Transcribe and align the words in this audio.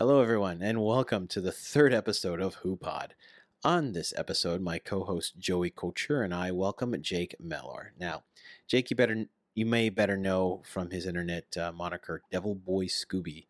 Hello, 0.00 0.22
everyone, 0.22 0.62
and 0.62 0.82
welcome 0.82 1.26
to 1.26 1.42
the 1.42 1.52
third 1.52 1.92
episode 1.92 2.40
of 2.40 2.62
HooPod. 2.62 3.08
On 3.62 3.92
this 3.92 4.14
episode, 4.16 4.62
my 4.62 4.78
co-host 4.78 5.38
Joey 5.38 5.68
Couture 5.68 6.22
and 6.22 6.32
I 6.32 6.52
welcome 6.52 6.94
Jake 7.02 7.36
Mellor. 7.38 7.92
Now, 8.00 8.22
Jake, 8.66 8.88
you 8.88 8.96
better 8.96 9.26
you 9.54 9.66
may 9.66 9.90
better 9.90 10.16
know 10.16 10.62
from 10.64 10.88
his 10.88 11.04
internet 11.04 11.54
uh, 11.54 11.72
moniker 11.72 12.22
Devil 12.32 12.54
Boy 12.54 12.86
Scooby. 12.86 13.44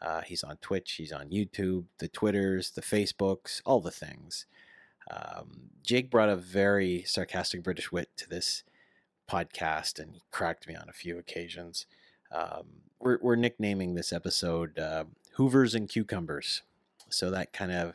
Uh, 0.00 0.20
he's 0.20 0.44
on 0.44 0.58
Twitch, 0.58 0.92
he's 0.92 1.10
on 1.10 1.30
YouTube, 1.30 1.86
the 1.98 2.06
Twitters, 2.06 2.70
the 2.70 2.80
Facebooks, 2.80 3.60
all 3.66 3.80
the 3.80 3.90
things. 3.90 4.46
Um, 5.10 5.70
Jake 5.82 6.12
brought 6.12 6.28
a 6.28 6.36
very 6.36 7.02
sarcastic 7.08 7.64
British 7.64 7.90
wit 7.90 8.10
to 8.18 8.28
this 8.28 8.62
podcast, 9.28 9.98
and 9.98 10.14
he 10.14 10.22
cracked 10.30 10.68
me 10.68 10.76
on 10.76 10.88
a 10.88 10.92
few 10.92 11.18
occasions. 11.18 11.86
Um, 12.30 12.66
we're, 13.00 13.18
we're 13.20 13.34
nicknaming 13.34 13.94
this 13.94 14.12
episode 14.12 14.78
uh, 14.78 15.04
Hoovers 15.38 15.72
and 15.76 15.88
Cucumbers. 15.88 16.62
So 17.08 17.30
that 17.30 17.52
kind 17.52 17.70
of 17.70 17.94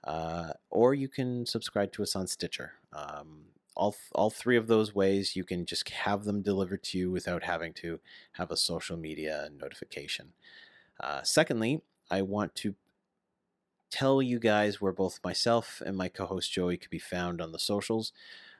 Uh, 0.05 0.53
or 0.69 0.93
you 0.93 1.09
can 1.09 1.45
subscribe 1.45 1.91
to 1.91 2.03
us 2.03 2.15
on 2.15 2.25
Stitcher. 2.25 2.75
Um, 2.93 3.47
all, 3.75 3.97
all 4.15 4.29
three 4.29 4.55
of 4.55 4.67
those 4.67 4.95
ways, 4.95 5.35
you 5.35 5.43
can 5.43 5.65
just 5.65 5.89
have 5.89 6.23
them 6.23 6.41
delivered 6.41 6.83
to 6.83 6.97
you 6.97 7.11
without 7.11 7.43
having 7.43 7.73
to 7.73 7.99
have 8.33 8.49
a 8.49 8.55
social 8.55 8.95
media 8.95 9.49
notification. 9.59 10.31
Uh, 10.99 11.23
secondly, 11.23 11.81
I 12.11 12.21
want 12.21 12.55
to 12.55 12.75
tell 13.91 14.21
you 14.21 14.39
guys 14.39 14.79
where 14.79 14.91
both 14.91 15.19
myself 15.23 15.81
and 15.85 15.97
my 15.97 16.09
co 16.09 16.25
host 16.25 16.51
Joey 16.51 16.77
could 16.77 16.89
be 16.89 16.99
found 16.99 17.41
on 17.41 17.51
the 17.51 17.59
socials. 17.59 18.13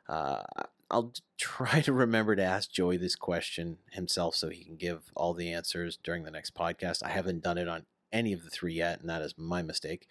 Uh, 0.07 0.43
I'll 0.89 1.13
try 1.37 1.81
to 1.81 1.93
remember 1.93 2.35
to 2.35 2.43
ask 2.43 2.71
Joey 2.71 2.97
this 2.97 3.15
question 3.15 3.77
himself 3.91 4.35
so 4.35 4.49
he 4.49 4.63
can 4.63 4.75
give 4.75 5.11
all 5.15 5.33
the 5.33 5.53
answers 5.53 5.97
during 6.03 6.23
the 6.23 6.31
next 6.31 6.55
podcast. 6.55 7.03
I 7.03 7.09
haven't 7.09 7.43
done 7.43 7.57
it 7.57 7.67
on 7.67 7.85
any 8.11 8.33
of 8.33 8.43
the 8.43 8.49
three 8.49 8.73
yet, 8.73 9.01
and 9.01 9.09
that 9.09 9.21
is 9.21 9.35
my 9.37 9.61
mistake. 9.61 10.07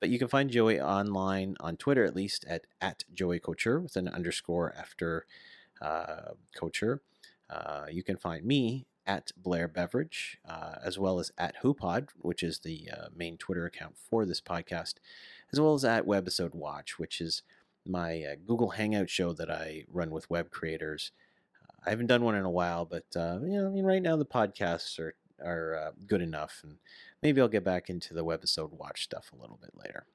But 0.00 0.08
you 0.08 0.18
can 0.18 0.28
find 0.28 0.50
Joey 0.50 0.80
online 0.80 1.56
on 1.60 1.76
Twitter, 1.76 2.04
at 2.04 2.16
least 2.16 2.44
at, 2.48 2.66
at 2.80 3.04
Joey 3.14 3.38
Couture 3.38 3.80
with 3.80 3.96
an 3.96 4.08
underscore 4.08 4.74
after 4.76 5.26
uh, 5.80 6.32
Couture. 6.54 7.00
Uh, 7.48 7.86
you 7.90 8.02
can 8.02 8.16
find 8.16 8.44
me 8.44 8.86
at 9.06 9.32
Blair 9.36 9.68
Beveridge, 9.68 10.38
uh, 10.48 10.76
as 10.82 10.98
well 10.98 11.18
as 11.18 11.32
at 11.38 11.62
HooPod, 11.62 12.08
which 12.20 12.42
is 12.42 12.60
the 12.60 12.88
uh, 12.92 13.06
main 13.14 13.36
Twitter 13.36 13.66
account 13.66 13.96
for 13.98 14.24
this 14.24 14.40
podcast, 14.40 14.94
as 15.52 15.60
well 15.60 15.74
as 15.74 15.84
at 15.84 16.06
Webisode 16.06 16.54
Watch, 16.54 16.98
which 16.98 17.20
is 17.20 17.42
my 17.86 18.22
uh, 18.22 18.34
Google 18.46 18.70
Hangout 18.70 19.10
show 19.10 19.32
that 19.32 19.50
I 19.50 19.84
run 19.92 20.10
with 20.10 20.30
web 20.30 20.50
creators. 20.50 21.12
I 21.86 21.90
haven't 21.90 22.06
done 22.06 22.24
one 22.24 22.34
in 22.34 22.44
a 22.44 22.50
while, 22.50 22.84
but 22.86 23.04
uh, 23.14 23.40
you 23.42 23.60
know, 23.60 23.66
I 23.66 23.70
mean, 23.70 23.84
right 23.84 24.02
now 24.02 24.16
the 24.16 24.24
podcasts 24.24 24.98
are 24.98 25.14
are 25.44 25.76
uh, 25.76 25.90
good 26.06 26.22
enough, 26.22 26.60
and 26.62 26.76
maybe 27.22 27.40
I'll 27.40 27.48
get 27.48 27.64
back 27.64 27.90
into 27.90 28.14
the 28.14 28.24
Webisode 28.24 28.72
Watch 28.72 29.04
stuff 29.04 29.30
a 29.32 29.40
little 29.40 29.58
bit 29.60 29.72
later. 29.74 30.06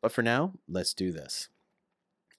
But 0.00 0.12
for 0.12 0.22
now, 0.22 0.54
let's 0.68 0.94
do 0.94 1.12
this. 1.12 1.48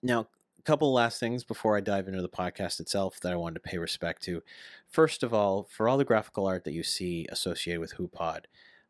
Now, 0.02 0.28
couple 0.64 0.92
last 0.94 1.20
things 1.20 1.44
before 1.44 1.76
I 1.76 1.82
dive 1.82 2.08
into 2.08 2.22
the 2.22 2.30
podcast 2.30 2.80
itself 2.80 3.20
that 3.20 3.32
I 3.32 3.36
wanted 3.36 3.56
to 3.56 3.70
pay 3.70 3.78
respect 3.78 4.24
to. 4.24 4.42
First 4.88 5.24
of 5.24 5.34
all, 5.34 5.68
for 5.70 5.88
all 5.88 5.98
the 5.98 6.06
graphical 6.06 6.46
art 6.48 6.64
that 6.64 6.74
you 6.74 6.84
see 6.84 7.28
associated 7.30 7.80
with 7.80 7.96
HooPod, 7.96 8.46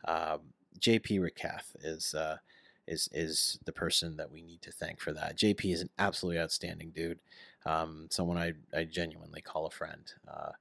um, 0.05 0.39
JP 0.79 1.19
Rakath 1.19 1.75
is 1.83 2.13
uh, 2.13 2.37
is 2.87 3.09
is 3.13 3.59
the 3.65 3.71
person 3.71 4.17
that 4.17 4.31
we 4.31 4.41
need 4.41 4.61
to 4.61 4.71
thank 4.71 4.99
for 4.99 5.13
that. 5.13 5.37
JP 5.37 5.73
is 5.73 5.81
an 5.81 5.89
absolutely 5.97 6.41
outstanding 6.41 6.91
dude, 6.91 7.19
um, 7.65 8.07
someone 8.09 8.37
I 8.37 8.53
I 8.75 8.83
genuinely 8.83 9.41
call 9.41 9.65
a 9.65 9.71
friend. 9.71 10.11
Uh, 10.27 10.51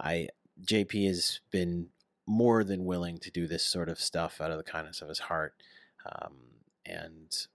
I 0.00 0.28
JP 0.64 1.06
has 1.06 1.40
been 1.50 1.88
more 2.26 2.64
than 2.64 2.84
willing 2.84 3.18
to 3.18 3.30
do 3.30 3.46
this 3.46 3.64
sort 3.64 3.88
of 3.88 4.00
stuff 4.00 4.40
out 4.40 4.50
of 4.50 4.56
the 4.56 4.64
kindness 4.64 5.02
of 5.02 5.08
his 5.08 5.18
heart, 5.20 5.54
um, 6.06 6.34
and 6.86 7.46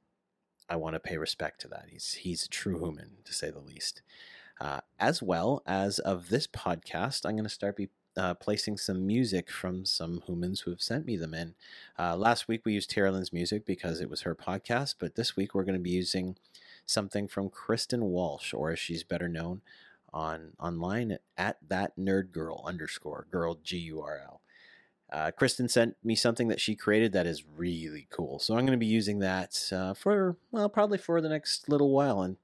I 0.69 0.75
want 0.75 0.93
to 0.95 0.99
pay 0.99 1.17
respect 1.17 1.61
to 1.61 1.67
that. 1.69 1.85
He's 1.89 2.13
he's 2.13 2.43
a 2.45 2.49
true 2.49 2.79
human 2.79 3.17
to 3.25 3.33
say 3.33 3.49
the 3.49 3.59
least. 3.59 4.01
Uh, 4.61 4.81
as 4.99 5.23
well 5.23 5.63
as 5.65 5.99
of 5.99 6.29
this 6.29 6.45
podcast, 6.45 7.25
I'm 7.25 7.35
going 7.35 7.43
to 7.43 7.49
start 7.49 7.77
be 7.77 7.89
uh, 8.17 8.33
placing 8.33 8.77
some 8.77 9.07
music 9.07 9.49
from 9.49 9.85
some 9.85 10.21
humans 10.27 10.61
who 10.61 10.71
have 10.71 10.81
sent 10.81 11.05
me 11.05 11.15
them 11.15 11.33
in. 11.33 11.55
Uh, 11.97 12.17
last 12.17 12.47
week 12.47 12.61
we 12.65 12.73
used 12.73 12.89
Tara 12.89 13.11
Lynn's 13.11 13.31
music 13.31 13.65
because 13.65 14.01
it 14.01 14.09
was 14.09 14.21
her 14.21 14.35
podcast, 14.35 14.95
but 14.99 15.15
this 15.15 15.37
week 15.37 15.55
we're 15.55 15.63
going 15.63 15.77
to 15.77 15.79
be 15.79 15.91
using 15.91 16.35
something 16.85 17.27
from 17.27 17.49
Kristen 17.49 18.05
Walsh, 18.05 18.53
or 18.53 18.71
as 18.71 18.79
she's 18.79 19.03
better 19.03 19.29
known 19.29 19.61
on 20.11 20.53
online 20.59 21.19
at 21.37 21.57
that 21.67 21.97
nerd 21.97 22.31
girl 22.31 22.63
underscore 22.65 23.27
girl 23.31 23.59
G 23.63 23.77
U 23.77 24.01
R 24.01 24.19
L. 24.23 24.41
Uh, 25.11 25.31
Kristen 25.31 25.67
sent 25.67 25.95
me 26.03 26.15
something 26.15 26.49
that 26.49 26.61
she 26.61 26.75
created 26.75 27.13
that 27.13 27.25
is 27.25 27.43
really 27.57 28.07
cool, 28.11 28.37
so 28.39 28.53
I'm 28.53 28.65
going 28.65 28.77
to 28.77 28.77
be 28.77 28.85
using 28.85 29.19
that 29.19 29.71
uh, 29.71 29.93
for 29.93 30.37
well, 30.51 30.69
probably 30.69 30.99
for 30.99 31.19
the 31.19 31.29
next 31.29 31.67
little 31.67 31.91
while, 31.91 32.21
and 32.21 32.37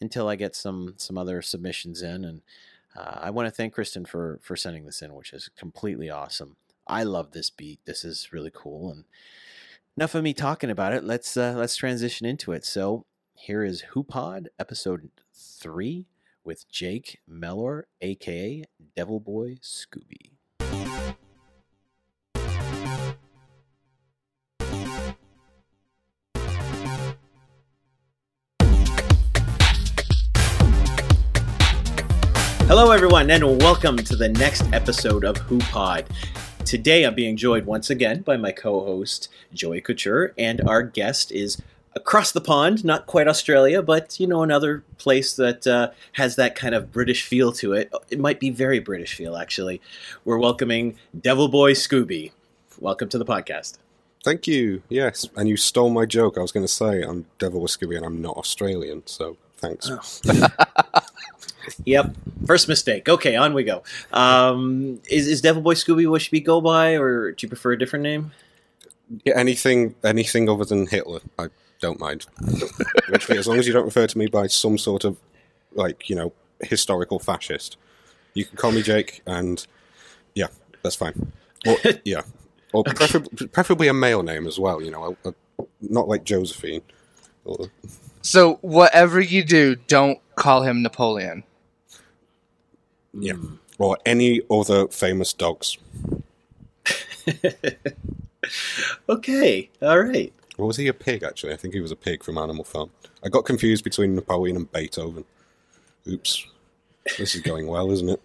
until 0.00 0.28
I 0.28 0.36
get 0.36 0.56
some 0.56 0.94
some 0.96 1.18
other 1.18 1.42
submissions 1.42 2.02
in 2.02 2.24
and 2.24 2.42
uh, 2.96 3.18
I 3.20 3.30
want 3.30 3.46
to 3.46 3.54
thank 3.54 3.74
Kristen 3.74 4.04
for 4.04 4.38
for 4.42 4.56
sending 4.56 4.86
this 4.86 5.02
in, 5.02 5.14
which 5.14 5.32
is 5.32 5.50
completely 5.56 6.08
awesome. 6.08 6.56
I 6.86 7.02
love 7.02 7.32
this 7.32 7.50
beat. 7.50 7.80
This 7.84 8.04
is 8.04 8.32
really 8.32 8.52
cool. 8.54 8.90
And 8.90 9.04
enough 9.96 10.14
of 10.14 10.22
me 10.22 10.32
talking 10.32 10.70
about 10.70 10.92
it. 10.92 11.04
Let's 11.04 11.36
uh, 11.36 11.54
let's 11.56 11.76
transition 11.76 12.26
into 12.26 12.52
it. 12.52 12.64
So 12.64 13.04
here 13.34 13.62
is 13.64 13.84
HooPod 13.94 14.46
episode 14.58 15.10
three 15.34 16.06
with 16.44 16.68
Jake 16.70 17.18
Mellor, 17.26 17.86
aka 18.00 18.64
Devil 18.94 19.20
Boy 19.20 19.58
Scooby. 19.62 20.35
Hello, 32.78 32.90
everyone, 32.90 33.30
and 33.30 33.62
welcome 33.62 33.96
to 33.96 34.16
the 34.16 34.28
next 34.28 34.70
episode 34.74 35.24
of 35.24 35.36
HooPod. 35.36 36.04
Today, 36.66 37.04
I'm 37.04 37.14
being 37.14 37.34
joined 37.34 37.64
once 37.64 37.88
again 37.88 38.20
by 38.20 38.36
my 38.36 38.52
co-host 38.52 39.30
Joey 39.54 39.80
Couture, 39.80 40.34
and 40.36 40.60
our 40.68 40.82
guest 40.82 41.32
is 41.32 41.56
across 41.94 42.32
the 42.32 42.42
pond, 42.42 42.84
not 42.84 43.06
quite 43.06 43.28
Australia, 43.28 43.80
but 43.80 44.20
you 44.20 44.26
know 44.26 44.42
another 44.42 44.84
place 44.98 45.34
that 45.36 45.66
uh, 45.66 45.92
has 46.12 46.36
that 46.36 46.54
kind 46.54 46.74
of 46.74 46.92
British 46.92 47.22
feel 47.22 47.50
to 47.52 47.72
it. 47.72 47.90
It 48.10 48.20
might 48.20 48.40
be 48.40 48.50
very 48.50 48.78
British 48.78 49.14
feel, 49.14 49.38
actually. 49.38 49.80
We're 50.26 50.36
welcoming 50.36 50.98
Devil 51.18 51.48
Boy 51.48 51.72
Scooby. 51.72 52.32
Welcome 52.78 53.08
to 53.08 53.16
the 53.16 53.24
podcast. 53.24 53.78
Thank 54.22 54.46
you. 54.46 54.82
Yes, 54.90 55.26
and 55.34 55.48
you 55.48 55.56
stole 55.56 55.88
my 55.88 56.04
joke. 56.04 56.36
I 56.36 56.42
was 56.42 56.52
going 56.52 56.66
to 56.66 56.70
say 56.70 57.00
I'm 57.00 57.24
Devil 57.38 57.60
Boy 57.60 57.68
Scooby, 57.68 57.96
and 57.96 58.04
I'm 58.04 58.20
not 58.20 58.36
Australian, 58.36 59.06
so 59.06 59.38
thanks. 59.58 59.90
Oh. 60.24 60.48
Yep. 61.84 62.14
First 62.46 62.68
mistake. 62.68 63.08
Okay, 63.08 63.36
on 63.36 63.54
we 63.54 63.64
go. 63.64 63.82
Um, 64.12 65.00
is 65.10 65.26
is 65.26 65.40
Devil 65.40 65.62
Boy 65.62 65.74
Scooby 65.74 66.08
what 66.08 66.22
should 66.22 66.32
we 66.32 66.40
go 66.40 66.60
by, 66.60 66.96
or 66.96 67.32
do 67.32 67.44
you 67.44 67.48
prefer 67.48 67.72
a 67.72 67.78
different 67.78 68.02
name? 68.02 68.32
Yeah, 69.24 69.34
anything 69.36 69.94
anything 70.04 70.48
other 70.48 70.64
than 70.64 70.86
Hitler, 70.86 71.20
I 71.38 71.48
don't 71.80 72.00
mind. 72.00 72.26
Literally, 73.08 73.38
as 73.38 73.46
long 73.46 73.58
as 73.58 73.66
you 73.66 73.72
don't 73.72 73.84
refer 73.84 74.06
to 74.06 74.18
me 74.18 74.26
by 74.26 74.46
some 74.46 74.78
sort 74.78 75.04
of 75.04 75.16
like 75.74 76.08
you 76.08 76.16
know 76.16 76.32
historical 76.60 77.18
fascist, 77.18 77.76
you 78.34 78.44
can 78.44 78.56
call 78.56 78.72
me 78.72 78.82
Jake, 78.82 79.22
and 79.26 79.66
yeah, 80.34 80.48
that's 80.82 80.96
fine. 80.96 81.32
Or, 81.66 81.76
yeah, 82.04 82.22
or 82.72 82.84
preferably, 82.84 83.46
preferably 83.48 83.88
a 83.88 83.94
male 83.94 84.22
name 84.22 84.46
as 84.46 84.58
well. 84.58 84.82
You 84.82 84.90
know, 84.90 85.16
not 85.80 86.08
like 86.08 86.24
Josephine. 86.24 86.82
So 88.26 88.54
whatever 88.62 89.20
you 89.20 89.44
do, 89.44 89.76
don't 89.86 90.18
call 90.34 90.62
him 90.62 90.82
Napoleon. 90.82 91.44
Yeah. 93.14 93.36
Or 93.78 93.96
any 94.04 94.42
other 94.50 94.88
famous 94.88 95.32
dogs. 95.32 95.78
Okay, 99.08 99.68
all 99.82 100.00
right. 100.02 100.32
Or 100.58 100.66
was 100.66 100.76
he 100.76 100.86
a 100.86 100.92
pig, 100.92 101.24
actually? 101.24 101.52
I 101.52 101.56
think 101.56 101.74
he 101.74 101.80
was 101.80 101.90
a 101.90 101.96
pig 101.96 102.22
from 102.22 102.38
Animal 102.38 102.62
Farm. 102.62 102.90
I 103.24 103.28
got 103.28 103.44
confused 103.44 103.82
between 103.82 104.14
Napoleon 104.14 104.56
and 104.56 104.70
Beethoven. 104.70 105.24
Oops. 106.06 106.46
This 107.18 107.34
is 107.34 107.42
going 107.42 107.66
well, 107.66 107.90
isn't 107.90 108.08
it? 108.08 108.20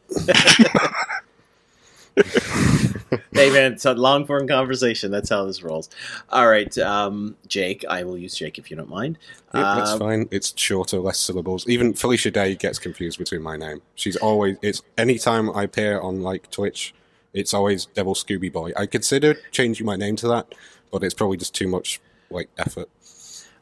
hey 3.33 3.49
man, 3.51 3.73
it's 3.73 3.85
a 3.85 3.93
long 3.93 4.25
form 4.25 4.47
conversation. 4.47 5.11
That's 5.11 5.29
how 5.29 5.45
this 5.45 5.63
rolls. 5.63 5.89
All 6.29 6.47
right, 6.47 6.75
um, 6.77 7.35
Jake. 7.47 7.83
I 7.89 8.03
will 8.03 8.17
use 8.17 8.35
Jake 8.35 8.57
if 8.57 8.71
you 8.71 8.77
don't 8.77 8.89
mind. 8.89 9.17
Yeah, 9.53 9.75
that's 9.75 9.91
Uh, 9.91 9.97
fine. 9.99 10.27
It's 10.31 10.53
shorter, 10.57 10.99
less 10.99 11.19
syllables. 11.19 11.67
Even 11.67 11.93
Felicia 11.93 12.31
Day 12.31 12.55
gets 12.55 12.79
confused 12.79 13.17
between 13.19 13.41
my 13.41 13.57
name. 13.57 13.81
She's 13.95 14.15
always. 14.17 14.57
It's 14.61 14.81
anytime 14.97 15.49
I 15.55 15.63
appear 15.63 15.99
on 15.99 16.21
like 16.21 16.49
Twitch, 16.51 16.93
it's 17.33 17.53
always 17.53 17.85
Devil 17.87 18.13
Scooby 18.15 18.51
Boy. 18.51 18.71
I 18.77 18.85
considered 18.85 19.39
changing 19.51 19.85
my 19.85 19.95
name 19.95 20.15
to 20.17 20.27
that, 20.29 20.53
but 20.91 21.03
it's 21.03 21.13
probably 21.13 21.37
just 21.37 21.53
too 21.55 21.67
much 21.67 21.99
like 22.29 22.49
effort. 22.57 22.89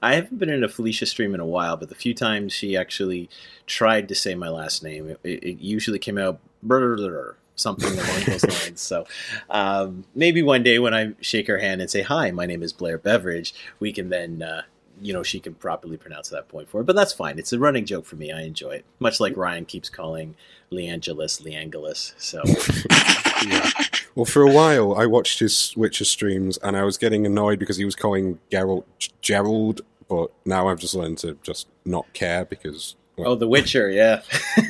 I 0.02 0.16
haven't 0.16 0.38
been 0.40 0.50
in 0.50 0.64
a 0.64 0.70
Felicia 0.70 1.06
stream 1.06 1.34
in 1.34 1.42
a 1.42 1.46
while, 1.46 1.76
but 1.76 1.90
the 1.90 1.96
few 1.96 2.14
times 2.14 2.54
she 2.54 2.78
actually 2.78 3.30
tried 3.68 4.08
to 4.08 4.16
say 4.16 4.34
my 4.34 4.48
last 4.48 4.82
name, 4.82 5.10
it, 5.10 5.20
it 5.44 5.60
usually 5.60 6.00
came 6.00 6.18
out 6.18 6.40
brr, 6.64 7.36
something 7.60 7.92
along 7.92 8.24
those 8.26 8.44
lines. 8.64 8.82
So 8.82 9.06
um, 9.50 10.06
maybe 10.16 10.42
one 10.42 10.64
day 10.64 10.80
when 10.80 10.94
I 10.94 11.14
shake 11.22 11.48
her 11.48 11.60
hand 11.60 11.82
and 11.82 11.90
say, 11.90 12.02
"Hi, 12.02 12.32
my 12.32 12.46
name 12.46 12.64
is 12.64 12.74
Blair 12.74 12.98
Beveridge," 12.98 13.54
we 13.80 13.92
can 13.92 14.10
then. 14.10 14.42
Uh, 14.42 14.62
you 15.02 15.14
know, 15.14 15.24
she 15.24 15.40
can 15.40 15.54
properly 15.54 15.96
pronounce 15.96 16.28
that 16.28 16.50
point 16.50 16.68
for 16.68 16.82
it, 16.82 16.84
but 16.84 16.94
that's 16.94 17.14
fine. 17.14 17.40
It's 17.40 17.54
a 17.54 17.58
running 17.58 17.86
joke 17.86 18.06
for 18.06 18.18
me. 18.18 18.34
I 18.34 18.42
enjoy 18.42 18.72
it. 18.72 18.86
Much 19.00 19.22
like 19.22 19.38
Ryan 19.38 19.64
keeps 19.64 19.90
calling 19.90 20.36
Leangelis 20.74 21.42
Leangelis. 21.42 22.12
So, 22.18 22.44
Well, 24.16 24.26
for 24.26 24.42
a 24.42 24.52
while, 24.52 24.96
I 24.96 25.06
watched 25.06 25.40
his 25.40 25.74
Witcher 25.78 26.04
streams, 26.04 26.58
and 26.58 26.76
I 26.76 26.84
was 26.84 26.98
getting 26.98 27.26
annoyed 27.26 27.60
because 27.60 27.78
he 27.78 27.86
was 27.86 27.96
calling 27.96 28.40
Geralt 28.52 28.84
Gerald. 29.22 29.82
But 30.10 30.32
now 30.46 30.68
I've 30.68 30.80
just 30.80 30.96
learned 30.96 31.20
to 31.20 31.38
just 31.44 31.68
not 31.86 32.12
care 32.14 32.44
because, 32.44 32.96
well, 33.16 33.32
oh, 33.32 33.36
The 33.36 33.48
Witcher, 33.48 33.90
yeah. 33.90 34.22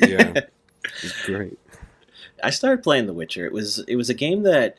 yeah, 0.01 0.41
it's 1.01 1.25
great. 1.25 1.57
I 2.43 2.49
started 2.49 2.83
playing 2.83 3.05
The 3.07 3.13
Witcher. 3.13 3.45
It 3.45 3.53
was 3.53 3.79
it 3.87 3.95
was 3.95 4.09
a 4.09 4.13
game 4.13 4.43
that 4.43 4.75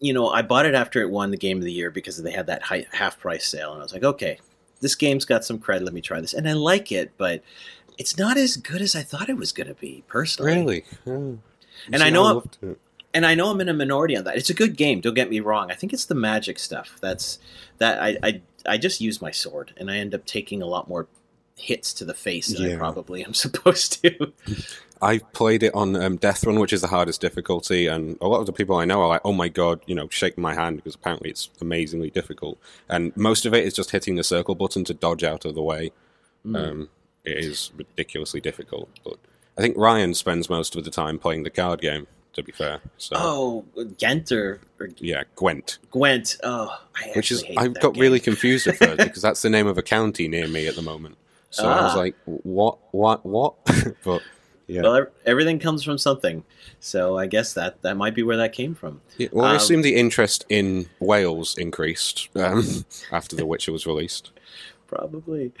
you 0.00 0.12
know 0.12 0.28
I 0.28 0.42
bought 0.42 0.66
it 0.66 0.74
after 0.74 1.00
it 1.00 1.10
won 1.10 1.30
the 1.30 1.36
game 1.36 1.58
of 1.58 1.64
the 1.64 1.72
year 1.72 1.90
because 1.90 2.22
they 2.22 2.32
had 2.32 2.46
that 2.46 2.62
high, 2.62 2.86
half 2.92 3.18
price 3.18 3.46
sale, 3.46 3.72
and 3.72 3.80
I 3.80 3.84
was 3.84 3.92
like, 3.92 4.04
okay, 4.04 4.38
this 4.80 4.94
game's 4.94 5.24
got 5.24 5.44
some 5.44 5.58
cred. 5.58 5.82
Let 5.82 5.92
me 5.94 6.00
try 6.00 6.20
this, 6.20 6.34
and 6.34 6.48
I 6.48 6.52
like 6.52 6.90
it, 6.92 7.12
but 7.16 7.42
it's 7.98 8.18
not 8.18 8.36
as 8.36 8.56
good 8.56 8.82
as 8.82 8.94
I 8.96 9.02
thought 9.02 9.28
it 9.28 9.36
was 9.36 9.52
going 9.52 9.68
to 9.68 9.74
be 9.74 10.02
personally. 10.08 10.54
Really, 10.54 10.84
Oh. 11.06 11.38
And 11.92 12.02
I 12.02 12.10
know 12.10 12.24
I'm- 12.24 12.34
loved 12.36 12.58
it. 12.62 12.78
and 13.12 13.24
I 13.26 13.34
know 13.34 13.50
I'm 13.50 13.60
in 13.60 13.68
a 13.68 13.74
minority 13.74 14.16
on 14.16 14.24
that. 14.24 14.36
It's 14.36 14.50
a 14.50 14.54
good 14.54 14.76
game. 14.76 15.00
Don't 15.00 15.14
get 15.14 15.30
me 15.30 15.40
wrong. 15.40 15.70
I 15.70 15.74
think 15.74 15.92
it's 15.92 16.04
the 16.06 16.14
magic 16.14 16.58
stuff 16.58 16.98
that's 17.00 17.38
that 17.78 18.00
I 18.02 18.16
I, 18.22 18.42
I 18.66 18.78
just 18.78 19.00
use 19.00 19.20
my 19.22 19.30
sword, 19.30 19.72
and 19.76 19.90
I 19.90 19.96
end 19.98 20.14
up 20.14 20.24
taking 20.26 20.60
a 20.62 20.66
lot 20.66 20.88
more 20.88 21.06
hits 21.56 21.92
to 21.94 22.04
the 22.04 22.14
face 22.14 22.48
than 22.48 22.72
I 22.72 22.76
probably 22.76 23.24
am 23.24 23.34
supposed 23.34 24.02
to. 24.02 24.32
I 25.02 25.18
played 25.18 25.62
it 25.62 25.74
on 25.74 25.96
um, 25.96 26.16
Death 26.16 26.44
Run, 26.46 26.58
which 26.58 26.72
is 26.72 26.80
the 26.80 26.86
hardest 26.86 27.20
difficulty, 27.20 27.86
and 27.86 28.16
a 28.20 28.28
lot 28.28 28.40
of 28.40 28.46
the 28.46 28.52
people 28.52 28.76
I 28.76 28.84
know 28.84 29.02
are 29.02 29.08
like, 29.08 29.20
"Oh 29.24 29.32
my 29.32 29.48
god," 29.48 29.80
you 29.86 29.94
know, 29.94 30.08
shaking 30.08 30.42
my 30.42 30.54
hand 30.54 30.76
because 30.76 30.94
apparently 30.94 31.30
it's 31.30 31.50
amazingly 31.60 32.10
difficult. 32.10 32.58
And 32.88 33.14
most 33.16 33.44
of 33.44 33.52
it 33.52 33.64
is 33.64 33.74
just 33.74 33.90
hitting 33.90 34.16
the 34.16 34.24
circle 34.24 34.54
button 34.54 34.84
to 34.84 34.94
dodge 34.94 35.22
out 35.22 35.44
of 35.44 35.54
the 35.54 35.62
way. 35.62 35.90
Mm. 36.46 36.56
Um, 36.56 36.88
it 37.24 37.38
is 37.38 37.70
ridiculously 37.76 38.40
difficult, 38.40 38.88
but 39.04 39.16
I 39.58 39.60
think 39.60 39.76
Ryan 39.76 40.14
spends 40.14 40.48
most 40.48 40.76
of 40.76 40.84
the 40.84 40.90
time 40.90 41.18
playing 41.18 41.42
the 41.42 41.50
card 41.50 41.80
game. 41.80 42.06
To 42.34 42.42
be 42.42 42.50
fair, 42.50 42.80
so 42.98 43.14
oh, 43.16 43.64
Gent 43.96 44.32
or, 44.32 44.60
or 44.80 44.88
yeah, 44.98 45.22
Gwent, 45.36 45.78
Gwent. 45.92 46.36
Oh, 46.42 46.76
I 46.96 47.12
which 47.14 47.30
is 47.30 47.44
I 47.56 47.68
got 47.68 47.94
game. 47.94 48.00
really 48.00 48.18
confused 48.18 48.66
at 48.66 48.76
first 48.76 48.98
because 49.04 49.22
that's 49.22 49.42
the 49.42 49.50
name 49.50 49.68
of 49.68 49.78
a 49.78 49.82
county 49.82 50.26
near 50.26 50.48
me 50.48 50.66
at 50.66 50.74
the 50.74 50.82
moment. 50.82 51.16
So 51.54 51.68
I 51.68 51.82
was 51.82 51.94
Ah. 51.94 51.98
like, 51.98 52.16
"What? 52.24 52.78
What? 52.90 53.24
What?" 53.24 53.54
but 54.04 54.22
yeah. 54.66 54.82
Well, 54.82 55.06
everything 55.24 55.58
comes 55.58 55.82
from 55.84 55.98
something, 55.98 56.42
so 56.80 57.16
I 57.16 57.26
guess 57.26 57.52
that 57.54 57.82
that 57.82 57.96
might 57.96 58.14
be 58.14 58.22
where 58.22 58.36
that 58.38 58.52
came 58.52 58.74
from. 58.74 59.00
Yeah, 59.18 59.28
well, 59.30 59.44
I 59.44 59.50
Um, 59.50 59.56
assume 59.56 59.82
the 59.82 59.94
interest 59.94 60.44
in 60.48 60.88
Wales 61.00 61.56
increased 61.58 62.28
um, 62.34 62.84
after 63.12 63.36
The 63.36 63.46
Witcher 63.46 63.72
was 63.72 63.86
released. 63.86 64.30
Probably. 64.86 65.52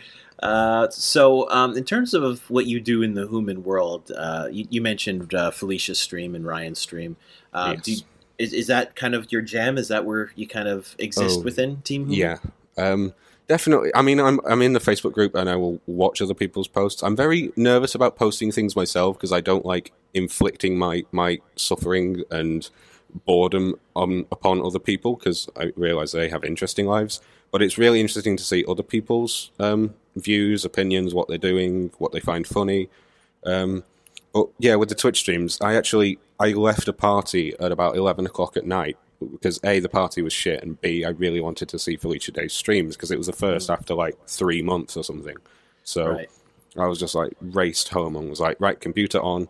Uh, 0.42 0.88
so, 0.90 1.48
um, 1.50 1.76
in 1.76 1.84
terms 1.84 2.12
of 2.12 2.48
what 2.50 2.66
you 2.66 2.80
do 2.80 3.02
in 3.02 3.14
the 3.14 3.26
human 3.28 3.62
world, 3.62 4.10
uh, 4.16 4.48
you, 4.50 4.66
you 4.68 4.82
mentioned 4.82 5.32
uh, 5.34 5.50
Felicia's 5.50 5.98
stream 5.98 6.34
and 6.34 6.44
Ryan's 6.46 6.78
stream. 6.80 7.16
Uh, 7.52 7.74
do 7.76 7.92
you, 7.92 7.98
is, 8.38 8.52
is 8.52 8.66
that 8.66 8.96
kind 8.96 9.14
of 9.14 9.30
your 9.30 9.42
jam? 9.42 9.78
Is 9.78 9.88
that 9.88 10.04
where 10.04 10.32
you 10.34 10.46
kind 10.48 10.66
of 10.68 10.94
exist 10.98 11.38
Oh, 11.40 11.42
within 11.42 11.82
Team 11.82 12.08
Human? 12.10 12.18
Yeah, 12.18 12.38
um, 12.76 13.14
definitely. 13.48 13.90
I 13.94 14.02
mean, 14.02 14.20
I'm 14.20 14.40
I'm 14.46 14.62
in 14.62 14.72
the 14.72 14.80
Facebook 14.80 15.12
group 15.12 15.34
and 15.34 15.48
I 15.48 15.56
will 15.56 15.80
watch 15.86 16.20
other 16.20 16.34
people's 16.34 16.68
posts. 16.68 17.02
I'm 17.02 17.16
very 17.16 17.52
nervous 17.56 17.94
about 17.94 18.16
posting 18.16 18.52
things 18.52 18.76
myself 18.76 19.16
because 19.16 19.32
I 19.32 19.40
don't 19.40 19.64
like 19.64 19.92
inflicting 20.12 20.78
my 20.78 21.04
my 21.12 21.40
suffering 21.56 22.22
and 22.30 22.68
boredom 23.26 23.78
on 23.94 24.26
upon 24.32 24.60
other 24.60 24.78
people 24.78 25.16
because 25.16 25.48
I 25.56 25.72
realize 25.76 26.12
they 26.12 26.28
have 26.28 26.44
interesting 26.44 26.86
lives. 26.86 27.20
But 27.50 27.62
it's 27.62 27.78
really 27.78 28.00
interesting 28.00 28.36
to 28.36 28.42
see 28.42 28.64
other 28.66 28.82
people's 28.82 29.52
um, 29.60 29.94
views, 30.16 30.64
opinions, 30.64 31.14
what 31.14 31.28
they're 31.28 31.38
doing, 31.38 31.92
what 31.98 32.10
they 32.10 32.18
find 32.18 32.44
funny. 32.46 32.88
Um, 33.46 33.84
but 34.32 34.48
yeah, 34.58 34.74
with 34.74 34.88
the 34.88 34.96
Twitch 34.96 35.20
streams, 35.20 35.58
I 35.60 35.76
actually 35.76 36.18
I 36.40 36.52
left 36.52 36.88
a 36.88 36.92
party 36.92 37.54
at 37.60 37.70
about 37.70 37.96
eleven 37.96 38.26
o'clock 38.26 38.56
at 38.56 38.66
night 38.66 38.96
because 39.32 39.60
a 39.64 39.80
the 39.80 39.88
party 39.88 40.22
was 40.22 40.32
shit 40.32 40.62
and 40.62 40.80
b 40.80 41.04
I 41.04 41.10
really 41.10 41.40
wanted 41.40 41.68
to 41.70 41.78
see 41.78 41.96
Felicia 41.96 42.32
Day's 42.32 42.52
streams 42.52 42.96
because 42.96 43.10
it 43.10 43.18
was 43.18 43.26
the 43.26 43.32
first 43.32 43.68
mm. 43.68 43.72
after 43.72 43.94
like 43.94 44.16
three 44.26 44.62
months 44.62 44.96
or 44.96 45.04
something. 45.04 45.36
So 45.82 46.12
Right. 46.12 46.30
I 46.76 46.86
was 46.86 46.98
just 46.98 47.14
like 47.14 47.32
raced 47.40 47.88
home 47.88 48.16
and 48.16 48.28
was 48.28 48.40
like, 48.40 48.60
right, 48.60 48.78
computer 48.80 49.20
on, 49.20 49.48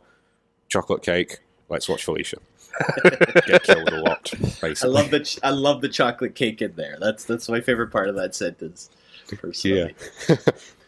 chocolate 0.68 1.02
cake, 1.02 1.38
let's 1.68 1.88
watch 1.88 2.04
Felicia. 2.04 2.38
Get 3.46 3.62
killed 3.62 3.88
a 3.88 4.00
lot, 4.00 4.30
basically. 4.60 4.74
I 4.82 4.86
love 4.86 5.10
the 5.10 5.20
ch- 5.20 5.38
I 5.42 5.50
love 5.50 5.80
the 5.80 5.88
chocolate 5.88 6.34
cake 6.34 6.60
in 6.60 6.74
there. 6.74 6.96
That's 7.00 7.24
that's 7.24 7.48
my 7.48 7.60
favorite 7.60 7.92
part 7.92 8.08
of 8.08 8.16
that 8.16 8.34
sentence. 8.34 8.90
Personally. 9.28 9.94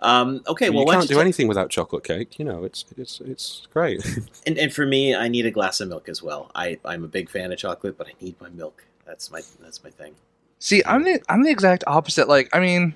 Um, 0.00 0.42
okay, 0.46 0.68
well, 0.70 0.84
you 0.84 0.90
can't 0.92 1.08
do 1.08 1.14
you 1.14 1.20
anything 1.20 1.48
without 1.48 1.70
chocolate 1.70 2.04
cake. 2.04 2.38
You 2.38 2.44
know, 2.44 2.64
it's 2.64 2.84
it's 2.96 3.20
it's 3.20 3.66
great. 3.72 4.04
And, 4.46 4.58
and 4.58 4.72
for 4.72 4.86
me, 4.86 5.14
I 5.14 5.26
need 5.28 5.44
a 5.46 5.50
glass 5.50 5.80
of 5.80 5.88
milk 5.88 6.08
as 6.08 6.22
well. 6.22 6.50
I, 6.54 6.78
I'm 6.84 7.02
a 7.02 7.08
big 7.08 7.28
fan 7.28 7.50
of 7.50 7.58
chocolate, 7.58 7.98
but 7.98 8.06
I 8.06 8.12
need 8.22 8.40
my 8.40 8.48
milk. 8.50 8.84
That's 9.06 9.30
my 9.30 9.40
that's 9.60 9.82
my 9.82 9.90
thing. 9.90 10.14
See, 10.60 10.82
I'm 10.86 11.02
the 11.02 11.20
I'm 11.28 11.42
the 11.42 11.50
exact 11.50 11.82
opposite. 11.86 12.28
Like, 12.28 12.48
I 12.54 12.60
mean, 12.60 12.94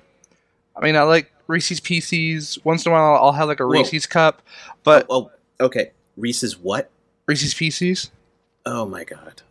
I 0.75 0.81
mean, 0.85 0.95
I 0.95 1.01
like 1.03 1.31
Reese's 1.47 1.79
Pieces. 1.81 2.57
Once 2.63 2.85
in 2.85 2.91
a 2.91 2.95
while, 2.95 3.15
I'll 3.15 3.31
have 3.33 3.47
like 3.49 3.59
a 3.59 3.65
Whoa. 3.65 3.71
Reese's 3.73 4.05
cup, 4.05 4.41
but 4.83 5.05
oh, 5.09 5.31
oh, 5.59 5.65
okay. 5.65 5.91
Reese's 6.17 6.57
what? 6.57 6.89
Reese's 7.25 7.53
Pieces. 7.53 8.11
Oh 8.65 8.85
my 8.85 9.03
god. 9.03 9.41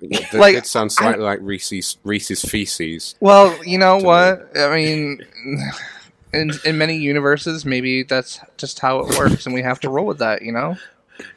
It, 0.00 0.32
Like, 0.32 0.54
it 0.54 0.64
sounds 0.66 0.96
I- 0.98 1.02
slightly 1.02 1.24
like 1.24 1.40
Reese's 1.42 1.98
Reese's 2.04 2.42
feces. 2.42 3.16
Well, 3.20 3.62
you 3.64 3.76
know 3.76 3.98
To 4.00 4.04
what? 4.06 4.56
I 4.56 4.74
mean, 4.74 5.26
in 6.32 6.52
in 6.64 6.78
many 6.78 6.96
universes, 6.96 7.64
maybe 7.64 8.02
that's 8.02 8.40
just 8.56 8.78
how 8.78 9.00
it 9.00 9.18
works, 9.18 9.46
and 9.46 9.54
we 9.54 9.62
have 9.62 9.80
to 9.80 9.90
roll 9.90 10.06
with 10.06 10.18
that. 10.18 10.42
You 10.42 10.52
know? 10.52 10.76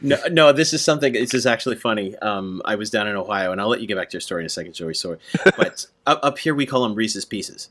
No, 0.01 0.17
no. 0.31 0.51
This 0.51 0.73
is 0.73 0.83
something. 0.83 1.13
This 1.13 1.33
is 1.33 1.45
actually 1.45 1.75
funny. 1.75 2.15
Um, 2.17 2.61
I 2.65 2.75
was 2.75 2.89
down 2.89 3.07
in 3.07 3.15
Ohio, 3.15 3.51
and 3.51 3.59
I'll 3.59 3.67
let 3.67 3.81
you 3.81 3.87
get 3.87 3.97
back 3.97 4.09
to 4.09 4.13
your 4.13 4.21
story 4.21 4.41
in 4.41 4.45
a 4.45 4.49
second, 4.49 4.73
Joey. 4.73 4.93
Sorry, 4.93 5.17
but 5.57 5.85
up, 6.05 6.19
up 6.23 6.37
here 6.37 6.55
we 6.55 6.65
call 6.65 6.83
them 6.83 6.95
Reese's 6.95 7.25
Pieces. 7.25 7.69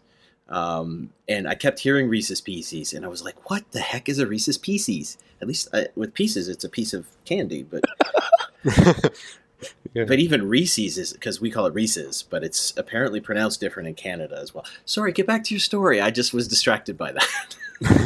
Um, 0.49 1.11
and 1.29 1.49
I 1.49 1.55
kept 1.55 1.79
hearing 1.79 2.09
Reese's 2.09 2.41
Pieces, 2.41 2.93
and 2.93 3.05
I 3.05 3.09
was 3.09 3.25
like, 3.25 3.51
"What 3.51 3.71
the 3.73 3.81
heck 3.81 4.09
is 4.09 4.19
a 4.19 4.27
Reese's 4.27 4.59
Pieces?" 4.59 5.17
At 5.41 5.49
least 5.49 5.69
uh, 5.73 5.85
with 5.97 6.15
pieces, 6.15 6.49
it's 6.49 6.65
a 6.65 6.69
piece 6.69 6.93
of 6.93 7.07
candy, 7.25 7.63
but 7.63 7.85
Yeah. 9.95 10.05
but 10.05 10.19
even 10.19 10.49
Reese's 10.49 10.97
is 10.97 11.13
because 11.13 11.41
we 11.41 11.51
call 11.51 11.67
it 11.67 11.75
Reese's, 11.75 12.23
but 12.23 12.43
it's 12.43 12.73
apparently 12.77 13.21
pronounced 13.21 13.61
different 13.61 13.89
in 13.89 13.95
Canada 13.95 14.39
as 14.41 14.55
well. 14.55 14.65
Sorry, 14.87 15.13
get 15.13 15.27
back 15.27 15.45
to 15.45 15.55
your 15.55 15.61
story. 15.61 16.01
I 16.01 16.11
just 16.11 16.33
was 16.33 16.49
distracted 16.49 16.97
by 16.97 17.13
that. 17.13 17.27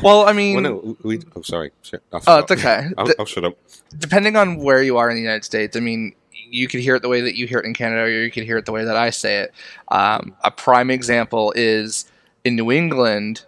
Well, 0.03 0.27
I 0.27 0.33
mean, 0.33 0.55
Well, 0.63 0.63
no, 0.63 0.97
we, 1.03 1.21
oh, 1.37 1.43
sorry. 1.43 1.71
Shit, 1.83 2.03
I 2.11 2.19
oh, 2.27 2.39
it's 2.39 2.51
okay. 2.51 2.89
I'll, 2.97 3.05
D- 3.05 3.13
I'll 3.19 3.27
shut 3.27 3.45
up. 3.45 3.59
depending 3.99 4.35
on 4.35 4.57
where 4.57 4.83
you 4.83 4.97
are 4.97 5.11
in 5.11 5.17
the 5.17 5.21
United 5.21 5.45
States, 5.45 5.77
I 5.77 5.81
mean, 5.81 6.15
you 6.33 6.67
could 6.67 6.81
hear 6.81 6.95
it 6.95 7.03
the 7.03 7.11
way 7.11 7.21
that 7.21 7.37
you 7.37 7.47
hear 7.47 7.59
it 7.59 7.67
in 7.67 7.75
Canada, 7.75 8.01
or 8.05 8.09
you 8.09 8.31
could 8.31 8.45
hear 8.45 8.57
it 8.57 8.65
the 8.65 8.73
way 8.73 8.85
that 8.85 8.97
I 8.97 9.11
say 9.11 9.41
it. 9.41 9.53
Um, 9.89 10.35
a 10.45 10.51
prime 10.51 10.91
example 10.91 11.53
is 11.57 12.07
in 12.43 12.57
New 12.57 12.73
England. 12.73 13.45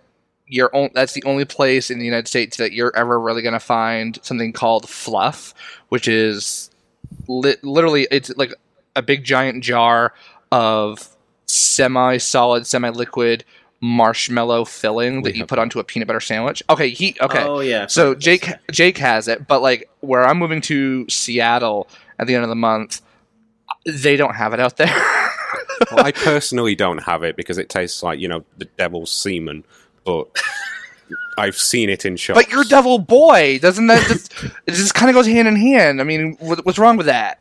You're 0.47 0.69
on, 0.77 0.91
that's 0.93 1.15
the 1.15 1.25
only 1.25 1.47
place 1.47 1.91
in 1.91 1.99
the 1.99 2.05
United 2.05 2.29
States 2.29 2.59
that 2.59 2.73
you're 2.73 2.95
ever 2.95 3.19
really 3.19 3.41
going 3.41 3.55
to 3.55 3.61
find 3.61 4.19
something 4.23 4.53
called 4.53 4.87
fluff, 4.87 5.55
which 5.89 6.09
is 6.09 6.71
li- 7.29 7.57
literally 7.63 8.09
it's 8.11 8.35
like 8.37 8.53
a 8.97 9.03
big 9.03 9.25
giant 9.25 9.63
jar 9.63 10.13
of 10.51 11.09
semi-solid, 11.47 12.67
semi-liquid 12.67 13.45
marshmallow 13.81 14.65
filling 14.65 15.23
that 15.23 15.37
you 15.37 15.47
put 15.47 15.59
onto 15.59 15.79
a 15.79 15.85
peanut 15.85 16.09
butter 16.09 16.21
sandwich. 16.21 16.63
Okay, 16.69 16.91
he 16.91 17.17
okay. 17.21 17.45
Oh 17.45 17.61
yeah. 17.61 17.87
So 17.87 18.15
Jake 18.15 18.51
Jake 18.73 18.99
has 18.99 19.29
it, 19.29 19.47
but 19.47 19.63
like 19.63 19.89
where 20.01 20.27
I'm 20.27 20.39
moving 20.39 20.61
to 20.63 21.09
Seattle 21.09 21.89
at 22.19 22.27
the 22.27 22.35
end 22.35 22.43
of 22.43 22.49
the 22.49 22.57
month, 22.57 23.01
they 23.87 24.17
don't 24.17 24.35
have 24.35 24.53
it 24.53 24.61
out 24.61 24.77
there. 24.77 24.89
I 25.93 26.13
personally 26.15 26.75
don't 26.75 27.05
have 27.05 27.23
it 27.23 27.37
because 27.37 27.59
it 27.59 27.69
tastes 27.69 28.03
like 28.03 28.19
you 28.19 28.29
know 28.29 28.45
the 28.57 28.65
devil's 28.65 29.13
semen, 29.13 29.65
but 30.05 30.29
I've 31.37 31.57
seen 31.57 31.89
it 31.89 32.05
in 32.05 32.17
shops. 32.17 32.39
But 32.39 32.51
you're 32.51 32.65
Devil 32.65 32.99
Boy, 32.99 33.59
doesn't 33.59 33.87
that 33.87 34.07
just 34.07 34.33
it 34.67 34.73
just 34.73 34.95
kind 34.95 35.11
of 35.11 35.15
goes 35.15 35.27
hand 35.27 35.49
in 35.49 35.57
hand? 35.57 36.01
I 36.01 36.05
mean, 36.05 36.37
what, 36.41 36.65
what's 36.65 36.79
wrong 36.79 36.97
with 36.97 37.07
that? 37.07 37.41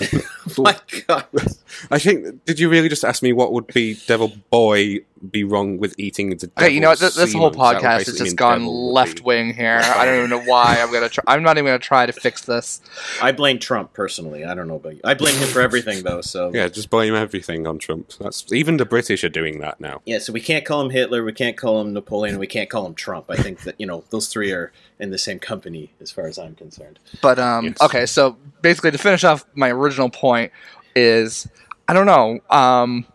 My 0.58 0.76
God. 1.06 1.26
I 1.90 1.98
think. 1.98 2.44
Did 2.44 2.60
you 2.60 2.68
really 2.68 2.88
just 2.88 3.04
ask 3.04 3.22
me 3.22 3.32
what 3.32 3.52
would 3.52 3.66
be 3.68 3.98
devil 4.06 4.32
boy 4.50 5.00
be 5.30 5.44
wrong 5.44 5.78
with 5.78 5.94
eating 5.98 6.30
the? 6.30 6.50
Okay, 6.58 6.70
you 6.70 6.80
know 6.80 6.88
what? 6.90 6.98
This, 6.98 7.14
this 7.14 7.32
whole 7.32 7.52
semen? 7.52 7.58
That 7.58 7.74
would 7.74 7.82
podcast 7.82 8.06
has 8.06 8.18
just 8.18 8.36
gone 8.36 8.66
left 8.66 9.22
wing 9.22 9.54
here. 9.54 9.80
I 9.82 10.04
don't 10.04 10.18
even 10.18 10.30
know 10.30 10.42
why. 10.42 10.80
I'm 10.80 10.92
gonna. 10.92 11.08
Try, 11.08 11.24
I'm 11.26 11.42
not 11.42 11.56
even 11.58 11.66
gonna 11.66 11.78
try 11.78 12.06
to 12.06 12.12
fix 12.12 12.42
this. 12.42 12.80
I 13.22 13.32
blame 13.32 13.58
Trump 13.58 13.92
personally. 13.92 14.44
I 14.44 14.54
don't 14.54 14.68
know 14.68 14.76
about 14.76 14.94
you. 14.94 15.00
I 15.04 15.14
blame 15.14 15.36
him 15.36 15.48
for 15.48 15.60
everything 15.60 16.02
though. 16.02 16.20
So 16.20 16.52
Yeah, 16.54 16.68
just 16.68 16.90
blame 16.90 17.14
everything 17.14 17.66
on 17.66 17.78
Trump. 17.78 18.12
That's 18.20 18.52
even 18.52 18.76
the 18.76 18.84
British 18.86 19.24
are 19.24 19.28
doing 19.28 19.60
that 19.60 19.80
now. 19.80 20.02
Yeah, 20.04 20.18
so 20.18 20.32
we 20.32 20.40
can't 20.40 20.64
call 20.64 20.80
him 20.80 20.90
Hitler, 20.90 21.24
we 21.24 21.32
can't 21.32 21.56
call 21.56 21.80
him 21.80 21.92
Napoleon, 21.92 22.38
we 22.38 22.46
can't 22.46 22.70
call 22.70 22.86
him 22.86 22.94
Trump. 22.94 23.26
I 23.28 23.36
think 23.36 23.62
that 23.62 23.74
you 23.78 23.86
know 23.86 24.04
those 24.10 24.28
three 24.28 24.52
are 24.52 24.72
in 24.98 25.10
the 25.10 25.18
same 25.18 25.38
company 25.38 25.92
as 26.00 26.10
far 26.10 26.26
as 26.26 26.38
I'm 26.38 26.54
concerned. 26.54 26.98
But 27.22 27.38
um, 27.38 27.66
Yes. 27.66 27.82
okay, 27.82 28.06
so 28.06 28.36
basically 28.62 28.90
to 28.92 28.98
finish 28.98 29.24
off 29.24 29.44
my 29.54 29.70
original 29.70 30.10
point 30.10 30.52
is 30.96 31.48
I 31.88 31.92
don't 31.94 32.06
know. 32.06 32.40
Um, 32.50 33.06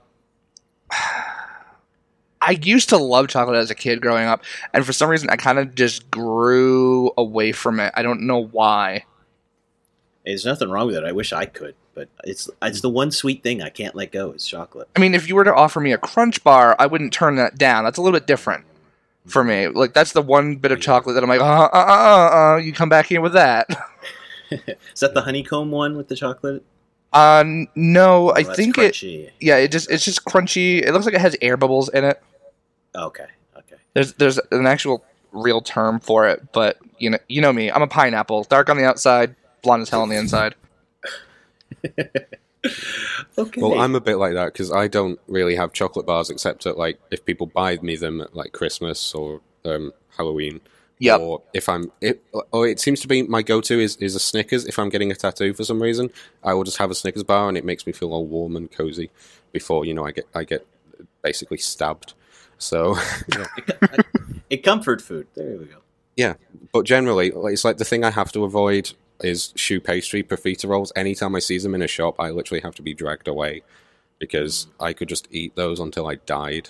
I 2.46 2.60
used 2.62 2.90
to 2.90 2.98
love 2.98 3.28
chocolate 3.30 3.56
as 3.56 3.70
a 3.72 3.76
kid 3.76 4.02
growing 4.02 4.26
up, 4.28 4.44
and 4.74 4.86
for 4.86 4.92
some 4.94 5.10
reason 5.10 5.30
I 5.30 5.36
kind 5.38 5.60
of 5.60 5.76
just 5.76 6.10
grew 6.12 7.12
away 7.18 7.52
from 7.54 7.80
it. 7.80 7.94
I 7.96 8.02
don't 8.04 8.22
know 8.28 8.44
why. 8.44 9.06
There's 10.26 10.46
nothing 10.46 10.70
wrong 10.70 10.88
with 10.88 10.96
it. 10.96 11.04
I 11.04 11.12
wish 11.12 11.34
I 11.34 11.46
could, 11.46 11.76
but 11.94 12.10
it's 12.24 12.50
it's 12.62 12.82
the 12.82 12.90
one 12.90 13.12
sweet 13.12 13.44
thing 13.44 13.62
I 13.62 13.70
can't 13.70 13.96
let 13.96 14.12
go 14.12 14.32
is 14.32 14.46
chocolate. 14.46 14.90
I 14.96 15.00
mean, 15.00 15.16
if 15.16 15.28
you 15.28 15.36
were 15.36 15.44
to 15.44 15.54
offer 15.54 15.80
me 15.80 15.92
a 15.92 15.98
Crunch 15.98 16.44
bar, 16.44 16.76
I 16.80 16.86
wouldn't 16.86 17.14
turn 17.14 17.36
that 17.38 17.58
down. 17.58 17.84
That's 17.84 17.98
a 17.98 18.02
little 18.02 18.18
bit 18.18 18.28
different 18.28 18.66
for 19.26 19.44
me. 19.44 19.68
Like 19.68 19.94
that's 19.94 20.12
the 20.14 20.22
one 20.22 20.56
bit 20.58 20.72
of 20.72 20.82
chocolate 20.82 21.16
that 21.16 21.24
I'm 21.24 21.30
like, 21.30 21.42
uh, 21.42 21.44
uh, 21.44 21.70
uh, 21.74 21.78
uh, 21.78 22.54
uh 22.54 22.58
you 22.58 22.74
come 22.74 22.90
back 22.90 23.08
here 23.08 23.22
with 23.22 23.34
that. 23.34 23.68
Is 24.52 25.00
that 25.00 25.14
the 25.14 25.22
honeycomb 25.22 25.72
one 25.72 25.98
with 25.98 26.08
the 26.10 26.16
chocolate? 26.16 26.64
Uh, 27.12 27.44
no, 27.76 28.32
I 28.32 28.44
Oh, 28.48 28.54
think 28.54 28.78
it. 28.78 29.02
Yeah, 29.40 29.58
it 29.58 29.72
just 29.72 29.90
it's 29.92 30.06
just 30.06 30.26
crunchy. 30.26 30.82
It 30.82 30.94
looks 30.94 31.06
like 31.06 31.16
it 31.16 31.22
has 31.22 31.36
air 31.42 31.58
bubbles 31.58 31.90
in 31.90 32.04
it. 32.04 32.22
Okay, 32.96 33.28
okay. 33.58 33.76
There's 33.94 34.14
there's 34.14 34.40
an 34.52 34.68
actual 34.68 35.04
real 35.32 35.62
term 35.62 36.00
for 36.00 36.28
it, 36.28 36.52
but 36.52 36.78
you 36.98 37.10
know 37.10 37.20
you 37.28 37.42
know 37.42 37.54
me. 37.54 37.72
I'm 37.72 37.82
a 37.82 37.88
pineapple, 37.88 38.44
dark 38.44 38.70
on 38.70 38.78
the 38.78 38.86
outside, 38.86 39.36
blonde 39.62 39.84
as 39.84 39.90
hell 39.90 40.02
on 40.02 40.10
the 40.10 40.18
inside. 40.18 40.56
Okay. 43.38 43.62
Well, 43.62 43.80
I'm 43.80 43.96
a 43.96 44.02
bit 44.02 44.16
like 44.16 44.34
that 44.34 44.54
because 44.54 44.72
I 44.72 44.88
don't 44.88 45.20
really 45.28 45.56
have 45.56 45.74
chocolate 45.74 46.06
bars 46.06 46.30
except 46.30 46.66
at 46.66 46.78
like 46.78 47.00
if 47.12 47.26
people 47.26 47.48
buy 47.48 47.78
me 47.82 47.96
them 47.96 48.22
at 48.22 48.36
like 48.36 48.54
Christmas 48.54 49.14
or 49.14 49.42
um, 49.66 49.92
Halloween. 50.18 50.62
Yep. 51.00 51.20
Or 51.20 51.42
if 51.54 51.68
I'm, 51.68 51.92
it, 52.00 52.24
or 52.52 52.68
it 52.68 52.80
seems 52.80 53.02
to 53.02 53.08
be 53.08 53.24
my 53.24 53.42
go-to 53.42 53.80
is 53.80 53.98
is 53.98 54.16
a 54.16 54.20
Snickers. 54.20 54.66
If 54.66 54.80
I'm 54.80 54.90
getting 54.90 55.12
a 55.12 55.16
tattoo 55.16 55.54
for 55.54 55.66
some 55.66 55.82
reason, 55.82 56.12
I 56.44 56.54
will 56.54 56.64
just 56.64 56.78
have 56.78 56.92
a 56.92 56.96
Snickers 56.96 57.24
bar, 57.24 57.50
and 57.50 57.58
it 57.58 57.66
makes 57.66 57.86
me 57.86 57.92
feel 57.92 58.14
all 58.14 58.26
warm 58.26 58.56
and 58.56 58.72
cozy 58.72 59.10
before 59.52 59.84
you 59.84 59.94
know 59.94 60.06
I 60.06 60.12
get 60.12 60.28
I 60.34 60.44
get 60.44 60.66
basically 61.22 61.58
stabbed. 61.58 62.14
So, 62.58 62.98
a 64.50 64.58
comfort 64.64 65.02
food. 65.02 65.28
There 65.36 65.58
we 65.58 65.66
go. 65.66 65.78
yeah. 66.16 66.36
But 66.72 66.86
generally, 66.86 67.32
it's 67.36 67.66
like 67.66 67.78
the 67.78 67.86
thing 67.86 68.04
I 68.04 68.12
have 68.12 68.32
to 68.32 68.44
avoid 68.44 68.92
is 69.22 69.50
choux 69.50 69.80
pastry, 69.80 70.24
profiteroles. 70.24 70.92
Anytime 70.96 71.36
I 71.36 71.40
see 71.40 71.58
them 71.58 71.76
in 71.76 71.82
a 71.82 71.88
shop, 71.88 72.16
I 72.20 72.30
literally 72.30 72.62
have 72.62 72.76
to 72.76 72.82
be 72.82 72.94
dragged 72.94 73.28
away 73.28 73.62
because 74.20 74.68
I 74.80 74.94
could 74.94 75.10
just 75.10 75.28
eat 75.32 75.56
those 75.56 75.80
until 75.80 76.08
I 76.08 76.16
died. 76.16 76.70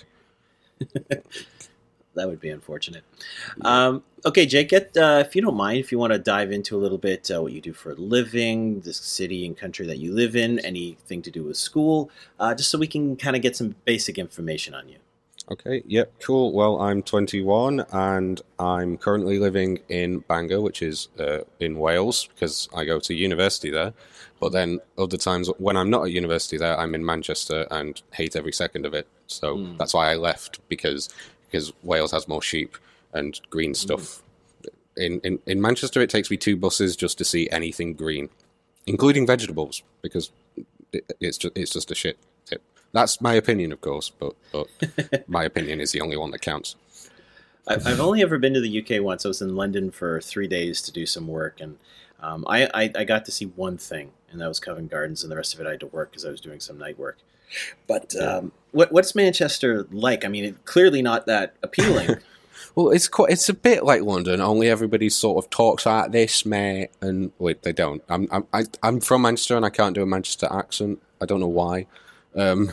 That 2.14 2.28
would 2.28 2.40
be 2.40 2.50
unfortunate. 2.50 3.02
Um, 3.62 4.02
okay, 4.24 4.46
Jake, 4.46 4.68
get, 4.68 4.96
uh, 4.96 5.24
if 5.26 5.34
you 5.34 5.42
don't 5.42 5.56
mind, 5.56 5.78
if 5.78 5.90
you 5.90 5.98
want 5.98 6.12
to 6.12 6.18
dive 6.18 6.52
into 6.52 6.76
a 6.76 6.78
little 6.78 6.98
bit 6.98 7.30
uh, 7.30 7.42
what 7.42 7.52
you 7.52 7.60
do 7.60 7.72
for 7.72 7.90
a 7.90 7.94
living, 7.96 8.80
the 8.80 8.92
city 8.92 9.44
and 9.44 9.56
country 9.56 9.86
that 9.86 9.98
you 9.98 10.12
live 10.12 10.36
in, 10.36 10.60
anything 10.60 11.22
to 11.22 11.30
do 11.30 11.42
with 11.42 11.56
school, 11.56 12.10
uh, 12.38 12.54
just 12.54 12.70
so 12.70 12.78
we 12.78 12.86
can 12.86 13.16
kind 13.16 13.34
of 13.34 13.42
get 13.42 13.56
some 13.56 13.74
basic 13.84 14.16
information 14.16 14.74
on 14.74 14.88
you. 14.88 14.98
Okay, 15.50 15.82
yep, 15.86 16.10
cool. 16.20 16.52
Well, 16.52 16.80
I'm 16.80 17.02
21 17.02 17.84
and 17.92 18.40
I'm 18.58 18.96
currently 18.96 19.38
living 19.38 19.80
in 19.90 20.20
Bangor, 20.20 20.62
which 20.62 20.80
is 20.80 21.08
uh, 21.20 21.40
in 21.60 21.78
Wales 21.78 22.28
because 22.28 22.66
I 22.74 22.86
go 22.86 22.98
to 23.00 23.12
university 23.14 23.70
there. 23.70 23.92
But 24.40 24.52
then 24.52 24.80
other 24.96 25.18
times 25.18 25.50
when 25.58 25.76
I'm 25.76 25.90
not 25.90 26.04
at 26.04 26.12
university 26.12 26.56
there, 26.56 26.78
I'm 26.78 26.94
in 26.94 27.04
Manchester 27.04 27.66
and 27.70 28.00
hate 28.12 28.36
every 28.36 28.52
second 28.52 28.86
of 28.86 28.94
it. 28.94 29.06
So 29.26 29.56
Mm. 29.56 29.76
that's 29.78 29.92
why 29.92 30.10
I 30.10 30.14
left 30.16 30.60
because 30.68 31.08
because 31.50 31.72
Wales 31.82 32.10
has 32.12 32.26
more 32.26 32.42
sheep 32.42 32.76
and 33.12 33.38
green 33.50 33.74
stuff. 33.74 34.22
In, 34.96 35.20
in 35.20 35.38
in 35.46 35.60
Manchester, 35.60 36.00
it 36.00 36.08
takes 36.10 36.30
me 36.30 36.36
two 36.38 36.56
buses 36.56 36.96
just 36.96 37.18
to 37.18 37.24
see 37.24 37.48
anything 37.50 37.94
green, 37.94 38.28
including 38.86 39.26
vegetables, 39.26 39.82
because 40.02 40.30
it, 40.92 41.04
it's 41.20 41.36
just 41.38 41.56
it's 41.56 41.70
just 41.72 41.90
a 41.90 41.94
shit. 41.94 42.16
That's 42.94 43.20
my 43.20 43.34
opinion, 43.34 43.72
of 43.72 43.80
course, 43.82 44.08
but 44.10 44.34
but 44.52 44.68
my 45.28 45.44
opinion 45.44 45.80
is 45.80 45.92
the 45.92 46.00
only 46.00 46.16
one 46.16 46.30
that 46.30 46.40
counts. 46.40 46.76
I- 47.68 47.74
I've 47.74 48.00
only 48.00 48.22
ever 48.22 48.38
been 48.38 48.54
to 48.54 48.60
the 48.60 48.78
UK 48.80 49.02
once. 49.02 49.24
I 49.26 49.28
was 49.28 49.42
in 49.42 49.56
London 49.56 49.90
for 49.90 50.20
three 50.20 50.46
days 50.48 50.80
to 50.82 50.92
do 50.92 51.04
some 51.04 51.26
work, 51.26 51.60
and 51.60 51.76
um, 52.20 52.44
I, 52.48 52.68
I, 52.72 52.92
I 52.94 53.04
got 53.04 53.24
to 53.26 53.32
see 53.32 53.46
one 53.46 53.76
thing, 53.78 54.12
and 54.30 54.40
that 54.40 54.48
was 54.48 54.60
Covent 54.60 54.90
Gardens, 54.90 55.22
and 55.22 55.30
the 55.32 55.36
rest 55.36 55.52
of 55.54 55.60
it 55.60 55.66
I 55.66 55.72
had 55.72 55.80
to 55.80 55.86
work 55.88 56.10
because 56.12 56.24
I 56.24 56.30
was 56.30 56.40
doing 56.40 56.60
some 56.60 56.78
night 56.78 56.98
work. 56.98 57.18
But 57.86 58.14
um, 58.16 58.52
what, 58.72 58.92
what's 58.92 59.14
Manchester 59.14 59.86
like? 59.90 60.24
I 60.24 60.28
mean, 60.28 60.44
it, 60.44 60.64
clearly 60.64 61.02
not 61.02 61.26
that 61.26 61.54
appealing. 61.62 62.16
Well, 62.76 62.90
it's 62.90 63.06
quite, 63.06 63.30
it's 63.30 63.48
a 63.48 63.54
bit 63.54 63.84
like 63.84 64.02
London. 64.02 64.40
Only 64.40 64.68
everybody 64.68 65.08
sort 65.08 65.44
of 65.44 65.48
talks 65.50 65.86
like 65.86 66.10
this, 66.10 66.44
mate, 66.44 66.88
and 67.00 67.30
wait, 67.38 67.62
they 67.62 67.72
don't. 67.72 68.02
I'm 68.08 68.26
I'm 68.32 68.46
I, 68.52 68.64
I'm 68.82 69.00
from 69.00 69.22
Manchester 69.22 69.56
and 69.56 69.64
I 69.64 69.70
can't 69.70 69.94
do 69.94 70.02
a 70.02 70.06
Manchester 70.06 70.48
accent. 70.50 71.00
I 71.20 71.26
don't 71.26 71.38
know 71.38 71.46
why, 71.46 71.86
um, 72.34 72.72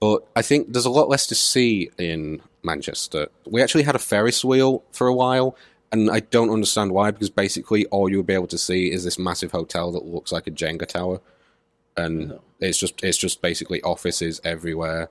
but 0.00 0.26
I 0.36 0.42
think 0.42 0.72
there's 0.72 0.84
a 0.86 0.90
lot 0.90 1.08
less 1.08 1.26
to 1.28 1.34
see 1.34 1.90
in 1.98 2.40
Manchester. 2.62 3.28
We 3.46 3.62
actually 3.62 3.84
had 3.84 3.94
a 3.94 3.98
Ferris 4.00 4.44
wheel 4.44 4.82
for 4.92 5.06
a 5.06 5.14
while, 5.14 5.56
and 5.92 6.10
I 6.10 6.20
don't 6.20 6.50
understand 6.50 6.92
why. 6.92 7.10
Because 7.10 7.30
basically, 7.30 7.86
all 7.86 8.08
you'll 8.08 8.22
be 8.22 8.34
able 8.34 8.46
to 8.48 8.58
see 8.58 8.90
is 8.92 9.04
this 9.04 9.18
massive 9.18 9.52
hotel 9.52 9.90
that 9.92 10.04
looks 10.04 10.32
like 10.32 10.46
a 10.46 10.50
Jenga 10.50 10.86
tower, 10.86 11.20
and 11.96 12.32
Oh. 12.32 12.40
it's 12.60 12.78
just 12.78 13.02
it's 13.02 13.18
just 13.18 13.42
basically 13.42 13.82
offices 13.82 14.40
everywhere. 14.44 15.08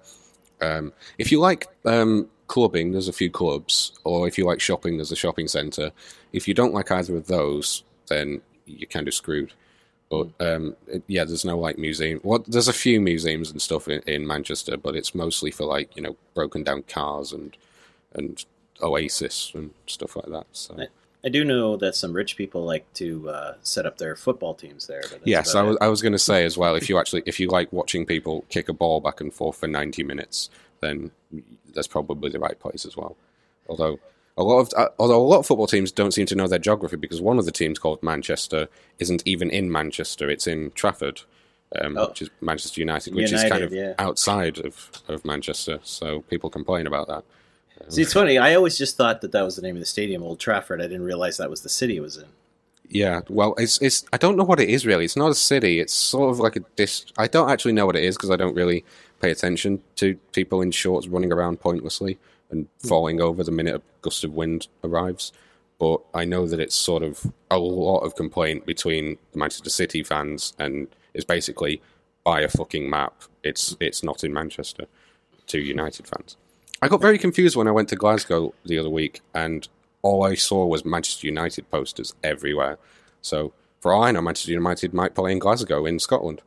Um, 0.62 0.94
if 1.17 1.32
you 1.32 1.39
like 1.39 1.67
um, 1.86 2.29
clubbing, 2.48 2.91
there's 2.91 3.08
a 3.08 3.13
few 3.13 3.29
clubs, 3.29 3.91
or 4.03 4.27
if 4.27 4.38
you 4.38 4.46
like 4.46 4.60
shopping, 4.60 4.98
there's 4.98 5.12
a 5.12 5.15
shopping 5.15 5.48
centre. 5.48 5.91
If 6.34 6.48
you 6.48 6.53
don't 6.53 6.74
like 6.74 6.91
either 6.91 7.15
of 7.15 7.27
those, 7.27 7.84
then 8.08 8.41
you're 8.65 8.88
kind 8.89 9.08
of 9.08 9.13
screwed. 9.13 9.53
But 10.09 10.27
um, 10.39 10.75
it- 10.87 11.03
yeah, 11.07 11.23
there's 11.25 11.43
no 11.45 11.57
like 11.57 11.77
museum. 11.77 12.19
What 12.23 12.45
there's 12.45 12.67
a 12.69 12.73
few 12.73 13.01
museums 13.01 13.51
and 13.51 13.61
stuff 13.61 13.87
in, 13.87 14.01
in 14.03 14.25
Manchester, 14.25 14.77
but 14.77 14.95
it's 14.95 15.13
mostly 15.13 15.51
for 15.51 15.65
like 15.65 15.95
you 15.95 16.01
know 16.03 16.15
broken 16.33 16.63
down 16.63 16.83
cars 16.83 17.31
and 17.33 17.55
and 18.13 18.43
Oasis 18.81 19.51
and 19.53 19.71
stuff 19.87 20.15
like 20.15 20.27
that. 20.27 20.45
So 20.51 20.75
Right. 20.75 20.89
I 21.25 21.29
do 21.29 21.43
know 21.43 21.75
that 21.77 21.95
some 21.95 22.13
rich 22.13 22.37
people 22.37 22.63
like 22.63 22.85
to 22.93 23.29
uh, 23.29 23.55
set 23.63 23.85
up 23.85 23.97
their 23.97 24.15
football 24.15 24.53
teams 24.53 24.87
there. 24.87 25.01
Yes, 25.25 25.55
I 25.55 25.63
was 25.63 25.75
it. 25.75 25.81
I 25.81 25.87
was 25.89 26.01
going 26.01 26.13
to 26.13 26.19
say 26.19 26.45
as 26.45 26.57
well. 26.57 26.75
If 26.75 26.87
you 26.89 26.97
actually 27.01 27.23
if 27.25 27.39
you 27.39 27.49
like 27.49 27.73
watching 27.73 28.05
people 28.05 28.45
kick 28.49 28.69
a 28.69 28.73
ball 28.73 29.01
back 29.01 29.19
and 29.19 29.33
forth 29.33 29.57
for 29.57 29.67
ninety 29.67 30.03
minutes, 30.03 30.49
then 30.79 31.11
that's 31.73 31.87
probably 31.87 32.29
the 32.29 32.39
right 32.39 32.57
place 32.59 32.85
as 32.85 32.95
well. 32.95 33.17
Although 33.67 33.99
a 34.38 34.44
lot 34.44 34.60
of 34.60 34.74
uh, 34.77 34.89
although 35.00 35.22
a 35.22 35.25
lot 35.25 35.39
of 35.39 35.48
football 35.48 35.67
teams 35.67 35.91
don't 35.91 36.13
seem 36.13 36.27
to 36.27 36.36
know 36.36 36.48
their 36.48 36.60
geography 36.60 36.96
because 36.96 37.22
one 37.22 37.39
of 37.39 37.46
the 37.46 37.51
teams 37.51 37.79
called 37.79 38.01
Manchester 38.03 38.67
isn't 39.00 39.24
even 39.25 39.50
in 39.50 39.72
Manchester; 39.72 40.29
it's 40.29 40.48
in 40.48 40.72
Trafford, 40.72 41.22
um, 41.82 41.98
Oh. 41.98 42.10
which 42.10 42.22
is 42.22 42.29
Manchester 42.39 42.79
United, 42.79 43.15
which 43.15 43.32
is 43.32 43.44
kind 43.44 43.63
of 43.63 43.74
yeah. 43.74 43.94
outside 43.98 44.60
of, 44.60 44.91
of 45.08 45.25
Manchester. 45.25 45.79
So 45.84 46.22
people 46.24 46.50
complain 46.50 46.86
about 46.86 47.08
that. 47.08 47.24
See, 47.89 48.03
it's 48.03 48.13
funny. 48.13 48.38
I 48.38 48.56
always 48.56 48.77
just 48.77 48.96
thought 48.98 49.22
that 49.22 49.32
that 49.32 49.44
was 49.44 49.56
the 49.56 49.62
name 49.62 49.75
of 49.75 49.79
the 49.79 49.86
stadium, 49.86 50.24
Old 50.24 50.39
Trafford. 50.39 50.82
I 50.82 50.88
didn't 50.88 51.03
realize 51.03 51.38
that 51.38 51.50
was 51.50 51.62
the 51.62 51.70
city 51.70 51.98
it 51.98 52.01
was 52.01 52.17
in. 52.17 52.25
Yeah, 52.89 53.22
well, 53.29 53.53
it's 53.58 53.82
it's. 53.82 54.06
I 54.13 54.17
don't 54.17 54.38
know 54.38 54.46
what 54.46 54.60
it 54.60 54.70
is 54.70 54.86
really. 54.86 55.03
It's 55.03 55.17
not 55.17 55.32
a 55.32 55.36
city. 55.36 55.79
It's 55.79 55.94
sort 55.94 56.29
of 56.29 56.39
like 56.39 56.56
a 56.56 56.62
dis. 56.75 57.06
I 57.17 57.27
don't 57.27 57.50
actually 57.50 57.74
know 57.74 57.86
what 57.86 57.96
it 57.96 58.03
is 58.03 58.15
because 58.15 58.29
I 58.29 58.36
don't 58.36 58.56
really 58.56 58.86
pay 59.20 59.32
attention 59.32 59.82
to 59.96 60.15
people 60.32 60.62
in 60.62 60.72
shorts 60.72 61.08
running 61.08 61.34
around 61.34 61.60
pointlessly 61.60 62.17
and 62.49 62.67
hmm. 62.81 62.87
falling 62.87 63.21
over 63.21 63.43
the 63.43 63.51
minute 63.51 63.75
a 63.75 63.81
gust 64.01 64.23
of 64.23 64.33
wind 64.33 64.67
arrives. 64.83 65.31
But 65.79 66.01
I 66.13 66.25
know 66.25 66.47
that 66.47 66.59
it's 66.59 66.75
sort 66.75 67.03
of 67.03 67.31
a 67.51 67.59
lot 67.59 67.99
of 67.99 68.15
complaint 68.15 68.65
between 68.65 69.17
the 69.31 69.39
Manchester 69.39 69.69
City 69.69 70.01
fans, 70.01 70.53
and 70.57 70.87
it's 71.13 71.25
basically 71.25 71.81
buy 72.23 72.41
a 72.41 72.47
fucking 72.47 72.89
map. 72.89 73.13
It's 73.43 73.75
it's 73.79 74.03
not 74.03 74.23
in 74.23 74.33
Manchester. 74.33 74.85
To 75.47 75.59
United 75.59 76.05
fans, 76.05 76.35
I 76.81 76.89
got 76.89 76.99
very 76.99 77.17
confused 77.17 77.55
when 77.55 77.69
I 77.69 77.71
went 77.71 77.87
to 77.89 77.95
Glasgow 77.95 78.53
the 78.65 78.77
other 78.77 78.89
week, 78.89 79.21
and 79.33 79.65
all 80.01 80.23
I 80.23 80.35
saw 80.35 80.65
was 80.65 80.83
Manchester 80.83 81.27
United 81.27 81.69
posters 81.71 82.13
everywhere. 82.23 82.77
So, 83.21 83.53
for 83.79 83.93
all 83.93 84.03
I 84.03 84.11
know, 84.11 84.21
Manchester 84.21 84.51
United 84.51 84.93
might 84.93 85.15
play 85.15 85.31
in 85.31 85.39
Glasgow 85.39 85.85
in 85.85 85.99
Scotland. 85.99 86.41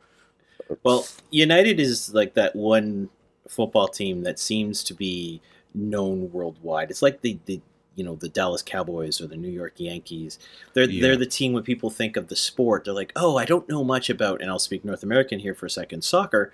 Well, 0.83 1.07
United 1.31 1.79
is 1.79 2.13
like 2.13 2.35
that 2.35 2.55
one 2.55 3.09
football 3.47 3.87
team 3.87 4.23
that 4.23 4.39
seems 4.39 4.83
to 4.85 4.93
be 4.93 5.41
known 5.73 6.31
worldwide. 6.31 6.89
It's 6.89 7.01
like 7.01 7.21
the 7.21 7.39
the 7.45 7.61
you 7.95 8.03
know 8.03 8.15
the 8.15 8.29
Dallas 8.29 8.61
Cowboys 8.61 9.19
or 9.21 9.27
the 9.27 9.35
New 9.35 9.49
York 9.49 9.73
Yankees. 9.77 10.39
They're 10.73 10.89
Yeah. 10.89 11.01
they're 11.01 11.17
the 11.17 11.25
team 11.25 11.53
when 11.53 11.63
people 11.63 11.89
think 11.89 12.15
of 12.17 12.27
the 12.27 12.35
sport. 12.35 12.85
They're 12.85 12.93
like, 12.93 13.11
oh, 13.15 13.37
I 13.37 13.45
don't 13.45 13.67
know 13.67 13.83
much 13.83 14.09
about, 14.09 14.41
and 14.41 14.49
I'll 14.49 14.59
speak 14.59 14.85
North 14.85 15.03
American 15.03 15.39
here 15.39 15.53
for 15.53 15.65
a 15.65 15.69
second. 15.69 16.03
Soccer. 16.03 16.51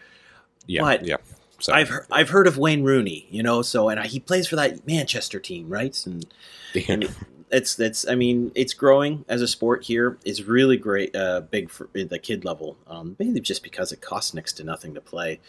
Yeah, 0.66 0.82
But 0.82 1.06
yeah. 1.06 1.18
So, 1.60 1.74
I've 1.74 1.90
heard, 1.90 2.06
I've 2.12 2.30
heard 2.30 2.46
of 2.46 2.58
Wayne 2.60 2.84
Rooney, 2.84 3.28
you 3.32 3.42
know. 3.42 3.62
So 3.62 3.90
and 3.90 4.00
he 4.06 4.20
plays 4.20 4.48
for 4.48 4.56
that 4.58 4.86
Manchester 4.86 5.40
team, 5.40 5.70
right? 5.70 5.96
And 6.06 6.26
yeah. 6.74 6.84
and 6.90 7.16
it's 7.52 7.80
it's 7.80 8.08
I 8.08 8.14
mean 8.16 8.52
it's 8.54 8.74
growing 8.74 9.26
as 9.28 9.42
a 9.42 9.48
sport 9.48 9.84
here. 9.86 10.18
It's 10.24 10.42
really 10.42 10.78
great, 10.78 11.16
uh, 11.16 11.42
big 11.42 11.72
for 11.72 11.90
the 11.94 12.20
kid 12.20 12.46
level. 12.46 12.78
Um, 12.88 13.16
mainly 13.18 13.40
just 13.42 13.64
because 13.64 13.92
it 13.92 14.02
costs 14.02 14.34
next 14.34 14.54
to 14.54 14.64
nothing 14.64 14.94
to 14.94 15.02
play. 15.02 15.40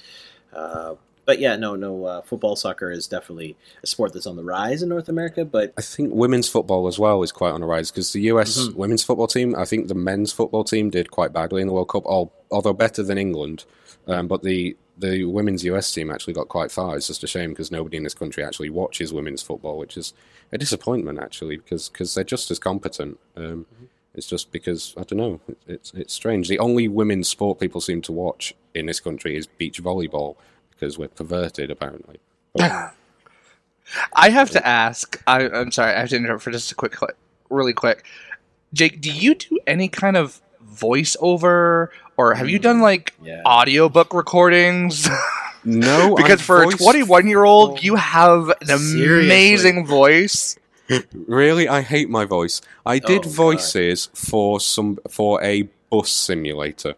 Uh, 0.52 0.94
but 1.28 1.38
yeah, 1.40 1.56
no, 1.56 1.76
no. 1.76 2.06
Uh, 2.06 2.23
football, 2.23 2.56
soccer 2.56 2.90
is 2.90 3.06
definitely 3.06 3.54
a 3.82 3.87
sport 3.87 4.14
that's 4.14 4.26
on 4.26 4.37
the 4.37 4.42
rise 4.42 4.82
in 4.82 4.88
North 4.88 5.11
America. 5.11 5.44
But 5.44 5.75
I 5.76 5.82
think 5.82 6.14
women's 6.14 6.49
football 6.49 6.88
as 6.88 6.99
well 6.99 7.23
is 7.23 7.32
quite 7.32 7.50
on 7.50 7.61
the 7.61 7.66
rise 7.66 7.90
because 7.90 8.14
the 8.14 8.23
US 8.32 8.56
Mhm. 8.58 8.75
women's 8.76 9.02
football 9.02 9.26
team, 9.26 9.54
I 9.54 9.66
think 9.66 9.88
the 9.88 9.94
men's 9.94 10.32
football 10.32 10.64
team 10.64 10.88
did 10.88 11.11
quite 11.11 11.35
badly 11.35 11.61
in 11.61 11.66
the 11.66 11.75
World 11.75 11.90
Cup, 11.90 12.06
although 12.06 12.73
better 12.73 13.02
than 13.02 13.18
England. 13.18 13.66
Um, 14.06 14.26
but 14.26 14.42
the 14.42 14.75
the 14.99 15.25
women's 15.25 15.62
US 15.64 15.92
team 15.92 16.11
actually 16.11 16.32
got 16.32 16.49
quite 16.49 16.73
far. 16.73 16.97
It's 16.97 17.06
just 17.08 17.23
a 17.23 17.26
shame 17.26 17.50
because 17.50 17.70
nobody 17.70 17.99
in 17.99 18.04
this 18.04 18.14
country 18.14 18.42
actually 18.42 18.70
watches 18.70 19.12
women's 19.12 19.42
football, 19.42 19.76
which 19.78 19.99
is 19.99 20.14
a 20.50 20.56
disappointment 20.56 21.18
actually 21.20 21.58
because 21.58 21.90
cause 21.90 22.14
they're 22.14 22.25
just 22.25 22.50
as 22.50 22.58
competent. 22.58 23.18
Um, 23.37 23.66
It's 24.14 24.26
just 24.26 24.50
because 24.50 24.94
I 24.97 25.02
don't 25.02 25.18
know. 25.18 25.40
It's 25.68 25.92
it's 25.94 26.14
strange. 26.14 26.49
The 26.49 26.58
only 26.58 26.88
women's 26.88 27.28
sport 27.28 27.61
people 27.61 27.82
seem 27.82 28.00
to 28.02 28.12
watch 28.12 28.54
in 28.75 28.87
this 28.87 28.99
country 28.99 29.37
is 29.37 29.47
beach 29.47 29.80
volleyball 29.82 30.37
because 30.78 30.99
we're 30.99 31.08
perverted 31.08 31.70
apparently. 31.70 32.18
But, 32.54 32.94
I 34.12 34.30
have 34.30 34.50
to 34.50 34.66
ask. 34.66 35.20
I, 35.26 35.49
I'm 35.49 35.73
sorry. 35.73 35.94
I 35.94 36.00
have 36.00 36.11
to 36.11 36.16
interrupt 36.16 36.42
for 36.42 36.50
just 36.50 36.70
a 36.70 36.75
quick, 36.75 36.97
quick, 36.97 37.16
really 37.49 37.73
quick. 37.73 38.04
Jake, 38.75 39.00
do 39.00 39.11
you 39.11 39.35
do 39.35 39.58
any 39.66 39.88
kind 39.88 40.16
of 40.16 40.40
voiceover, 40.75 41.88
or 42.16 42.35
have 42.35 42.49
you 42.49 42.58
done 42.58 42.80
like 42.80 43.14
yeah, 43.23 43.42
audiobook 43.47 44.12
recordings? 44.12 45.08
no, 45.64 46.14
because 46.16 46.40
I'm 46.40 46.44
for 46.47 46.62
a 46.64 46.70
21 46.73 47.26
year 47.28 47.44
old, 47.44 47.82
you 47.82 47.94
have 47.97 48.50
an 48.61 48.78
Seriously. 48.78 49.25
amazing 49.26 49.87
voice. 49.87 50.58
Really, 51.12 51.68
I 51.68 51.82
hate 51.82 52.08
my 52.08 52.25
voice. 52.25 52.62
I 52.87 52.99
did 52.99 53.18
Oh, 53.18 53.23
God. 53.25 53.32
voices 53.32 54.08
for 54.14 54.58
some 54.58 54.99
for 55.11 55.42
a 55.44 55.68
bus 55.90 56.11
simulator 56.11 56.94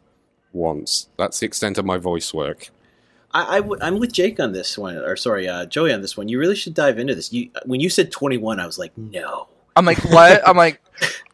once. 0.52 1.08
That's 1.16 1.40
the 1.40 1.46
extent 1.46 1.76
of 1.76 1.84
my 1.84 1.96
voice 1.96 2.32
work. 2.32 2.70
I, 3.32 3.56
I 3.56 3.60
w- 3.60 3.78
I'm 3.80 3.98
with 3.98 4.12
Jake 4.12 4.40
on 4.40 4.52
this 4.52 4.76
one, 4.76 4.96
or 4.96 5.16
sorry, 5.16 5.48
uh, 5.48 5.66
Joey 5.66 5.92
on 5.92 6.00
this 6.02 6.16
one. 6.16 6.28
You 6.28 6.38
really 6.38 6.56
should 6.56 6.74
dive 6.74 6.98
into 6.98 7.14
this. 7.14 7.32
You 7.32 7.50
when 7.64 7.80
you 7.80 7.88
said 7.88 8.10
21, 8.10 8.58
I 8.60 8.66
was 8.66 8.78
like, 8.78 8.96
no. 8.96 9.46
I'm 9.76 9.84
like, 9.84 9.98
what? 10.10 10.46
I'm 10.46 10.56
like, 10.56 10.80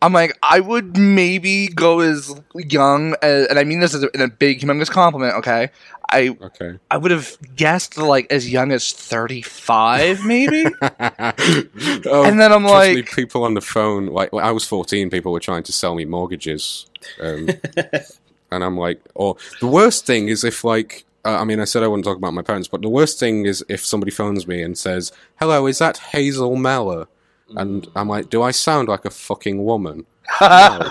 I'm 0.03 0.13
like, 0.13 0.39
I 0.43 0.61
would 0.61 0.97
maybe 0.99 1.69
go 1.69 2.01
as 2.01 2.39
young, 2.55 3.17
as, 3.23 3.47
and 3.49 3.59
I 3.59 3.65
mean 3.65 3.81
this 3.81 3.95
as 3.95 4.03
a, 4.05 4.11
in 4.11 4.21
a 4.21 4.29
big, 4.29 4.61
humongous 4.61 4.91
compliment. 4.91 5.35
Okay, 5.37 5.71
I 6.11 6.37
Okay. 6.41 6.79
I 6.91 6.99
would 6.99 7.11
have 7.11 7.37
guessed 7.57 7.97
like 7.97 8.31
as 8.31 8.49
young 8.51 8.73
as 8.73 8.93
35, 8.93 10.25
maybe. 10.25 10.67
oh, 10.83 12.25
and 12.27 12.39
then 12.39 12.53
I'm 12.53 12.63
trust 12.63 12.91
me, 12.91 12.97
like, 12.97 13.11
people 13.13 13.43
on 13.43 13.55
the 13.55 13.63
phone. 13.63 14.07
Like 14.09 14.33
when 14.35 14.45
I 14.45 14.53
was 14.53 14.65
fourteen, 14.65 15.09
people 15.09 15.33
were 15.33 15.41
trying 15.41 15.63
to 15.65 15.73
sell 15.73 15.95
me 15.95 16.05
mortgages, 16.05 16.87
um, 17.21 17.49
and 18.51 18.63
I'm 18.63 18.77
like, 18.77 19.01
or 19.15 19.37
the 19.61 19.67
worst 19.67 20.05
thing 20.07 20.29
is 20.29 20.45
if 20.45 20.63
like. 20.63 21.06
Uh, 21.27 21.41
I 21.41 21.45
mean, 21.45 21.59
I 21.59 21.65
said 21.65 21.83
I 21.83 21.89
wouldn't 21.89 22.05
talk 22.05 22.17
about 22.17 22.35
my 22.35 22.43
parents, 22.43 22.69
but 22.69 22.83
the 22.83 22.89
worst 22.89 23.19
thing 23.19 23.47
is 23.47 23.65
if 23.69 23.85
somebody 23.85 24.13
phones 24.13 24.47
me 24.47 24.63
and 24.63 24.79
says, 24.79 25.11
"Hello, 25.41 25.67
is 25.67 25.79
that 25.79 25.99
Hazel 25.99 26.55
Mellor?" 26.55 27.09
And 27.57 27.89
I'm 27.97 28.09
like, 28.09 28.31
"Do 28.31 28.43
I 28.43 28.53
sound 28.53 28.89
like 28.89 29.05
a 29.05 29.11
fucking 29.11 29.65
woman?" 29.65 30.07
No. 30.41 30.91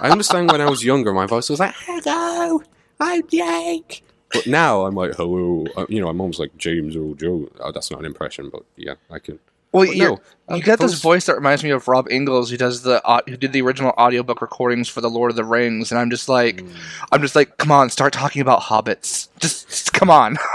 I 0.00 0.10
understand 0.10 0.50
when 0.50 0.60
I 0.60 0.68
was 0.68 0.84
younger, 0.84 1.12
my 1.12 1.26
voice 1.26 1.48
was 1.48 1.60
like, 1.60 1.74
"Hello, 1.86 2.60
I'm 2.98 3.22
Jake," 3.28 4.02
but 4.32 4.48
now 4.48 4.84
I'm 4.84 4.96
like, 4.96 5.14
"Hello," 5.14 5.64
uh, 5.76 5.86
you 5.88 6.00
know, 6.00 6.08
I'm 6.08 6.20
almost 6.20 6.40
like 6.40 6.56
James 6.56 6.96
Earl 6.96 7.14
Jones. 7.14 7.48
Oh, 7.60 7.70
that's 7.70 7.92
not 7.92 8.00
an 8.00 8.06
impression, 8.06 8.50
but 8.50 8.64
yeah, 8.76 8.94
I 9.08 9.20
can. 9.20 9.38
Well, 9.72 9.86
But 9.86 9.96
you're, 9.96 10.08
no, 10.10 10.20
uh, 10.50 10.54
you 10.56 10.62
got 10.62 10.80
this 10.80 11.00
voice 11.00 11.26
that 11.26 11.36
reminds 11.36 11.62
me 11.62 11.70
of 11.70 11.86
Rob 11.86 12.10
Inglis, 12.10 12.50
who 12.50 12.56
does 12.56 12.82
the 12.82 13.00
au- 13.08 13.22
who 13.28 13.36
did 13.36 13.52
the 13.52 13.62
original 13.62 13.92
audiobook 13.96 14.42
recordings 14.42 14.88
for 14.88 15.00
the 15.00 15.08
Lord 15.10 15.30
of 15.30 15.36
the 15.36 15.44
Rings, 15.44 15.92
and 15.92 15.98
I'm 16.00 16.10
just 16.10 16.28
like, 16.28 16.56
Mm. 16.56 16.74
I'm 17.12 17.22
just 17.22 17.36
like, 17.36 17.56
come 17.58 17.70
on, 17.70 17.88
start 17.90 18.12
talking 18.12 18.42
about 18.42 18.60
hobbits. 18.62 19.28
Just, 19.38 19.68
just 19.68 19.92
come 19.92 20.10
on. 20.10 20.36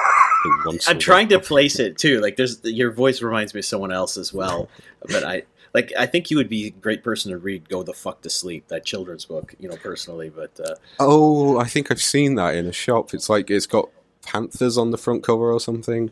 I'm 0.88 0.99
trying 0.99 1.30
to 1.30 1.39
place 1.39 1.80
it 1.80 1.97
too. 1.97 2.19
Like 2.19 2.36
there's 2.36 2.63
your 2.63 2.91
voice 2.91 3.21
reminds 3.21 3.54
me 3.54 3.60
of 3.60 3.65
someone 3.65 3.91
else 3.91 4.17
as 4.17 4.34
well. 4.34 4.69
But 5.08 5.23
I 5.23 5.43
like 5.73 5.91
I 5.97 6.06
think 6.06 6.30
you 6.30 6.38
would 6.38 6.49
be 6.49 6.67
a 6.67 6.69
great 6.69 7.04
person 7.04 7.32
to 7.32 7.38
read 7.38 7.67
"Go 7.67 7.82
the 7.84 7.93
Fuck 7.93 8.21
to 8.21 8.30
Sleep" 8.30 8.67
that 8.67 8.86
children's 8.86 9.25
book. 9.25 9.56
You 9.60 9.69
know 9.69 9.75
personally, 9.78 10.30
but 10.30 10.51
uh, 10.60 10.75
Oh, 10.99 11.58
I 11.58 11.65
think 11.65 11.89
I've 11.89 12.01
seen 12.01 12.36
that 12.36 12.54
in 12.56 12.67
a 12.67 12.71
shop. 12.71 13.13
It's 13.13 13.28
like 13.30 13.49
it's 13.49 13.65
got 13.65 13.89
panthers 14.23 14.78
on 14.78 14.91
the 14.91 14.97
front 14.97 15.23
cover 15.23 15.51
or 15.51 15.60
something. 15.60 16.12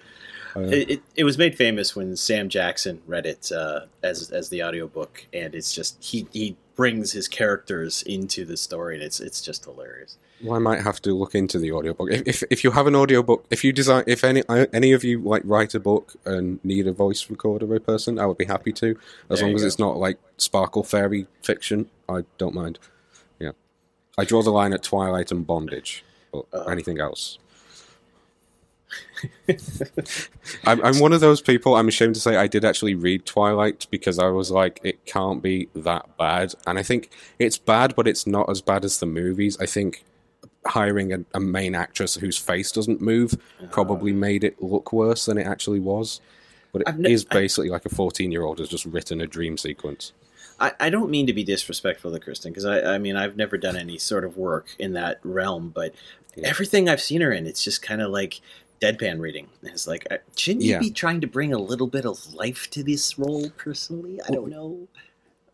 Uh, 0.56 0.62
it, 0.62 0.90
it, 0.90 1.02
it 1.16 1.24
was 1.24 1.38
made 1.38 1.56
famous 1.56 1.96
when 1.96 2.16
Sam 2.16 2.50
Jackson 2.50 3.02
read 3.08 3.26
it 3.26 3.52
uh, 3.52 3.82
as 4.02 4.30
as 4.32 4.50
the 4.50 4.64
audiobook, 4.64 5.26
and 5.34 5.54
it's 5.56 5.74
just 5.74 6.04
he 6.04 6.28
he 6.32 6.56
brings 6.76 7.12
his 7.12 7.28
characters 7.28 8.02
into 8.04 8.46
the 8.46 8.58
story, 8.58 8.96
and 8.96 9.04
it's 9.04 9.20
it's 9.20 9.42
just 9.42 9.66
hilarious. 9.66 10.18
Well, 10.44 10.56
I 10.56 10.60
might 10.60 10.82
have 10.82 11.02
to 11.04 11.14
look 11.16 11.36
into 11.36 11.58
the 11.58 11.72
audiobook. 11.72 12.12
If, 12.12 12.28
if 12.28 12.44
if 12.50 12.64
you 12.66 12.72
have 12.72 12.86
an 12.88 12.96
audiobook, 12.96 13.46
if 13.50 13.64
you 13.64 13.72
design, 13.72 14.04
if 14.08 14.24
any 14.24 14.44
any 14.50 14.92
of 14.92 15.04
you 15.04 15.20
like 15.22 15.42
write 15.46 15.74
a 15.74 15.80
book 15.80 16.14
and 16.26 16.60
need 16.66 16.86
a 16.88 16.92
voice 16.92 17.30
recorder 17.30 17.80
person, 17.80 18.20
I 18.20 18.26
would 18.26 18.38
be 18.38 18.46
happy 18.46 18.74
to, 18.74 18.98
as 19.30 19.40
There 19.40 19.48
long 19.48 19.56
as 19.56 19.62
go. 19.62 19.68
it's 19.68 19.80
not 19.80 19.98
like 19.98 20.18
sparkle 20.38 20.84
fairy 20.84 21.28
fiction. 21.42 21.90
I 22.10 22.26
don't 22.38 22.54
mind. 22.54 22.78
Yeah, 23.40 23.52
I 24.18 24.26
draw 24.26 24.44
the 24.44 24.52
line 24.52 24.74
at 24.74 24.84
Twilight 24.84 25.32
and 25.32 25.48
bondage, 25.48 26.04
but 26.34 26.46
Uh-huh. 26.52 26.70
anything 26.70 27.00
else. 27.00 27.38
I'm, 30.66 30.84
I'm 30.84 31.00
one 31.00 31.14
of 31.14 31.22
those 31.22 31.42
people. 31.42 31.76
I'm 31.76 31.88
ashamed 31.88 32.16
to 32.16 32.22
say 32.22 32.36
I 32.36 32.48
did 32.48 32.66
actually 32.66 32.96
read 32.96 33.26
Twilight 33.26 33.88
because 33.92 34.20
I 34.20 34.28
was 34.28 34.52
like, 34.52 34.80
it 34.84 35.06
can't 35.06 35.42
be 35.42 35.70
that 35.76 36.18
bad, 36.18 36.54
and 36.68 36.78
I 36.80 36.84
think 36.84 37.10
it's 37.40 37.58
bad, 37.58 37.96
but 37.96 38.08
it's 38.08 38.26
not 38.28 38.50
as 38.50 38.62
bad 38.62 38.86
as 38.86 39.00
the 39.00 39.06
movies. 39.06 39.58
I 39.60 39.66
think 39.66 40.04
hiring 40.66 41.12
a, 41.12 41.20
a 41.34 41.40
main 41.40 41.76
actress 41.76 42.16
whose 42.16 42.38
face 42.38 42.72
doesn't 42.72 43.02
move 43.02 43.36
ah. 43.62 43.66
probably 43.70 44.14
made 44.14 44.44
it 44.46 44.62
look 44.62 44.94
worse 44.94 45.26
than 45.26 45.38
it 45.38 45.46
actually 45.46 45.80
was. 45.80 46.22
But 46.72 46.84
it 46.88 46.98
ne- 46.98 47.12
is 47.12 47.26
I- 47.30 47.34
basically 47.34 47.70
like 47.70 47.86
a 47.86 47.90
14 47.90 48.32
year 48.32 48.44
old 48.44 48.60
has 48.60 48.70
just 48.70 48.86
written 48.86 49.20
a 49.22 49.28
dream 49.28 49.58
sequence. 49.58 50.14
I, 50.60 50.72
I 50.80 50.90
don't 50.90 51.10
mean 51.10 51.28
to 51.28 51.34
be 51.34 51.44
disrespectful 51.44 52.12
to 52.12 52.20
Kristen 52.20 52.52
because 52.52 52.66
I, 52.66 52.96
I 52.96 52.98
mean 52.98 53.16
I've 53.16 53.36
never 53.36 53.58
done 53.58 53.76
any 53.76 53.98
sort 53.98 54.24
of 54.24 54.38
work 54.38 54.68
in 54.80 54.94
that 54.94 55.20
realm, 55.24 55.70
but 55.70 55.94
Yeah. 56.36 56.48
everything 56.48 56.88
I've 56.88 57.02
seen 57.02 57.22
her 57.22 57.32
in, 57.32 57.46
it's 57.48 57.64
just 57.64 57.82
kind 57.82 58.02
of 58.02 58.12
like 58.12 58.40
deadpan 58.84 59.20
reading. 59.20 59.48
It's 59.64 59.88
like, 59.88 60.06
shouldn't 60.36 60.64
you 60.66 60.72
Yeah. 60.74 60.80
be 60.80 60.92
trying 60.92 61.22
to 61.22 61.28
bring 61.28 61.54
a 61.54 61.60
little 61.60 61.88
bit 61.88 62.06
of 62.06 62.34
life 62.34 62.70
to 62.72 62.84
this 62.84 63.18
role? 63.18 63.50
Personally, 63.52 64.20
I 64.28 64.32
don't 64.32 64.50
know. 64.50 64.88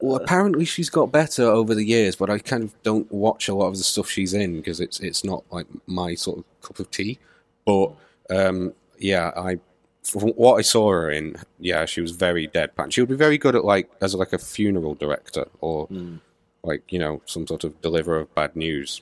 Well, 0.02 0.15
Uh, 0.15 0.20
apparently 0.24 0.65
she's 0.65 0.89
got 0.89 1.12
better 1.12 1.44
over 1.44 1.76
the 1.76 1.84
years, 1.86 2.15
but 2.15 2.30
I 2.30 2.39
kind 2.39 2.63
of 2.63 2.74
don't 2.84 3.12
watch 3.12 3.48
a 3.50 3.54
lot 3.56 3.68
of 3.68 3.78
the 3.78 3.84
stuff 3.84 4.10
she's 4.10 4.34
in 4.34 4.56
because 4.56 4.80
it's 4.80 5.00
it's 5.02 5.24
not 5.24 5.44
like 5.52 5.68
my 5.88 6.15
sort 6.15 6.39
of 6.39 6.46
cup 6.62 6.80
of 6.80 6.89
tea. 6.89 7.20
But 7.65 7.92
um, 8.30 8.74
yeah, 8.98 9.32
I 9.36 9.60
from 10.04 10.30
what 10.30 10.56
I 10.56 10.62
saw 10.62 10.89
her 10.92 11.12
in, 11.12 11.36
yeah, 11.60 11.86
she 11.86 12.00
was 12.02 12.12
very 12.12 12.48
deadpan. 12.48 12.92
She 12.92 13.02
would 13.02 13.10
be 13.10 13.15
very 13.15 13.38
good 13.38 13.56
at 13.56 13.65
like 13.65 13.89
as 14.02 14.15
like 14.15 14.32
a 14.34 14.39
funeral 14.39 14.96
director 14.96 15.46
or 15.60 15.88
Hmm. 15.88 16.15
like 16.63 16.84
you 16.92 17.00
know 17.00 17.22
some 17.26 17.46
sort 17.46 17.63
of 17.65 17.80
deliverer 17.82 18.20
of 18.22 18.34
bad 18.34 18.56
news. 18.56 19.02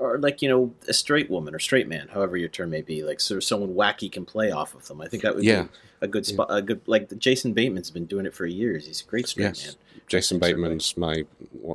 Or 0.00 0.18
like 0.18 0.42
you 0.42 0.48
know 0.48 0.72
a 0.88 0.92
straight 0.92 1.30
woman 1.30 1.54
or 1.54 1.58
straight 1.58 1.86
man, 1.86 2.08
however 2.08 2.36
your 2.36 2.48
term 2.48 2.70
may 2.70 2.82
be, 2.82 3.02
like 3.04 3.20
so 3.20 3.38
someone 3.40 3.74
wacky 3.74 4.10
can 4.10 4.24
play 4.24 4.50
off 4.50 4.74
of 4.74 4.86
them. 4.88 5.00
I 5.00 5.06
think 5.08 5.22
that 5.22 5.34
would 5.36 5.44
Yeah. 5.44 5.62
be 5.64 5.68
a 6.02 6.08
good 6.08 6.26
spot. 6.26 6.48
A 6.50 6.62
good 6.62 6.80
like 6.86 7.16
Jason 7.18 7.52
Bateman's 7.52 7.90
been 7.90 8.06
doing 8.06 8.26
it 8.26 8.34
for 8.34 8.46
years. 8.46 8.86
He's 8.86 9.02
a 9.02 9.04
great 9.04 9.28
straight 9.28 9.44
Yes. 9.44 9.66
man. 9.66 9.74
Jason 10.08 10.40
Certainly. 10.40 10.52
Bateman's 10.64 10.96
my 10.96 11.24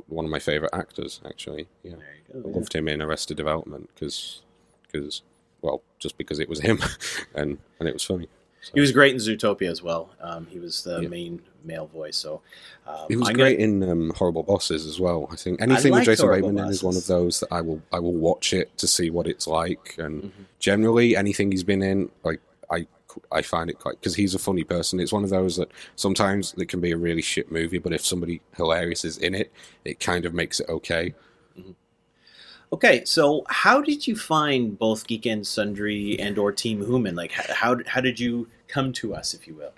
one 0.08 0.24
of 0.24 0.30
my 0.30 0.38
favorite 0.40 0.70
actors 0.74 1.20
actually. 1.24 1.68
Yeah. 1.82 1.92
There 1.92 2.14
you 2.34 2.40
I 2.40 2.42
go. 2.42 2.48
yeah. 2.50 2.56
loved 2.56 2.74
him 2.74 2.88
in 2.88 3.00
Arrested 3.00 3.36
Development 3.36 3.88
because 3.94 4.42
because, 4.90 5.22
well, 5.62 5.82
just 5.98 6.16
because 6.18 6.38
it 6.38 6.48
was 6.48 6.60
him, 6.60 6.78
and 7.34 7.58
and 7.80 7.88
it 7.88 7.92
was 7.94 8.02
funny. 8.04 8.28
So. 8.66 8.72
He 8.74 8.80
was 8.80 8.90
great 8.90 9.12
in 9.14 9.18
Zootopia 9.20 9.70
as 9.70 9.80
well. 9.80 10.10
Um, 10.20 10.46
he 10.50 10.58
was 10.58 10.82
the 10.82 11.00
Yeah. 11.02 11.08
main 11.08 11.40
male 11.62 11.86
voice. 11.86 12.16
So 12.16 12.42
um, 12.84 13.06
He 13.08 13.14
was 13.14 13.28
I'm 13.28 13.34
great 13.36 13.58
Gonna, 13.60 13.70
in 13.84 13.88
um, 13.88 14.10
Horrible 14.16 14.42
Bosses 14.42 14.86
as 14.86 14.98
well. 14.98 15.28
I 15.30 15.36
think 15.36 15.62
anything 15.62 15.92
liked 15.92 16.08
with 16.08 16.18
Jason 16.18 16.30
Bateman 16.30 16.58
in 16.58 16.70
is 16.70 16.82
one 16.82 16.96
of 16.96 17.06
those 17.06 17.38
that 17.40 17.52
I 17.52 17.60
will 17.60 17.80
I 17.92 18.00
will 18.00 18.14
watch 18.14 18.52
it 18.52 18.76
to 18.78 18.88
see 18.88 19.08
what 19.10 19.28
it's 19.28 19.46
like. 19.46 19.94
And 19.98 20.24
Mhm. 20.24 20.30
generally, 20.58 21.14
anything 21.16 21.52
he's 21.52 21.62
been 21.62 21.80
in, 21.82 22.10
like 22.24 22.40
I 22.68 22.88
I 23.30 23.40
find 23.42 23.70
it 23.70 23.78
quite 23.78 24.00
because 24.00 24.16
he's 24.16 24.34
a 24.34 24.38
funny 24.38 24.64
person. 24.64 24.98
It's 24.98 25.12
one 25.12 25.22
of 25.22 25.30
those 25.30 25.56
that 25.58 25.70
sometimes 25.94 26.52
it 26.58 26.68
can 26.68 26.80
be 26.80 26.90
a 26.90 26.96
really 26.96 27.22
shit 27.22 27.52
movie, 27.52 27.78
but 27.78 27.92
if 27.92 28.04
somebody 28.04 28.40
hilarious 28.56 29.04
is 29.04 29.16
in 29.16 29.34
it, 29.36 29.52
it 29.84 30.00
kind 30.00 30.24
of 30.26 30.34
makes 30.34 30.58
it 30.58 30.68
okay. 30.68 31.14
Okay, 32.72 33.04
so 33.04 33.44
how 33.48 33.80
did 33.80 34.08
you 34.08 34.16
find 34.16 34.76
both 34.76 35.06
Geek 35.06 35.24
and 35.26 35.46
Sundry 35.46 36.18
and 36.18 36.36
or 36.36 36.50
Team 36.50 36.84
Human? 36.84 37.14
Like, 37.14 37.30
how 37.32 37.78
how 37.86 38.00
did 38.00 38.18
you 38.18 38.48
come 38.68 38.92
to 38.94 39.14
us, 39.14 39.34
if 39.34 39.46
you 39.46 39.54
will? 39.54 39.72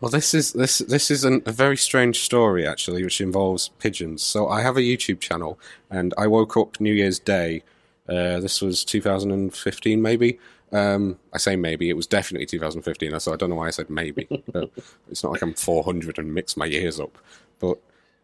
Well, 0.00 0.10
this 0.10 0.34
is 0.34 0.52
this 0.52 0.78
this 0.78 1.10
is 1.10 1.24
an, 1.24 1.42
a 1.46 1.52
very 1.52 1.76
strange 1.76 2.20
story 2.20 2.66
actually, 2.66 3.02
which 3.02 3.20
involves 3.20 3.68
pigeons. 3.78 4.22
So 4.22 4.48
I 4.48 4.62
have 4.62 4.76
a 4.76 4.80
YouTube 4.80 5.20
channel, 5.20 5.58
and 5.90 6.14
I 6.16 6.26
woke 6.26 6.56
up 6.56 6.80
New 6.80 6.92
Year's 6.92 7.18
Day. 7.18 7.62
Uh, 8.08 8.38
this 8.38 8.60
was 8.60 8.84
2015, 8.84 10.00
maybe. 10.00 10.38
Um, 10.72 11.18
I 11.32 11.38
say 11.38 11.56
maybe. 11.56 11.88
It 11.88 11.96
was 11.96 12.06
definitely 12.06 12.46
2015. 12.46 13.18
So 13.20 13.32
I 13.32 13.36
don't 13.36 13.50
know 13.50 13.56
why 13.56 13.68
I 13.68 13.70
said 13.70 13.88
maybe. 13.88 14.26
it's 15.08 15.22
not 15.22 15.32
like 15.32 15.42
I'm 15.42 15.54
400 15.54 16.18
and 16.18 16.34
mix 16.34 16.56
my 16.56 16.66
years 16.66 17.00
up. 17.00 17.16
But 17.60 17.78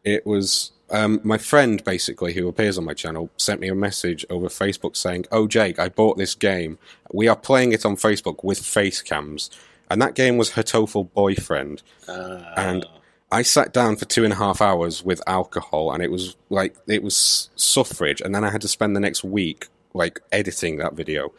it 0.05 0.27
was 0.27 0.73
um, 0.91 1.21
my 1.23 1.39
friend 1.39 1.83
basically 1.85 2.35
who 2.35 2.49
appears 2.49 2.77
on 2.77 2.85
my 2.85 2.95
channel 2.95 3.31
sent 3.37 3.61
me 3.61 3.69
a 3.69 3.75
message 3.75 4.27
over 4.29 4.49
Facebook 4.49 4.97
saying, 4.97 5.27
"Oh 5.33 5.47
Jake, 5.47 5.79
I 5.79 5.89
bought 5.89 6.19
this 6.19 6.35
game. 6.35 6.79
We 7.13 7.29
are 7.29 7.37
playing 7.37 7.73
it 7.73 7.87
on 7.87 7.97
Facebook 7.97 8.43
with 8.45 8.59
face 8.59 9.03
cams." 9.03 9.51
And 9.91 10.01
that 10.01 10.15
game 10.15 10.37
was 10.37 10.53
Hatoful 10.53 11.13
Boyfriend. 11.13 11.83
Uh, 12.09 12.43
And- 12.57 12.87
I 13.33 13.43
sat 13.43 13.73
down 13.73 13.95
for 13.95 14.07
two 14.07 14.25
and 14.25 14.33
a 14.33 14.37
half 14.37 14.61
hours 14.61 15.05
with 15.05 15.23
alcohol, 15.25 15.93
and 15.93 16.03
it 16.03 16.11
was 16.11 16.37
like 16.49 16.75
it 16.89 17.01
was 17.01 17.49
suffrage, 17.55 18.21
and 18.21 18.35
then 18.35 18.43
I 18.43 18.51
had 18.51 18.61
to 18.63 18.69
spend 18.69 18.97
the 18.97 19.01
next 19.01 19.23
week 19.23 19.69
like 19.95 20.19
editing 20.33 20.79
that 20.79 20.95
video. 20.95 21.33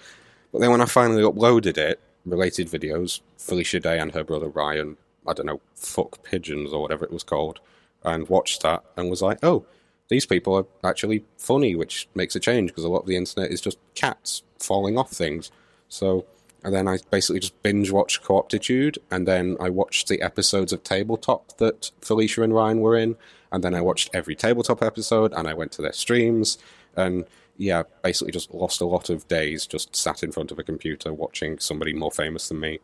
But 0.53 0.61
then 0.61 0.71
when 0.71 0.79
I 0.79 0.85
finally 0.85 1.21
uploaded 1.21 1.77
it, 1.77 1.99
related 2.25 2.69
videos, 2.69 3.19
Felicia 3.37 3.81
Day 3.81 3.99
and 3.99 4.13
her 4.13 4.23
brother 4.23 4.47
Ryan, 4.47 4.95
I 5.27 5.33
don't 5.33 5.45
know, 5.45 5.59
fuck 5.75 6.23
pigeons 6.23 6.71
or 6.71 6.81
whatever 6.81 7.03
it 7.03 7.11
was 7.11 7.23
called, 7.23 7.59
and 8.05 8.29
watched 8.29 8.61
that 8.61 8.83
and 8.95 9.09
was 9.09 9.21
like, 9.21 9.39
oh, 9.43 9.65
these 10.07 10.25
people 10.25 10.55
are 10.55 10.65
actually 10.89 11.25
funny, 11.37 11.75
which 11.75 12.07
makes 12.15 12.37
a 12.37 12.39
change 12.39 12.69
because 12.71 12.85
a 12.85 12.89
lot 12.89 12.99
of 13.01 13.07
the 13.07 13.17
internet 13.17 13.51
is 13.51 13.59
just 13.59 13.77
cats 13.95 14.43
falling 14.59 14.97
off 14.97 15.11
things. 15.11 15.51
So 15.89 16.25
and 16.63 16.73
then 16.73 16.87
I 16.87 16.99
basically 17.09 17.39
just 17.39 17.61
binge 17.63 17.91
watched 17.91 18.23
Co-Optitude, 18.23 18.97
and 19.09 19.27
then 19.27 19.57
I 19.59 19.69
watched 19.69 20.07
the 20.07 20.21
episodes 20.21 20.71
of 20.71 20.83
Tabletop 20.83 21.57
that 21.57 21.91
Felicia 22.01 22.43
and 22.43 22.53
Ryan 22.53 22.81
were 22.81 22.95
in, 22.95 23.15
and 23.51 23.63
then 23.63 23.73
I 23.73 23.81
watched 23.81 24.09
every 24.13 24.35
Tabletop 24.35 24.81
episode, 24.81 25.33
and 25.33 25.47
I 25.47 25.53
went 25.53 25.71
to 25.73 25.81
their 25.81 25.93
streams, 25.93 26.57
and 26.95 27.25
yeah, 27.57 27.83
basically 28.03 28.31
just 28.31 28.53
lost 28.53 28.81
a 28.81 28.85
lot 28.85 29.09
of 29.09 29.27
days 29.27 29.67
just 29.67 29.95
sat 29.95 30.23
in 30.23 30.31
front 30.31 30.51
of 30.51 30.59
a 30.59 30.63
computer 30.63 31.13
watching 31.13 31.59
somebody 31.59 31.93
more 31.93 32.11
famous 32.11 32.47
than 32.47 32.59
me, 32.59 32.79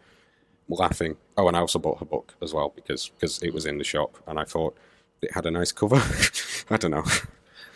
laughing. 0.69 1.17
Oh, 1.37 1.47
and 1.47 1.57
I 1.57 1.61
also 1.61 1.79
bought 1.79 1.99
her 1.99 2.05
book 2.05 2.35
as 2.41 2.53
well 2.53 2.73
because 2.75 3.09
because 3.09 3.41
it 3.41 3.53
was 3.53 3.65
in 3.65 3.77
the 3.77 3.83
shop, 3.83 4.17
and 4.27 4.39
I 4.39 4.43
thought 4.43 4.75
it 5.21 5.33
had 5.33 5.45
a 5.45 5.51
nice 5.51 5.71
cover. 5.71 6.01
I 6.69 6.77
don't 6.77 6.91
know. 6.91 7.05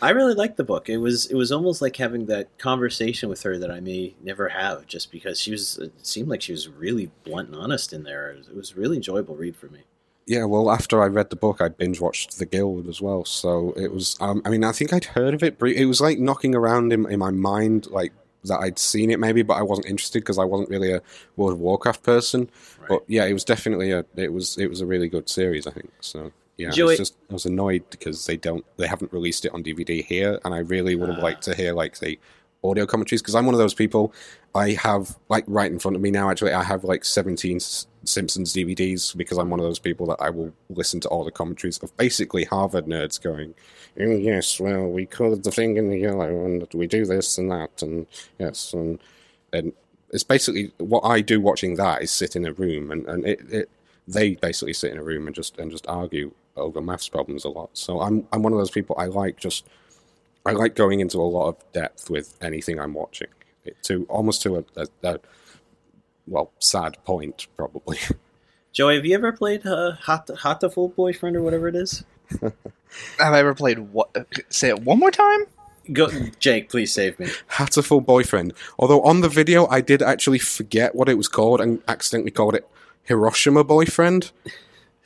I 0.02 0.10
really 0.10 0.34
liked 0.34 0.56
the 0.56 0.64
book. 0.64 0.88
It 0.88 0.98
was 0.98 1.26
it 1.26 1.36
was 1.36 1.52
almost 1.52 1.80
like 1.80 1.96
having 1.96 2.26
that 2.26 2.58
conversation 2.58 3.28
with 3.28 3.44
her 3.44 3.56
that 3.56 3.70
I 3.70 3.78
may 3.78 4.14
never 4.20 4.48
have, 4.48 4.86
just 4.86 5.12
because 5.12 5.40
she 5.40 5.52
was. 5.52 5.78
It 5.78 5.92
seemed 6.04 6.28
like 6.28 6.42
she 6.42 6.52
was 6.52 6.68
really 6.68 7.10
blunt 7.24 7.50
and 7.50 7.56
honest 7.56 7.92
in 7.92 8.02
there. 8.02 8.32
It 8.32 8.38
was, 8.38 8.48
it 8.48 8.56
was 8.56 8.72
a 8.72 8.74
really 8.74 8.96
enjoyable 8.96 9.36
read 9.36 9.56
for 9.56 9.68
me. 9.68 9.82
Yeah, 10.26 10.44
well, 10.44 10.70
after 10.70 11.02
I 11.02 11.06
read 11.06 11.30
the 11.30 11.36
book, 11.36 11.60
I 11.60 11.68
binge 11.68 12.00
watched 12.00 12.38
The 12.38 12.46
Guild 12.46 12.88
as 12.88 13.00
well. 13.00 13.24
So 13.24 13.72
it 13.76 13.92
was, 13.92 14.16
um, 14.20 14.40
I 14.44 14.50
mean, 14.50 14.62
I 14.62 14.70
think 14.70 14.92
I'd 14.92 15.04
heard 15.04 15.34
of 15.34 15.42
it. 15.42 15.60
It 15.60 15.86
was 15.86 16.00
like 16.00 16.18
knocking 16.18 16.54
around 16.54 16.92
in, 16.92 17.10
in 17.10 17.18
my 17.18 17.32
mind, 17.32 17.88
like 17.90 18.12
that 18.44 18.58
I'd 18.58 18.78
seen 18.78 19.10
it 19.10 19.18
maybe, 19.18 19.42
but 19.42 19.54
I 19.54 19.62
wasn't 19.62 19.88
interested 19.88 20.20
because 20.20 20.38
I 20.38 20.44
wasn't 20.44 20.70
really 20.70 20.92
a 20.92 21.02
World 21.36 21.54
of 21.54 21.60
Warcraft 21.60 22.04
person. 22.04 22.50
Right. 22.78 22.88
But 22.88 23.02
yeah, 23.08 23.24
it 23.24 23.32
was 23.32 23.44
definitely 23.44 23.90
a, 23.90 24.04
it 24.14 24.32
was, 24.32 24.58
it 24.58 24.68
was 24.68 24.80
a 24.80 24.86
really 24.86 25.08
good 25.08 25.28
series, 25.28 25.66
I 25.66 25.72
think. 25.72 25.90
So 26.00 26.30
yeah, 26.58 26.70
I 26.76 26.84
was 26.84 26.98
just, 26.98 27.16
I 27.30 27.32
was 27.32 27.46
annoyed 27.46 27.82
because 27.90 28.26
they 28.26 28.36
don't, 28.36 28.64
they 28.76 28.86
haven't 28.86 29.12
released 29.12 29.44
it 29.44 29.52
on 29.54 29.62
DVD 29.62 30.04
here, 30.04 30.38
and 30.44 30.54
I 30.54 30.58
really 30.58 30.94
would 30.94 31.08
have 31.08 31.18
Ah. 31.18 31.22
liked 31.22 31.42
to 31.44 31.54
hear 31.54 31.72
like 31.72 31.98
the 31.98 32.18
audio 32.64 32.86
commentaries 32.86 33.20
because 33.22 33.34
I'm 33.34 33.46
one 33.46 33.54
of 33.54 33.58
those 33.58 33.74
people. 33.74 34.12
I 34.54 34.72
have 34.72 35.18
like 35.28 35.44
right 35.48 35.70
in 35.72 35.78
front 35.78 35.96
of 35.96 36.02
me 36.02 36.10
now. 36.10 36.30
Actually, 36.30 36.52
I 36.52 36.62
have 36.62 36.84
like 36.84 37.04
17 37.04 37.56
S- 37.56 37.86
Simpsons 38.04 38.52
DVDs 38.52 39.16
because 39.16 39.38
I'm 39.38 39.50
one 39.50 39.58
of 39.58 39.64
those 39.64 39.78
people 39.80 40.06
that 40.06 40.18
I 40.20 40.30
will 40.30 40.52
listen 40.68 41.00
to 41.00 41.08
all 41.08 41.24
the 41.24 41.30
commentaries 41.32 41.78
of 41.78 41.96
basically 41.96 42.44
Harvard 42.44 42.86
nerds 42.86 43.20
going, 43.20 43.54
"Oh 43.98 44.10
yes, 44.16 44.60
well 44.60 44.86
we 44.86 45.06
colored 45.06 45.42
the 45.42 45.50
thing 45.50 45.76
in 45.78 45.88
the 45.88 45.98
yellow 45.98 46.44
and 46.44 46.68
we 46.74 46.86
do 46.86 47.04
this 47.06 47.38
and 47.38 47.50
that 47.50 47.82
and 47.82 48.06
yes 48.38 48.72
and 48.74 48.98
and 49.52 49.72
it's 50.10 50.22
basically 50.24 50.70
what 50.78 51.00
I 51.04 51.20
do 51.22 51.40
watching 51.40 51.76
that 51.76 52.02
is 52.02 52.10
sit 52.10 52.36
in 52.36 52.44
a 52.44 52.52
room 52.52 52.90
and 52.92 53.06
and 53.06 53.26
it, 53.26 53.40
it 53.50 53.70
they 54.06 54.34
basically 54.36 54.74
sit 54.74 54.92
in 54.92 54.98
a 54.98 55.02
room 55.02 55.26
and 55.26 55.34
just 55.34 55.58
and 55.58 55.70
just 55.70 55.86
argue 55.88 56.32
over 56.56 56.80
maths 56.80 57.08
problems 57.08 57.44
a 57.44 57.48
lot. 57.48 57.70
So 57.72 58.00
I'm 58.00 58.26
I'm 58.32 58.42
one 58.42 58.52
of 58.52 58.58
those 58.58 58.70
people 58.70 58.96
I 58.98 59.06
like 59.06 59.38
just 59.38 59.66
I 60.44 60.52
like 60.52 60.74
going 60.74 61.00
into 61.00 61.18
a 61.18 61.22
lot 61.22 61.48
of 61.48 61.72
depth 61.72 62.10
with 62.10 62.36
anything 62.40 62.78
I'm 62.78 62.94
watching. 62.94 63.28
It, 63.64 63.76
to 63.84 64.04
almost 64.08 64.42
to 64.42 64.56
a, 64.56 64.64
a, 64.76 64.86
a 65.04 65.20
well 66.26 66.52
sad 66.58 66.98
point 67.04 67.46
probably. 67.56 67.98
Joey, 68.72 68.96
have 68.96 69.04
you 69.04 69.14
ever 69.14 69.32
played 69.32 69.66
uh, 69.66 69.92
Hot 69.92 70.26
Hotaful 70.28 70.94
Boyfriend 70.94 71.36
or 71.36 71.42
whatever 71.42 71.68
it 71.68 71.76
is? 71.76 72.04
Have 73.18 73.34
I 73.34 73.38
ever 73.38 73.54
played 73.54 73.78
what? 73.78 74.14
Say 74.48 74.68
it 74.68 74.82
one 74.82 74.98
more 74.98 75.10
time. 75.10 75.44
Go, 75.92 76.08
Jake, 76.38 76.70
please 76.70 76.92
save 76.92 77.18
me. 77.18 77.26
Hatoful 77.50 78.04
boyfriend. 78.06 78.52
Although 78.78 79.02
on 79.02 79.20
the 79.20 79.28
video 79.28 79.66
I 79.66 79.80
did 79.80 80.00
actually 80.00 80.38
forget 80.38 80.94
what 80.94 81.08
it 81.08 81.16
was 81.16 81.28
called 81.28 81.60
and 81.60 81.82
accidentally 81.88 82.30
called 82.30 82.54
it 82.54 82.68
Hiroshima 83.04 83.64
boyfriend. 83.64 84.30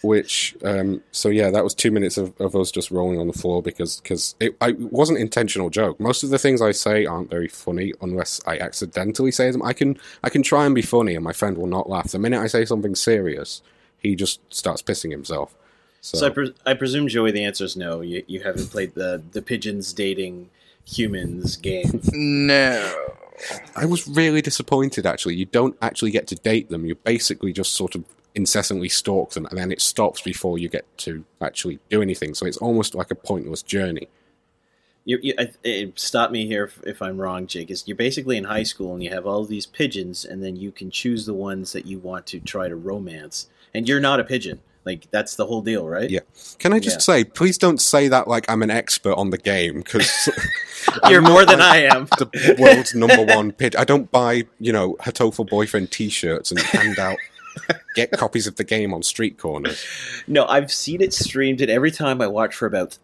Which, 0.02 0.54
um, 0.62 1.02
so 1.10 1.30
yeah, 1.30 1.50
that 1.50 1.64
was 1.64 1.74
two 1.74 1.90
minutes 1.90 2.18
of, 2.18 2.38
of 2.38 2.54
us 2.54 2.70
just 2.70 2.90
rolling 2.90 3.18
on 3.18 3.26
the 3.26 3.32
floor 3.32 3.62
because 3.62 4.00
because 4.00 4.34
it, 4.38 4.54
I, 4.60 4.70
it 4.70 4.92
wasn't 4.92 5.18
intentional 5.18 5.70
joke. 5.70 5.98
Most 5.98 6.22
of 6.22 6.28
the 6.30 6.38
things 6.38 6.60
I 6.60 6.72
say 6.72 7.06
aren't 7.06 7.30
very 7.30 7.48
funny 7.48 7.94
unless 8.02 8.40
I 8.46 8.58
accidentally 8.58 9.30
say 9.30 9.50
them. 9.50 9.62
I 9.62 9.72
can 9.72 9.98
I 10.22 10.28
can 10.28 10.42
try 10.42 10.66
and 10.66 10.74
be 10.74 10.82
funny 10.82 11.14
and 11.14 11.24
my 11.24 11.32
friend 11.32 11.56
will 11.56 11.66
not 11.66 11.88
laugh. 11.88 12.08
The 12.08 12.18
minute 12.18 12.40
I 12.40 12.46
say 12.46 12.66
something 12.66 12.94
serious, 12.94 13.62
he 13.98 14.14
just 14.14 14.40
starts 14.52 14.82
pissing 14.82 15.10
himself. 15.10 15.56
So, 16.02 16.18
So 16.18 16.26
I, 16.26 16.30
pres 16.30 16.50
I 16.66 16.74
presume, 16.74 17.08
Joey, 17.08 17.32
the 17.32 17.44
answer 17.44 17.64
is 17.64 17.74
no. 17.74 18.02
You, 18.02 18.22
you 18.26 18.40
haven't 18.40 18.70
played 18.70 18.94
the 18.94 19.22
the 19.32 19.40
pigeons 19.40 19.94
dating 19.94 20.50
humans 20.84 21.56
game. 21.56 22.00
No. 22.12 23.06
I 23.74 23.84
was 23.84 24.08
really 24.08 24.40
disappointed 24.40 25.04
actually. 25.04 25.34
You 25.36 25.44
don't 25.46 25.76
actually 25.82 26.10
get 26.10 26.26
to 26.28 26.36
date 26.36 26.70
them. 26.70 26.86
You're 26.86 26.96
basically 26.96 27.52
just 27.52 27.74
sort 27.74 27.94
of 27.94 28.04
incessantly 28.36 28.88
stalk 28.88 29.32
them 29.32 29.46
and 29.46 29.58
then 29.58 29.72
it 29.72 29.80
stops 29.80 30.20
before 30.20 30.58
you 30.58 30.68
get 30.68 30.84
to 30.98 31.24
actually 31.40 31.80
do 31.90 32.00
anything. 32.02 32.34
So 32.34 32.46
it's 32.46 32.58
almost 32.58 32.94
like 32.94 33.10
a 33.10 33.14
pointless 33.16 33.62
journey. 33.62 34.08
You, 35.06 35.18
you, 35.22 35.34
I, 35.38 35.92
stop 35.96 36.30
me 36.30 36.46
here 36.46 36.64
if, 36.64 36.80
if 36.84 37.00
I'm 37.02 37.16
wrong, 37.18 37.46
Jake. 37.46 37.70
Is 37.70 37.84
you're 37.86 37.96
basically 37.96 38.36
in 38.36 38.44
high 38.44 38.64
school 38.64 38.92
and 38.92 39.02
you 39.02 39.10
have 39.10 39.24
all 39.24 39.44
these 39.44 39.64
pigeons, 39.64 40.24
and 40.24 40.42
then 40.42 40.56
you 40.56 40.72
can 40.72 40.90
choose 40.90 41.26
the 41.26 41.32
ones 41.32 41.72
that 41.72 41.86
you 41.86 42.00
want 42.00 42.26
to 42.26 42.40
try 42.40 42.68
to 42.68 42.74
romance. 42.74 43.48
And 43.72 43.88
you're 43.88 44.00
not 44.00 44.18
a 44.18 44.24
pigeon. 44.24 44.60
Like 44.84 45.08
that's 45.12 45.36
the 45.36 45.46
whole 45.46 45.62
deal, 45.62 45.86
right? 45.86 46.10
Yeah. 46.10 46.20
Can 46.58 46.72
I 46.72 46.80
just 46.80 46.96
Yeah. 47.08 47.14
say, 47.14 47.24
please 47.24 47.56
don't 47.56 47.80
say 47.80 48.08
that 48.08 48.26
like 48.26 48.50
I'm 48.50 48.62
an 48.62 48.70
expert 48.70 49.14
on 49.14 49.30
the 49.30 49.38
game 49.38 49.78
because 49.78 50.28
You're 51.08 51.22
more 51.22 51.44
than 51.44 51.60
I 51.60 51.78
am. 51.84 52.06
the 52.18 52.56
world's 52.58 52.94
number 52.94 53.24
one 53.24 53.52
pitch. 53.52 53.74
I 53.76 53.84
don't 53.84 54.10
buy, 54.10 54.44
you 54.58 54.72
know, 54.72 54.94
Hatoful 55.00 55.48
boyfriend 55.48 55.90
T-shirts 55.90 56.50
and 56.50 56.60
hand 56.60 56.98
out, 56.98 57.16
get 57.94 58.10
copies 58.12 58.46
of 58.46 58.56
the 58.56 58.64
game 58.64 58.92
on 58.92 59.02
street 59.02 59.38
corners. 59.38 59.84
No, 60.26 60.46
I've 60.46 60.72
seen 60.72 61.00
it 61.00 61.12
streamed, 61.12 61.60
and 61.60 61.70
every 61.70 61.90
time 61.90 62.20
I 62.20 62.26
watch 62.26 62.54
for 62.54 62.66
about 62.66 62.98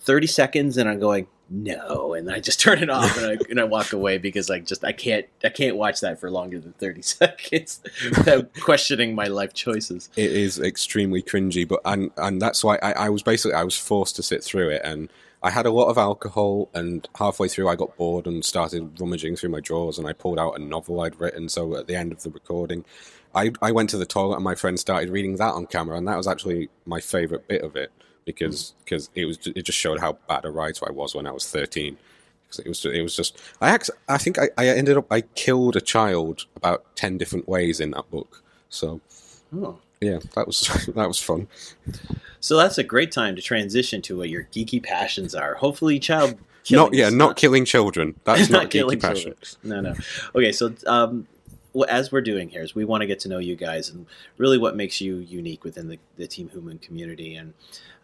thirty 0.00 0.26
seconds, 0.26 0.76
and 0.76 0.88
I'm 0.88 1.00
going 1.00 1.26
no, 1.54 2.14
and 2.14 2.26
then 2.26 2.34
I 2.34 2.40
just 2.40 2.60
turn 2.66 2.82
it 2.82 2.88
off 2.88 3.16
and 3.18 3.26
I, 3.26 3.36
and 3.50 3.60
I 3.60 3.64
walk 3.64 3.92
away 3.92 4.16
because 4.16 4.48
I 4.48 4.60
just 4.60 4.84
I 4.84 4.92
can't 4.92 5.26
I 5.44 5.50
can't 5.50 5.76
watch 5.76 6.00
that 6.00 6.18
for 6.18 6.30
longer 6.30 6.58
than 6.58 6.72
thirty 6.72 7.02
seconds 7.02 7.80
without 8.04 8.58
questioning 8.60 9.14
my 9.14 9.26
life 9.26 9.52
choices. 9.52 10.08
it 10.16 10.32
is 10.32 10.58
extremely 10.58 11.22
cringy 11.22 11.68
but 11.68 11.80
and 11.84 12.10
and 12.16 12.40
that's 12.40 12.64
why 12.64 12.78
I, 12.82 12.92
I 12.92 13.08
was 13.10 13.22
basically 13.22 13.54
i 13.54 13.64
was 13.64 13.76
forced 13.76 14.16
to 14.16 14.22
sit 14.22 14.42
through 14.42 14.70
it 14.70 14.82
and 14.84 15.10
i 15.42 15.50
had 15.50 15.66
a 15.66 15.70
lot 15.70 15.88
of 15.88 15.98
alcohol 15.98 16.70
and 16.74 17.06
halfway 17.16 17.48
through 17.48 17.68
i 17.68 17.76
got 17.76 17.96
bored 17.96 18.26
and 18.26 18.44
started 18.44 18.98
rummaging 19.00 19.36
through 19.36 19.50
my 19.50 19.60
drawers 19.60 19.98
and 19.98 20.06
i 20.06 20.12
pulled 20.12 20.38
out 20.38 20.58
a 20.58 20.58
novel 20.58 21.00
i'd 21.02 21.20
written 21.20 21.48
so 21.48 21.76
at 21.76 21.86
the 21.86 21.96
end 21.96 22.12
of 22.12 22.22
the 22.22 22.30
recording 22.30 22.84
i 23.34 23.50
i 23.60 23.70
went 23.72 23.90
to 23.90 23.96
the 23.98 24.06
toilet 24.06 24.36
and 24.36 24.44
my 24.44 24.54
friend 24.54 24.78
started 24.78 25.10
reading 25.10 25.36
that 25.36 25.52
on 25.54 25.66
camera 25.66 25.96
and 25.96 26.06
that 26.08 26.16
was 26.16 26.26
actually 26.26 26.68
my 26.86 27.00
favorite 27.00 27.46
bit 27.48 27.62
of 27.62 27.76
it 27.76 27.90
because 28.24 28.74
because 28.84 29.10
it 29.14 29.24
was 29.24 29.38
it 29.46 29.62
just 29.62 29.78
showed 29.78 30.00
how 30.00 30.12
bad 30.28 30.44
a 30.44 30.50
writer 30.50 30.86
i 30.88 30.92
was 30.92 31.14
when 31.14 31.26
i 31.26 31.32
was 31.32 31.48
13 31.48 31.96
because 32.52 32.58
it 32.64 32.68
was 32.68 32.84
it 32.84 33.02
was 33.02 33.16
just 33.16 33.40
I 33.60 33.70
act, 33.70 33.90
I 34.08 34.18
think 34.18 34.38
I, 34.38 34.50
I 34.58 34.68
ended 34.68 34.96
up 34.96 35.06
I 35.10 35.22
killed 35.22 35.76
a 35.76 35.80
child 35.80 36.46
about 36.56 36.84
ten 36.96 37.16
different 37.18 37.48
ways 37.48 37.80
in 37.80 37.92
that 37.92 38.10
book. 38.10 38.42
So 38.68 39.00
Oh. 39.54 39.78
yeah, 40.00 40.18
that 40.34 40.46
was 40.46 40.60
that 40.94 41.08
was 41.08 41.18
fun. 41.18 41.48
So 42.40 42.56
that's 42.56 42.78
a 42.78 42.84
great 42.84 43.12
time 43.12 43.36
to 43.36 43.42
transition 43.42 44.02
to 44.02 44.18
what 44.18 44.28
your 44.28 44.44
geeky 44.52 44.82
passions 44.82 45.34
are. 45.34 45.54
Hopefully, 45.54 45.98
child. 45.98 46.38
killing 46.64 46.90
Not 46.90 46.94
yeah, 46.94 47.08
is 47.08 47.14
not 47.14 47.36
killing 47.36 47.64
children. 47.64 48.14
That's 48.24 48.50
not, 48.56 48.70
killing 48.70 48.98
geeky 48.98 49.02
passion. 49.02 49.34
children. 49.62 49.82
No, 49.84 49.90
no. 49.90 49.94
Okay, 50.34 50.52
so 50.52 50.74
um, 50.86 51.26
as 51.88 52.12
we're 52.12 52.20
doing 52.20 52.48
here 52.48 52.62
is 52.62 52.74
we 52.74 52.84
want 52.84 53.00
to 53.02 53.06
get 53.06 53.20
to 53.20 53.28
know 53.28 53.38
you 53.38 53.56
guys 53.56 53.88
and 53.88 54.06
really 54.36 54.58
what 54.58 54.76
makes 54.76 55.00
you 55.00 55.16
unique 55.16 55.64
within 55.64 55.88
the, 55.88 55.98
the 56.16 56.26
Team 56.26 56.48
Human 56.50 56.78
community. 56.78 57.34
And 57.34 57.54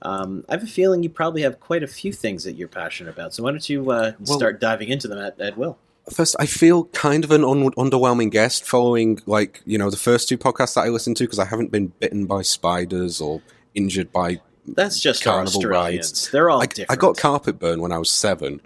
um, 0.02 0.44
I 0.48 0.52
have 0.54 0.62
a 0.62 0.66
feeling 0.66 1.02
you 1.02 1.10
probably 1.10 1.42
have 1.42 1.60
quite 1.60 1.82
a 1.82 1.86
few 1.86 2.12
things 2.12 2.44
that 2.44 2.54
you're 2.54 2.68
passionate 2.68 3.10
about. 3.10 3.34
So 3.34 3.42
why 3.42 3.50
don't 3.50 3.68
you 3.68 3.90
uh, 3.90 4.12
Well- 4.20 4.38
start 4.38 4.60
diving 4.60 4.88
into 4.88 5.08
them 5.08 5.18
at, 5.18 5.38
at 5.40 5.56
will? 5.56 5.78
First, 6.10 6.36
I 6.38 6.46
feel 6.46 6.84
kind 6.84 7.22
of 7.22 7.30
an 7.30 7.44
un- 7.44 7.72
underwhelming 7.72 8.30
guest 8.30 8.64
following, 8.64 9.20
like, 9.26 9.60
you 9.66 9.76
know, 9.76 9.90
the 9.90 9.98
first 9.98 10.26
two 10.26 10.38
podcasts 10.38 10.74
that 10.74 10.86
I 10.86 10.88
listened 10.88 11.18
to 11.18 11.24
because 11.24 11.38
I 11.38 11.44
haven't 11.44 11.70
been 11.70 11.88
bitten 12.00 12.24
by 12.24 12.40
spiders 12.40 13.20
or 13.20 13.42
injured 13.74 14.10
by. 14.10 14.40
That's 14.66 15.00
just 15.00 15.22
Carnival 15.22 15.60
rides. 15.62 16.30
They're 16.30 16.48
all 16.48 16.62
I, 16.62 16.66
different. 16.66 16.90
I 16.90 16.96
got 16.96 17.18
carpet 17.18 17.58
burn 17.58 17.82
when 17.82 17.92
I 17.92 17.98
was 17.98 18.08
seven. 18.08 18.62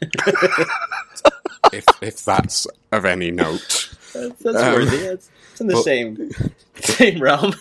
if 1.72 1.84
if 2.00 2.24
that's 2.24 2.66
of 2.92 3.04
any 3.04 3.30
note. 3.30 3.92
That's, 4.16 4.42
that's 4.42 4.56
Um, 4.58 4.72
worthy. 4.74 4.96
It's, 4.96 5.30
it's 5.52 5.60
in 5.60 5.66
the 5.68 5.74
well- 5.74 5.82
same 5.82 6.30
same 6.80 7.20
realm. 7.22 7.54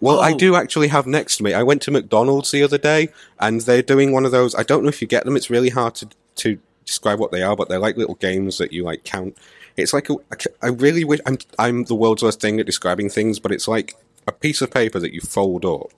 Well, 0.00 0.20
I 0.20 0.32
Oh. 0.32 0.36
do 0.38 0.54
actually 0.54 0.88
have 0.88 1.06
next 1.06 1.36
to 1.38 1.42
me. 1.42 1.52
I 1.52 1.62
went 1.62 1.82
to 1.82 1.90
McDonald's 1.90 2.50
the 2.50 2.62
other 2.62 2.78
day, 2.78 3.10
and 3.38 3.60
they're 3.62 3.82
doing 3.82 4.12
one 4.12 4.24
of 4.24 4.32
those. 4.32 4.54
I 4.54 4.62
don't 4.62 4.82
know 4.82 4.88
if 4.88 5.02
you 5.02 5.08
get 5.08 5.24
them. 5.24 5.36
It's 5.36 5.50
really 5.50 5.68
hard 5.70 5.94
to 5.96 6.08
to 6.36 6.58
describe 6.86 7.18
what 7.18 7.30
they 7.32 7.42
are, 7.42 7.54
but 7.54 7.68
they're 7.68 7.78
like 7.78 7.96
little 7.96 8.14
games 8.14 8.56
that 8.58 8.72
you 8.72 8.82
like 8.82 9.04
count. 9.04 9.36
It's 9.76 9.92
like 9.92 10.08
a, 10.10 10.16
I 10.62 10.68
really 10.68 11.04
wish 11.04 11.20
I'm 11.26 11.38
I'm 11.58 11.84
the 11.84 11.94
world's 11.94 12.22
worst 12.22 12.40
thing 12.40 12.58
at 12.60 12.66
describing 12.66 13.10
things, 13.10 13.38
but 13.38 13.52
it's 13.52 13.68
like 13.68 13.94
a 14.26 14.32
piece 14.32 14.62
of 14.62 14.70
paper 14.70 14.98
that 15.00 15.12
you 15.12 15.20
fold 15.20 15.64
up, 15.66 15.92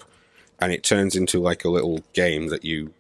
and 0.61 0.73
it 0.73 0.83
turns 0.83 1.15
into 1.15 1.39
like 1.41 1.65
a 1.65 1.69
little 1.71 2.03
game 2.13 2.49
that 2.49 2.65
you 2.65 2.93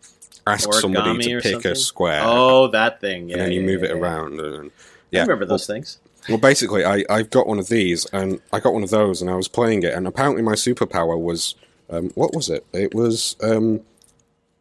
ask 0.46 0.72
somebody 0.74 1.18
to 1.22 1.40
pick 1.40 1.52
something? 1.52 1.72
a 1.72 1.76
square, 1.76 2.22
Oh, 2.24 2.68
that 2.68 3.00
thing. 3.00 3.28
Yeah, 3.28 3.34
and 3.36 3.42
then 3.46 3.52
you 3.52 3.60
yeah, 3.60 3.66
move 3.66 3.82
yeah, 3.82 3.90
it 3.90 3.92
around. 3.92 4.40
And, 4.40 4.70
I 4.70 4.72
yeah, 5.10 5.20
remember 5.22 5.44
well, 5.44 5.50
those 5.54 5.66
things. 5.66 5.98
well, 6.28 6.38
basically, 6.38 6.84
I, 6.84 7.04
I've 7.10 7.30
got 7.30 7.46
one 7.46 7.58
of 7.58 7.68
these, 7.68 8.06
and 8.06 8.40
I 8.52 8.60
got 8.60 8.72
one 8.72 8.82
of 8.82 8.90
those, 8.90 9.20
and 9.20 9.30
I 9.30 9.34
was 9.34 9.48
playing 9.48 9.82
it, 9.82 9.92
and 9.94 10.06
apparently 10.06 10.42
my 10.42 10.54
superpower 10.54 11.20
was, 11.20 11.54
um, 11.90 12.10
what 12.14 12.34
was 12.34 12.48
it? 12.48 12.64
It 12.72 12.94
was, 12.94 13.36
um, 13.42 13.80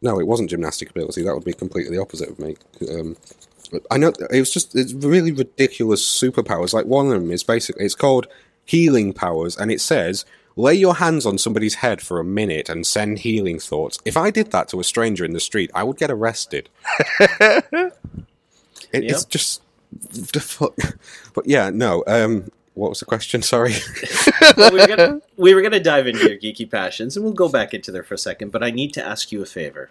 no, 0.02 0.18
it 0.20 0.26
wasn't 0.26 0.50
gymnastic 0.50 0.90
ability. 0.90 1.22
That 1.22 1.34
would 1.34 1.44
be 1.44 1.52
completely 1.52 1.96
the 1.96 2.02
opposite 2.02 2.28
of 2.30 2.38
me. 2.38 2.56
Um, 2.90 3.16
I 3.90 3.96
know 3.96 4.12
it 4.30 4.38
was 4.40 4.50
just 4.52 4.74
it's 4.76 4.92
really 4.92 5.32
ridiculous 5.32 6.02
superpowers. 6.04 6.74
Like 6.74 6.84
one 6.86 7.06
of 7.06 7.12
them 7.12 7.30
is 7.30 7.42
basically 7.42 7.84
it's 7.86 7.94
called 7.94 8.26
healing 8.66 9.12
powers, 9.12 9.56
and 9.56 9.70
it 9.72 9.80
says 9.80 10.26
lay 10.56 10.74
your 10.74 10.96
hands 10.96 11.24
on 11.26 11.38
somebody's 11.38 11.76
head 11.76 12.00
for 12.02 12.18
a 12.20 12.24
minute 12.24 12.68
and 12.68 12.86
send 12.86 13.20
healing 13.20 13.58
thoughts. 13.58 13.98
If 14.04 14.16
I 14.16 14.30
did 14.30 14.50
that 14.52 14.68
to 14.68 14.80
a 14.80 14.84
stranger 14.84 15.24
in 15.24 15.32
the 15.32 15.40
street, 15.40 15.70
I 15.74 15.82
would 15.84 15.96
get 15.98 16.10
arrested. 16.10 16.68
It, 18.92 19.04
It's 19.04 19.24
just 19.24 19.62
the 20.12 20.40
fuck. 20.40 20.74
But 21.34 21.46
yeah, 21.46 21.70
no. 21.70 22.04
Um, 22.06 22.50
what 22.74 22.90
was 22.90 23.00
the 23.00 23.06
question? 23.06 23.40
Sorry. 23.42 23.72
well, 24.56 24.70
we, 24.72 24.80
were 24.80 24.86
gonna, 24.86 25.20
we 25.38 25.54
were 25.54 25.62
gonna 25.62 25.80
dive 25.80 26.06
into 26.06 26.28
your 26.28 26.38
geeky 26.38 26.70
passions, 26.70 27.16
and 27.16 27.24
we'll 27.24 27.32
go 27.34 27.48
back 27.48 27.72
into 27.72 27.90
there 27.90 28.02
for 28.02 28.12
a 28.14 28.18
second. 28.18 28.50
But 28.52 28.62
I 28.62 28.70
need 28.70 28.92
to 28.94 29.02
ask 29.04 29.32
you 29.32 29.40
a 29.42 29.46
favor. 29.46 29.90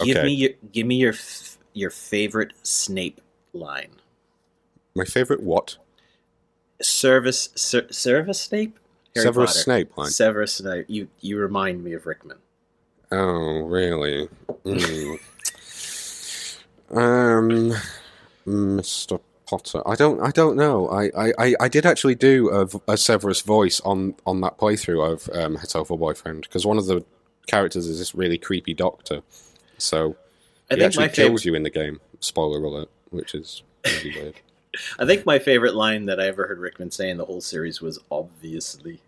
Give 0.00 0.16
Okay. 0.16 0.26
me 0.26 0.32
your 0.34 0.50
give 0.72 0.86
me 0.88 0.96
your 0.96 1.12
f- 1.12 1.58
your 1.72 1.90
favorite 1.90 2.52
Snape 2.64 3.20
line. 3.52 3.90
My 4.94 5.04
favorite 5.04 5.42
what? 5.42 5.76
Service 6.82 7.50
ser- 7.54 7.92
Service 7.92 8.40
Snape. 8.40 8.76
Harry 9.16 9.26
Severus 9.26 9.50
Potter. 9.50 9.60
Snape 9.60 9.96
line. 9.96 10.10
Severus 10.10 10.54
Snape. 10.54 10.86
You 10.88 11.08
you 11.20 11.38
remind 11.38 11.82
me 11.82 11.92
of 11.92 12.06
Rickman. 12.06 12.38
Oh, 13.12 13.60
really? 13.60 14.28
Mm. 14.64 15.18
um, 16.90 17.72
Mr. 18.46 19.20
Potter. 19.46 19.82
I 19.86 19.94
don't. 19.94 20.20
I 20.20 20.30
don't 20.30 20.56
know. 20.56 20.88
I, 20.88 21.32
I, 21.38 21.54
I, 21.60 21.68
did 21.68 21.86
actually 21.86 22.16
do 22.16 22.68
a 22.88 22.96
Severus 22.96 23.42
voice 23.42 23.80
on 23.80 24.14
on 24.26 24.40
that 24.40 24.58
playthrough 24.58 25.12
of 25.12 25.30
um, 25.34 25.56
His 25.56 25.72
Boyfriend 25.72 26.42
because 26.42 26.66
one 26.66 26.78
of 26.78 26.86
the 26.86 27.04
characters 27.46 27.86
is 27.86 27.98
this 27.98 28.14
really 28.14 28.38
creepy 28.38 28.74
doctor. 28.74 29.22
So 29.78 30.16
I 30.70 30.74
he 30.74 30.80
think 30.80 30.82
actually 30.82 31.08
kills 31.10 31.16
favorite. 31.16 31.44
you 31.44 31.54
in 31.54 31.62
the 31.62 31.70
game. 31.70 32.00
Spoiler 32.20 32.62
alert, 32.62 32.90
which 33.10 33.34
is 33.34 33.62
really 33.84 34.14
weird. 34.20 34.34
I 34.98 35.06
think 35.06 35.26
my 35.26 35.38
favorite 35.38 35.74
line 35.74 36.06
that 36.06 36.18
I 36.20 36.26
ever 36.26 36.46
heard 36.46 36.58
Rickman 36.58 36.90
say 36.90 37.10
in 37.10 37.18
the 37.18 37.24
whole 37.24 37.40
series 37.40 37.80
was 37.80 37.98
obviously. 38.10 39.00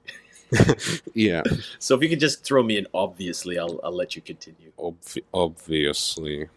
yeah. 1.15 1.43
So 1.79 1.95
if 1.95 2.03
you 2.03 2.09
could 2.09 2.21
just 2.21 2.43
throw 2.45 2.63
me 2.63 2.79
in 2.79 2.87
obviously, 2.95 3.59
I'll, 3.59 3.79
I'll 3.83 3.95
let 3.95 4.17
you 4.17 4.23
continue. 4.23 4.73
Obvi- 4.79 5.25
obviously. 5.35 6.49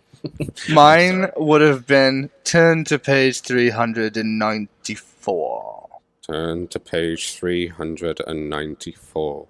Mine 0.70 1.30
would 1.36 1.60
have 1.60 1.86
been 1.86 2.30
turn 2.44 2.84
to 2.84 2.98
page 2.98 3.40
394. 3.40 5.88
Turn 6.22 6.68
to 6.68 6.78
page 6.78 7.34
394 7.34 9.46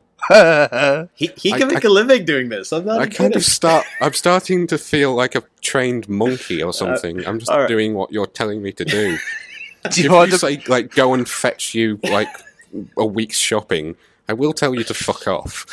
he 1.15 1.31
he 1.37 1.53
can 1.53 1.65
I, 1.65 1.75
make 1.75 1.85
I, 1.85 1.89
a 1.89 1.91
living 1.91 2.25
doing 2.25 2.49
this. 2.49 2.73
I'm 2.73 2.85
not. 2.85 3.01
I 3.01 3.07
kind 3.07 3.35
of 3.35 3.45
start. 3.45 3.85
I'm 4.01 4.13
starting 4.13 4.67
to 4.69 4.79
feel 4.79 5.15
like 5.15 5.35
a 5.35 5.43
trained 5.61 6.09
monkey 6.09 6.63
or 6.63 6.71
uh, 6.71 6.73
something. 6.73 7.25
Uh, 7.25 7.29
I'm 7.29 7.39
just 7.39 7.51
right. 7.51 7.69
doing 7.69 7.95
what 7.95 8.13
you're 8.13 8.27
telling 8.27 8.63
me 8.63 8.73
to 8.73 8.85
do. 8.85 9.19
do 9.91 10.03
you 10.03 10.13
want 10.13 10.31
you 10.31 10.39
say 10.39 10.63
like 10.69 10.95
go 10.95 11.13
and 11.15 11.29
fetch 11.29 11.75
you 11.75 11.99
like 12.05 12.29
a 12.97 13.07
week's 13.07 13.39
shopping, 13.39 13.97
I 14.29 14.35
will 14.35 14.53
tell 14.53 14.75
you 14.75 14.85
to 14.85 14.95
fuck 14.95 15.27
off. 15.27 15.67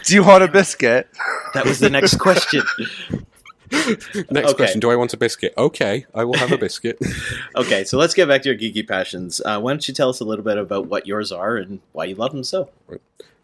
Do 0.04 0.14
you 0.14 0.24
want 0.24 0.42
a 0.42 0.48
biscuit? 0.48 1.08
That 1.54 1.64
was 1.64 1.78
the 1.78 1.90
next 1.90 2.16
question. 2.18 2.62
Next 4.30 4.50
Okay. 4.50 4.54
question: 4.54 4.80
Do 4.80 4.90
I 4.90 4.96
want 4.96 5.12
a 5.12 5.16
biscuit? 5.16 5.54
Okay, 5.56 6.06
I 6.14 6.24
will 6.24 6.36
have 6.36 6.52
a 6.52 6.58
biscuit. 6.58 6.98
Okay, 7.56 7.84
so 7.84 7.98
let's 7.98 8.14
get 8.14 8.28
back 8.28 8.42
to 8.42 8.48
your 8.54 8.58
geeky 8.58 8.86
passions. 8.86 9.40
Uh, 9.44 9.60
why 9.60 9.72
don't 9.72 9.86
you 9.86 9.94
tell 9.94 10.08
us 10.08 10.20
a 10.20 10.24
little 10.24 10.44
bit 10.44 10.56
about 10.58 10.86
what 10.86 11.06
yours 11.06 11.30
are 11.32 11.56
and 11.56 11.80
why 11.92 12.04
you 12.04 12.14
love 12.14 12.32
them 12.32 12.44
so? 12.44 12.70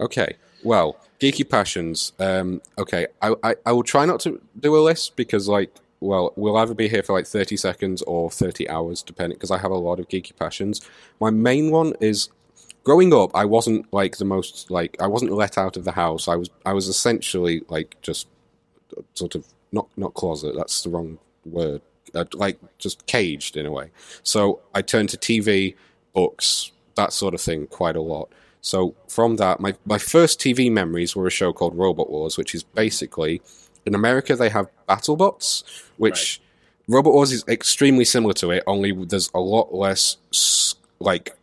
Okay. 0.01 0.37
Well, 0.63 0.97
geeky 1.21 1.49
passions. 1.49 2.13
Um, 2.19 2.61
okay, 2.79 3.07
I, 3.23 3.35
I 3.43 3.55
I 3.67 3.73
will 3.73 3.83
try 3.83 4.05
not 4.07 4.21
to 4.21 4.41
do 4.59 4.77
a 4.77 4.81
list 4.81 5.17
because 5.17 5.49
like. 5.49 5.71
Well, 5.99 6.35
we'll 6.37 6.59
either 6.59 6.75
be 6.75 6.89
here 6.89 7.03
for 7.03 7.15
like 7.15 7.27
30 7.27 7.57
seconds 7.57 8.03
or 8.03 8.31
30 8.31 8.69
hours, 8.69 9.03
depending, 9.03 9.37
because 9.39 9.51
I 9.51 9.57
have 9.57 9.71
a 9.71 9.79
lot 9.79 9.99
of 9.99 10.07
geeky 10.09 10.37
passions. 10.37 10.83
My 11.21 11.31
main 11.31 11.71
one 11.71 11.95
is 12.03 12.29
growing 12.85 13.15
up, 13.15 13.31
I 13.35 13.47
wasn't 13.47 13.91
like 13.95 14.19
the 14.19 14.27
most, 14.27 14.71
like, 14.71 14.95
I 15.01 15.07
wasn't 15.07 15.33
let 15.33 15.57
out 15.57 15.79
of 15.79 15.85
the 15.85 15.93
house. 15.93 16.29
I 16.29 16.37
was, 16.37 16.51
I 16.67 16.75
was 16.75 16.87
essentially 16.87 17.63
like 17.71 17.97
just 18.03 18.29
sort 19.15 19.35
of, 19.37 19.47
not, 19.77 19.89
not 19.97 20.15
closet, 20.15 20.55
that's 20.57 20.83
the 20.83 20.91
wrong 20.91 21.19
word, 21.45 21.81
uh, 22.15 22.25
like 22.33 22.59
just 22.79 23.07
caged 23.07 23.57
in 23.57 23.67
a 23.67 23.71
way. 23.71 23.91
So 24.23 24.61
I 24.75 24.83
turned 24.83 25.11
to 25.11 25.17
TV, 25.17 25.75
books, 26.15 26.73
that 26.97 27.13
sort 27.13 27.35
of 27.35 27.41
thing 27.41 27.67
quite 27.67 27.97
a 27.97 28.01
lot. 28.01 28.29
So 28.61 28.97
from 29.09 29.37
that, 29.37 29.61
my, 29.61 29.75
my 29.85 29.99
first 29.99 30.41
TV 30.41 30.73
memories 30.73 31.15
were 31.15 31.27
a 31.27 31.31
show 31.31 31.53
called 31.53 31.79
Robot 31.79 32.11
Wars, 32.11 32.37
which 32.37 32.55
is 32.55 32.65
basically 32.65 33.41
in 33.85 33.95
America 33.95 34.35
they 34.35 34.49
have 34.49 34.67
BattleBots, 34.89 35.63
which 35.99 36.41
Robot 36.89 37.13
Wars 37.13 37.33
is 37.33 37.45
extremely 37.49 38.05
similar 38.05 38.35
to 38.35 38.51
it. 38.51 38.65
Only 38.67 38.93
there's 38.93 39.31
a 39.35 39.41
lot 39.41 39.73
less 39.73 40.17
like 40.99 41.37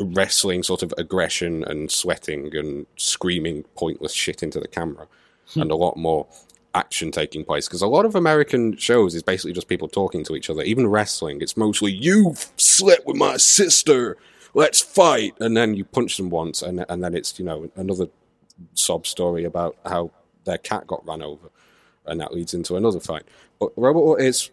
wrestling 0.00 0.62
sort 0.62 0.82
of 0.82 0.92
aggression 0.98 1.64
and 1.64 1.90
sweating 1.90 2.54
and 2.56 2.86
screaming 2.96 3.64
pointless 3.74 4.12
shit 4.12 4.42
into 4.42 4.60
the 4.60 4.68
camera, 4.68 5.06
and 5.54 5.70
a 5.70 5.76
lot 5.76 5.96
more 5.96 6.26
action 6.74 7.10
taking 7.10 7.44
place. 7.44 7.66
Because 7.66 7.82
a 7.82 7.86
lot 7.86 8.04
of 8.04 8.14
American 8.14 8.76
shows 8.76 9.14
is 9.14 9.22
basically 9.22 9.52
just 9.52 9.68
people 9.68 9.88
talking 9.88 10.24
to 10.24 10.36
each 10.36 10.50
other. 10.50 10.62
Even 10.62 10.86
wrestling, 10.86 11.40
it's 11.40 11.56
mostly 11.56 11.92
you 11.92 12.34
slept 12.56 13.06
with 13.06 13.16
my 13.16 13.36
sister. 13.36 14.16
Let's 14.54 14.80
fight, 14.80 15.34
and 15.40 15.56
then 15.56 15.74
you 15.74 15.84
punch 15.84 16.16
them 16.16 16.30
once, 16.30 16.62
and 16.62 16.84
and 16.88 17.02
then 17.04 17.14
it's 17.14 17.38
you 17.38 17.44
know 17.44 17.70
another 17.76 18.08
sob 18.74 19.06
story 19.06 19.44
about 19.44 19.76
how 19.86 20.10
their 20.44 20.58
cat 20.58 20.86
got 20.86 21.06
run 21.06 21.22
over, 21.22 21.50
and 22.06 22.20
that 22.20 22.34
leads 22.34 22.54
into 22.54 22.76
another 22.76 23.00
fight. 23.00 23.22
But 23.60 23.72
Robot 23.76 24.20
is 24.20 24.50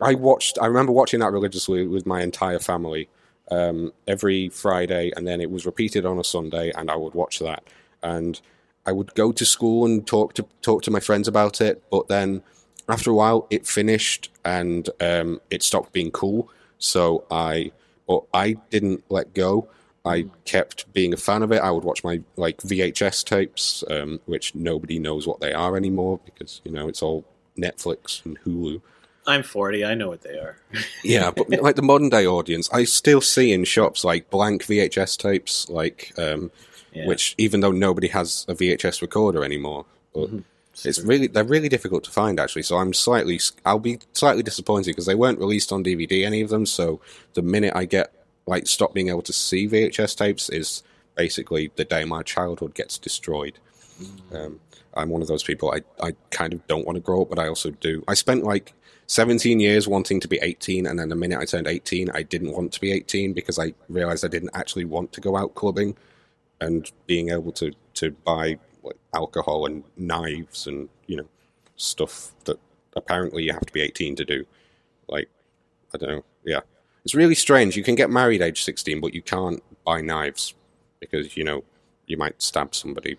I 0.00 0.14
watched. 0.14 0.58
I 0.60 0.66
remember 0.66 0.92
watching 0.92 1.20
that 1.20 1.32
religiously 1.32 1.86
with 1.86 2.06
my 2.06 2.22
entire 2.22 2.58
family 2.58 3.08
um, 3.50 3.92
every 4.06 4.48
Friday, 4.48 5.12
and 5.16 5.26
then 5.26 5.40
it 5.40 5.50
was 5.50 5.66
repeated 5.66 6.06
on 6.06 6.18
a 6.18 6.24
Sunday, 6.24 6.70
and 6.70 6.90
I 6.90 6.96
would 6.96 7.14
watch 7.14 7.38
that. 7.40 7.64
And 8.02 8.40
I 8.90 8.92
would 8.92 9.14
go 9.14 9.30
to 9.30 9.44
school 9.44 9.84
and 9.84 10.04
talk 10.04 10.34
to 10.34 10.44
talk 10.62 10.82
to 10.82 10.90
my 10.90 10.98
friends 10.98 11.28
about 11.28 11.60
it. 11.60 11.80
But 11.92 12.08
then 12.08 12.42
after 12.88 13.12
a 13.12 13.14
while, 13.14 13.46
it 13.48 13.64
finished, 13.64 14.32
and 14.44 14.90
um, 15.00 15.40
it 15.48 15.62
stopped 15.62 15.92
being 15.92 16.10
cool. 16.10 16.50
So 16.78 17.24
I, 17.30 17.70
but 18.08 18.24
I 18.34 18.54
didn't 18.70 19.04
let 19.08 19.32
go. 19.32 19.68
I 20.04 20.26
kept 20.44 20.92
being 20.92 21.12
a 21.12 21.16
fan 21.16 21.44
of 21.44 21.52
it. 21.52 21.62
I 21.62 21.70
would 21.70 21.84
watch 21.84 22.02
my 22.02 22.20
like 22.36 22.56
VHS 22.62 23.24
tapes, 23.24 23.84
um, 23.88 24.18
which 24.26 24.56
nobody 24.56 24.98
knows 24.98 25.24
what 25.24 25.38
they 25.38 25.52
are 25.52 25.76
anymore 25.76 26.18
because 26.24 26.60
you 26.64 26.72
know 26.72 26.88
it's 26.88 27.02
all 27.02 27.24
Netflix 27.56 28.24
and 28.24 28.40
Hulu. 28.40 28.82
I'm 29.26 29.42
40. 29.42 29.84
I 29.84 29.94
know 29.94 30.08
what 30.08 30.22
they 30.22 30.38
are. 30.38 30.56
Yeah, 31.04 31.30
but 31.30 31.48
like 31.62 31.76
the 31.76 31.82
modern 31.82 32.08
day 32.08 32.26
audience, 32.26 32.68
I 32.72 32.84
still 32.84 33.20
see 33.20 33.52
in 33.52 33.64
shops 33.64 34.04
like 34.04 34.30
blank 34.30 34.64
VHS 34.64 35.16
tapes, 35.18 35.68
like 35.68 36.12
um, 36.18 36.50
Yeah. 36.92 37.06
which 37.06 37.34
even 37.38 37.60
though 37.60 37.72
nobody 37.72 38.08
has 38.08 38.44
a 38.48 38.54
VHS 38.54 39.00
recorder 39.02 39.44
anymore, 39.44 39.84
but 40.14 40.30
Mhm. 40.30 40.44
Yes, 40.74 40.86
It's 40.98 41.00
really 41.06 41.26
they're 41.26 41.44
really 41.44 41.68
difficult 41.68 42.04
to 42.04 42.10
find 42.10 42.38
actually. 42.40 42.62
So 42.62 42.76
I'm 42.78 42.94
slightly 42.94 43.38
I'll 43.66 43.78
be 43.80 43.98
slightly 44.12 44.42
disappointed 44.42 44.86
because 44.92 45.04
they 45.06 45.14
weren't 45.16 45.38
released 45.38 45.72
on 45.72 45.82
DVD 45.84 46.24
any 46.24 46.40
of 46.40 46.48
them. 46.48 46.64
So 46.64 47.00
the 47.34 47.42
minute 47.42 47.72
I 47.74 47.84
get 47.84 48.12
like 48.46 48.66
stop 48.66 48.94
being 48.94 49.08
able 49.08 49.22
to 49.22 49.32
see 49.32 49.66
VHS 49.68 50.14
tapes 50.16 50.48
is 50.48 50.82
basically 51.16 51.70
the 51.76 51.84
day 51.84 52.04
my 52.04 52.22
childhood 52.22 52.74
gets 52.74 52.96
destroyed. 52.98 53.58
Um, 54.32 54.60
I'm 54.94 55.08
one 55.10 55.22
of 55.22 55.28
those 55.28 55.42
people. 55.42 55.72
I 55.72 55.82
I 56.04 56.14
kind 56.30 56.52
of 56.52 56.66
don't 56.66 56.86
want 56.86 56.96
to 56.96 57.00
grow 57.00 57.22
up, 57.22 57.30
but 57.30 57.38
I 57.38 57.48
also 57.48 57.70
do. 57.70 58.02
I 58.08 58.14
spent 58.14 58.44
like 58.44 58.74
17 59.06 59.58
years 59.58 59.88
wanting 59.88 60.20
to 60.20 60.28
be 60.28 60.38
18, 60.40 60.86
and 60.86 60.98
then 60.98 61.08
the 61.08 61.16
minute 61.16 61.40
I 61.40 61.44
turned 61.44 61.66
18, 61.66 62.10
I 62.10 62.22
didn't 62.22 62.52
want 62.52 62.72
to 62.72 62.80
be 62.80 62.92
18 62.92 63.32
because 63.32 63.58
I 63.58 63.74
realized 63.88 64.24
I 64.24 64.28
didn't 64.28 64.50
actually 64.54 64.84
want 64.84 65.12
to 65.14 65.20
go 65.20 65.36
out 65.36 65.54
clubbing 65.54 65.96
and 66.60 66.90
being 67.06 67.30
able 67.30 67.52
to 67.52 67.72
to 67.94 68.10
buy 68.10 68.58
alcohol 69.14 69.66
and 69.66 69.84
knives 69.96 70.66
and 70.66 70.88
you 71.06 71.16
know 71.16 71.26
stuff 71.76 72.32
that 72.44 72.58
apparently 72.96 73.42
you 73.44 73.52
have 73.52 73.66
to 73.66 73.72
be 73.72 73.80
18 73.80 74.16
to 74.16 74.24
do. 74.24 74.44
Like 75.08 75.28
I 75.94 75.98
don't 75.98 76.10
know. 76.10 76.24
Yeah, 76.44 76.60
it's 77.04 77.14
really 77.14 77.34
strange. 77.34 77.76
You 77.76 77.82
can 77.82 77.94
get 77.94 78.10
married 78.10 78.42
age 78.42 78.62
16, 78.62 79.00
but 79.00 79.14
you 79.14 79.22
can't 79.22 79.62
buy 79.84 80.00
knives 80.00 80.54
because 81.00 81.36
you 81.36 81.44
know 81.44 81.64
you 82.06 82.16
might 82.16 82.40
stab 82.40 82.74
somebody. 82.74 83.18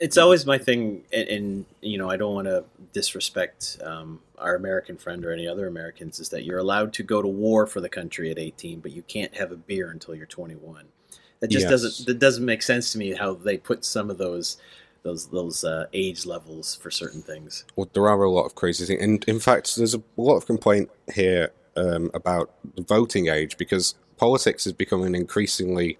It's 0.00 0.16
always 0.16 0.46
my 0.46 0.58
thing, 0.58 1.04
and, 1.12 1.28
and 1.28 1.64
you 1.80 1.98
know, 1.98 2.08
I 2.08 2.16
don't 2.16 2.34
want 2.34 2.46
to 2.46 2.64
disrespect 2.92 3.78
um, 3.82 4.20
our 4.38 4.54
American 4.54 4.96
friend 4.96 5.24
or 5.24 5.32
any 5.32 5.48
other 5.48 5.66
Americans. 5.66 6.20
Is 6.20 6.28
that 6.28 6.44
you're 6.44 6.58
allowed 6.58 6.92
to 6.94 7.02
go 7.02 7.20
to 7.20 7.28
war 7.28 7.66
for 7.66 7.80
the 7.80 7.88
country 7.88 8.30
at 8.30 8.38
18, 8.38 8.80
but 8.80 8.92
you 8.92 9.02
can't 9.02 9.34
have 9.36 9.50
a 9.50 9.56
beer 9.56 9.90
until 9.90 10.14
you're 10.14 10.26
21. 10.26 10.84
That 11.40 11.50
just 11.50 11.64
Yes. 11.64 11.70
doesn't 11.70 12.06
that 12.06 12.18
doesn't 12.18 12.44
make 12.44 12.62
sense 12.62 12.92
to 12.92 12.98
me. 12.98 13.12
How 13.14 13.34
they 13.34 13.58
put 13.58 13.84
some 13.84 14.10
of 14.10 14.18
those 14.18 14.56
those 15.02 15.26
those 15.28 15.64
uh, 15.64 15.86
age 15.92 16.26
levels 16.26 16.74
for 16.76 16.90
certain 16.90 17.22
things. 17.22 17.64
well, 17.76 17.88
there 17.92 18.08
are 18.08 18.22
a 18.22 18.30
lot 18.30 18.44
of 18.44 18.54
crazy 18.54 18.86
things, 18.86 19.02
and 19.02 19.24
in 19.24 19.40
fact, 19.40 19.76
there's 19.76 19.94
a 19.94 20.02
lot 20.16 20.36
of 20.36 20.46
complaint 20.46 20.90
here 21.12 21.52
um, 21.76 22.10
about 22.14 22.50
the 22.74 22.82
voting 22.82 23.28
age 23.28 23.56
because 23.56 23.94
politics 24.16 24.66
is 24.66 24.72
becoming 24.72 25.14
increasingly 25.14 25.98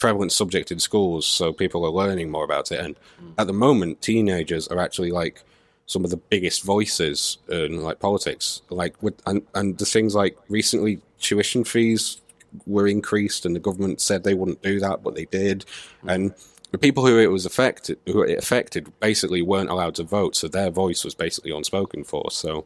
prevalent 0.00 0.32
subject 0.32 0.72
in 0.72 0.80
schools, 0.80 1.26
so 1.26 1.52
people 1.52 1.84
are 1.84 1.90
learning 1.90 2.30
more 2.30 2.44
about 2.44 2.72
it. 2.72 2.80
And 2.80 2.96
at 3.38 3.46
the 3.46 3.52
moment, 3.52 4.02
teenagers 4.02 4.66
are 4.68 4.80
actually 4.80 5.12
like 5.12 5.44
some 5.86 6.04
of 6.04 6.10
the 6.10 6.16
biggest 6.16 6.64
voices 6.64 7.38
in 7.48 7.82
like 7.82 8.00
politics. 8.00 8.62
Like 8.70 9.00
with 9.02 9.20
and 9.26 9.42
and 9.54 9.78
the 9.78 9.84
things 9.84 10.14
like 10.14 10.36
recently 10.48 11.00
tuition 11.20 11.64
fees 11.64 12.20
were 12.66 12.88
increased, 12.88 13.46
and 13.46 13.54
the 13.54 13.60
government 13.60 14.00
said 14.00 14.24
they 14.24 14.34
wouldn't 14.34 14.62
do 14.62 14.80
that, 14.80 15.02
but 15.04 15.14
they 15.14 15.26
did. 15.26 15.60
Mm-hmm. 15.60 16.08
And 16.08 16.34
the 16.72 16.78
people 16.78 17.06
who 17.06 17.18
it 17.18 17.30
was 17.30 17.46
affected, 17.46 17.98
who 18.06 18.22
it 18.22 18.38
affected, 18.38 18.92
basically 19.00 19.42
weren't 19.42 19.70
allowed 19.70 19.94
to 19.96 20.04
vote, 20.04 20.34
so 20.34 20.48
their 20.48 20.70
voice 20.70 21.04
was 21.04 21.14
basically 21.14 21.52
unspoken 21.52 22.04
for. 22.04 22.30
So 22.30 22.64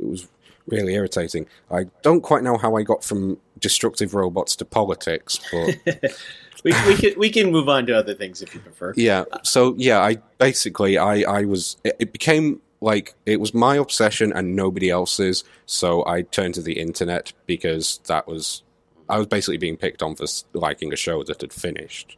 it 0.00 0.06
was 0.06 0.28
really 0.66 0.94
irritating. 0.94 1.46
I 1.70 1.86
don't 2.02 2.20
quite 2.20 2.42
know 2.42 2.56
how 2.56 2.76
I 2.76 2.82
got 2.82 3.04
from 3.04 3.38
destructive 3.58 4.14
robots 4.14 4.56
to 4.56 4.64
politics, 4.64 5.40
but 5.50 5.76
we, 6.62 6.72
we 6.86 6.96
can 6.96 7.18
we 7.18 7.30
can 7.30 7.50
move 7.50 7.68
on 7.68 7.86
to 7.86 7.92
other 7.96 8.14
things 8.14 8.42
if 8.42 8.54
you 8.54 8.60
prefer. 8.60 8.94
yeah. 8.96 9.24
So 9.42 9.74
yeah, 9.76 10.00
I 10.00 10.16
basically 10.38 10.98
I 10.98 11.22
I 11.22 11.44
was 11.44 11.76
it, 11.84 11.96
it 11.98 12.12
became 12.12 12.60
like 12.80 13.14
it 13.26 13.40
was 13.40 13.54
my 13.54 13.76
obsession 13.76 14.32
and 14.32 14.56
nobody 14.56 14.90
else's. 14.90 15.44
So 15.66 16.06
I 16.06 16.22
turned 16.22 16.54
to 16.54 16.62
the 16.62 16.78
internet 16.78 17.32
because 17.46 18.00
that 18.06 18.26
was 18.26 18.62
I 19.08 19.18
was 19.18 19.26
basically 19.26 19.58
being 19.58 19.76
picked 19.76 20.02
on 20.02 20.16
for 20.16 20.26
liking 20.52 20.92
a 20.92 20.96
show 20.96 21.22
that 21.24 21.40
had 21.40 21.52
finished. 21.52 22.16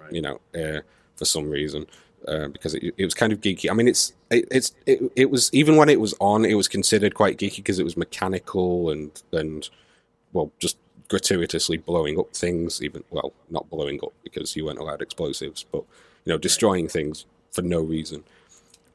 Right. 0.00 0.12
You 0.12 0.22
know, 0.22 0.40
uh, 0.54 0.80
for 1.16 1.24
some 1.24 1.50
reason. 1.50 1.86
Uh, 2.26 2.48
because 2.48 2.74
it, 2.74 2.82
it 2.96 3.04
was 3.04 3.14
kind 3.14 3.32
of 3.32 3.40
geeky. 3.40 3.70
I 3.70 3.74
mean, 3.74 3.86
it's 3.86 4.12
it, 4.30 4.48
it's 4.50 4.74
it, 4.84 5.00
it 5.14 5.30
was 5.30 5.48
even 5.52 5.76
when 5.76 5.88
it 5.88 6.00
was 6.00 6.12
on, 6.18 6.44
it 6.44 6.54
was 6.54 6.66
considered 6.66 7.14
quite 7.14 7.38
geeky 7.38 7.56
because 7.56 7.78
it 7.78 7.84
was 7.84 7.96
mechanical 7.96 8.90
and 8.90 9.22
and 9.32 9.68
well, 10.32 10.50
just 10.58 10.76
gratuitously 11.08 11.78
blowing 11.78 12.18
up 12.18 12.32
things. 12.34 12.82
Even 12.82 13.04
well, 13.10 13.32
not 13.50 13.68
blowing 13.70 14.00
up 14.02 14.12
because 14.22 14.56
you 14.56 14.64
weren't 14.64 14.78
allowed 14.78 15.02
explosives, 15.02 15.64
but 15.70 15.84
you 16.24 16.32
know, 16.32 16.38
destroying 16.38 16.88
things 16.88 17.26
for 17.52 17.62
no 17.62 17.80
reason. 17.80 18.24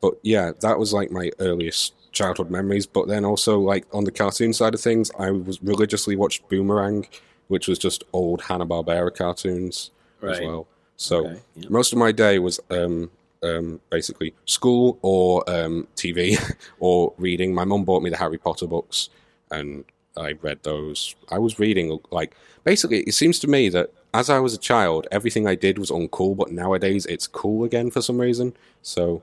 But 0.02 0.16
yeah, 0.24 0.52
that 0.62 0.80
was 0.80 0.94
like 0.94 1.12
my 1.12 1.32
earliest 1.40 1.94
childhood 2.12 2.50
memories. 2.50 2.86
But 2.86 3.08
then 3.08 3.26
also 3.26 3.60
like 3.60 3.86
on 3.94 4.04
the 4.04 4.12
cartoon 4.12 4.54
side 4.54 4.74
of 4.74 4.82
things, 4.82 5.12
I 5.18 5.32
was 5.32 5.62
religiously 5.62 6.16
watched 6.16 6.48
Boomerang, 6.50 7.08
which 7.48 7.68
was 7.68 7.80
just 7.80 8.04
old 8.14 8.42
Hanna 8.42 8.66
Barbera 8.66 9.16
cartoons 9.16 9.92
as 10.24 10.40
well. 10.40 10.68
So 10.98 11.26
Okay, 11.26 11.40
yeah. 11.56 11.70
most 11.70 11.94
of 11.94 12.00
my 12.00 12.12
day 12.12 12.38
was 12.40 12.60
um, 12.70 13.10
um, 13.44 13.80
basically 13.90 14.34
school 14.46 15.00
or 15.02 15.44
um, 15.50 15.88
TV 15.96 16.38
or 16.80 17.14
reading. 17.18 17.54
My 17.54 17.66
mum 17.66 17.86
bought 17.86 18.04
me 18.04 18.10
the 18.10 18.18
Harry 18.18 18.38
Potter 18.38 18.68
books, 18.68 19.10
and 19.50 19.84
I 20.18 20.34
read 20.42 20.64
those. 20.64 21.16
I 21.30 21.38
was 21.40 21.60
reading 21.60 22.00
like 22.12 22.36
basically. 22.64 23.02
It 23.02 23.14
seems 23.14 23.40
to 23.40 23.48
me 23.48 23.70
that 23.70 23.92
as 24.14 24.30
I 24.30 24.40
was 24.40 24.54
a 24.54 24.58
child, 24.58 25.08
everything 25.12 25.48
I 25.48 25.56
did 25.56 25.80
was 25.80 25.90
uncool, 25.90 26.36
but 26.36 26.52
nowadays 26.52 27.06
it's 27.06 27.28
cool 27.28 27.64
again 27.64 27.90
for 27.92 28.02
some 28.02 28.20
reason. 28.20 28.54
So 28.82 29.22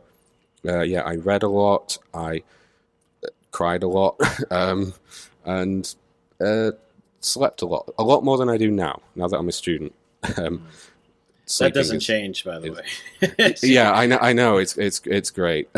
uh, 0.67 0.81
yeah, 0.81 1.03
I 1.03 1.17
read 1.17 1.43
a 1.43 1.49
lot. 1.49 1.99
I 2.15 2.43
uh, 3.23 3.29
cried 3.51 3.83
a 3.83 3.89
lot, 3.89 4.19
um, 4.51 4.95
and 5.45 5.95
uh, 6.41 6.73
slept 7.21 7.63
a 7.63 7.67
lot. 7.67 7.91
A 7.99 8.03
lot 8.03 8.25
more 8.25 8.39
than 8.39 8.49
I 8.49 8.57
do 8.57 8.71
now. 8.71 9.03
Now 9.15 9.29
that 9.29 9.37
I'm 9.37 9.49
a 9.49 9.53
student. 9.53 9.95
um, 10.39 10.67
That 11.59 11.75
doesn't 11.75 11.99
is- 11.99 12.07
change, 12.07 12.45
by 12.45 12.59
the 12.59 12.73
way. 12.73 13.55
yeah, 13.63 13.93
I 13.93 14.07
know. 14.07 14.19
I 14.21 14.33
know. 14.33 14.57
It's 14.57 14.77
it's 14.79 15.01
it's 15.05 15.31
great. 15.31 15.69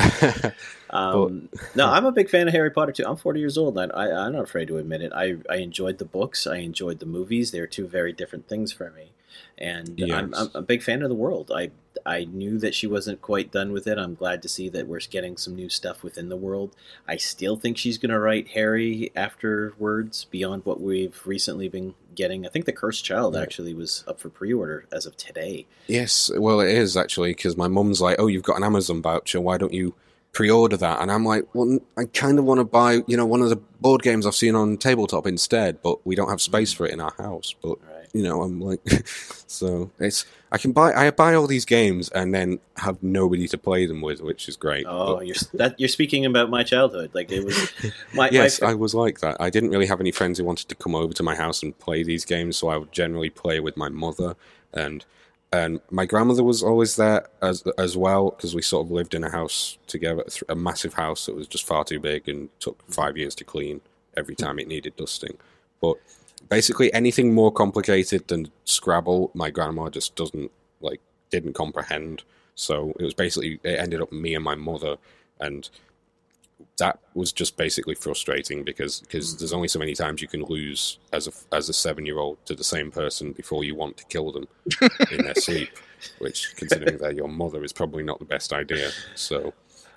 Um, 0.91 1.49
no, 1.75 1.87
I'm 1.91 2.05
a 2.05 2.13
big 2.13 2.29
fan 2.29 2.49
of 2.49 2.55
Harry 2.55 2.71
Potter 2.71 2.93
too. 2.93 3.05
I'm 3.07 3.17
40 3.17 3.41
years 3.41 3.57
old. 3.57 3.79
And 3.79 3.93
I, 3.93 4.07
I, 4.07 4.27
I'm 4.27 4.33
not 4.33 4.45
afraid 4.45 4.69
to 4.69 4.79
admit 4.79 5.03
it. 5.03 5.13
I, 5.15 5.37
I 5.49 5.57
enjoyed 5.57 5.99
the 5.99 6.05
books. 6.05 6.47
I 6.47 6.57
enjoyed 6.57 6.99
the 6.99 7.07
movies. 7.07 7.51
They're 7.51 7.67
two 7.67 7.87
very 7.87 8.13
different 8.13 8.49
things 8.49 8.73
for 8.73 8.91
me. 8.91 9.13
And 9.57 10.01
I'm, 10.13 10.35
I'm 10.35 10.51
a 10.55 10.63
big 10.63 10.83
fan 10.83 11.03
of 11.03 11.09
the 11.09 11.15
world. 11.15 11.53
I 11.55 11.71
I 12.07 12.25
knew 12.25 12.59
that 12.59 12.75
she 12.75 12.87
wasn't 12.87 13.21
quite 13.21 13.53
done 13.53 13.73
with 13.73 13.87
it. 13.87 13.99
I'm 13.99 14.15
glad 14.15 14.43
to 14.43 14.49
see 14.49 14.69
that 14.71 14.87
we're 14.87 15.01
getting 15.01 15.37
some 15.37 15.55
new 15.55 15.69
stuff 15.69 16.03
within 16.03 16.29
the 16.29 16.37
world. 16.37 16.75
I 17.07 17.17
still 17.17 17.57
think 17.57 17.77
she's 17.77 17.99
going 17.99 18.11
to 18.11 18.19
write 18.19 18.49
Harry 18.49 19.13
afterwards 19.15 20.25
beyond 20.25 20.65
what 20.65 20.81
we've 20.81 21.21
recently 21.27 21.69
been 21.69 21.95
getting. 22.15 22.47
I 22.47 22.49
think 22.49 22.65
The 22.65 22.73
Cursed 22.73 23.05
Child 23.05 23.37
actually 23.37 23.75
was 23.75 24.05
up 24.07 24.21
for 24.21 24.29
pre-order 24.29 24.87
as 24.91 25.07
of 25.07 25.17
today. 25.17 25.67
yes, 25.87 26.31
well, 26.37 26.61
it 26.61 26.71
is 26.71 26.97
actually 26.97 27.31
because 27.31 27.57
my 27.57 27.69
mum's 27.69 28.01
like, 28.01 28.17
"Oh, 28.19 28.27
you've 28.27 28.43
got 28.43 28.57
an 28.57 28.65
Amazon 28.65 29.03
voucher. 29.03 29.41
Why 29.41 29.59
don't 29.59 29.73
you 29.75 29.95
pre-order 30.33 30.77
that?" 30.77 31.01
And 31.01 31.11
I'm 31.11 31.25
like, 31.25 31.45
"Well, 31.55 31.79
I 31.97 32.05
kind 32.05 32.39
of 32.39 32.45
want 32.45 32.59
to 32.61 32.65
buy, 32.65 33.03
you 33.07 33.17
know, 33.17 33.27
one 33.27 33.43
of 33.43 33.51
the 33.51 33.57
board 33.81 34.03
games 34.03 34.27
I've 34.27 34.35
seen 34.35 34.55
on 34.55 34.77
tabletop 34.77 35.27
instead, 35.27 35.83
but 35.83 36.05
we 36.07 36.15
don't 36.15 36.29
have 36.31 36.41
space 36.41 36.73
for 36.73 36.87
it 36.87 36.93
in 36.93 37.01
our 37.01 37.15
house." 37.19 37.55
But 37.63 37.79
Right. 37.83 38.09
you 38.13 38.23
know, 38.23 38.43
I'm 38.43 38.61
like, 38.61 38.81
so 39.47 39.91
it's 39.99 40.25
I 40.53 40.59
can 40.59 40.73
buy 40.73 40.93
I 40.93 41.11
buy 41.11 41.35
all 41.35 41.47
these 41.47 41.65
games 41.65 42.09
and 42.11 42.35
then 42.35 42.59
have 42.77 43.03
nobody 43.03 43.47
to 43.49 43.59
play 43.59 43.87
them 43.87 44.01
with, 44.01 44.21
which 44.21 44.49
is 44.49 44.57
great. 44.57 44.85
Oh, 44.89 45.17
But- 45.17 45.27
you're 45.27 45.37
that 45.55 45.79
you're 45.79 45.89
speaking 45.89 46.25
about 46.27 46.51
my 46.51 46.63
childhood. 46.65 47.11
Like 47.13 47.31
it 47.31 47.45
was 47.45 47.71
my 48.15 48.29
yes, 48.31 48.61
my, 48.61 48.71
I 48.71 48.75
was 48.75 48.95
like 48.95 49.21
that. 49.21 49.37
I 49.41 49.51
didn't 49.51 49.71
really 49.71 49.87
have 49.87 50.01
any 50.01 50.13
friends 50.13 50.39
who 50.39 50.45
wanted 50.45 50.69
to 50.69 50.75
come 50.75 50.95
over 50.95 51.13
to 51.15 51.23
my 51.23 51.35
house 51.35 51.63
and 51.63 51.79
play 51.79 52.03
these 52.03 52.25
games, 52.25 52.57
so 52.57 52.69
I 52.69 52.77
would 52.77 52.93
generally 52.93 53.31
play 53.31 53.61
with 53.61 53.77
my 53.77 53.89
mother 53.89 54.35
and 54.73 55.05
and 55.53 55.81
my 55.91 56.07
grandmother 56.07 56.45
was 56.45 56.63
always 56.63 56.97
there 56.97 57.27
as 57.43 57.65
as 57.77 57.97
well 57.97 58.31
because 58.31 58.55
we 58.55 58.63
sort 58.63 58.87
of 58.87 58.93
lived 58.93 59.15
in 59.15 59.25
a 59.25 59.31
house 59.31 59.79
together, 59.87 60.25
a 60.49 60.55
massive 60.55 60.95
house 60.95 61.27
that 61.27 61.35
was 61.35 61.49
just 61.49 61.67
far 61.67 61.85
too 61.85 61.99
big 61.99 62.29
and 62.29 62.49
took 62.61 62.81
five 62.91 63.17
years 63.17 63.35
to 63.37 63.45
clean 63.45 63.81
every 64.17 64.37
time 64.37 64.59
it 64.59 64.69
needed 64.69 64.97
dusting. 64.97 65.37
But 65.81 65.97
basically, 66.49 66.93
anything 66.95 67.35
more 67.35 67.51
complicated 67.51 68.29
than 68.29 68.51
Scrabble, 68.65 69.33
my 69.35 69.51
grandma 69.51 69.89
just 69.89 70.15
doesn't 70.15 70.53
like 70.81 71.01
didn't 71.31 71.55
comprehend. 71.55 72.23
So 72.55 72.93
it 73.01 73.03
was 73.03 73.15
basically 73.15 73.59
it 73.65 73.81
ended 73.81 74.01
up 74.01 74.13
me 74.13 74.37
and 74.37 74.45
my 74.45 74.55
mother 74.55 74.97
and 75.41 75.69
that 76.79 76.99
was 77.15 77.33
just 77.33 77.57
basically 77.57 77.95
frustrating 77.95 78.65
because 78.65 79.01
because 79.01 79.35
mm. 79.35 79.39
there's 79.39 79.53
only 79.53 79.69
so 79.69 79.79
many 79.79 79.95
times 79.95 80.23
you 80.23 80.29
can 80.29 80.43
lose 80.45 80.99
as 81.13 81.27
a 81.27 81.33
as 81.55 81.69
a 81.69 81.73
seven 81.73 82.07
year 82.07 82.19
old 82.19 82.45
to 82.47 82.55
the 82.55 82.65
same 82.65 82.91
person 82.91 83.33
before 83.33 83.65
you 83.65 83.75
want 83.75 83.97
to 83.97 84.05
kill 84.07 84.33
them 84.33 84.49
in 85.11 85.25
their 85.25 85.35
sleep, 85.35 85.71
which 86.19 86.55
considering 86.57 86.99
they're 86.99 87.13
your 87.13 87.29
mother 87.29 87.63
is 87.65 87.73
probably 87.73 88.03
not 88.03 88.19
the 88.19 88.25
best 88.25 88.53
idea. 88.53 88.91
So 89.15 89.53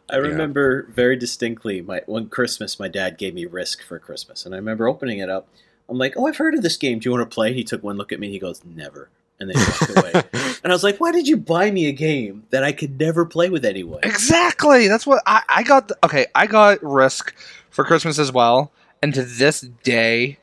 I 0.10 0.18
remember 0.18 0.88
very 0.92 1.16
distinctly 1.16 1.82
my 1.82 2.02
one 2.06 2.28
Christmas 2.30 2.80
my 2.80 2.88
dad 2.88 3.18
gave 3.18 3.34
me 3.34 3.46
Risk 3.46 3.84
for 3.84 4.00
Christmas, 4.00 4.46
and 4.46 4.54
I 4.54 4.58
remember 4.58 4.88
opening 4.88 5.20
it 5.20 5.30
up. 5.30 5.48
I'm 5.90 5.98
like, 5.98 6.14
"Oh, 6.18 6.28
I've 6.28 6.38
heard 6.38 6.56
of 6.56 6.62
this 6.62 6.78
game. 6.78 7.00
Do 7.00 7.10
you 7.10 7.16
want 7.16 7.30
to 7.30 7.34
play?" 7.34 7.54
He 7.54 7.64
took 7.64 7.84
one 7.84 7.98
look 7.98 8.12
at 8.12 8.20
me. 8.20 8.28
and 8.28 8.34
He 8.34 8.40
goes, 8.40 8.62
"Never," 8.66 9.10
and 9.44 9.52
then 9.52 9.58
he 9.58 9.64
walked 9.64 9.98
away. 9.98 10.24
And 10.64 10.72
I 10.72 10.76
was 10.76 10.84
like, 10.84 10.98
"Why 10.98 11.12
did 11.12 11.28
you 11.28 11.38
buy 11.38 11.70
me 11.70 11.88
a 11.88 11.92
game 11.92 12.46
that 12.50 12.64
I 12.64 12.72
could 12.72 13.00
never 13.00 13.26
play 13.26 13.50
with 13.50 13.66
anyone?" 13.66 14.00
Exactly. 14.04 14.88
That's 14.88 15.06
what 15.06 15.22
I, 15.26 15.42
I 15.50 15.64
got. 15.64 15.92
Okay, 16.04 16.26
I 16.34 16.48
got 16.48 16.82
Risk 16.82 17.36
for 17.70 17.84
Christmas 17.84 18.18
as 18.18 18.32
well, 18.32 18.72
and 19.02 19.14
to 19.14 19.24
this 19.24 19.62
day, 19.62 20.40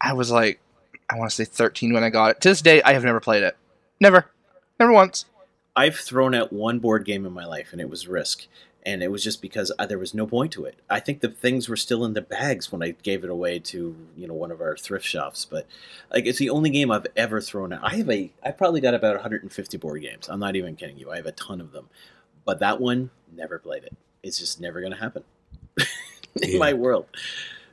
I 0.00 0.12
was 0.12 0.30
like, 0.30 0.60
I 1.10 1.16
want 1.16 1.30
to 1.30 1.34
say 1.34 1.44
13 1.44 1.92
when 1.92 2.04
I 2.04 2.10
got 2.10 2.32
it. 2.32 2.40
To 2.42 2.50
this 2.50 2.62
day, 2.62 2.82
I 2.82 2.92
have 2.92 3.04
never 3.04 3.20
played 3.20 3.42
it. 3.42 3.56
Never, 4.00 4.26
never 4.78 4.92
once. 4.92 5.24
I've 5.74 5.96
thrown 5.96 6.34
out 6.34 6.52
one 6.52 6.80
board 6.80 7.04
game 7.04 7.24
in 7.24 7.32
my 7.32 7.44
life, 7.44 7.68
and 7.72 7.80
it 7.80 7.88
was 7.88 8.08
Risk. 8.08 8.46
And 8.86 9.02
it 9.02 9.10
was 9.10 9.22
just 9.24 9.42
because 9.42 9.70
uh, 9.78 9.86
there 9.86 9.98
was 9.98 10.14
no 10.14 10.26
point 10.26 10.52
to 10.52 10.64
it. 10.64 10.78
I 10.88 11.00
think 11.00 11.20
the 11.20 11.28
things 11.28 11.68
were 11.68 11.76
still 11.76 12.04
in 12.04 12.14
the 12.14 12.22
bags 12.22 12.70
when 12.72 12.82
I 12.82 12.92
gave 13.02 13.24
it 13.24 13.30
away 13.30 13.58
to 13.60 13.96
you 14.16 14.26
know 14.28 14.34
one 14.34 14.50
of 14.50 14.60
our 14.60 14.76
thrift 14.76 15.04
shops, 15.06 15.44
but 15.44 15.66
like 16.12 16.26
it's 16.26 16.38
the 16.38 16.50
only 16.50 16.70
game 16.70 16.90
I've 16.90 17.06
ever 17.16 17.40
thrown 17.40 17.72
out. 17.72 17.80
I 17.82 17.96
have 17.96 18.10
a 18.10 18.30
I 18.42 18.50
probably 18.52 18.80
got 18.80 18.94
about 18.94 19.14
150 19.16 19.76
board 19.78 20.02
games. 20.02 20.28
I'm 20.28 20.40
not 20.40 20.56
even 20.56 20.76
kidding 20.76 20.98
you. 20.98 21.10
I 21.10 21.16
have 21.16 21.26
a 21.26 21.32
ton 21.32 21.60
of 21.60 21.72
them, 21.72 21.88
but 22.44 22.60
that 22.60 22.80
one 22.80 23.10
never 23.34 23.58
played 23.58 23.84
it. 23.84 23.96
It's 24.22 24.38
just 24.38 24.60
never 24.60 24.80
going 24.80 24.92
to 24.92 24.98
happen 24.98 25.22
in 25.78 26.50
Yeah. 26.52 26.58
my 26.58 26.72
world. 26.72 27.06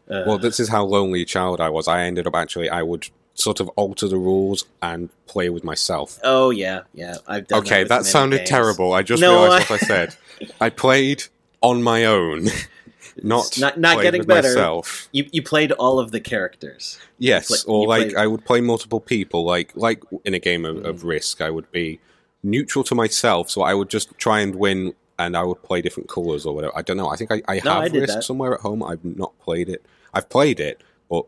Uh, 0.10 0.24
Well, 0.28 0.38
this 0.38 0.60
is 0.60 0.70
how 0.70 0.86
lonely 0.86 1.22
a 1.24 1.26
child 1.26 1.60
I 1.60 1.70
was. 1.70 1.88
I 1.88 2.02
ended 2.04 2.28
up 2.28 2.36
actually, 2.36 2.70
I 2.70 2.84
would 2.84 3.08
sort 3.36 3.60
of 3.60 3.68
alter 3.76 4.08
the 4.08 4.18
rules 4.18 4.66
and 4.82 5.10
play 5.28 5.50
with 5.50 5.64
myself. 5.64 6.20
oh 6.24 6.50
yeah, 6.50 6.82
yeah. 6.94 7.16
I've 7.28 7.48
done 7.48 7.60
Okay, 7.60 7.80
with 7.84 7.90
that 7.90 8.06
sounded 8.06 8.38
games. 8.38 8.50
terrible. 8.50 8.94
I 8.94 9.04
just 9.04 9.22
No, 9.22 9.44
realized 9.44 9.70
I- 9.70 9.74
what 9.74 9.84
I 9.84 9.86
said. 9.86 10.16
I 10.62 10.70
played 10.70 11.24
on 11.62 11.84
my 11.84 12.06
own, 12.06 12.48
not 13.24 13.58
not- 13.60 13.80
not 13.80 14.02
getting 14.02 14.24
better. 14.24 14.48
myself. 14.50 15.08
You 15.12 15.28
you 15.32 15.42
played 15.42 15.72
all 15.74 16.00
of 16.00 16.12
the 16.12 16.20
characters. 16.20 16.98
Yes, 17.20 17.48
play- 17.48 17.58
or 17.74 17.88
like 17.88 18.02
played- 18.10 18.16
I 18.18 18.28
would 18.28 18.46
play 18.46 18.62
multiple 18.62 19.00
people. 19.00 19.44
Like 19.46 19.72
like 19.76 20.02
in 20.24 20.34
a 20.34 20.40
game 20.40 20.66
of, 20.66 20.84
of 20.86 21.02
Mm. 21.02 21.06
Risk, 21.06 21.42
I 21.42 21.50
would 21.50 21.72
be 21.72 22.00
neutral 22.44 22.84
to 22.86 22.96
myself, 22.96 23.50
so 23.50 23.62
I 23.62 23.74
would 23.74 23.90
just 23.90 24.18
try 24.18 24.40
and 24.40 24.56
win, 24.56 24.94
and 25.18 25.36
I 25.36 25.44
would 25.44 25.62
play 25.64 25.82
different 25.82 26.10
colors 26.10 26.46
or 26.46 26.54
whatever. 26.56 26.74
I 26.78 26.82
don't 26.84 26.98
know. 26.98 27.10
I 27.10 27.16
think 27.16 27.32
I, 27.32 27.42
I 27.48 27.62
No, 27.66 27.82
have 27.82 27.94
I 27.94 27.98
Risk 27.98 28.14
that. 28.16 28.24
somewhere 28.24 28.54
at 28.54 28.62
home. 28.62 28.84
I've 28.84 29.04
not 29.04 29.38
played 29.40 29.68
it. 29.70 29.84
I've 30.14 30.30
played 30.30 30.60
it, 30.60 30.82
but 31.10 31.26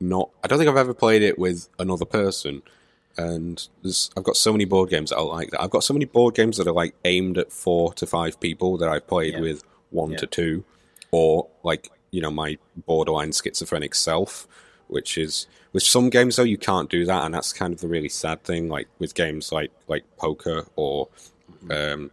not. 0.00 0.30
I 0.44 0.48
don't 0.48 0.58
think 0.58 0.68
I've 0.70 0.76
ever 0.76 0.94
played 0.94 1.22
it 1.22 1.38
with 1.38 1.68
another 1.78 2.04
person. 2.04 2.62
And 3.18 3.66
there's, 3.82 4.10
I've 4.16 4.24
got 4.24 4.36
so 4.36 4.52
many 4.52 4.66
board 4.66 4.90
games 4.90 5.08
that 5.10 5.16
I 5.16 5.22
like 5.22 5.50
that. 5.50 5.62
I've 5.62 5.70
got 5.70 5.84
so 5.84 5.94
many 5.94 6.04
board 6.04 6.34
games 6.34 6.58
that 6.58 6.66
are 6.66 6.72
like 6.72 6.94
aimed 7.06 7.38
at 7.38 7.50
four 7.50 7.94
to 7.94 8.06
five 8.06 8.38
people 8.40 8.76
that 8.78 8.88
I've 8.90 9.06
played 9.06 9.34
Yeah. 9.34 9.40
with 9.40 9.62
one 9.90 10.10
Yeah. 10.12 10.18
to 10.18 10.26
two, 10.26 10.64
or 11.10 11.48
like 11.62 11.90
you 12.10 12.20
know 12.20 12.30
my 12.30 12.58
borderline 12.86 13.32
schizophrenic 13.32 13.94
self, 13.94 14.46
which 14.88 15.16
is 15.16 15.46
with 15.72 15.82
some 15.82 16.10
games 16.10 16.36
though 16.36 16.42
you 16.42 16.58
can't 16.58 16.90
do 16.90 17.06
that, 17.06 17.24
and 17.24 17.34
that's 17.34 17.54
kind 17.54 17.72
of 17.72 17.80
the 17.80 17.88
really 17.88 18.10
sad 18.10 18.44
thing. 18.44 18.68
Like 18.68 18.88
with 18.98 19.14
games 19.14 19.50
like 19.50 19.70
like 19.88 20.04
poker 20.18 20.66
or 20.76 21.08
um, 21.70 22.10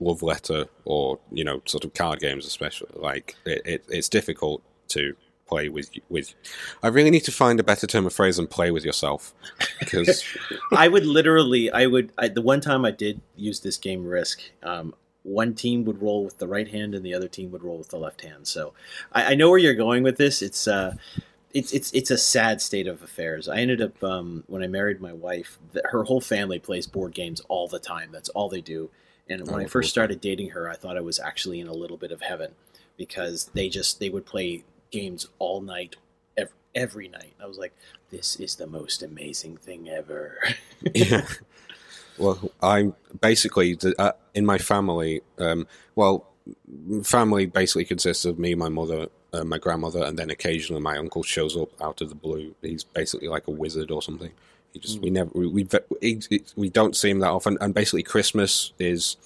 love 0.00 0.22
letter 0.24 0.66
or 0.84 1.20
you 1.30 1.44
know 1.44 1.62
sort 1.66 1.84
of 1.84 1.94
card 1.94 2.18
games, 2.18 2.46
especially 2.46 2.90
like 2.96 3.36
it, 3.44 3.62
it, 3.64 3.84
it's 3.88 4.08
difficult 4.08 4.60
to 4.88 5.14
play 5.52 5.68
with 5.68 5.90
with. 6.08 6.34
I 6.82 6.88
really 6.88 7.10
need 7.10 7.24
to 7.24 7.32
find 7.32 7.60
a 7.60 7.62
better 7.62 7.86
term 7.86 8.06
of 8.06 8.12
phrase 8.12 8.36
than 8.36 8.46
play 8.46 8.70
with 8.70 8.84
yourself 8.84 9.34
because 9.80 10.24
I 10.72 10.88
would 10.88 11.06
literally, 11.06 11.70
I 11.70 11.86
would. 11.86 12.12
I, 12.18 12.28
the 12.28 12.42
one 12.42 12.60
time 12.60 12.84
I 12.84 12.90
did 12.90 13.20
use 13.36 13.60
this 13.60 13.76
game 13.76 14.06
Risk, 14.06 14.40
um, 14.62 14.94
one 15.22 15.54
team 15.54 15.84
would 15.84 16.02
roll 16.02 16.24
with 16.24 16.38
the 16.38 16.48
right 16.48 16.68
hand 16.68 16.94
and 16.94 17.04
the 17.04 17.14
other 17.14 17.28
team 17.28 17.50
would 17.52 17.62
roll 17.62 17.78
with 17.78 17.90
the 17.90 17.98
left 17.98 18.22
hand. 18.22 18.46
So 18.48 18.72
I, 19.12 19.32
I 19.32 19.34
know 19.34 19.50
where 19.50 19.58
you're 19.58 19.74
going 19.74 20.02
with 20.02 20.16
this. 20.16 20.42
It's 20.42 20.66
uh, 20.66 20.96
it's 21.52 21.72
it's 21.72 21.92
it's 21.92 22.10
a 22.10 22.18
sad 22.18 22.60
state 22.62 22.86
of 22.86 23.02
affairs. 23.02 23.48
I 23.48 23.58
ended 23.58 23.80
up 23.82 24.02
um, 24.02 24.44
when 24.46 24.62
I 24.62 24.66
married 24.66 25.00
my 25.00 25.12
wife, 25.12 25.58
th- 25.72 25.84
her 25.90 26.04
whole 26.04 26.20
family 26.20 26.58
plays 26.58 26.86
board 26.86 27.12
games 27.14 27.40
all 27.48 27.68
the 27.68 27.78
time. 27.78 28.10
That's 28.10 28.30
all 28.30 28.48
they 28.48 28.62
do. 28.62 28.90
And 29.28 29.46
when 29.46 29.60
Oh, 29.60 29.64
I 29.64 29.66
first 29.66 29.90
started 29.90 30.20
dating 30.20 30.50
her, 30.50 30.68
I 30.68 30.74
thought 30.74 30.96
I 30.96 31.00
was 31.00 31.20
actually 31.20 31.60
in 31.60 31.68
a 31.68 31.72
little 31.72 31.96
bit 31.96 32.10
of 32.10 32.22
heaven 32.22 32.52
because 32.96 33.50
they 33.54 33.68
just 33.68 34.00
they 34.00 34.10
would 34.10 34.26
play 34.26 34.64
games 34.92 35.26
all 35.40 35.60
night, 35.60 35.96
every, 36.36 36.54
every 36.74 37.08
night. 37.08 37.32
I 37.42 37.46
was 37.46 37.58
like, 37.58 37.74
this 38.10 38.36
is 38.36 38.54
the 38.56 38.66
most 38.68 39.02
amazing 39.02 39.56
thing 39.56 39.88
ever. 39.88 40.38
yeah. 40.94 41.26
Well, 42.18 42.52
I'm 42.62 42.94
basically 43.20 43.78
uh, 43.98 44.12
in 44.34 44.46
my 44.46 44.58
family. 44.58 45.22
Um, 45.38 45.66
well, 45.94 46.26
family 47.02 47.46
basically 47.46 47.84
consists 47.84 48.24
of 48.24 48.38
me, 48.38 48.54
my 48.54 48.68
mother, 48.68 49.08
uh, 49.32 49.44
my 49.44 49.58
grandmother, 49.58 50.04
and 50.04 50.18
then 50.18 50.30
occasionally 50.30 50.82
my 50.82 50.98
uncle 50.98 51.22
shows 51.22 51.56
up 51.56 51.70
out 51.80 52.00
of 52.02 52.10
the 52.10 52.14
blue. 52.14 52.54
He's 52.62 52.84
basically 52.84 53.28
like 53.28 53.48
a 53.48 53.50
wizard 53.50 53.90
or 53.90 54.02
something. 54.02 54.30
He 54.72 54.78
just 54.78 55.00
we 55.00 55.10
never 55.10 55.30
we 55.34 55.46
we, 55.46 55.68
he- 56.00 56.42
we 56.54 56.68
don't 56.68 56.94
see 56.96 57.10
him 57.10 57.20
that 57.20 57.30
often. 57.30 57.56
And 57.60 57.72
basically, 57.74 58.02
Christmas 58.02 58.72
is 58.78 59.16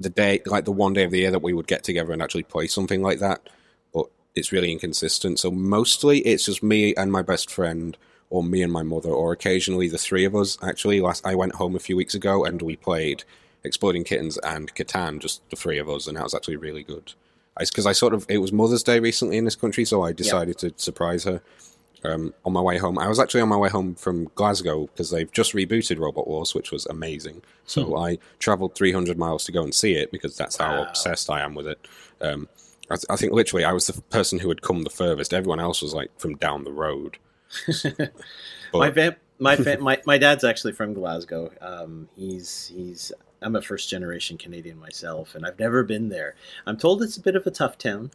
the 0.00 0.10
day, 0.10 0.40
like 0.46 0.64
the 0.64 0.72
one 0.72 0.94
day 0.94 1.04
of 1.04 1.10
the 1.10 1.18
year 1.18 1.30
that 1.30 1.42
we 1.42 1.52
would 1.52 1.66
get 1.66 1.84
together 1.84 2.12
and 2.12 2.22
actually 2.22 2.42
play 2.44 2.66
something 2.66 3.02
like 3.02 3.18
that. 3.20 3.46
It's 4.34 4.52
really 4.52 4.72
inconsistent. 4.72 5.38
So 5.38 5.50
mostly 5.50 6.20
it's 6.20 6.46
just 6.46 6.62
me 6.62 6.94
and 6.94 7.12
my 7.12 7.22
best 7.22 7.50
friend, 7.50 7.96
or 8.30 8.42
me 8.42 8.62
and 8.62 8.72
my 8.72 8.82
mother, 8.82 9.10
or 9.10 9.32
occasionally 9.32 9.88
the 9.88 9.98
three 9.98 10.24
of 10.24 10.34
us. 10.34 10.56
Actually, 10.62 11.00
last 11.00 11.26
I 11.26 11.34
went 11.34 11.56
home 11.56 11.76
a 11.76 11.80
few 11.80 11.96
weeks 11.96 12.14
ago 12.14 12.44
and 12.44 12.62
we 12.62 12.76
played 12.76 13.24
Exploding 13.64 14.04
Kittens 14.04 14.38
and 14.38 14.74
Catan, 14.74 15.18
just 15.20 15.48
the 15.50 15.56
three 15.56 15.78
of 15.78 15.88
us, 15.88 16.06
and 16.06 16.16
that 16.16 16.24
was 16.24 16.34
actually 16.34 16.56
really 16.56 16.82
good. 16.82 17.12
Because 17.58 17.84
I 17.86 17.92
sort 17.92 18.14
of 18.14 18.24
it 18.30 18.38
was 18.38 18.50
Mother's 18.52 18.82
Day 18.82 18.98
recently 19.00 19.36
in 19.36 19.44
this 19.44 19.54
country, 19.54 19.84
so 19.84 20.02
I 20.02 20.12
decided 20.12 20.56
to 20.58 20.72
surprise 20.76 21.24
her. 21.24 21.42
Um, 22.04 22.34
on 22.44 22.52
my 22.52 22.60
way 22.60 22.78
home, 22.78 22.98
I 22.98 23.06
was 23.06 23.20
actually 23.20 23.42
on 23.42 23.48
my 23.48 23.56
way 23.56 23.68
home 23.68 23.94
from 23.94 24.24
Glasgow 24.34 24.86
because 24.86 25.10
they've 25.10 25.30
just 25.30 25.52
rebooted 25.52 26.00
Robot 26.00 26.26
Wars, 26.26 26.52
which 26.52 26.72
was 26.72 26.84
amazing. 26.86 27.42
So 27.64 27.96
I 27.96 28.18
travelled 28.40 28.74
300 28.74 29.16
miles 29.16 29.44
to 29.44 29.52
go 29.52 29.62
and 29.62 29.72
see 29.72 29.92
it 29.94 30.10
because 30.10 30.36
that's 30.36 30.56
how 30.56 30.78
Wow. 30.78 30.82
obsessed 30.88 31.30
I 31.30 31.42
am 31.42 31.54
with 31.54 31.68
it. 31.68 31.86
Um, 32.20 32.48
I, 32.92 32.96
th- 32.96 33.06
I 33.10 33.16
think 33.16 33.32
literally 33.32 33.64
I 33.64 33.72
was 33.72 33.86
the 33.86 34.00
person 34.02 34.38
who 34.38 34.48
had 34.48 34.62
come 34.62 34.82
the 34.84 34.90
furthest. 34.90 35.32
Everyone 35.34 35.60
else 35.60 35.82
was 35.82 35.94
like 35.94 36.10
from 36.18 36.36
down 36.36 36.64
the 36.64 36.72
road. 36.72 37.18
my 38.72 38.90
But- 38.90 39.18
my, 39.38 39.56
fam- 39.56 39.82
my 39.82 40.00
my 40.06 40.18
dad's 40.18 40.44
actually 40.44 40.72
from 40.72 40.94
Glasgow. 40.94 41.50
Um, 41.60 42.08
he's 42.16 42.70
he's 42.74 43.12
I'm 43.40 43.56
a 43.56 43.62
first 43.62 43.88
generation 43.90 44.38
Canadian 44.38 44.78
myself, 44.78 45.34
and 45.34 45.44
I've 45.44 45.58
never 45.58 45.82
been 45.82 46.08
there. 46.10 46.36
I'm 46.66 46.76
told 46.76 47.02
it's 47.02 47.16
a 47.16 47.20
bit 47.22 47.34
of 47.34 47.46
a 47.46 47.50
tough 47.50 47.76
town. 47.76 48.10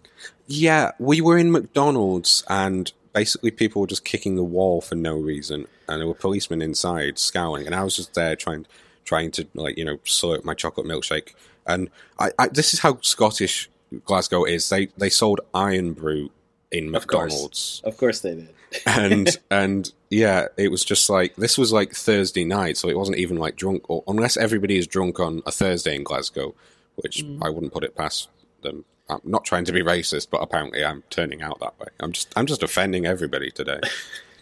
Yeah, 0.47 0.91
we 0.99 1.19
were 1.19 1.38
in 1.38 1.51
McDonald's 1.51 2.43
and 2.47 2.91
basically 3.13 3.51
people 3.51 3.82
were 3.82 3.88
just 3.88 4.05
kicking 4.05 4.36
the 4.36 4.43
wall 4.43 4.80
for 4.80 4.95
no 4.95 5.15
reason, 5.15 5.67
and 5.89 5.99
there 5.99 6.07
were 6.07 6.13
policemen 6.13 6.61
inside 6.61 7.17
scowling, 7.19 7.65
and 7.65 7.75
I 7.75 7.84
was 7.84 7.95
just 7.97 8.13
there 8.13 8.36
trying 8.36 8.65
trying 9.03 9.32
to 9.32 9.47
like 9.53 9.78
you 9.78 9.86
know 9.86 9.97
slurp 9.97 10.43
my 10.45 10.53
chocolate 10.53 10.88
milkshake. 10.88 11.34
And 11.65 11.89
I, 12.19 12.32
I 12.39 12.47
this 12.47 12.73
is 12.73 12.80
how 12.80 12.99
Scottish 13.01 13.69
Glasgow 14.06 14.44
is. 14.44 14.68
They 14.70 14.88
they 14.98 15.10
sold 15.10 15.42
Irn-Bru 15.54 16.30
in 16.72 16.96
Of 16.96 17.08
course. 17.08 17.32
McDonald's. 17.32 17.82
Of 17.84 17.98
course 17.98 18.20
they 18.22 18.36
did. 18.36 18.50
and 18.86 19.38
and 19.50 19.92
yeah, 20.10 20.48
it 20.58 20.70
was 20.70 20.84
just 20.84 21.10
like 21.10 21.36
this 21.36 21.58
was 21.58 21.72
like 21.72 21.94
Thursday 21.94 22.44
night, 22.44 22.78
so 22.78 22.90
it 22.90 22.98
wasn't 22.98 23.18
even 23.18 23.38
like 23.38 23.56
drunk, 23.56 23.90
or 23.90 24.04
unless 24.08 24.38
everybody 24.38 24.78
is 24.78 24.88
drunk 24.88 25.20
on 25.20 25.42
a 25.46 25.52
Thursday 25.52 25.96
in 25.96 26.04
Glasgow, 26.04 26.54
which 26.96 27.24
mm. 27.24 27.40
I 27.42 27.50
wouldn't 27.50 27.74
put 27.74 27.84
it 27.84 27.96
past 27.96 28.30
them. 28.62 28.86
I'm 29.10 29.22
not 29.24 29.46
trying 29.46 29.64
to 29.66 29.72
be 29.72 29.82
racist, 29.82 30.28
but 30.30 30.42
apparently 30.42 30.84
I'm 30.84 31.04
turning 31.10 31.42
out 31.42 31.60
that 31.62 31.80
way. 31.80 31.88
I'm 32.00 32.12
just 32.12 32.34
I'm 32.36 32.46
just 32.46 32.64
offending 32.64 33.06
everybody 33.06 33.52
today. 33.52 33.80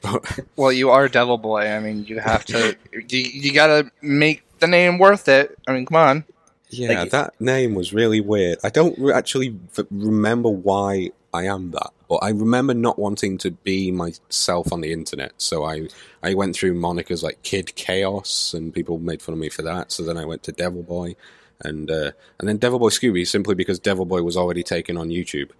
But 0.01 0.41
Well, 0.55 0.71
you 0.71 0.91
are 0.91 1.07
Devil 1.07 1.39
Boy. 1.39 1.67
I 1.67 1.79
mean, 1.79 2.05
you 2.05 2.19
have 2.19 2.45
to. 2.45 2.75
you, 2.93 3.19
you 3.19 3.53
got 3.53 3.67
to 3.67 3.91
make 4.01 4.43
the 4.59 4.67
name 4.67 4.99
worth 4.99 5.27
it. 5.27 5.57
I 5.67 5.73
mean, 5.73 5.87
come 5.87 5.95
on. 5.95 6.23
Yeah, 6.69 7.01
Like- 7.01 7.11
that 7.11 7.39
name 7.39 7.75
was 7.75 7.93
really 7.93 8.21
weird. 8.21 8.59
I 8.63 8.69
don't 8.69 8.97
re- 8.99 9.13
actually 9.13 9.57
f- 9.77 9.85
remember 9.91 10.49
why 10.49 11.11
I 11.33 11.43
am 11.47 11.71
that, 11.71 11.91
but 12.09 12.17
I 12.17 12.29
remember 12.29 12.73
not 12.73 12.97
wanting 12.97 13.37
to 13.39 13.51
be 13.51 13.91
myself 13.91 14.71
on 14.71 14.81
the 14.81 14.91
internet. 14.93 15.33
So 15.37 15.63
I 15.65 15.87
I 16.23 16.33
went 16.33 16.55
through 16.55 16.75
monikers 16.79 17.21
like 17.23 17.43
Kid 17.43 17.75
Chaos, 17.75 18.53
and 18.53 18.73
people 18.73 18.99
made 18.99 19.21
fun 19.21 19.33
of 19.33 19.39
me 19.39 19.49
for 19.49 19.61
that. 19.63 19.91
So 19.91 20.03
then 20.03 20.17
I 20.17 20.25
went 20.25 20.43
to 20.43 20.51
Devil 20.53 20.81
Boy, 20.83 21.15
and 21.61 21.91
uh, 21.91 22.11
and 22.39 22.47
then 22.47 22.57
Devil 22.57 22.79
Boy 22.79 22.89
Scooby 22.89 23.27
simply 23.27 23.53
because 23.55 23.79
Devil 23.79 24.05
Boy 24.05 24.21
was 24.23 24.37
already 24.37 24.63
taken 24.63 24.95
on 24.97 25.09
YouTube, 25.09 25.51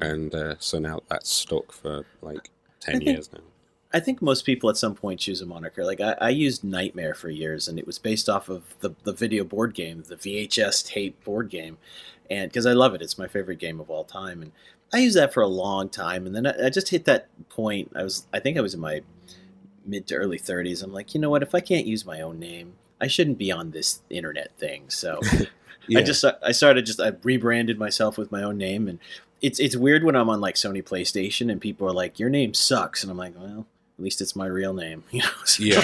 and 0.00 0.34
uh, 0.34 0.54
so 0.58 0.78
now 0.78 1.00
that's 1.08 1.30
stuck 1.30 1.70
for 1.72 2.06
like 2.22 2.50
ten 2.80 2.98
think- 2.98 3.10
years 3.10 3.30
now. 3.32 3.40
I 3.92 4.00
think 4.00 4.22
most 4.22 4.46
people 4.46 4.70
at 4.70 4.76
some 4.76 4.94
point 4.94 5.20
choose 5.20 5.40
a 5.40 5.46
moniker. 5.46 5.84
Like 5.84 6.00
I, 6.00 6.16
I 6.20 6.28
used 6.30 6.62
Nightmare 6.62 7.14
for 7.14 7.28
years, 7.28 7.66
and 7.68 7.78
it 7.78 7.86
was 7.86 7.98
based 7.98 8.28
off 8.28 8.48
of 8.48 8.74
the 8.80 8.94
the 9.04 9.12
video 9.12 9.44
board 9.44 9.74
game, 9.74 10.04
the 10.06 10.16
VHS 10.16 10.86
tape 10.86 11.22
board 11.24 11.50
game, 11.50 11.78
and 12.30 12.50
because 12.50 12.66
I 12.66 12.72
love 12.72 12.94
it, 12.94 13.02
it's 13.02 13.18
my 13.18 13.28
favorite 13.28 13.58
game 13.58 13.80
of 13.80 13.90
all 13.90 14.04
time. 14.04 14.42
And 14.42 14.52
I 14.92 14.98
used 14.98 15.16
that 15.16 15.32
for 15.32 15.42
a 15.42 15.48
long 15.48 15.88
time, 15.88 16.26
and 16.26 16.34
then 16.34 16.46
I, 16.46 16.66
I 16.66 16.70
just 16.70 16.90
hit 16.90 17.04
that 17.06 17.28
point. 17.48 17.92
I 17.94 18.02
was, 18.02 18.26
I 18.32 18.40
think 18.40 18.56
I 18.56 18.60
was 18.60 18.74
in 18.74 18.80
my 18.80 19.02
mid 19.84 20.06
to 20.08 20.14
early 20.16 20.38
thirties. 20.38 20.82
I'm 20.82 20.92
like, 20.92 21.14
you 21.14 21.20
know 21.20 21.30
what? 21.30 21.42
If 21.42 21.54
I 21.54 21.60
can't 21.60 21.86
use 21.86 22.06
my 22.06 22.20
own 22.20 22.38
name, 22.38 22.74
I 23.00 23.08
shouldn't 23.08 23.38
be 23.38 23.50
on 23.50 23.72
this 23.72 24.02
internet 24.10 24.56
thing. 24.56 24.88
So 24.88 25.20
Yeah. 25.90 25.98
I 25.98 26.02
just 26.02 26.24
I 26.24 26.52
started 26.52 26.86
just 26.86 27.00
I 27.00 27.12
rebranded 27.22 27.78
myself 27.78 28.16
with 28.16 28.30
my 28.30 28.42
own 28.42 28.56
name, 28.56 28.86
and 28.86 28.98
it's 29.40 29.58
it's 29.58 29.76
weird 29.76 30.04
when 30.04 30.14
I'm 30.14 30.28
on 30.30 30.40
like 30.40 30.54
Sony 30.54 30.84
PlayStation 30.84 31.50
and 31.50 31.60
people 31.60 31.88
are 31.88 31.92
like, 31.92 32.18
"Your 32.20 32.30
name 32.30 32.54
sucks," 32.54 33.02
and 33.02 33.10
I'm 33.10 33.18
like, 33.18 33.34
"Well, 33.36 33.66
at 34.00 34.04
least 34.04 34.20
it's 34.22 34.34
my 34.34 34.46
real 34.46 34.72
name," 34.72 35.04
you 35.10 35.20
know. 35.22 35.28
So- 35.44 35.62
Yeah. 35.62 35.82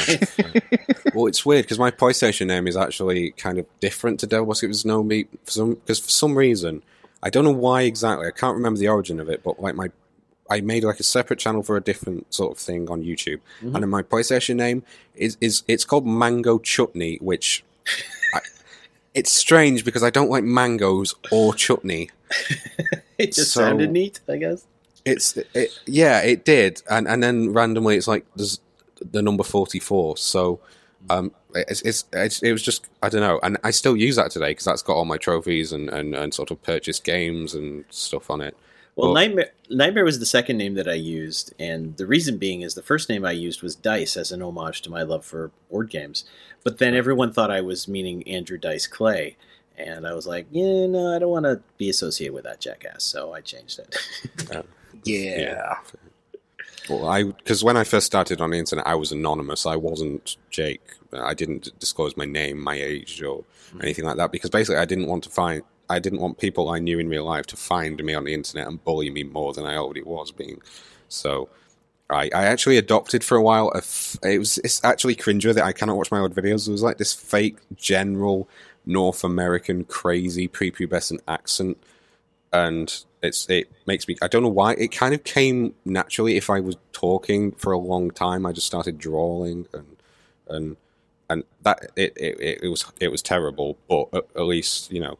well, 1.15 1.27
it's 1.27 1.45
weird 1.45 1.65
because 1.65 1.79
my 1.79 1.91
PlayStation 1.91 2.47
name 2.47 2.67
is 2.67 2.77
actually 2.77 3.31
kind 3.33 3.59
of 3.59 3.67
different 3.81 4.21
to 4.21 4.27
Devil 4.27 4.47
Boy. 4.47 4.55
It 4.63 4.69
was 4.69 4.85
no 4.85 5.03
me 5.03 5.27
for 5.45 5.51
some 5.51 5.75
because 5.75 6.01
for 6.01 6.11
some 6.11 6.37
reason 6.37 6.83
I 7.23 7.31
don't 7.31 7.45
know 7.45 7.51
why 7.51 7.83
exactly. 7.83 8.27
I 8.27 8.31
can't 8.31 8.57
remember 8.57 8.79
the 8.79 8.89
origin 8.89 9.21
of 9.21 9.29
it, 9.29 9.43
but 9.45 9.61
like 9.61 9.75
my 9.75 9.91
I 10.49 10.61
made 10.61 10.85
like 10.85 11.01
a 11.01 11.03
separate 11.03 11.39
channel 11.41 11.63
for 11.63 11.77
a 11.77 11.81
different 11.81 12.33
sort 12.33 12.53
of 12.53 12.59
thing 12.59 12.89
on 12.89 13.03
YouTube, 13.03 13.41
Mhm. 13.63 13.75
and 13.75 13.83
then 13.83 13.91
my 13.91 14.03
PlayStation 14.03 14.57
name 14.57 14.83
is 15.15 15.37
is 15.41 15.63
it's 15.69 15.85
called 15.85 16.07
Mango 16.07 16.59
Chutney, 16.59 17.19
which. 17.21 17.65
I, 18.35 18.41
it's 19.15 19.33
strange 19.33 19.85
because 19.85 20.03
I 20.03 20.11
don't 20.11 20.31
like 20.31 20.45
mangoes 20.45 21.15
or 21.33 21.55
chutney. 21.55 22.11
it 23.19 23.33
just 23.33 23.53
So- 23.53 23.61
sounded 23.63 23.91
neat, 23.91 24.21
I 24.29 24.37
guess. 24.37 24.67
It's 25.07 25.37
it, 25.37 25.71
yeah, 25.87 26.21
it 26.21 26.45
did, 26.45 26.83
and 26.91 27.07
and 27.09 27.23
then 27.23 27.53
randomly 27.53 27.97
it's 27.97 28.09
like 28.09 28.27
there's 28.37 28.61
the 29.13 29.23
number 29.23 29.45
forty 29.45 29.79
four. 29.79 30.17
So 30.17 30.61
um, 31.09 31.33
it's, 31.55 31.81
it's 31.83 32.05
it's 32.13 32.43
it 32.43 32.53
was 32.53 32.63
just 32.63 32.87
I 33.03 33.09
don't 33.09 33.21
know, 33.21 33.39
and 33.43 33.57
I 33.65 33.71
still 33.71 33.97
use 33.97 34.17
that 34.17 34.31
today 34.31 34.51
because 34.51 34.65
that's 34.65 34.83
got 34.83 34.95
all 34.95 35.05
my 35.05 35.17
trophies 35.19 35.73
and, 35.73 35.89
and 35.89 36.15
and 36.15 36.35
sort 36.35 36.51
of 36.51 36.63
purchased 36.63 37.05
games 37.05 37.55
and 37.55 37.85
stuff 37.91 38.31
on 38.31 38.41
it. 38.41 38.57
Well, 38.97 39.09
Well- 39.09 39.15
Nightmare 39.15 39.51
Nightmare 39.71 40.05
was 40.05 40.19
the 40.19 40.27
second 40.27 40.57
name 40.57 40.75
that 40.75 40.89
I 40.89 40.95
used, 40.95 41.55
and 41.59 41.97
the 41.97 42.07
reason 42.07 42.39
being 42.39 42.63
is 42.63 42.75
the 42.75 42.83
first 42.83 43.09
name 43.09 43.25
I 43.25 43.33
used 43.33 43.63
was 43.63 43.75
Dice 43.77 44.17
as 44.17 44.33
an 44.33 44.43
homage 44.43 44.83
to 44.83 44.91
my 44.91 45.03
love 45.03 45.25
for 45.25 45.51
board 45.71 45.91
games. 45.91 46.25
But 46.65 46.79
then 46.79 46.95
everyone 46.95 47.33
thought 47.33 47.51
I 47.51 47.61
was 47.61 47.87
meaning 47.87 48.27
Andrew 48.27 48.59
Dice 48.59 48.87
Clay, 48.89 49.37
and 49.79 50.07
I 50.07 50.15
was 50.15 50.27
like, 50.27 50.47
yeah, 50.51 50.87
no, 50.87 51.15
I 51.15 51.19
don't 51.19 51.31
want 51.31 51.45
to 51.45 51.61
be 51.79 51.91
associated 51.91 52.35
with 52.35 52.45
that 52.45 52.61
jackass, 52.61 53.03
so 53.05 53.33
I 53.33 53.41
changed 53.41 53.79
it. 53.79 53.97
Uh, 54.55 54.63
yeah. 55.03 55.79
Well, 56.89 57.09
I 57.09 57.25
because 57.25 57.65
when 57.65 57.77
I 57.77 57.85
first 57.85 58.07
started 58.07 58.41
on 58.41 58.51
the 58.51 58.59
internet, 58.59 58.87
I 58.87 58.95
was 58.95 59.13
anonymous. 59.13 59.67
I 59.67 59.77
wasn't 59.77 60.37
Jake. 60.51 60.83
I 61.13 61.35
didn't 61.35 61.77
disclose 61.81 62.17
my 62.17 62.25
name, 62.25 62.61
my 62.61 62.75
age, 62.75 63.23
or 63.23 63.45
mm. 63.75 63.83
anything 63.83 64.05
like 64.05 64.17
that 64.17 64.31
because 64.31 64.51
basically 64.51 64.77
I 64.77 64.85
didn't 64.85 65.07
want 65.07 65.25
to 65.25 65.31
find. 65.31 65.63
I 65.89 65.99
didn't 65.99 66.21
want 66.21 66.39
people 66.39 66.69
I 66.69 66.79
knew 66.79 66.99
in 66.99 67.09
real 67.09 67.25
life 67.25 67.47
to 67.47 67.57
find 67.57 68.03
me 68.03 68.15
on 68.15 68.25
the 68.25 68.35
internet 68.35 68.67
and 68.67 68.83
bully 68.85 69.11
me 69.11 69.23
more 69.23 69.53
than 69.53 69.67
I 69.67 69.77
already 69.77 70.03
was 70.03 70.33
being. 70.33 70.61
So, 71.09 71.49
I, 72.11 72.25
I 72.35 72.47
actually 72.47 72.77
adopted 72.77 73.23
for 73.23 73.37
a 73.37 73.43
while. 73.43 73.69
A 73.75 73.79
f- 73.79 74.17
it 74.23 74.39
was 74.39 74.59
it's 74.59 74.85
actually 74.85 75.15
cringer 75.15 75.53
that 75.53 75.65
I 75.65 75.73
cannot 75.73 75.97
watch 75.97 76.11
my 76.11 76.21
old 76.21 76.35
videos. 76.35 76.69
It 76.69 76.73
was 76.73 76.83
like 76.83 76.99
this 76.99 77.13
fake 77.13 77.59
general 77.77 78.49
North 78.87 79.25
American 79.25 79.85
crazy 79.85 80.49
prepubescent 80.49 81.21
accent. 81.27 81.77
And 82.53 82.95
it's 83.23 83.49
it 83.51 83.71
makes 83.87 84.07
me 84.09 84.17
I 84.23 84.29
don't 84.29 84.43
know 84.43 84.49
why 84.49 84.75
it 84.75 84.93
kind 84.93 85.15
of 85.15 85.25
came 85.25 85.75
naturally. 85.85 86.37
If 86.37 86.49
I 86.49 86.61
was 86.61 86.77
talking 86.93 87.53
for 87.53 87.73
a 87.73 87.79
long 87.79 88.11
time 88.11 88.47
I 88.47 88.53
just 88.53 88.67
started 88.67 88.99
drawing 88.99 89.67
and 89.75 89.97
and 90.49 90.77
and 91.29 91.45
that 91.63 91.91
it 91.97 92.17
it, 92.17 92.61
it 92.63 92.69
was 92.69 92.87
it 93.01 93.09
was 93.09 93.23
terrible. 93.23 93.77
But 93.89 94.09
at, 94.13 94.25
at 94.37 94.43
least 94.43 94.93
you 94.93 95.01
know 95.01 95.19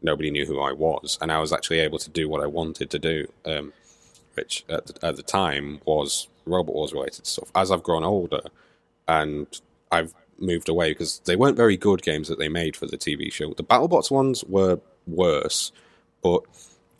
nobody 0.00 0.30
knew 0.30 0.46
who 0.46 0.60
I 0.60 0.72
was. 0.72 1.18
And 1.20 1.32
I 1.32 1.40
was 1.40 1.52
actually 1.52 1.80
able 1.80 1.98
to 1.98 2.10
do 2.10 2.28
what 2.28 2.42
I 2.42 2.46
wanted 2.46 2.88
to 2.90 2.98
do 3.00 3.26
um, 3.44 3.72
which 4.38 4.64
at 4.68 4.86
the, 4.86 5.06
at 5.06 5.16
the 5.16 5.22
time 5.22 5.80
was 5.84 6.28
Robot 6.46 6.74
Wars 6.74 6.92
related 6.92 7.26
stuff. 7.26 7.50
As 7.54 7.70
I've 7.70 7.82
grown 7.82 8.04
older 8.04 8.42
and 9.08 9.46
I've 9.90 10.14
moved 10.40 10.68
away 10.68 10.90
because 10.90 11.20
they 11.24 11.36
weren't 11.36 11.56
very 11.56 11.76
good 11.76 12.02
games 12.02 12.28
that 12.28 12.38
they 12.38 12.48
made 12.48 12.76
for 12.76 12.86
the 12.86 12.98
TV 12.98 13.32
show 13.32 13.52
the 13.54 13.64
BattleBots 13.64 14.10
ones 14.10 14.44
were 14.44 14.80
worse 15.06 15.72
but 16.22 16.42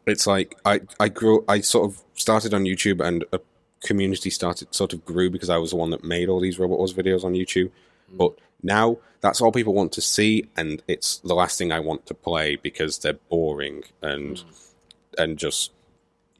it's 0.07 0.27
like 0.27 0.57
I, 0.65 0.81
I 0.99 1.09
grew 1.09 1.45
I 1.49 1.61
sort 1.61 1.91
of 1.91 2.03
started 2.15 2.55
on 2.55 2.65
YouTube 2.65 3.05
and 3.05 3.25
a 3.33 3.41
community 3.83 4.31
started 4.31 4.75
sort 4.75 4.93
of 4.93 5.05
grew 5.05 5.31
because 5.31 5.51
I 5.51 5.59
was 5.59 5.71
the 5.71 5.77
one 5.77 5.91
that 5.91 6.05
made 6.05 6.29
all 6.29 6.41
these 6.41 6.59
Robot 6.59 6.79
Wars 6.79 6.93
videos 6.93 7.25
on 7.25 7.35
YouTube. 7.35 7.71
Mm. 8.13 8.17
But 8.17 8.33
now 8.63 8.99
that's 9.21 9.41
all 9.41 9.53
people 9.53 9.75
want 9.75 9.93
to 9.93 10.01
see 10.01 10.49
and 10.57 10.83
it's 10.89 11.19
the 11.19 11.35
last 11.35 11.59
thing 11.59 11.73
I 11.73 11.81
want 11.81 12.07
to 12.07 12.15
play 12.15 12.57
because 12.57 12.99
they're 12.99 13.15
boring 13.29 13.85
and 14.03 14.37
mm. 14.37 14.73
and 15.19 15.39
just 15.39 15.73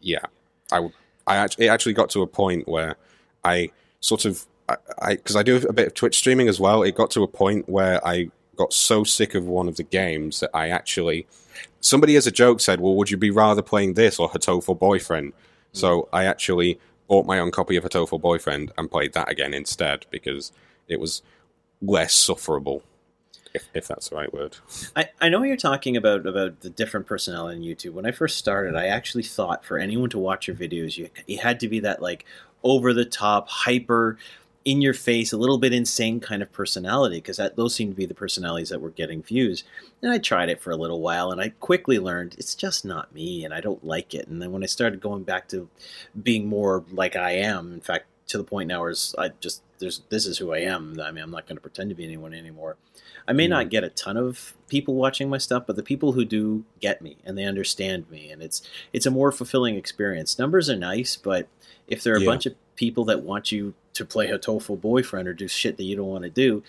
yeah. 0.01 0.25
I 0.73 0.81
would 0.81 0.93
I 1.27 1.37
actually 1.37 1.67
it 1.67 1.71
actually 1.71 1.95
got 1.95 2.11
to 2.11 2.23
a 2.23 2.27
point 2.27 2.67
where 2.69 2.97
I 3.45 3.71
sort 4.01 4.25
of 4.25 4.47
I 5.01 5.15
because 5.17 5.37
I, 5.37 5.43
do 5.43 5.57
a 5.57 5.73
bit 5.73 5.89
of 5.89 5.95
Twitch 5.95 6.17
streaming 6.17 6.49
as 6.49 6.61
well. 6.61 6.83
It 6.83 6.95
got 6.95 7.11
to 7.13 7.23
a 7.23 7.29
point 7.29 7.69
where 7.69 8.07
I 8.07 8.31
got 8.57 8.73
so 8.73 9.05
sick 9.05 9.35
of 9.35 9.47
one 9.47 9.69
of 9.69 9.77
the 9.77 9.83
games 9.83 10.41
that 10.41 10.51
I 10.53 10.69
actually 10.69 11.27
somebody 11.81 12.17
as 12.17 12.27
a 12.27 12.31
joke 12.31 12.61
said, 12.61 12.81
"Well, 12.81 12.95
would 12.97 13.11
you 13.11 13.17
be 13.17 13.31
rather 13.31 13.63
playing 13.63 13.95
this 13.95 14.19
or 14.19 14.29
Hatoful 14.29 14.79
Boyfriend?" 14.79 15.33
Mm. 15.33 15.37
So 15.73 16.09
I 16.13 16.25
actually 16.25 16.79
bought 17.07 17.27
my 17.27 17.39
own 17.39 17.51
copy 17.51 17.77
of 17.77 17.85
Hatoful 17.85 18.21
Boyfriend 18.21 18.73
and 18.77 18.91
played 18.91 19.15
that 19.15 19.31
again 19.31 19.55
instead 19.55 20.07
because 20.11 20.53
it 20.89 21.01
was 21.01 21.23
less 21.81 22.13
sufferable, 22.13 22.83
if, 23.55 23.65
if 23.73 23.89
that's 23.89 24.11
the 24.11 24.17
right 24.17 24.33
word. 24.33 24.57
I, 24.95 25.09
I 25.21 25.29
know 25.29 25.43
you're 25.43 25.57
talking 25.57 25.97
about 25.97 26.27
about 26.27 26.61
the 26.61 26.71
different 26.71 27.07
personnel 27.07 27.49
in 27.49 27.61
YouTube. 27.61 27.93
When 27.93 28.07
I 28.07 28.13
first 28.13 28.37
started, 28.37 28.77
I 28.77 28.87
actually 28.87 29.23
thought 29.23 29.65
for 29.65 29.79
anyone 29.79 30.11
to 30.11 30.19
watch 30.19 30.47
your 30.47 30.57
videos, 30.57 30.97
you 30.97 31.09
you 31.27 31.39
had 31.39 31.61
to 31.61 31.69
be 31.69 31.81
that 31.81 32.03
like 32.03 32.27
over 32.63 32.93
the 32.93 33.05
top, 33.05 33.49
hyper, 33.49 34.19
in 34.65 34.83
your 34.83 34.93
face, 34.95 35.33
a 35.33 35.37
little 35.39 35.57
bit 35.59 35.73
insane 35.73 36.21
kind 36.21 36.43
of 36.43 36.53
personality 36.53 37.17
because 37.17 37.41
those 37.57 37.75
seem 37.75 37.89
to 37.91 37.95
be 37.97 38.05
the 38.07 38.15
personalities 38.15 38.69
that 38.69 38.81
were 38.81 38.91
getting 38.91 39.23
views. 39.23 39.65
And 40.03 40.13
I 40.13 40.19
tried 40.19 40.51
it 40.51 40.61
for 40.61 40.71
a 40.71 40.77
little 40.77 41.01
while, 41.01 41.31
and 41.31 41.41
I 41.41 41.51
quickly 41.61 41.99
learned 41.99 42.35
it's 42.39 42.55
just 42.55 42.85
not 42.85 43.15
me, 43.15 43.45
and 43.45 43.55
I 43.55 43.61
don't 43.61 43.85
like 43.85 44.15
it. 44.15 44.29
And 44.29 44.43
then 44.43 44.53
when 44.53 44.63
I 44.63 44.67
started 44.67 45.01
going 45.01 45.23
back 45.23 45.49
to 45.49 45.69
being 46.23 46.47
more 46.47 46.85
like 46.91 47.17
I 47.17 47.33
am, 47.33 47.73
in 47.73 47.81
fact, 47.81 48.07
to 48.29 48.37
the 48.37 48.45
point 48.45 48.69
now 48.69 48.81
where 48.83 48.95
I 49.17 49.31
just 49.41 49.63
there's 49.79 50.03
this 50.11 50.27
is 50.27 50.37
who 50.37 50.53
I 50.53 50.59
am. 50.59 51.01
I 51.01 51.11
mean, 51.13 51.25
I'm 51.25 51.31
not 51.31 51.47
going 51.47 51.57
to 51.57 51.63
pretend 51.63 51.89
to 51.89 51.95
be 51.95 52.05
anyone 52.05 52.35
anymore. 52.35 52.77
I 53.27 53.33
may 53.33 53.47
Mm. 53.47 53.51
not 53.51 53.71
get 53.71 53.85
a 53.85 53.89
ton 53.91 54.17
of 54.19 54.55
people 54.69 54.95
watching 54.97 55.31
my 55.31 55.39
stuff, 55.39 55.65
but 55.67 55.77
the 55.77 55.83
people 55.83 56.13
who 56.13 56.25
do 56.27 56.65
get 56.81 57.01
me 57.01 57.17
and 57.25 57.39
they 57.39 57.45
understand 57.45 58.11
me, 58.11 58.31
and 58.31 58.43
it's 58.43 58.61
it's 58.93 59.07
a 59.07 59.11
more 59.11 59.33
fulfilling 59.33 59.77
experience. 59.77 60.39
Numbers 60.39 60.69
are 60.69 60.77
nice, 60.77 61.17
but 61.17 61.49
if 61.87 62.03
there 62.03 62.13
are 62.13 62.17
a 62.17 62.21
Yeah. 62.21 62.27
bunch 62.27 62.45
of 62.45 62.55
people 62.77 63.05
that 63.07 63.23
want 63.23 63.51
you 63.51 63.73
to 63.99 64.05
play 64.05 64.31
a 64.31 64.39
boyfriend 64.39 65.29
or 65.29 65.35
do 65.35 65.47
shit 65.47 65.77
that 65.77 65.85
you 65.85 65.97
don't 65.97 66.09
want 66.09 66.25
to 66.25 66.31
do, 66.31 66.63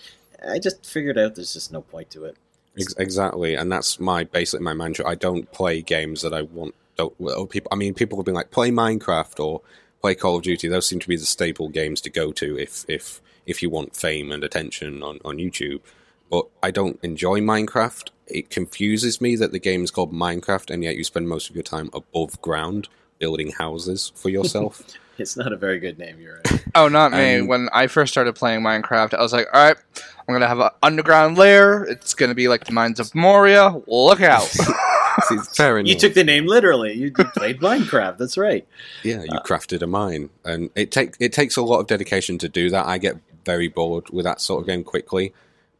I 0.47 0.59
just 0.59 0.85
figured 0.85 1.17
out 1.17 1.35
there's 1.35 1.53
just 1.53 1.71
no 1.71 1.81
point 1.81 2.09
to 2.11 2.25
it. 2.25 2.35
Exactly, 2.75 3.55
and 3.55 3.71
that's 3.71 3.99
my 3.99 4.23
basically 4.23 4.63
my 4.63 4.73
mantra. 4.73 5.07
I 5.07 5.15
don't 5.15 5.51
play 5.51 5.81
games 5.81 6.21
that 6.21 6.33
I 6.33 6.43
want. 6.43 6.75
Don't 6.97 7.13
well, 7.19 7.45
people. 7.45 7.69
I 7.71 7.75
mean, 7.75 7.93
people 7.93 8.17
have 8.17 8.25
been 8.25 8.35
like 8.35 8.51
play 8.51 8.69
Minecraft 8.69 9.43
or 9.43 9.61
play 10.01 10.15
Call 10.15 10.37
of 10.37 10.43
Duty. 10.43 10.67
Those 10.67 10.87
seem 10.87 10.99
to 10.99 11.07
be 11.07 11.17
the 11.17 11.25
staple 11.25 11.69
games 11.69 11.99
to 12.01 12.09
go 12.09 12.31
to 12.33 12.57
if 12.57 12.85
if 12.87 13.21
if 13.45 13.61
you 13.61 13.69
want 13.69 13.95
fame 13.95 14.31
and 14.31 14.43
attention 14.43 15.03
on 15.03 15.19
on 15.25 15.37
YouTube. 15.37 15.81
But 16.29 16.45
I 16.63 16.71
don't 16.71 16.99
enjoy 17.03 17.39
Minecraft. 17.41 18.11
It 18.27 18.49
confuses 18.49 19.19
me 19.19 19.35
that 19.35 19.51
the 19.51 19.59
game 19.59 19.83
is 19.83 19.91
called 19.91 20.13
Minecraft, 20.13 20.69
and 20.69 20.83
yet 20.83 20.95
you 20.95 21.03
spend 21.03 21.27
most 21.27 21.49
of 21.49 21.55
your 21.55 21.63
time 21.63 21.89
above 21.91 22.39
ground 22.41 22.87
building 23.17 23.51
houses 23.51 24.13
for 24.15 24.29
yourself. 24.29 24.83
It's 25.19 25.37
not 25.37 25.51
a 25.51 25.57
very 25.57 25.79
good 25.79 25.97
name. 25.99 26.19
You're 26.19 26.41
right. 26.45 26.65
Oh, 26.75 26.87
not 26.87 27.11
me. 27.11 27.39
Um, 27.39 27.47
when 27.47 27.67
I 27.73 27.87
first 27.87 28.13
started 28.13 28.35
playing 28.35 28.61
Minecraft, 28.61 29.15
I 29.15 29.21
was 29.21 29.33
like, 29.33 29.47
all 29.51 29.63
right, 29.63 29.75
I'm 29.97 30.25
going 30.27 30.41
to 30.41 30.47
have 30.47 30.59
an 30.59 30.69
underground 30.83 31.35
lair. 31.35 31.83
It's 31.83 32.13
going 32.13 32.29
to 32.29 32.35
be 32.35 32.47
like 32.47 32.65
the 32.65 32.71
Mines 32.71 32.99
of 32.99 33.13
Moria. 33.15 33.81
Look 33.87 34.21
out. 34.21 34.43
See, 35.27 35.37
fair 35.55 35.79
enough. 35.79 35.89
you 35.89 35.97
took 35.97 36.13
the 36.13 36.23
name 36.23 36.45
literally. 36.45 36.93
You, 36.93 37.07
you 37.07 37.11
played 37.11 37.59
Minecraft. 37.61 38.17
That's 38.19 38.37
right. 38.37 38.67
Yeah, 39.03 39.23
you 39.23 39.39
crafted 39.39 39.81
a 39.81 39.87
mine, 39.87 40.29
and 40.45 40.69
it 40.75 40.91
take 40.91 41.15
it 41.19 41.33
takes 41.33 41.57
a 41.57 41.61
lot 41.63 41.79
of 41.79 41.87
dedication 41.87 42.37
to 42.37 42.47
do 42.47 42.69
that. 42.69 42.85
I 42.85 42.99
get 42.99 43.17
very 43.45 43.67
bored 43.67 44.09
with 44.11 44.25
that 44.25 44.39
sort 44.39 44.61
of 44.61 44.67
game 44.67 44.83
quickly, 44.83 45.33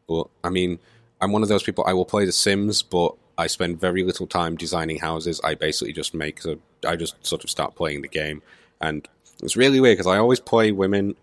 but 0.08 0.26
I 0.42 0.50
mean, 0.50 0.80
I'm 1.20 1.32
one 1.32 1.42
of 1.42 1.48
those 1.48 1.62
people. 1.62 1.84
I 1.86 1.92
will 1.92 2.04
play 2.04 2.24
The 2.24 2.32
Sims, 2.32 2.82
but 2.82 3.14
I 3.38 3.46
spend 3.46 3.80
very 3.80 4.02
little 4.02 4.26
time 4.26 4.56
designing 4.56 4.98
houses. 4.98 5.40
I 5.44 5.54
basically 5.54 5.92
just 5.92 6.12
make 6.14 6.42
the. 6.42 6.58
I 6.86 6.96
just 6.96 7.24
sort 7.24 7.44
of 7.44 7.50
start 7.50 7.76
playing 7.76 8.02
the 8.02 8.08
game, 8.08 8.42
and 8.80 9.06
it's 9.42 9.56
really 9.56 9.80
weird 9.80 9.98
because 9.98 10.12
I 10.12 10.18
always 10.18 10.40
play 10.40 10.72
women. 10.72 11.16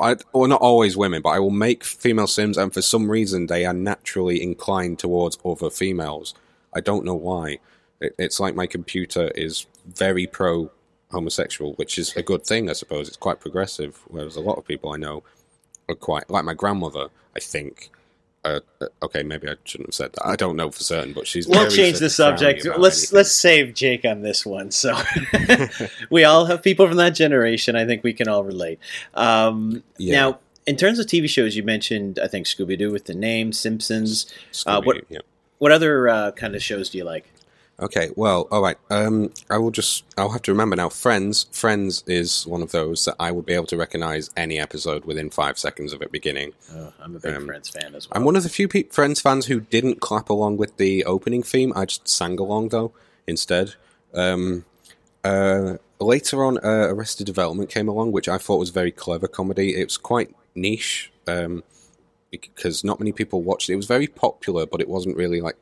I, 0.00 0.16
or 0.32 0.46
not 0.46 0.60
always 0.60 0.96
women, 0.96 1.20
but 1.22 1.30
I 1.30 1.40
will 1.40 1.50
make 1.50 1.82
female 1.82 2.28
Sims, 2.28 2.56
and 2.56 2.72
for 2.72 2.82
some 2.82 3.10
reason 3.10 3.46
they 3.46 3.64
are 3.66 3.74
naturally 3.74 4.42
inclined 4.42 5.00
towards 5.00 5.38
other 5.44 5.70
females. 5.70 6.34
I 6.72 6.80
don't 6.80 7.04
know 7.04 7.14
why. 7.14 7.58
It, 8.00 8.14
it's 8.18 8.38
like 8.38 8.54
my 8.54 8.66
computer 8.66 9.28
is 9.34 9.66
very 9.86 10.26
pro 10.26 10.70
homosexual, 11.10 11.72
which 11.74 11.98
is 11.98 12.16
a 12.16 12.22
good 12.22 12.44
thing, 12.44 12.70
I 12.70 12.74
suppose. 12.74 13.08
It's 13.08 13.16
quite 13.16 13.40
progressive, 13.40 14.00
whereas 14.06 14.36
a 14.36 14.40
lot 14.40 14.58
of 14.58 14.66
people 14.66 14.92
I 14.92 14.96
know 14.96 15.24
are 15.88 15.96
quite 15.96 16.30
like 16.30 16.44
my 16.44 16.54
grandmother. 16.54 17.08
I 17.34 17.40
think. 17.40 17.90
Uh, 18.42 18.60
uh, 18.80 18.86
okay, 19.02 19.22
maybe 19.22 19.48
I 19.48 19.54
shouldn't 19.64 19.88
have 19.88 19.94
said 19.94 20.12
that. 20.14 20.26
I 20.26 20.34
don't 20.34 20.56
know 20.56 20.70
for 20.70 20.82
certain, 20.82 21.12
but 21.12 21.26
she's. 21.26 21.46
We'll 21.46 21.68
change 21.68 21.98
the 21.98 22.08
subject. 22.08 22.64
Let's 22.64 23.02
anything. 23.02 23.16
let's 23.16 23.32
save 23.32 23.74
Jake 23.74 24.04
on 24.06 24.22
this 24.22 24.46
one. 24.46 24.70
So 24.70 24.96
we 26.10 26.24
all 26.24 26.46
have 26.46 26.62
people 26.62 26.88
from 26.88 26.96
that 26.96 27.10
generation. 27.10 27.76
I 27.76 27.84
think 27.84 28.02
we 28.02 28.12
can 28.14 28.28
all 28.28 28.42
relate. 28.44 28.78
Um, 29.14 29.82
Yeah. 29.98 30.20
Now, 30.20 30.38
in 30.66 30.76
terms 30.76 30.98
of 30.98 31.06
TV 31.06 31.28
shows, 31.28 31.54
you 31.56 31.62
mentioned 31.62 32.18
I 32.22 32.28
think 32.28 32.46
Scooby 32.46 32.78
Doo 32.78 32.90
with 32.90 33.04
the 33.04 33.14
name 33.14 33.52
Simpsons. 33.52 34.26
uh, 34.66 34.80
what- 34.82 35.04
yeah. 35.08 35.18
What 35.58 35.72
other 35.72 36.08
uh, 36.08 36.30
kind 36.32 36.54
of 36.54 36.62
shows 36.62 36.88
do 36.88 36.96
you 36.96 37.04
like? 37.04 37.30
Okay, 37.80 38.10
well, 38.14 38.46
all 38.50 38.60
right. 38.60 38.76
Um, 38.90 39.32
I 39.48 39.56
will 39.56 39.70
just. 39.70 40.04
I'll 40.18 40.30
have 40.30 40.42
to 40.42 40.52
remember 40.52 40.76
now. 40.76 40.90
Friends. 40.90 41.46
Friends 41.50 42.04
is 42.06 42.46
one 42.46 42.60
of 42.60 42.72
those 42.72 43.06
that 43.06 43.16
I 43.18 43.30
would 43.30 43.46
be 43.46 43.54
able 43.54 43.66
to 43.66 43.76
recognize 43.76 44.28
any 44.36 44.58
episode 44.58 45.06
within 45.06 45.30
five 45.30 45.58
seconds 45.58 45.92
of 45.94 46.02
it 46.02 46.12
beginning. 46.12 46.52
Oh, 46.74 46.92
I'm 47.00 47.16
a 47.16 47.18
big 47.20 47.34
Um, 47.34 47.46
Friends 47.46 47.70
fan 47.70 47.94
as 47.94 48.08
well. 48.08 48.18
I'm 48.18 48.24
one 48.24 48.36
of 48.36 48.42
the 48.42 48.50
few 48.50 48.68
pe- 48.68 48.84
Friends 48.84 49.20
fans 49.20 49.46
who 49.46 49.60
didn't 49.60 50.00
clap 50.00 50.28
along 50.28 50.58
with 50.58 50.76
the 50.76 51.04
opening 51.04 51.42
theme. 51.42 51.72
I 51.74 51.86
just 51.86 52.06
sang 52.06 52.38
along 52.38 52.68
though 52.68 52.92
instead. 53.26 53.74
Um, 54.12 54.66
uh, 55.24 55.76
later 55.98 56.44
on, 56.44 56.58
uh, 56.58 56.88
Arrested 56.90 57.26
Development 57.26 57.70
came 57.70 57.88
along, 57.88 58.12
which 58.12 58.28
I 58.28 58.36
thought 58.38 58.58
was 58.58 58.70
very 58.70 58.90
clever 58.92 59.28
comedy. 59.28 59.74
It 59.80 59.84
was 59.84 59.96
quite 59.96 60.34
niche. 60.54 61.10
Um, 61.26 61.62
because 62.30 62.84
not 62.84 63.00
many 63.00 63.10
people 63.12 63.42
watched 63.42 63.68
it. 63.68 63.72
It 63.72 63.76
was 63.76 63.86
very 63.86 64.06
popular, 64.06 64.64
but 64.66 64.80
it 64.80 64.88
wasn't 64.88 65.16
really 65.16 65.40
like. 65.40 65.56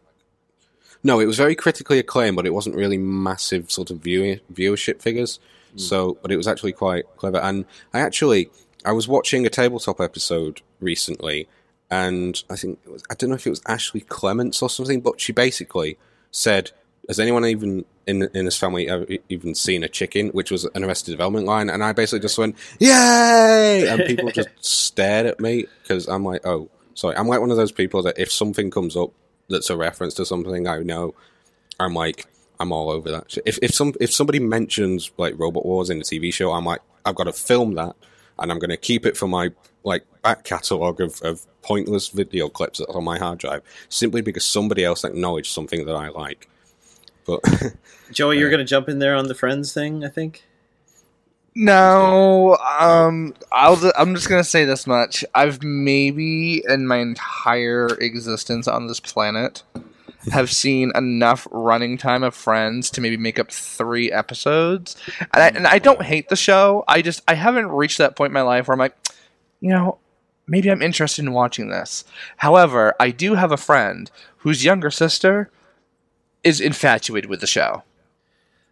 No, 1.03 1.21
it 1.21 1.27
was 1.27 1.37
very 1.37 1.55
critically 1.55 1.99
acclaimed, 1.99 2.37
but 2.37 2.47
it 2.47 2.55
wasn't 2.55 2.77
really 2.77 2.99
massive 2.99 3.71
sort 3.71 3.91
of 3.91 3.99
view, 3.99 4.41
viewership 4.53 5.01
figures. 5.01 5.39
Hmm. 5.73 5.79
So, 5.79 6.19
but 6.23 6.33
it 6.33 6.37
was 6.37 6.49
actually 6.49 6.73
quite 6.73 7.05
clever. 7.17 7.39
And 7.39 7.65
I 7.95 8.01
actually, 8.01 8.51
I 8.85 8.93
was 8.93 9.07
watching 9.07 9.47
a 9.47 9.51
tabletop 9.51 10.01
episode 10.01 10.63
recently, 10.81 11.49
and 11.91 12.43
I 12.51 12.57
think 12.57 12.79
it 12.85 12.93
was, 12.93 13.03
I 13.11 13.15
don't 13.15 13.31
know 13.31 13.37
if 13.37 13.47
it 13.47 13.51
was 13.51 13.63
Ashley 13.67 14.01
Clements 14.01 14.63
or 14.63 14.69
something, 14.69 15.01
but 15.01 15.21
she 15.21 15.33
basically 15.33 15.97
said, 16.31 16.73
"Has 17.09 17.19
anyone 17.19 17.47
even 17.47 17.85
in 18.07 18.29
in 18.35 18.45
this 18.45 18.59
family 18.59 18.89
ever 18.89 19.07
even 19.29 19.55
seen 19.55 19.83
a 19.83 19.89
chicken?" 19.89 20.29
Which 20.31 20.51
was 20.51 20.65
an 20.75 20.85
Arrested 20.85 21.13
Development 21.13 21.47
line, 21.47 21.71
and 21.71 21.83
I 21.83 21.93
basically 21.93 22.21
just 22.21 22.37
went, 22.39 22.57
"Yay!" 22.79 23.87
and 23.89 24.05
people 24.05 24.31
just 24.31 24.49
stared 24.61 25.27
at 25.27 25.41
me 25.41 25.67
because 25.83 26.09
I'm 26.09 26.25
like, 26.25 26.47
"Oh, 26.47 26.69
sorry." 26.95 27.17
I'm 27.17 27.29
like 27.29 27.41
one 27.41 27.51
of 27.51 27.57
those 27.57 27.73
people 27.73 28.03
that 28.03 28.19
if 28.19 28.31
something 28.31 28.71
comes 28.71 28.97
up 28.97 29.13
that's 29.49 29.71
a 29.71 29.77
reference 29.77 30.15
to 30.15 30.27
something 30.27 30.67
I 30.67 30.79
know, 30.79 31.15
I'm 31.79 31.95
like. 31.95 32.27
I'm 32.61 32.73
all 32.73 32.91
over 32.91 33.09
that. 33.13 33.39
If 33.47 33.59
if 33.63 33.73
some 33.73 33.95
if 34.01 34.13
somebody 34.13 34.41
mentions 34.41 35.13
like 35.17 35.39
Robot 35.39 35.65
Wars 35.65 35.91
in 35.91 36.01
a 36.01 36.03
TV 36.03 36.35
show, 36.35 36.51
I'm 36.51 36.65
like, 36.65 36.81
I've 37.05 37.15
got 37.15 37.25
to 37.25 37.33
film 37.33 37.75
that, 37.75 37.95
and 38.39 38.51
I'm 38.51 38.59
going 38.59 38.71
to 38.71 38.77
keep 38.77 39.07
it 39.07 39.17
for 39.17 39.29
my 39.29 39.53
like 39.85 40.05
back 40.23 40.45
catalogue 40.45 41.01
of, 41.01 41.23
of 41.23 41.47
pointless 41.63 42.09
video 42.09 42.49
clips 42.49 42.79
that's 42.81 42.91
on 42.91 43.05
my 43.05 43.17
hard 43.19 43.39
drive, 43.39 43.63
simply 43.89 44.23
because 44.23 44.45
somebody 44.45 44.85
else 44.85 45.05
acknowledged 45.05 45.53
something 45.53 45.87
that 45.87 45.95
I 45.95 46.09
like. 46.09 46.49
But 47.27 47.45
Joey, 48.11 48.39
you're 48.39 48.49
uh, 48.49 48.51
going 48.51 48.67
to 48.67 48.69
jump 48.69 48.89
in 48.89 48.99
there 48.99 49.15
on 49.15 49.29
the 49.29 49.35
Friends 49.35 49.73
thing, 49.73 50.05
I 50.05 50.09
think. 50.09 50.45
No, 51.61 52.57
um, 52.79 53.35
I'll. 53.51 53.77
I'm 53.99 54.15
just 54.15 54.29
gonna 54.29 54.45
say 54.45 54.65
this 54.65 54.87
much. 54.87 55.25
I've 55.35 55.61
maybe 55.61 56.63
in 56.69 56.87
my 56.87 56.99
entire 56.99 57.89
existence 58.01 58.69
on 58.69 58.87
this 58.87 59.01
planet 59.01 59.65
have 60.31 60.53
seen 60.53 60.93
enough 60.95 61.49
running 61.51 61.99
time 61.99 62.23
of 62.23 62.37
Friends 62.37 62.91
to 62.91 63.01
maybe 63.01 63.17
make 63.17 63.41
up 63.41 63.51
three 63.51 64.13
episodes, 64.13 64.95
and 65.35 65.43
I, 65.43 65.49
and 65.49 65.67
I 65.67 65.81
don't 65.81 66.03
hate 66.03 66.29
the 66.29 66.37
show. 66.37 66.85
I 66.87 67.03
just 67.03 67.23
I 67.27 67.35
haven't 67.35 67.67
reached 67.73 67.99
that 67.99 68.15
point 68.15 68.31
in 68.31 68.35
my 68.35 68.43
life 68.43 68.69
where 68.69 68.75
I'm 68.75 68.79
like, 68.79 68.97
you 69.61 69.71
know, 69.71 69.99
maybe 70.47 70.71
I'm 70.71 70.81
interested 70.81 71.25
in 71.25 71.33
watching 71.33 71.71
this. 71.71 72.05
However, 72.37 72.95
I 73.01 73.11
do 73.11 73.35
have 73.35 73.51
a 73.51 73.57
friend 73.57 74.09
whose 74.39 74.65
younger 74.65 74.93
sister 74.93 75.51
is 76.45 76.61
infatuated 76.61 77.29
with 77.29 77.41
the 77.41 77.49
show. 77.49 77.83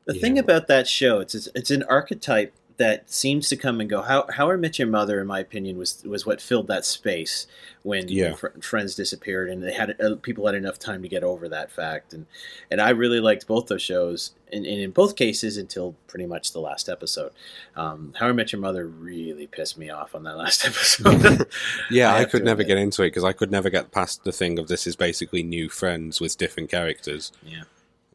The 0.04 0.14
Yeah. 0.14 0.20
thing 0.20 0.38
about 0.38 0.68
that 0.68 0.86
show, 0.86 1.18
it's 1.18 1.34
it's, 1.34 1.48
it's 1.56 1.72
an 1.72 1.82
archetype 1.88 2.54
that 2.78 3.10
seems 3.10 3.48
to 3.48 3.56
come 3.56 3.80
and 3.80 3.88
go. 3.88 4.02
How 4.02 4.26
How 4.30 4.50
I 4.50 4.56
Met 4.56 4.78
Your 4.78 4.88
Mother, 4.88 5.20
in 5.20 5.26
my 5.26 5.40
opinion, 5.40 5.78
was 5.78 6.02
was 6.04 6.26
what 6.26 6.40
filled 6.40 6.66
that 6.68 6.84
space 6.84 7.46
when 7.82 8.08
Yeah. 8.08 8.34
Fr- 8.34 8.48
Friends 8.60 8.94
disappeared, 8.94 9.48
and 9.48 9.62
they 9.62 9.72
had 9.72 10.00
uh, 10.00 10.16
people 10.20 10.44
had 10.46 10.54
enough 10.54 10.78
time 10.78 11.00
to 11.02 11.08
get 11.08 11.22
over 11.24 11.48
that 11.48 11.70
fact. 11.70 12.12
And 12.12 12.26
and 12.70 12.80
I 12.80 12.90
really 12.90 13.20
liked 13.20 13.46
both 13.46 13.66
those 13.68 13.80
shows, 13.82 14.32
and, 14.52 14.66
and 14.66 14.80
in 14.80 14.90
both 14.90 15.16
cases 15.16 15.56
until 15.56 15.94
pretty 16.06 16.26
much 16.26 16.52
the 16.52 16.60
last 16.60 16.88
episode. 16.88 17.32
Um, 17.76 18.12
How 18.18 18.28
I 18.28 18.32
Met 18.32 18.52
Your 18.52 18.60
Mother 18.60 18.86
really 18.86 19.46
pissed 19.46 19.78
me 19.78 19.88
off 19.88 20.14
on 20.14 20.24
that 20.24 20.36
last 20.36 20.64
episode. 20.66 21.46
yeah, 21.90 22.12
I 22.12 22.20
I, 22.20 22.24
could 22.26 22.44
never 22.44 22.60
admit. 22.62 22.76
get 22.76 22.82
into 22.82 23.02
it 23.04 23.06
because 23.08 23.24
I 23.24 23.32
could 23.32 23.50
never 23.50 23.70
get 23.70 23.90
past 23.90 24.24
the 24.24 24.32
thing 24.32 24.58
of 24.58 24.68
this 24.68 24.86
is 24.86 24.96
basically 24.96 25.42
new 25.42 25.68
friends 25.68 26.20
with 26.20 26.36
different 26.36 26.70
characters. 26.70 27.32
yeah. 27.42 27.62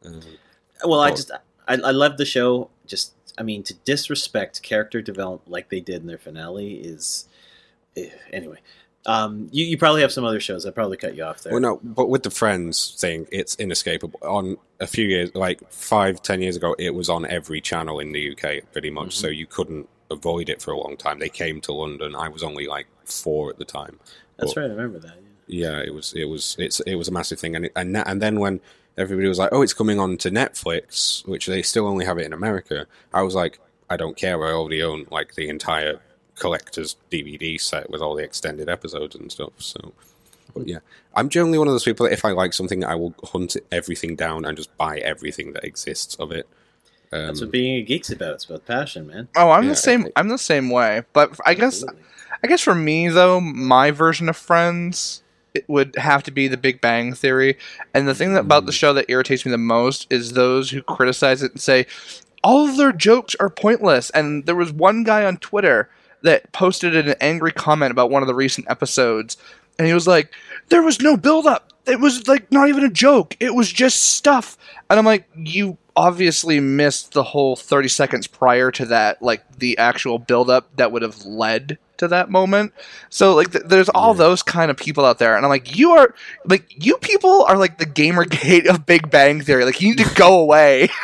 Um, 0.04 0.20
Well, 0.84 1.00
I 1.00 1.08
Well- 1.08 1.16
just 1.16 1.30
I, 1.68 1.74
I 1.74 1.90
love 1.90 2.16
the 2.16 2.24
show. 2.24 2.70
Just 2.86 3.14
I 3.38 3.42
mean, 3.42 3.62
to 3.64 3.74
disrespect 3.74 4.62
character 4.62 5.00
development 5.00 5.50
like 5.50 5.68
they 5.68 5.80
did 5.80 6.02
in 6.02 6.06
their 6.06 6.18
finale 6.18 6.74
is 6.74 7.26
eh, 7.96 8.10
anyway. 8.32 8.58
Um, 9.04 9.48
you, 9.50 9.64
you 9.64 9.76
probably 9.76 10.02
have 10.02 10.12
some 10.12 10.24
other 10.24 10.38
shows. 10.38 10.64
I 10.64 10.70
probably 10.70 10.96
cut 10.96 11.16
you 11.16 11.24
off 11.24 11.42
there. 11.42 11.52
Well, 11.52 11.60
no, 11.60 11.80
but 11.82 12.08
with 12.08 12.22
the 12.22 12.30
Friends 12.30 12.94
thing, 13.00 13.26
it's 13.32 13.56
inescapable. 13.56 14.20
On 14.22 14.56
a 14.78 14.86
few 14.86 15.06
years, 15.06 15.34
like 15.34 15.60
five, 15.72 16.22
ten 16.22 16.40
years 16.40 16.56
ago, 16.56 16.76
it 16.78 16.94
was 16.94 17.08
on 17.08 17.26
every 17.26 17.60
channel 17.60 17.98
in 17.98 18.12
the 18.12 18.32
UK, 18.32 18.70
pretty 18.72 18.90
much. 18.90 19.16
So 19.16 19.28
you 19.28 19.46
couldn't 19.46 19.88
avoid 20.10 20.48
it 20.48 20.62
for 20.62 20.70
a 20.72 20.78
long 20.78 20.96
time. 20.96 21.18
They 21.18 21.28
came 21.28 21.60
to 21.62 21.72
London. 21.72 22.14
I 22.14 22.28
was 22.28 22.42
only 22.44 22.66
like 22.66 22.86
four 23.04 23.50
at 23.50 23.58
the 23.58 23.64
time. 23.64 23.98
That's 24.36 24.54
Well, 24.54 24.66
right. 24.66 24.70
I 24.70 24.74
remember 24.74 25.00
that. 25.00 25.16
Yeah. 25.52 25.70
Yeah, 25.72 25.78
it 25.80 25.94
was, 25.94 26.12
it 26.14 26.24
was, 26.24 26.56
it's, 26.58 26.80
it 26.80 26.94
was 26.94 27.08
a 27.08 27.12
massive 27.12 27.38
thing. 27.38 27.54
And 27.56 27.66
it, 27.66 27.72
and 27.76 27.96
and 27.96 28.20
then 28.22 28.40
when 28.40 28.60
everybody 28.96 29.28
was 29.28 29.38
like, 29.38 29.50
"Oh, 29.52 29.62
it's 29.62 29.74
coming 29.74 29.98
on 30.00 30.16
to 30.18 30.30
Netflix," 30.30 31.26
which 31.28 31.46
they 31.46 31.62
still 31.62 31.86
only 31.86 32.04
have 32.04 32.18
it 32.18 32.26
in 32.26 32.32
America, 32.32 32.86
I 33.12 33.22
was 33.22 33.34
like, 33.34 33.58
"I 33.90 33.96
don't 33.96 34.16
care. 34.16 34.42
I 34.46 34.52
already 34.52 34.82
own 34.82 35.06
like 35.10 35.34
the 35.34 35.48
entire 35.48 36.00
collector's 36.36 36.96
DVD 37.10 37.60
set 37.60 37.90
with 37.90 38.00
all 38.00 38.14
the 38.16 38.24
extended 38.24 38.68
episodes 38.68 39.14
and 39.14 39.30
stuff." 39.30 39.52
So. 39.58 39.92
But 40.54 40.68
yeah, 40.68 40.78
I'm 41.14 41.28
generally 41.30 41.56
one 41.58 41.68
of 41.68 41.72
those 41.74 41.84
people 41.84 42.04
that 42.06 42.12
if 42.12 42.24
I 42.26 42.32
like 42.32 42.52
something, 42.52 42.84
I 42.84 42.94
will 42.94 43.14
hunt 43.24 43.56
everything 43.70 44.16
down 44.16 44.44
and 44.44 44.56
just 44.56 44.76
buy 44.76 44.98
everything 44.98 45.52
that 45.54 45.64
exists 45.64 46.14
of 46.16 46.30
it. 46.32 46.46
Um, 47.10 47.26
That's 47.28 47.40
what 47.40 47.50
being 47.50 47.76
a 47.76 47.82
geek's 47.82 48.10
about. 48.10 48.34
It's 48.34 48.44
about 48.44 48.66
passion, 48.66 49.06
man. 49.06 49.28
Oh, 49.36 49.50
I'm 49.50 49.64
Yeah, 49.64 49.70
the 49.70 49.76
same. 49.76 50.04
I- 50.06 50.12
I'm 50.16 50.28
the 50.28 50.36
same 50.38 50.68
way. 50.70 51.02
But 51.14 51.38
I 51.46 51.54
guess 51.54 51.82
Absolutely. 51.82 52.02
I 52.42 52.46
guess 52.48 52.60
for 52.60 52.74
me 52.74 53.08
though, 53.08 53.40
my 53.40 53.90
version 53.92 54.28
of 54.28 54.36
Friends 54.36 55.21
it 55.54 55.68
would 55.68 55.96
have 55.96 56.22
to 56.24 56.30
be 56.30 56.48
The 56.48 56.56
Big 56.56 56.80
Bang 56.80 57.12
Theory. 57.12 57.58
And 57.94 58.08
the 58.08 58.14
thing 58.14 58.34
that, 58.34 58.40
about 58.40 58.66
the 58.66 58.72
hmm. 58.72 58.76
show 58.76 58.92
that 58.94 59.10
irritates 59.10 59.44
me 59.44 59.52
the 59.52 59.58
most 59.58 60.06
is 60.10 60.32
those 60.32 60.70
who 60.70 60.82
criticize 60.82 61.42
it 61.42 61.52
and 61.52 61.60
say 61.60 61.86
all 62.42 62.68
of 62.68 62.76
their 62.76 62.92
jokes 62.92 63.36
are 63.38 63.50
pointless. 63.50 64.10
And 64.10 64.46
there 64.46 64.56
was 64.56 64.72
one 64.72 65.04
guy 65.04 65.24
on 65.24 65.36
Twitter 65.36 65.88
that 66.22 66.52
posted 66.52 66.96
an 66.96 67.14
angry 67.20 67.52
comment 67.52 67.90
about 67.90 68.10
one 68.10 68.22
of 68.22 68.28
the 68.28 68.34
recent 68.34 68.70
episodes, 68.70 69.36
and 69.78 69.88
he 69.88 69.94
was 69.94 70.06
like, 70.06 70.32
"There 70.68 70.82
was 70.82 71.00
no 71.00 71.16
build 71.16 71.46
up. 71.46 71.71
It 71.86 72.00
was 72.00 72.28
like 72.28 72.50
not 72.52 72.68
even 72.68 72.84
a 72.84 72.88
joke. 72.90 73.36
It 73.40 73.54
was 73.54 73.70
just 73.72 74.00
stuff." 74.14 74.56
And 74.90 74.98
I'm 74.98 75.04
like, 75.06 75.28
"You 75.36 75.78
obviously 75.96 76.58
missed 76.60 77.12
the 77.12 77.22
whole 77.22 77.54
30 77.56 77.88
seconds 77.88 78.26
prior 78.26 78.70
to 78.70 78.86
that, 78.86 79.20
like 79.22 79.42
the 79.58 79.76
actual 79.78 80.18
build 80.18 80.48
up 80.48 80.68
that 80.76 80.90
would 80.92 81.02
have 81.02 81.24
led 81.24 81.78
to 81.98 82.08
that 82.08 82.30
moment." 82.30 82.72
So 83.10 83.34
like, 83.34 83.52
th- 83.52 83.64
there's 83.66 83.88
all 83.90 84.12
Yeah. 84.14 84.18
those 84.18 84.42
kind 84.42 84.70
of 84.70 84.76
people 84.76 85.04
out 85.04 85.18
there, 85.18 85.36
and 85.36 85.44
I'm 85.44 85.50
like, 85.50 85.76
"You 85.76 85.90
are 85.92 86.14
like 86.46 86.66
you 86.84 86.96
people 86.98 87.44
are 87.44 87.56
like 87.58 87.78
the 87.78 87.86
GamerGate 87.86 88.66
of 88.70 88.86
Big 88.86 89.10
Bang 89.10 89.40
Theory. 89.40 89.64
Like, 89.64 89.80
you 89.80 89.88
need 89.88 89.98
to 90.06 90.14
go 90.14 90.38
away." 90.40 90.88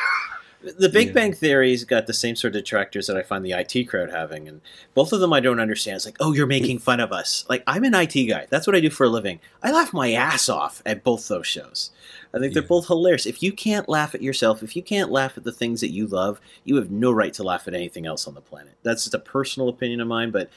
The 0.79 0.89
Big 0.89 1.09
Yeah. 1.09 1.13
Bang 1.13 1.33
Theory's 1.33 1.85
got 1.85 2.07
the 2.07 2.13
same 2.13 2.37
sort 2.37 2.55
of 2.55 2.63
detractors 2.63 3.07
that 3.07 3.17
I 3.17 3.23
find 3.23 3.45
the 3.45 3.53
IT 3.53 3.85
crowd 3.89 4.11
having, 4.11 4.49
and 4.49 4.61
both 4.95 5.13
of 5.13 5.21
them 5.21 5.33
I 5.33 5.41
don't 5.41 5.61
understand. 5.61 5.97
It's 5.97 6.07
like, 6.07 6.17
oh, 6.21 6.33
you're 6.33 6.47
making 6.47 6.79
fun 6.81 7.01
of 7.01 7.13
us. 7.13 7.45
Like, 7.49 7.63
I'm 7.67 7.85
an 7.85 7.95
IT 7.95 8.15
guy. 8.29 8.47
That's 8.51 8.67
what 8.67 8.77
I 8.77 8.81
do 8.81 8.91
for 8.91 9.05
a 9.05 9.09
living. 9.09 9.41
I 9.63 9.71
laugh 9.73 9.93
my 9.93 10.13
ass 10.13 10.49
off 10.49 10.83
at 10.85 11.05
both 11.05 11.29
those 11.29 11.47
shows. 11.47 11.91
I 12.35 12.39
think 12.39 12.53
they're 12.53 12.63
both 12.63 12.87
hilarious. 12.89 13.25
If 13.27 13.43
you 13.43 13.53
can't 13.53 13.89
laugh 13.89 14.15
at 14.15 14.23
yourself, 14.23 14.63
if 14.63 14.77
you 14.77 14.83
can't 14.83 15.11
laugh 15.11 15.39
at 15.39 15.45
the 15.45 15.53
things 15.53 15.81
that 15.81 15.91
you 15.91 16.07
love, 16.07 16.41
you 16.65 16.77
have 16.77 16.91
no 16.91 17.11
right 17.11 17.33
to 17.35 17.43
laugh 17.43 17.67
at 17.69 17.75
anything 17.75 18.05
else 18.07 18.27
on 18.27 18.35
the 18.35 18.41
planet. 18.41 18.75
That's 18.83 19.05
just 19.05 19.15
a 19.15 19.19
personal 19.19 19.69
opinion 19.69 20.01
of 20.01 20.09
mine, 20.09 20.31
but 20.31 20.51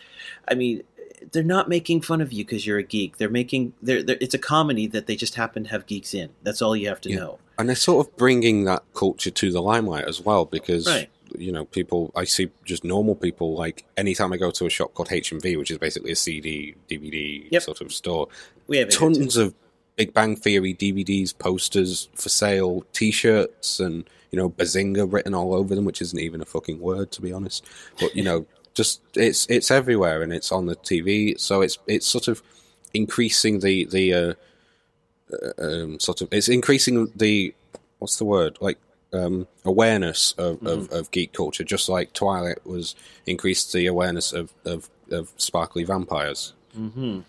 I 0.47 0.55
mean, 0.55 0.83
they're 1.31 1.43
not 1.43 1.69
making 1.69 2.01
fun 2.01 2.19
of 2.19 2.33
you 2.33 2.43
because 2.43 2.65
you're 2.65 2.79
a 2.79 2.83
geek. 2.83 3.17
They're 3.17 3.29
making 3.29 3.73
they're, 3.81 4.01
they're 4.01 4.17
it's 4.19 4.33
a 4.33 4.39
comedy 4.39 4.87
that 4.87 5.05
they 5.05 5.15
just 5.15 5.35
happen 5.35 5.63
to 5.65 5.69
have 5.69 5.85
geeks 5.85 6.13
in. 6.15 6.29
That's 6.41 6.61
all 6.63 6.75
you 6.75 6.87
have 6.89 6.99
to 7.01 7.09
Yeah. 7.09 7.15
know. 7.17 7.39
And 7.61 7.69
they're 7.69 7.75
sort 7.77 8.05
of 8.07 8.17
bringing 8.17 8.65
that 8.65 8.83
culture 8.93 9.31
to 9.31 9.51
the 9.51 9.61
limelight 9.61 10.05
as 10.05 10.19
well 10.19 10.45
because 10.45 10.85
Right. 10.87 11.09
you 11.37 11.51
know 11.53 11.63
people 11.65 12.11
i 12.15 12.25
see 12.25 12.49
just 12.65 12.83
normal 12.83 13.15
people 13.15 13.53
like 13.55 13.85
anytime 13.95 14.33
i 14.33 14.37
go 14.37 14.51
to 14.51 14.65
a 14.65 14.69
shop 14.69 14.93
called 14.95 15.07
HMV 15.09 15.57
which 15.57 15.71
is 15.71 15.77
basically 15.77 16.11
a 16.11 16.15
cd 16.15 16.75
dvd 16.89 17.47
Yep. 17.51 17.61
sort 17.61 17.79
of 17.81 17.93
store 17.93 18.27
We 18.67 18.77
have 18.77 18.89
it 18.89 18.93
here, 18.93 18.99
too. 19.09 19.13
tons 19.15 19.37
of 19.37 19.53
big 19.95 20.13
bang 20.13 20.35
theory 20.35 20.73
dvds 20.73 21.37
posters 21.37 22.09
for 22.15 22.27
sale 22.29 22.83
t-shirts 22.91 23.79
and 23.79 24.09
you 24.31 24.37
know 24.39 24.49
bazinga 24.49 25.03
written 25.13 25.33
all 25.33 25.53
over 25.53 25.73
them 25.75 25.85
which 25.85 26.01
isn't 26.01 26.19
even 26.19 26.41
a 26.41 26.45
fucking 26.45 26.79
word 26.81 27.11
to 27.13 27.21
be 27.21 27.31
honest 27.31 27.63
but 27.99 28.13
you 28.15 28.23
know 28.23 28.45
just 28.73 29.01
it's 29.15 29.45
it's 29.49 29.69
everywhere 29.71 30.21
and 30.23 30.33
it's 30.33 30.51
on 30.51 30.65
the 30.65 30.75
tv 30.77 31.39
so 31.39 31.61
it's 31.61 31.77
it's 31.87 32.07
sort 32.07 32.27
of 32.27 32.41
increasing 32.93 33.59
the 33.59 33.85
the 33.85 34.13
uh, 34.13 34.33
um, 35.57 35.99
sort 35.99 36.21
of 36.21 36.29
it's 36.31 36.49
increasing 36.49 37.11
the 37.15 37.53
what's 37.99 38.17
the 38.17 38.25
word 38.25 38.57
like 38.61 38.77
um, 39.13 39.47
awareness 39.65 40.33
of, 40.37 40.65
of, 40.65 40.91
of 40.91 41.11
geek 41.11 41.33
culture, 41.33 41.63
just 41.63 41.89
like 41.89 42.13
Twilight 42.13 42.65
was 42.65 42.95
increased 43.25 43.73
the 43.73 43.87
awareness 43.87 44.31
of, 44.31 44.53
of, 44.65 44.89
of 45.09 45.31
sparkly 45.37 45.83
vampires. 45.83 46.53
Mm-hmm. 46.77 47.19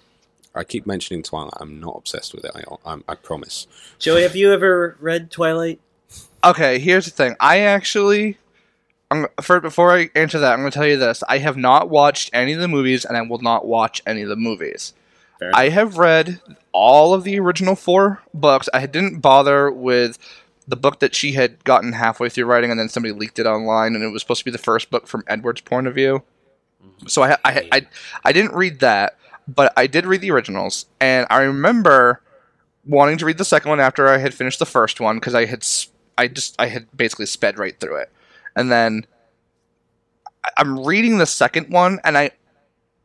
I 0.54 0.64
keep 0.64 0.86
mentioning 0.86 1.22
Twilight. 1.22 1.54
I'm 1.58 1.80
not 1.80 1.96
obsessed 1.96 2.34
with 2.34 2.44
it. 2.44 2.52
I, 2.54 2.62
I'm, 2.84 3.04
I 3.08 3.14
promise. 3.14 3.66
Joey, 3.98 4.22
have 4.22 4.36
you 4.36 4.52
ever 4.52 4.96
read 5.00 5.30
Twilight? 5.30 5.80
Okay, 6.44 6.78
here's 6.78 7.06
the 7.06 7.10
thing. 7.10 7.36
I 7.40 7.60
actually, 7.60 8.36
I'm, 9.10 9.26
for 9.40 9.60
before 9.60 9.92
I 9.92 10.10
answer 10.14 10.38
that, 10.38 10.52
I'm 10.52 10.60
going 10.60 10.70
to 10.70 10.78
tell 10.78 10.86
you 10.86 10.98
this. 10.98 11.22
I 11.28 11.38
have 11.38 11.56
not 11.56 11.88
watched 11.88 12.30
any 12.32 12.52
of 12.52 12.60
the 12.60 12.68
movies, 12.68 13.04
and 13.04 13.16
I 13.16 13.22
will 13.22 13.38
not 13.38 13.66
watch 13.66 14.02
any 14.06 14.22
of 14.22 14.28
the 14.28 14.36
movies. 14.36 14.92
I 15.54 15.68
have 15.68 15.98
read 15.98 16.40
all 16.72 17.14
of 17.14 17.24
the 17.24 17.38
original 17.38 17.74
four 17.74 18.22
books. 18.32 18.68
I 18.72 18.86
didn't 18.86 19.20
bother 19.20 19.70
with 19.70 20.18
the 20.68 20.76
book 20.76 21.00
that 21.00 21.14
she 21.14 21.32
had 21.32 21.62
gotten 21.64 21.92
halfway 21.92 22.28
through 22.28 22.46
writing, 22.46 22.70
and 22.70 22.78
then 22.78 22.88
somebody 22.88 23.12
leaked 23.12 23.38
it 23.38 23.46
online, 23.46 23.94
and 23.94 24.04
it 24.04 24.08
was 24.08 24.22
supposed 24.22 24.40
to 24.40 24.44
be 24.44 24.50
the 24.50 24.58
first 24.58 24.90
book 24.90 25.06
from 25.06 25.24
Edward's 25.26 25.60
point 25.60 25.86
of 25.86 25.94
view. 25.94 26.22
So 27.06 27.22
I, 27.22 27.36
I, 27.44 27.68
I, 27.72 27.86
I 28.24 28.32
didn't 28.32 28.54
read 28.54 28.80
that. 28.80 29.16
but 29.48 29.72
I 29.76 29.86
did 29.86 30.06
read 30.06 30.20
the 30.20 30.30
originals, 30.30 30.86
and 31.00 31.26
I 31.30 31.42
remember 31.42 32.20
wanting 32.86 33.18
to 33.18 33.26
read 33.26 33.38
the 33.38 33.44
second 33.44 33.68
one 33.70 33.80
after 33.80 34.08
I 34.08 34.18
had 34.18 34.34
finished 34.34 34.58
the 34.58 34.66
first 34.66 35.00
one 35.00 35.16
because 35.16 35.34
I 35.34 35.46
had 35.46 35.66
I 36.18 36.28
just 36.28 36.54
I 36.60 36.66
had 36.66 36.86
basically 36.96 37.26
sped 37.26 37.58
right 37.58 37.78
through 37.78 37.96
it, 37.96 38.10
and 38.54 38.70
then 38.70 39.06
I'm 40.56 40.84
reading 40.84 41.18
the 41.18 41.26
second 41.26 41.70
one, 41.70 42.00
and 42.04 42.16
I 42.16 42.30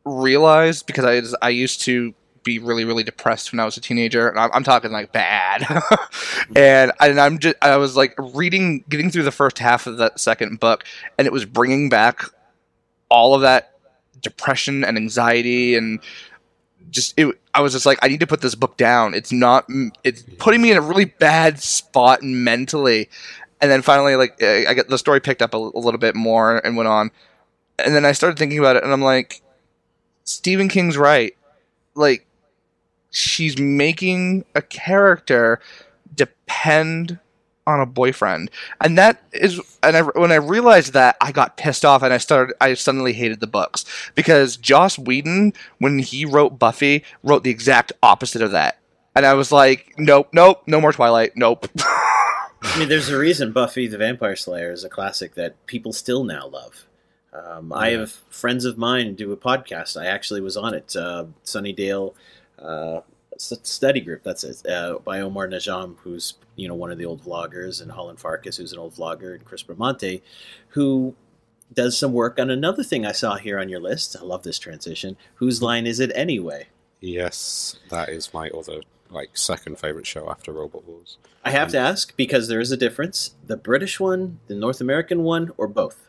realized 0.04 0.86
because 0.86 1.04
I 1.04 1.46
I 1.46 1.50
used 1.50 1.80
to 1.82 2.14
be 2.42 2.58
really 2.58 2.84
really 2.84 3.02
depressed 3.02 3.52
when 3.52 3.60
I 3.60 3.64
was 3.64 3.76
a 3.76 3.80
teenager, 3.80 4.28
and 4.28 4.38
I'm, 4.38 4.50
I'm 4.52 4.64
talking 4.64 4.92
like 4.92 5.12
bad, 5.12 5.66
and 6.56 6.92
and 7.00 7.20
I'm 7.20 7.38
just 7.38 7.56
I 7.62 7.76
was 7.76 7.96
like 7.96 8.14
reading 8.18 8.84
getting 8.88 9.10
through 9.10 9.24
the 9.24 9.32
first 9.32 9.58
half 9.58 9.86
of 9.86 9.98
that 9.98 10.20
second 10.20 10.60
book, 10.60 10.84
and 11.18 11.26
it 11.26 11.32
was 11.32 11.44
bringing 11.44 11.88
back 11.88 12.22
all 13.08 13.34
of 13.34 13.42
that 13.42 13.78
depression 14.20 14.84
and 14.84 14.96
anxiety 14.96 15.76
and 15.76 16.00
just 16.90 17.14
it 17.18 17.38
i 17.54 17.60
was 17.60 17.72
just 17.72 17.86
like 17.86 17.98
i 18.02 18.08
need 18.08 18.20
to 18.20 18.26
put 18.26 18.40
this 18.40 18.54
book 18.54 18.76
down. 18.76 19.14
It's 19.14 19.32
not 19.32 19.66
it's 20.04 20.22
putting 20.38 20.62
me 20.62 20.70
in 20.70 20.76
a 20.76 20.80
really 20.80 21.04
bad 21.04 21.60
spot 21.60 22.22
mentally. 22.22 23.08
And 23.60 23.70
then 23.70 23.82
finally 23.82 24.16
like 24.16 24.42
i 24.42 24.72
get 24.74 24.88
the 24.88 24.98
story 24.98 25.20
picked 25.20 25.42
up 25.42 25.54
a, 25.54 25.56
a 25.56 25.80
little 25.80 25.98
bit 25.98 26.14
more 26.14 26.58
and 26.58 26.76
went 26.76 26.88
on. 26.88 27.10
And 27.78 27.94
then 27.94 28.04
i 28.04 28.12
started 28.12 28.38
thinking 28.38 28.58
about 28.58 28.76
it 28.76 28.84
and 28.84 28.92
i'm 28.92 29.02
like 29.02 29.42
stephen 30.24 30.68
king's 30.68 30.96
right. 30.96 31.36
Like 31.94 32.26
she's 33.10 33.58
making 33.58 34.44
a 34.54 34.62
character 34.62 35.60
depend 36.14 37.18
on 37.66 37.80
a 37.80 37.86
boyfriend 37.86 38.50
and 38.80 38.96
that 38.96 39.22
is 39.32 39.60
and 39.82 39.96
I, 39.96 40.00
when 40.02 40.32
i 40.32 40.36
realized 40.36 40.94
that 40.94 41.16
i 41.20 41.32
got 41.32 41.58
pissed 41.58 41.84
off 41.84 42.02
and 42.02 42.14
i 42.14 42.18
started 42.18 42.56
i 42.62 42.72
suddenly 42.72 43.12
hated 43.12 43.40
the 43.40 43.46
books 43.46 43.84
because 44.14 44.56
joss 44.56 44.98
whedon 44.98 45.52
when 45.78 45.98
he 45.98 46.24
wrote 46.24 46.58
buffy 46.58 47.04
wrote 47.22 47.44
the 47.44 47.50
exact 47.50 47.92
opposite 48.02 48.40
of 48.40 48.52
that 48.52 48.78
and 49.14 49.26
i 49.26 49.34
was 49.34 49.52
like 49.52 49.92
nope 49.98 50.28
nope 50.32 50.62
no 50.66 50.80
more 50.80 50.92
twilight 50.92 51.32
nope 51.36 51.68
I 52.62 52.78
mean, 52.78 52.88
there's 52.88 53.08
a 53.08 53.18
reason 53.18 53.52
Buffy 53.52 53.86
the 53.86 53.98
Vampire 53.98 54.36
Slayer 54.36 54.72
is 54.72 54.84
a 54.84 54.88
classic 54.88 55.34
that 55.34 55.64
people 55.66 55.92
still 55.92 56.24
now 56.24 56.46
love. 56.48 56.86
Um, 57.32 57.72
I 57.72 57.90
have 57.90 58.10
friends 58.10 58.64
of 58.64 58.76
mine 58.76 59.14
do 59.14 59.32
a 59.32 59.36
podcast. 59.36 60.00
I 60.00 60.06
actually 60.06 60.40
was 60.40 60.56
on 60.56 60.74
it. 60.74 60.96
Uh, 60.96 61.26
Sunnydale 61.44 62.14
uh, 62.62 63.00
Study 63.38 64.00
Group. 64.00 64.22
That's 64.22 64.44
it. 64.44 64.66
Uh, 64.66 64.98
by 65.04 65.20
Omar 65.20 65.48
Najam, 65.48 65.96
who's 65.98 66.34
you 66.56 66.68
know 66.68 66.74
one 66.74 66.90
of 66.90 66.98
the 66.98 67.06
old 67.06 67.22
vloggers, 67.22 67.80
and 67.80 67.92
Holland 67.92 68.20
Farkas, 68.20 68.56
who's 68.56 68.72
an 68.72 68.78
old 68.78 68.94
vlogger, 68.94 69.34
and 69.34 69.44
Chris 69.44 69.62
Bramante, 69.62 70.22
who 70.70 71.14
does 71.72 71.96
some 71.96 72.12
work 72.12 72.38
on 72.38 72.50
another 72.50 72.82
thing 72.82 73.04
I 73.04 73.12
saw 73.12 73.36
here 73.36 73.58
on 73.58 73.68
your 73.68 73.80
list. 73.80 74.16
I 74.18 74.24
love 74.24 74.42
this 74.42 74.58
transition. 74.58 75.16
Whose 75.36 75.62
line 75.62 75.86
is 75.86 76.00
it 76.00 76.10
anyway? 76.14 76.68
Yes, 77.00 77.78
that 77.90 78.08
is 78.08 78.34
my 78.34 78.48
other 78.50 78.80
like 79.10 79.36
second 79.36 79.78
favorite 79.78 80.06
show 80.06 80.30
after 80.30 80.52
Robot 80.52 80.84
Wars. 80.84 81.18
I 81.44 81.50
have 81.50 81.70
to 81.70 81.78
ask 81.78 82.14
because 82.16 82.48
there 82.48 82.60
is 82.60 82.72
a 82.72 82.76
difference. 82.76 83.34
The 83.46 83.56
British 83.56 83.98
one, 84.00 84.40
the 84.48 84.54
North 84.54 84.80
American 84.80 85.22
one, 85.22 85.52
or 85.56 85.66
both? 85.66 86.08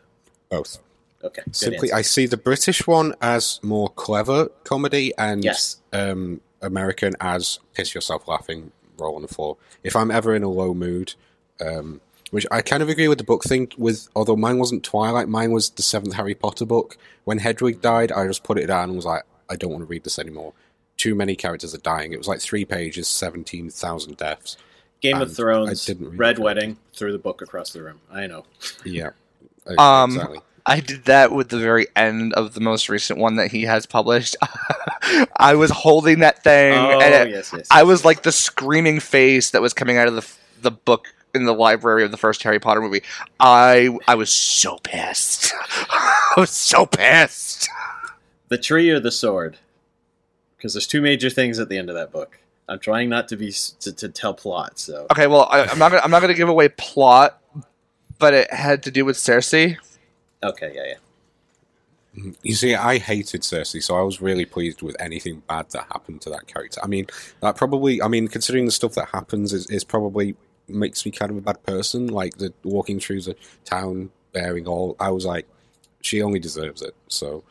Both. 0.50 0.78
Okay. 1.22 1.42
Simply. 1.52 1.92
I 1.92 2.02
see 2.02 2.26
the 2.26 2.36
British 2.36 2.86
one 2.86 3.14
as 3.20 3.60
more 3.62 3.88
clever 3.90 4.46
comedy, 4.64 5.12
and 5.18 5.44
Yes. 5.44 5.76
um, 5.92 6.40
American 6.62 7.14
as 7.20 7.58
piss 7.74 7.94
yourself 7.94 8.26
laughing, 8.26 8.72
roll 8.98 9.16
on 9.16 9.22
the 9.22 9.28
floor. 9.28 9.56
If 9.84 9.94
I'm 9.96 10.10
ever 10.10 10.34
in 10.34 10.42
a 10.42 10.48
low 10.48 10.72
mood, 10.74 11.14
um, 11.60 12.00
which 12.30 12.46
I 12.50 12.62
kind 12.62 12.82
of 12.82 12.88
agree 12.88 13.08
with 13.08 13.18
the 13.18 13.24
book 13.24 13.44
thing. 13.44 13.70
With 13.76 14.08
although 14.16 14.36
mine 14.36 14.58
wasn't 14.58 14.82
Twilight, 14.84 15.28
mine 15.28 15.52
was 15.52 15.70
the 15.70 15.82
seventh 15.82 16.14
Harry 16.14 16.34
Potter 16.34 16.64
book. 16.64 16.96
When 17.24 17.38
Hedwig 17.38 17.80
died, 17.80 18.12
I 18.12 18.26
just 18.26 18.44
put 18.44 18.58
it 18.58 18.66
down 18.66 18.84
and 18.84 18.96
was 18.96 19.04
like, 19.04 19.24
I 19.48 19.56
don't 19.56 19.70
want 19.72 19.82
to 19.82 19.86
read 19.86 20.04
this 20.04 20.18
anymore. 20.18 20.52
Too 20.96 21.14
many 21.14 21.34
characters 21.34 21.74
are 21.74 21.78
dying. 21.78 22.12
It 22.12 22.18
was 22.18 22.28
like 22.28 22.40
three 22.40 22.64
pages, 22.64 23.08
seventeen 23.08 23.68
thousand 23.70 24.16
deaths. 24.16 24.56
Game 25.00 25.20
of 25.20 25.34
Thrones, 25.34 25.88
I 25.88 25.92
didn't 25.92 26.16
Red. 26.16 26.38
Wedding, 26.38 26.76
threw 26.94 27.10
the 27.10 27.18
book 27.18 27.40
across 27.42 27.72
the 27.72 27.82
room. 27.82 28.00
I 28.10 28.26
know. 28.26 28.44
Yeah, 28.84 29.10
Um, 29.78 30.10
exactly. 30.12 30.38
I 30.66 30.80
did 30.80 31.04
that 31.04 31.32
with 31.32 31.48
the 31.48 31.58
very 31.58 31.86
end 31.96 32.32
of 32.34 32.54
the 32.54 32.60
most 32.60 32.88
recent 32.88 33.18
one 33.18 33.36
that 33.36 33.50
he 33.50 33.62
has 33.64 33.86
published. 33.86 34.36
I 35.36 35.54
was 35.54 35.70
holding 35.70 36.20
that 36.20 36.42
thing, 36.44 36.74
Oh, 36.74 37.00
and 37.00 37.28
it, 37.28 37.30
yes, 37.34 37.52
yes. 37.54 37.66
I 37.70 37.82
was 37.82 38.04
like 38.04 38.22
the 38.22 38.32
screaming 38.32 39.00
face 39.00 39.50
that 39.50 39.62
was 39.62 39.72
coming 39.72 39.96
out 39.96 40.08
of 40.08 40.14
the 40.14 40.26
the 40.62 40.70
book 40.70 41.06
in 41.34 41.44
the 41.44 41.54
library 41.54 42.04
of 42.04 42.10
the 42.10 42.16
first 42.16 42.42
Harry 42.42 42.58
Potter 42.58 42.80
movie. 42.80 43.02
I 43.38 43.96
I 44.06 44.14
was 44.14 44.30
so 44.32 44.78
pissed. 44.82 45.52
I 45.90 46.34
was 46.36 46.50
so 46.50 46.86
pissed. 46.86 47.68
the 48.48 48.58
tree 48.58 48.90
or 48.90 49.00
the 49.00 49.10
sword, 49.12 49.56
because 50.56 50.74
there's 50.74 50.86
two 50.86 51.00
major 51.00 51.30
things 51.30 51.58
at 51.58 51.68
the 51.68 51.78
end 51.78 51.88
of 51.88 51.94
that 51.94 52.12
book. 52.12 52.38
I'm 52.68 52.78
trying 52.78 53.08
not 53.08 53.26
to 53.28 53.36
be 53.36 53.52
to, 53.80 53.92
to 53.92 54.08
tell 54.08 54.34
plot. 54.34 54.78
So 54.78 55.06
Okay, 55.10 55.26
well 55.26 55.48
I, 55.50 55.62
I'm 55.64 55.78
not 55.78 55.90
gonna, 55.90 56.02
I'm 56.04 56.10
not 56.10 56.20
going 56.20 56.32
to 56.32 56.36
give 56.38 56.48
away 56.48 56.68
plot, 56.68 57.40
but 58.18 58.32
it 58.34 58.52
had 58.52 58.82
to 58.84 58.90
do 58.92 59.04
with 59.04 59.16
Cersei. 59.16 59.76
Okay, 60.42 60.72
yeah, 60.74 60.86
yeah. 60.86 62.32
You 62.42 62.54
see, 62.54 62.74
I 62.74 62.98
hated 62.98 63.42
Cersei, 63.42 63.82
so 63.82 63.96
I 63.96 64.02
was 64.02 64.20
really 64.20 64.44
pleased 64.44 64.82
with 64.82 64.96
anything 65.00 65.42
bad 65.48 65.70
that 65.70 65.86
happened 65.92 66.22
to 66.22 66.30
that 66.30 66.48
character. 66.48 66.80
I 66.82 66.88
mean, 66.88 67.06
that 67.40 67.56
probably, 67.56 68.02
I 68.02 68.08
mean, 68.08 68.26
considering 68.26 68.66
the 68.66 68.72
stuff 68.72 68.94
that 68.94 69.08
happens 69.08 69.52
is, 69.52 69.66
is 69.70 69.84
probably 69.84 70.34
makes 70.66 71.04
me 71.04 71.12
kind 71.12 71.30
of 71.30 71.36
a 71.36 71.40
bad 71.40 71.62
person. 71.62 72.08
Like 72.08 72.36
the 72.38 72.52
walking 72.64 72.98
through 72.98 73.22
the 73.22 73.36
town 73.64 74.10
baring 74.32 74.66
all, 74.66 74.96
I 74.98 75.10
was 75.10 75.24
like, 75.24 75.46
she 76.00 76.20
only 76.22 76.40
deserves 76.40 76.82
it. 76.82 76.96
So 77.08 77.44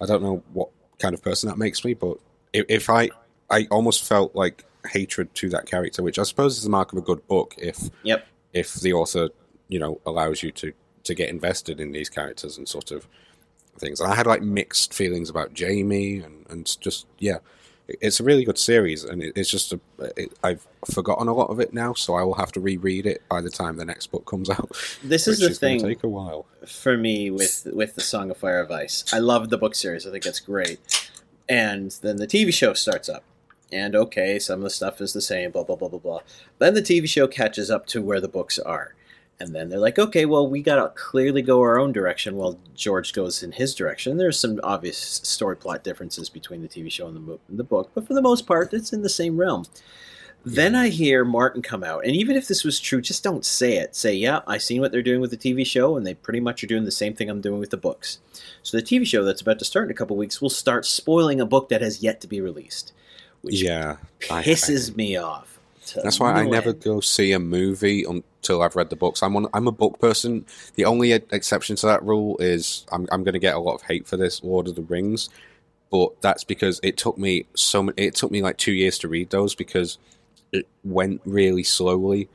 I 0.00 0.06
don't 0.06 0.22
know 0.22 0.42
what 0.52 0.68
kind 0.98 1.14
of 1.14 1.22
person 1.22 1.48
that 1.48 1.56
makes 1.56 1.84
me, 1.84 1.94
but 1.94 2.18
if, 2.52 2.66
if 2.68 2.90
I, 2.90 3.08
I 3.50 3.66
almost 3.70 4.04
felt 4.04 4.34
like 4.34 4.64
hatred 4.86 5.34
to 5.36 5.48
that 5.50 5.66
character, 5.66 6.02
which 6.02 6.18
I 6.18 6.24
suppose 6.24 6.56
is 6.58 6.64
the 6.64 6.70
mark 6.70 6.92
of 6.92 6.98
a 6.98 7.02
good 7.02 7.26
book. 7.28 7.54
If 7.56 7.88
Yep. 8.02 8.26
if 8.52 8.74
the 8.74 8.92
author, 8.92 9.30
you 9.68 9.78
know, 9.78 10.00
allows 10.04 10.42
you 10.42 10.50
to 10.52 10.72
to 11.04 11.14
get 11.14 11.28
invested 11.28 11.80
in 11.80 11.92
these 11.92 12.08
characters 12.08 12.58
and 12.58 12.68
sort 12.68 12.90
of 12.90 13.06
things. 13.78 14.00
And 14.00 14.12
I 14.12 14.14
had 14.14 14.26
like 14.26 14.42
mixed 14.42 14.94
feelings 14.94 15.30
about 15.30 15.58
Jaime 15.58 16.18
and 16.18 16.46
and 16.48 16.80
just 16.80 17.06
yeah, 17.18 17.38
it's 17.88 18.20
a 18.20 18.24
really 18.24 18.44
good 18.44 18.58
series, 18.58 19.04
and 19.04 19.22
it, 19.22 19.32
it's 19.36 19.50
just 19.50 19.72
a 19.72 19.80
it, 20.16 20.32
I've 20.42 20.66
forgotten 20.90 21.28
a 21.28 21.34
lot 21.34 21.50
of 21.50 21.60
it 21.60 21.72
now, 21.72 21.94
so 21.94 22.14
I 22.14 22.22
will 22.22 22.34
have 22.34 22.52
to 22.52 22.60
reread 22.60 23.06
it 23.06 23.22
by 23.28 23.40
the 23.40 23.50
time 23.50 23.76
the 23.76 23.84
next 23.84 24.08
book 24.08 24.26
comes 24.26 24.48
out. 24.48 24.70
This 25.02 25.26
is 25.26 25.40
the 25.40 25.48
is 25.48 25.58
thing. 25.58 25.80
take 25.80 26.04
a 26.04 26.08
while. 26.08 26.46
for 26.66 26.96
me 26.96 27.30
with 27.30 27.66
with 27.72 27.94
the 27.94 28.00
Song 28.00 28.30
of 28.30 28.36
Fire 28.36 28.60
of 28.60 28.70
Ice. 28.70 29.04
I 29.12 29.18
love 29.18 29.50
the 29.50 29.58
book 29.58 29.74
series. 29.74 30.06
I 30.06 30.10
think 30.10 30.26
it's 30.26 30.40
great. 30.40 31.10
And 31.48 31.90
then 32.02 32.16
the 32.16 32.26
TV 32.26 32.52
show 32.52 32.72
starts 32.72 33.08
up. 33.08 33.24
And 33.72 33.96
okay, 33.96 34.38
some 34.38 34.60
of 34.60 34.64
the 34.64 34.70
stuff 34.70 35.00
is 35.00 35.12
the 35.12 35.20
same, 35.20 35.50
blah 35.50 35.64
blah 35.64 35.76
blah 35.76 35.88
blah 35.88 35.98
blah. 35.98 36.20
Then 36.58 36.74
the 36.74 36.82
TV 36.82 37.08
show 37.08 37.26
catches 37.26 37.70
up 37.70 37.86
to 37.86 38.02
where 38.02 38.20
the 38.20 38.28
books 38.28 38.58
are. 38.58 38.94
And 39.42 39.52
then 39.56 39.68
they're 39.70 39.80
like, 39.80 39.98
okay, 39.98 40.24
well, 40.24 40.46
we 40.48 40.62
got 40.62 40.76
to 40.76 40.88
clearly 40.94 41.42
go 41.42 41.60
our 41.62 41.76
own 41.76 41.90
direction 41.90 42.36
while 42.36 42.60
George 42.76 43.12
goes 43.12 43.42
in 43.42 43.50
his 43.50 43.74
direction. 43.74 44.16
There's 44.16 44.38
some 44.38 44.60
obvious 44.62 44.96
story 44.96 45.56
plot 45.56 45.82
differences 45.82 46.28
between 46.28 46.62
the 46.62 46.68
TV 46.68 46.92
show 46.92 47.08
and 47.08 47.16
the, 47.16 47.20
mo- 47.20 47.40
and 47.48 47.58
the 47.58 47.64
book, 47.64 47.90
but 47.92 48.06
for 48.06 48.14
the 48.14 48.22
most 48.22 48.46
part, 48.46 48.72
it's 48.72 48.92
in 48.92 49.02
the 49.02 49.08
same 49.08 49.36
realm. 49.36 49.64
Then 50.44 50.76
I 50.76 50.90
hear 50.90 51.24
Martin 51.24 51.60
come 51.60 51.82
out, 51.82 52.04
and 52.04 52.14
even 52.14 52.36
if 52.36 52.46
this 52.46 52.62
was 52.62 52.78
true, 52.78 53.00
just 53.00 53.24
don't 53.24 53.44
say 53.44 53.78
it. 53.78 53.96
Say, 53.96 54.14
yeah, 54.14 54.42
I 54.46 54.58
seen 54.58 54.80
what 54.80 54.92
they're 54.92 55.02
doing 55.02 55.20
with 55.20 55.32
the 55.32 55.36
TV 55.36 55.66
show, 55.66 55.96
and 55.96 56.06
they 56.06 56.14
pretty 56.14 56.40
much 56.40 56.62
are 56.62 56.68
doing 56.68 56.84
the 56.84 56.90
same 56.92 57.14
thing 57.14 57.28
I'm 57.28 57.40
doing 57.40 57.58
with 57.58 57.70
the 57.70 57.76
books. 57.76 58.18
So 58.62 58.76
the 58.76 58.82
TV 58.82 59.04
show 59.04 59.24
that's 59.24 59.40
about 59.42 59.58
to 59.58 59.64
start 59.64 59.86
in 59.86 59.90
a 59.90 59.94
couple 59.94 60.16
weeks 60.16 60.40
will 60.40 60.50
start 60.50 60.86
spoiling 60.86 61.40
a 61.40 61.46
book 61.46 61.68
that 61.68 61.80
has 61.82 62.00
yet 62.02 62.20
to 62.20 62.28
be 62.28 62.40
released, 62.40 62.92
which 63.40 63.60
Yeah, 63.60 63.96
I- 64.30 64.42
pisses 64.44 64.94
me 64.96 65.16
off. 65.16 65.51
That's 66.02 66.20
why 66.20 66.32
I 66.32 66.44
never 66.52 66.72
go 66.72 67.00
see 67.00 67.32
a 67.32 67.38
movie 67.38 68.04
until 68.04 68.62
I've 68.62 68.76
read 68.76 68.90
the 68.90 68.96
books. 68.96 69.22
I'm 69.22 69.36
on, 69.36 69.46
I'm 69.52 69.66
a 69.66 69.72
book 69.72 69.98
person. 70.00 70.46
The 70.74 70.84
only 70.84 71.12
exception 71.12 71.76
to 71.76 71.86
that 71.86 72.02
rule 72.02 72.36
is 72.38 72.86
I'm 72.92 73.06
I'm 73.12 73.24
going 73.24 73.34
to 73.34 73.38
get 73.40 73.54
a 73.54 73.58
lot 73.58 73.74
of 73.74 73.82
hate 73.82 74.06
for 74.06 74.16
this 74.16 74.42
Lord 74.44 74.68
of 74.68 74.74
the 74.76 74.82
Rings, 74.82 75.28
but 75.90 76.20
that's 76.22 76.44
because 76.44 76.80
it 76.82 76.96
took 76.96 77.18
me 77.18 77.46
so 77.54 77.90
it 77.96 78.14
took 78.14 78.30
me 78.30 78.42
like 78.42 78.58
two 78.58 78.72
years 78.72 78.98
to 79.00 79.08
read 79.08 79.30
those 79.30 79.54
because 79.54 79.98
it 80.52 80.68
went 80.84 81.20
really 81.24 81.62
slowly. 81.64 82.28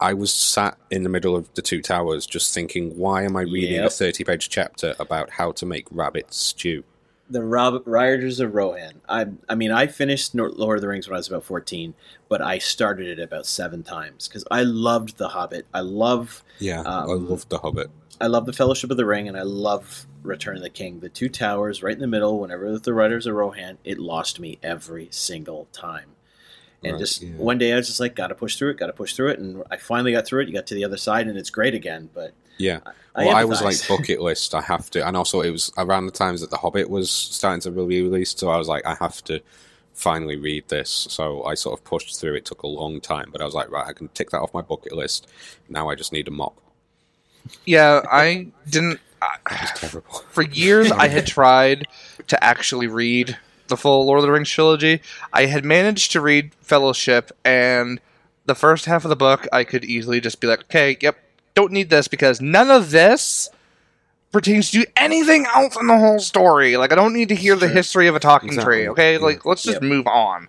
I- 0.00 0.14
was 0.14 0.32
sat 0.32 0.78
in 0.90 1.02
the 1.02 1.08
middle 1.08 1.34
of 1.34 1.52
the 1.54 1.62
two 1.62 1.82
towers 1.82 2.24
just 2.24 2.54
thinking, 2.54 2.96
why 2.96 3.24
am 3.24 3.36
I 3.36 3.42
reading 3.42 3.80
a 3.80 3.90
30 3.90 4.22
page 4.24 4.48
chapter 4.48 4.94
about 5.00 5.30
how 5.30 5.50
to 5.52 5.66
make 5.66 5.86
rabbit 5.90 6.32
stew? 6.32 6.84
The 7.32 7.42
Rob- 7.42 7.82
Riders 7.86 8.38
of 8.40 8.54
Rohan. 8.54 9.00
I, 9.08 9.26
I 9.48 9.54
mean, 9.54 9.72
I 9.72 9.86
finished 9.86 10.34
Lord 10.34 10.78
of 10.78 10.80
the 10.82 10.88
Rings 10.88 11.08
when 11.08 11.14
I 11.14 11.18
was 11.18 11.28
about 11.28 11.44
14, 11.44 11.94
but 12.28 12.40
I 12.42 12.58
started 12.58 13.06
it 13.18 13.22
about 13.22 13.46
seven 13.46 13.82
times 13.82 14.28
because 14.28 14.44
I 14.50 14.62
loved 14.62 15.16
The 15.18 15.28
Hobbit. 15.28 15.66
I 15.72 15.80
love, 15.80 16.44
Yeah, 16.58 16.82
I 16.82 17.02
Um, 17.04 17.28
love 17.28 17.48
The 17.48 17.58
Hobbit. 17.58 17.90
I 18.20 18.26
love 18.26 18.46
The 18.46 18.52
Fellowship 18.52 18.90
of 18.90 18.96
the 18.96 19.06
Ring, 19.06 19.26
and 19.28 19.36
I 19.36 19.42
love 19.42 20.06
Return 20.22 20.56
of 20.56 20.62
the 20.62 20.70
King. 20.70 21.00
The 21.00 21.08
two 21.08 21.28
towers 21.28 21.82
right 21.82 21.94
in 21.94 22.00
the 22.00 22.06
middle. 22.06 22.38
Whenever 22.38 22.78
the 22.78 22.94
Riders 22.94 23.26
of 23.26 23.34
Rohan, 23.34 23.78
it 23.84 23.98
lost 23.98 24.38
me 24.38 24.58
every 24.62 25.08
single 25.10 25.66
time. 25.72 26.10
And 26.84 26.92
Right, 26.94 27.00
just 27.00 27.22
yeah. 27.22 27.30
one 27.36 27.58
day, 27.58 27.72
I 27.72 27.76
was 27.76 27.86
just 27.86 28.00
like, 28.00 28.14
"Got 28.14 28.28
to 28.28 28.34
push 28.34 28.56
through 28.56 28.70
it. 28.70 28.76
Got 28.76 28.88
to 28.88 28.92
push 28.92 29.14
through 29.14 29.28
it." 29.28 29.38
And 29.38 29.62
I 29.70 29.76
finally 29.76 30.12
got 30.12 30.26
through 30.26 30.42
it. 30.42 30.48
You 30.48 30.54
got 30.54 30.66
to 30.66 30.74
the 30.74 30.84
other 30.84 30.96
side, 30.96 31.26
and 31.28 31.38
it's 31.38 31.50
great 31.50 31.74
again. 31.74 32.10
But 32.12 32.32
Yeah. 32.62 32.80
I 33.14 33.26
Well, 33.26 33.36
I, 33.36 33.44
was 33.44 33.60
like 33.60 33.76
bucket 33.88 34.20
list. 34.20 34.54
I 34.54 34.62
have 34.62 34.88
to, 34.90 35.06
and 35.06 35.16
also 35.16 35.42
it 35.42 35.50
was 35.50 35.70
around 35.76 36.06
the 36.06 36.12
times 36.12 36.40
that 36.40 36.50
The 36.50 36.56
Hobbit 36.56 36.88
was 36.88 37.10
starting 37.10 37.60
to 37.62 37.70
be 37.70 38.00
released, 38.00 38.38
so 38.38 38.48
I 38.48 38.56
was 38.56 38.68
like, 38.68 38.86
I 38.86 38.94
have 38.94 39.22
to 39.24 39.42
finally 39.92 40.36
read 40.36 40.68
this. 40.68 40.88
So 41.10 41.44
I 41.44 41.54
sort 41.54 41.78
of 41.78 41.84
pushed 41.84 42.18
through. 42.18 42.34
It 42.34 42.46
took 42.46 42.62
a 42.62 42.66
long 42.66 43.00
time, 43.00 43.28
but 43.30 43.42
I 43.42 43.44
was 43.44 43.54
like, 43.54 43.70
right, 43.70 43.86
I 43.86 43.92
can 43.92 44.08
tick 44.08 44.30
that 44.30 44.40
off 44.40 44.54
my 44.54 44.62
bucket 44.62 44.92
list. 44.92 45.28
Now 45.68 45.90
I 45.90 45.94
just 45.94 46.12
need 46.12 46.28
a 46.28 46.30
mop. 46.30 46.56
Yeah, 47.66 48.02
I 48.10 48.48
didn't. 48.68 49.00
It's 49.50 49.80
terrible. 49.80 50.24
For 50.30 50.42
years, 50.42 50.90
I 50.90 51.08
had 51.08 51.26
tried 51.26 51.86
to 52.28 52.42
actually 52.42 52.86
read 52.86 53.36
the 53.68 53.76
full 53.76 54.06
Lord 54.06 54.18
of 54.18 54.24
the 54.24 54.32
Rings 54.32 54.50
trilogy. 54.50 55.02
I 55.32 55.46
had 55.46 55.64
managed 55.64 56.12
to 56.12 56.20
read 56.20 56.54
Fellowship, 56.60 57.30
and 57.44 58.00
the 58.46 58.54
first 58.54 58.86
half 58.86 59.04
of 59.04 59.08
the 59.08 59.16
book, 59.16 59.46
I 59.52 59.64
could 59.64 59.84
easily 59.84 60.20
just 60.20 60.40
be 60.40 60.46
like, 60.46 60.62
okay, 60.62 60.96
yep, 61.00 61.18
don't 61.54 61.72
need 61.72 61.90
this 61.90 62.08
because 62.08 62.40
none 62.40 62.70
of 62.70 62.90
this 62.90 63.48
pertains 64.32 64.70
to 64.70 64.86
anything 64.96 65.46
else 65.54 65.76
in 65.76 65.86
the 65.86 65.98
whole 65.98 66.18
story. 66.18 66.76
Like, 66.76 66.92
I 66.92 66.94
don't 66.94 67.12
need 67.12 67.28
to 67.28 67.34
hear 67.34 67.54
the 67.56 67.68
history 67.68 68.06
of 68.06 68.14
a 68.16 68.20
talking 68.20 68.48
Exactly, 68.48 68.76
tree, 68.78 68.88
okay? 68.88 69.12
yeah. 69.14 69.18
Like, 69.18 69.44
let's 69.44 69.62
just 69.62 69.76
Yep. 69.76 69.82
move 69.82 70.06
on. 70.06 70.48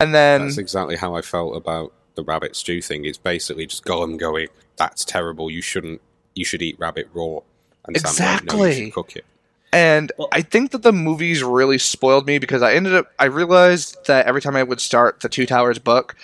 And 0.00 0.12
then. 0.14 0.42
That's 0.46 0.58
exactly 0.58 0.96
how 0.96 1.14
I 1.14 1.22
felt 1.22 1.56
about 1.56 1.92
the 2.16 2.24
rabbit 2.24 2.56
stew 2.56 2.82
thing. 2.82 3.04
It's 3.04 3.18
basically 3.18 3.66
just 3.66 3.84
Gollum 3.84 4.18
going, 4.18 4.48
"That's 4.76 5.04
terrible. 5.04 5.50
You 5.50 5.62
shouldn't. 5.62 6.00
You 6.34 6.44
should 6.44 6.62
eat 6.62 6.76
rabbit 6.78 7.08
raw." 7.14 7.38
And 7.86 7.96
Sam 8.00 8.44
going, 8.46 8.58
no, 8.58 8.64
you 8.64 8.70
Exactly. 8.70 8.90
cook 8.90 9.16
it. 9.16 9.24
And 9.72 10.10
Well- 10.18 10.28
I 10.32 10.42
think 10.42 10.70
that 10.72 10.82
the 10.82 10.92
movies 10.92 11.42
really 11.42 11.78
spoiled 11.78 12.26
me 12.26 12.38
because 12.38 12.62
I 12.62 12.74
ended 12.74 12.94
up 12.94 13.06
I 13.18 13.24
realized 13.26 14.06
that 14.06 14.26
every 14.26 14.40
time 14.40 14.54
I 14.56 14.62
would 14.62 14.80
start 14.80 15.20
the 15.20 15.28
Two 15.28 15.46
Towers 15.46 15.78
book, 15.78 16.14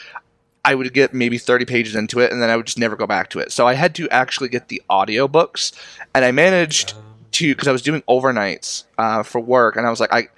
I 0.64 0.74
would 0.74 0.92
get 0.92 1.14
maybe 1.14 1.38
30 1.38 1.64
pages 1.64 1.94
into 1.94 2.20
it 2.20 2.32
and 2.32 2.42
then 2.42 2.50
I 2.50 2.56
would 2.56 2.66
just 2.66 2.78
never 2.78 2.96
go 2.96 3.06
back 3.06 3.30
to 3.30 3.38
it. 3.38 3.52
So 3.52 3.66
I 3.66 3.74
had 3.74 3.94
to 3.96 4.08
actually 4.10 4.48
get 4.48 4.68
the 4.68 4.82
audiobooks 4.90 5.72
and 6.14 6.24
I 6.24 6.32
managed 6.32 6.94
to 7.32 7.54
because 7.54 7.68
I 7.68 7.72
was 7.72 7.82
doing 7.82 8.02
overnights 8.02 8.84
uh, 8.98 9.22
for 9.22 9.40
work 9.40 9.76
and 9.76 9.86
I 9.86 9.90
was 9.90 10.00
like 10.00 10.12
I 10.12 10.28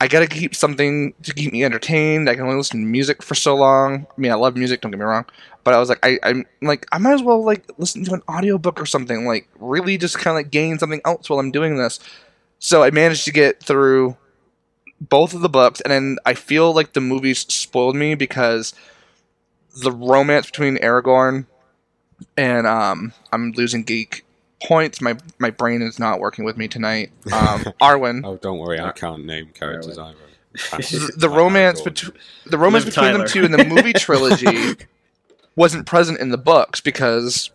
I 0.00 0.06
got 0.06 0.20
to 0.20 0.28
keep 0.28 0.54
something 0.54 1.12
to 1.24 1.34
keep 1.34 1.52
me 1.52 1.64
entertained. 1.64 2.30
I 2.30 2.34
can 2.34 2.44
only 2.44 2.56
listen 2.56 2.80
to 2.80 2.86
music 2.86 3.20
for 3.22 3.34
so 3.34 3.56
long. 3.56 4.06
I 4.16 4.20
mean, 4.20 4.30
I 4.30 4.36
love 4.36 4.56
music, 4.56 4.80
don't 4.80 4.92
get 4.92 4.98
me 4.98 5.04
wrong. 5.04 5.24
But 5.64 5.74
I 5.74 5.80
was 5.80 5.88
like, 5.88 5.98
I, 6.04 6.20
I'm 6.22 6.46
like, 6.62 6.86
I 6.92 6.98
might 6.98 7.14
as 7.14 7.22
well 7.22 7.44
like 7.44 7.64
listen 7.78 8.04
to 8.04 8.14
an 8.14 8.22
audiobook 8.28 8.80
or 8.80 8.86
something. 8.86 9.26
Like, 9.26 9.48
really, 9.58 9.98
just 9.98 10.16
kind 10.16 10.28
of 10.28 10.36
like 10.36 10.52
gain 10.52 10.78
something 10.78 11.00
else 11.04 11.28
while 11.28 11.40
I'm 11.40 11.50
doing 11.50 11.78
this. 11.78 11.98
So 12.60 12.84
I 12.84 12.90
managed 12.90 13.24
to 13.24 13.32
get 13.32 13.60
through 13.62 14.16
both 15.00 15.34
of 15.34 15.40
the 15.40 15.48
books, 15.48 15.80
and 15.80 15.92
then 15.92 16.16
I 16.24 16.34
feel 16.34 16.72
like 16.72 16.92
the 16.92 17.00
movies 17.00 17.40
spoiled 17.40 17.96
me 17.96 18.14
because 18.14 18.74
the 19.82 19.92
romance 19.92 20.46
between 20.46 20.76
Aragorn 20.78 21.46
and 22.36 22.66
um, 22.66 23.12
I'm 23.32 23.52
losing 23.52 23.84
geek 23.84 24.24
points. 24.62 25.00
My 25.00 25.16
my 25.38 25.50
brain 25.50 25.82
is 25.82 25.98
not 25.98 26.20
working 26.20 26.44
with 26.44 26.56
me 26.56 26.68
tonight. 26.68 27.10
Um, 27.26 27.60
Arwen. 27.80 28.22
Oh, 28.24 28.36
don't 28.36 28.58
worry, 28.58 28.80
I 28.80 28.92
can't 28.92 29.24
name 29.24 29.50
characters 29.54 29.98
either. 29.98 30.16
the, 30.52 31.12
the 31.16 31.28
romance 31.28 31.80
between 31.80 32.16
the 32.46 32.58
romance 32.58 32.84
Liv 32.86 32.94
between 32.94 33.12
Tyler. 33.12 33.18
them 33.18 33.28
two 33.28 33.44
in 33.44 33.52
the 33.52 33.64
movie 33.64 33.92
trilogy 33.96 34.76
wasn't 35.56 35.86
present 35.86 36.18
in 36.18 36.30
the 36.30 36.38
books 36.38 36.80
because 36.80 37.50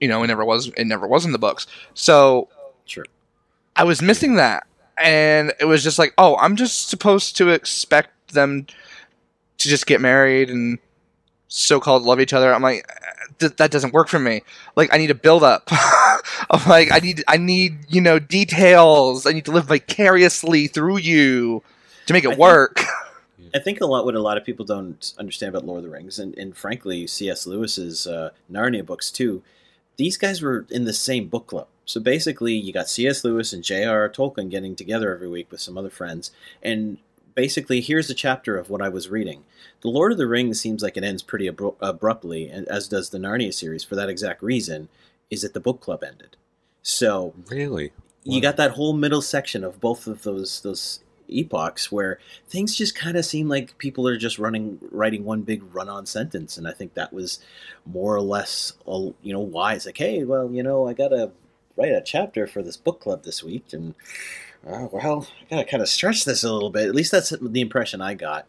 you 0.00 0.06
know 0.06 0.22
it 0.22 0.28
never 0.28 0.44
was 0.44 0.68
it 0.76 0.84
never 0.86 1.06
was 1.06 1.24
in 1.24 1.32
the 1.32 1.38
books. 1.38 1.66
So 1.94 2.48
Sure. 2.84 3.04
I 3.76 3.84
was 3.84 4.02
missing 4.02 4.34
that, 4.34 4.66
and 4.98 5.52
it 5.60 5.64
was 5.64 5.82
just 5.84 5.98
like, 5.98 6.12
oh, 6.18 6.36
I'm 6.36 6.56
just 6.56 6.88
supposed 6.88 7.36
to 7.36 7.50
expect 7.50 8.32
them 8.32 8.66
to 9.58 9.68
just 9.68 9.86
get 9.86 10.00
married 10.00 10.50
and 10.50 10.78
so-called 11.50 12.04
love 12.04 12.20
each 12.20 12.32
other. 12.32 12.54
I'm 12.54 12.62
like, 12.62 12.88
th- 13.38 13.56
that 13.56 13.70
doesn't 13.70 13.92
work 13.92 14.08
for 14.08 14.18
me. 14.18 14.42
Like, 14.76 14.88
I 14.94 14.98
need 14.98 15.10
a 15.10 15.14
build-up. 15.14 15.68
I'm 16.50 16.66
like, 16.68 16.90
I 16.92 17.00
need, 17.00 17.22
I 17.28 17.36
need, 17.36 17.76
you 17.88 18.00
know, 18.00 18.18
details. 18.18 19.26
I 19.26 19.32
need 19.32 19.44
to 19.44 19.50
live 19.50 19.66
vicariously 19.66 20.68
through 20.68 20.98
you 20.98 21.62
to 22.06 22.12
make 22.12 22.24
I 22.24 22.28
it 22.28 22.30
think- 22.30 22.40
work. 22.40 22.82
I 23.52 23.58
think 23.58 23.80
a 23.80 23.86
lot 23.86 24.04
what 24.04 24.14
a 24.14 24.20
lot 24.22 24.36
of 24.36 24.44
people 24.44 24.64
don't 24.64 25.12
understand 25.18 25.52
about 25.52 25.66
Lord 25.66 25.78
of 25.78 25.84
the 25.84 25.90
Rings, 25.90 26.20
and, 26.20 26.38
and 26.38 26.56
frankly, 26.56 27.08
C.S. 27.08 27.48
Lewis's 27.48 28.06
uh, 28.06 28.30
Narnia 28.48 28.86
books 28.86 29.10
too. 29.10 29.42
These 29.96 30.16
guys 30.18 30.40
were 30.40 30.66
in 30.70 30.84
the 30.84 30.92
same 30.92 31.26
book 31.26 31.48
club. 31.48 31.66
So 31.84 32.00
basically, 32.00 32.54
you 32.54 32.72
got 32.72 32.88
C.S. 32.88 33.24
Lewis 33.24 33.52
and 33.52 33.64
J.R.R. 33.64 34.08
Tolkien 34.08 34.50
getting 34.50 34.76
together 34.76 35.12
every 35.12 35.28
week 35.28 35.50
with 35.50 35.60
some 35.60 35.76
other 35.76 35.90
friends, 35.90 36.30
and 36.62 36.98
basically, 37.40 37.80
here's 37.80 38.10
a 38.10 38.14
chapter 38.14 38.58
of 38.58 38.68
what 38.68 38.82
I 38.82 38.90
was 38.90 39.08
reading. 39.08 39.44
The 39.80 39.88
Lord 39.88 40.12
of 40.12 40.18
the 40.18 40.26
Rings 40.26 40.60
seems 40.60 40.82
like 40.82 40.98
it 40.98 41.02
ends 41.04 41.22
pretty 41.22 41.48
abru- 41.48 41.74
abruptly, 41.80 42.50
and 42.50 42.68
as 42.68 42.86
does 42.86 43.08
the 43.08 43.16
Narnia 43.16 43.54
series, 43.54 43.82
for 43.82 43.94
that 43.96 44.10
exact 44.10 44.42
reason, 44.42 44.90
is 45.30 45.40
that 45.40 45.54
the 45.54 45.58
book 45.60 45.80
club 45.80 46.04
ended. 46.04 46.36
So 46.82 47.32
Really? 47.48 47.92
you 48.24 48.42
got 48.42 48.58
that 48.58 48.72
whole 48.72 48.92
middle 48.92 49.22
section 49.22 49.64
of 49.64 49.80
both 49.80 50.06
of 50.06 50.22
those 50.22 50.60
those 50.60 51.00
epochs 51.30 51.90
where 51.90 52.18
things 52.46 52.76
just 52.76 52.94
kind 52.94 53.16
of 53.16 53.24
seem 53.24 53.48
like 53.48 53.78
people 53.78 54.06
are 54.06 54.18
just 54.18 54.38
running 54.38 54.78
writing 54.92 55.24
one 55.24 55.40
big 55.40 55.62
run-on 55.72 56.04
sentence 56.04 56.58
and 56.58 56.66
i 56.66 56.72
think 56.72 56.94
that 56.94 57.12
was 57.12 57.38
more 57.86 58.16
or 58.16 58.20
less 58.20 58.72
you 59.22 59.32
know 59.32 59.38
why 59.38 59.74
it's 59.74 59.86
like 59.86 59.96
hey 59.96 60.24
well 60.24 60.50
you 60.50 60.60
know 60.60 60.88
i 60.88 60.92
gotta 60.92 61.30
write 61.76 61.92
a 61.92 62.02
chapter 62.04 62.48
for 62.48 62.62
this 62.64 62.76
book 62.76 63.00
club 63.00 63.22
this 63.22 63.44
week 63.44 63.66
and 63.72 63.94
uh, 64.66 64.88
well 64.92 65.26
i 65.50 65.54
gotta 65.56 65.64
kind 65.68 65.82
of 65.82 65.88
stretch 65.88 66.24
this 66.24 66.44
a 66.44 66.52
little 66.52 66.70
bit 66.70 66.88
at 66.88 66.94
least 66.94 67.10
that's 67.12 67.30
the 67.30 67.60
impression 67.60 68.00
i 68.00 68.14
got 68.14 68.46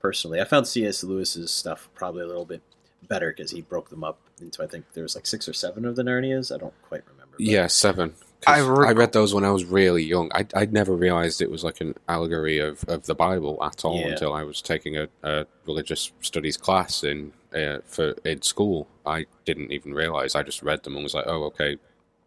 personally 0.00 0.40
i 0.40 0.44
found 0.44 0.66
cs 0.66 1.02
lewis's 1.04 1.50
stuff 1.50 1.88
probably 1.94 2.22
a 2.22 2.26
little 2.26 2.44
bit 2.44 2.62
better 3.08 3.30
because 3.30 3.50
he 3.50 3.62
broke 3.62 3.88
them 3.90 4.04
up 4.04 4.18
into 4.40 4.62
i 4.62 4.66
think 4.66 4.84
there 4.92 5.02
was 5.02 5.14
like 5.14 5.26
six 5.26 5.48
or 5.48 5.52
seven 5.52 5.84
of 5.84 5.96
the 5.96 6.02
narnias 6.02 6.54
i 6.54 6.58
don't 6.58 6.74
quite 6.82 7.02
remember 7.06 7.36
but- 7.38 7.40
Yeah, 7.40 7.66
seven. 7.66 8.14
I 8.46 8.60
I, 8.60 8.92
read 8.92 9.12
those 9.12 9.34
when 9.34 9.44
I 9.44 9.50
was 9.50 9.64
really 9.64 10.04
young. 10.04 10.30
I 10.32 10.46
I'd 10.54 10.72
never 10.72 10.94
realized 10.94 11.40
it 11.42 11.50
was 11.50 11.64
like 11.64 11.80
an 11.80 11.94
allegory 12.08 12.58
of, 12.58 12.84
of 12.86 13.04
the 13.06 13.14
Bible 13.14 13.58
at 13.64 13.84
all 13.84 13.98
Yeah. 13.98 14.08
until 14.08 14.32
I 14.34 14.44
was 14.44 14.62
taking 14.62 14.96
a, 14.96 15.08
a 15.24 15.46
religious 15.66 16.12
studies 16.20 16.56
class 16.56 17.02
in 17.02 17.32
uh, 17.54 17.78
for 17.86 18.14
in 18.24 18.42
school. 18.42 18.86
I 19.04 19.26
didn't 19.46 19.72
even 19.72 19.94
realize. 19.94 20.34
I 20.36 20.42
just 20.44 20.62
read 20.62 20.82
them 20.84 20.94
and 20.94 21.02
was 21.02 21.14
like, 21.14 21.24
oh, 21.26 21.44
okay, 21.44 21.76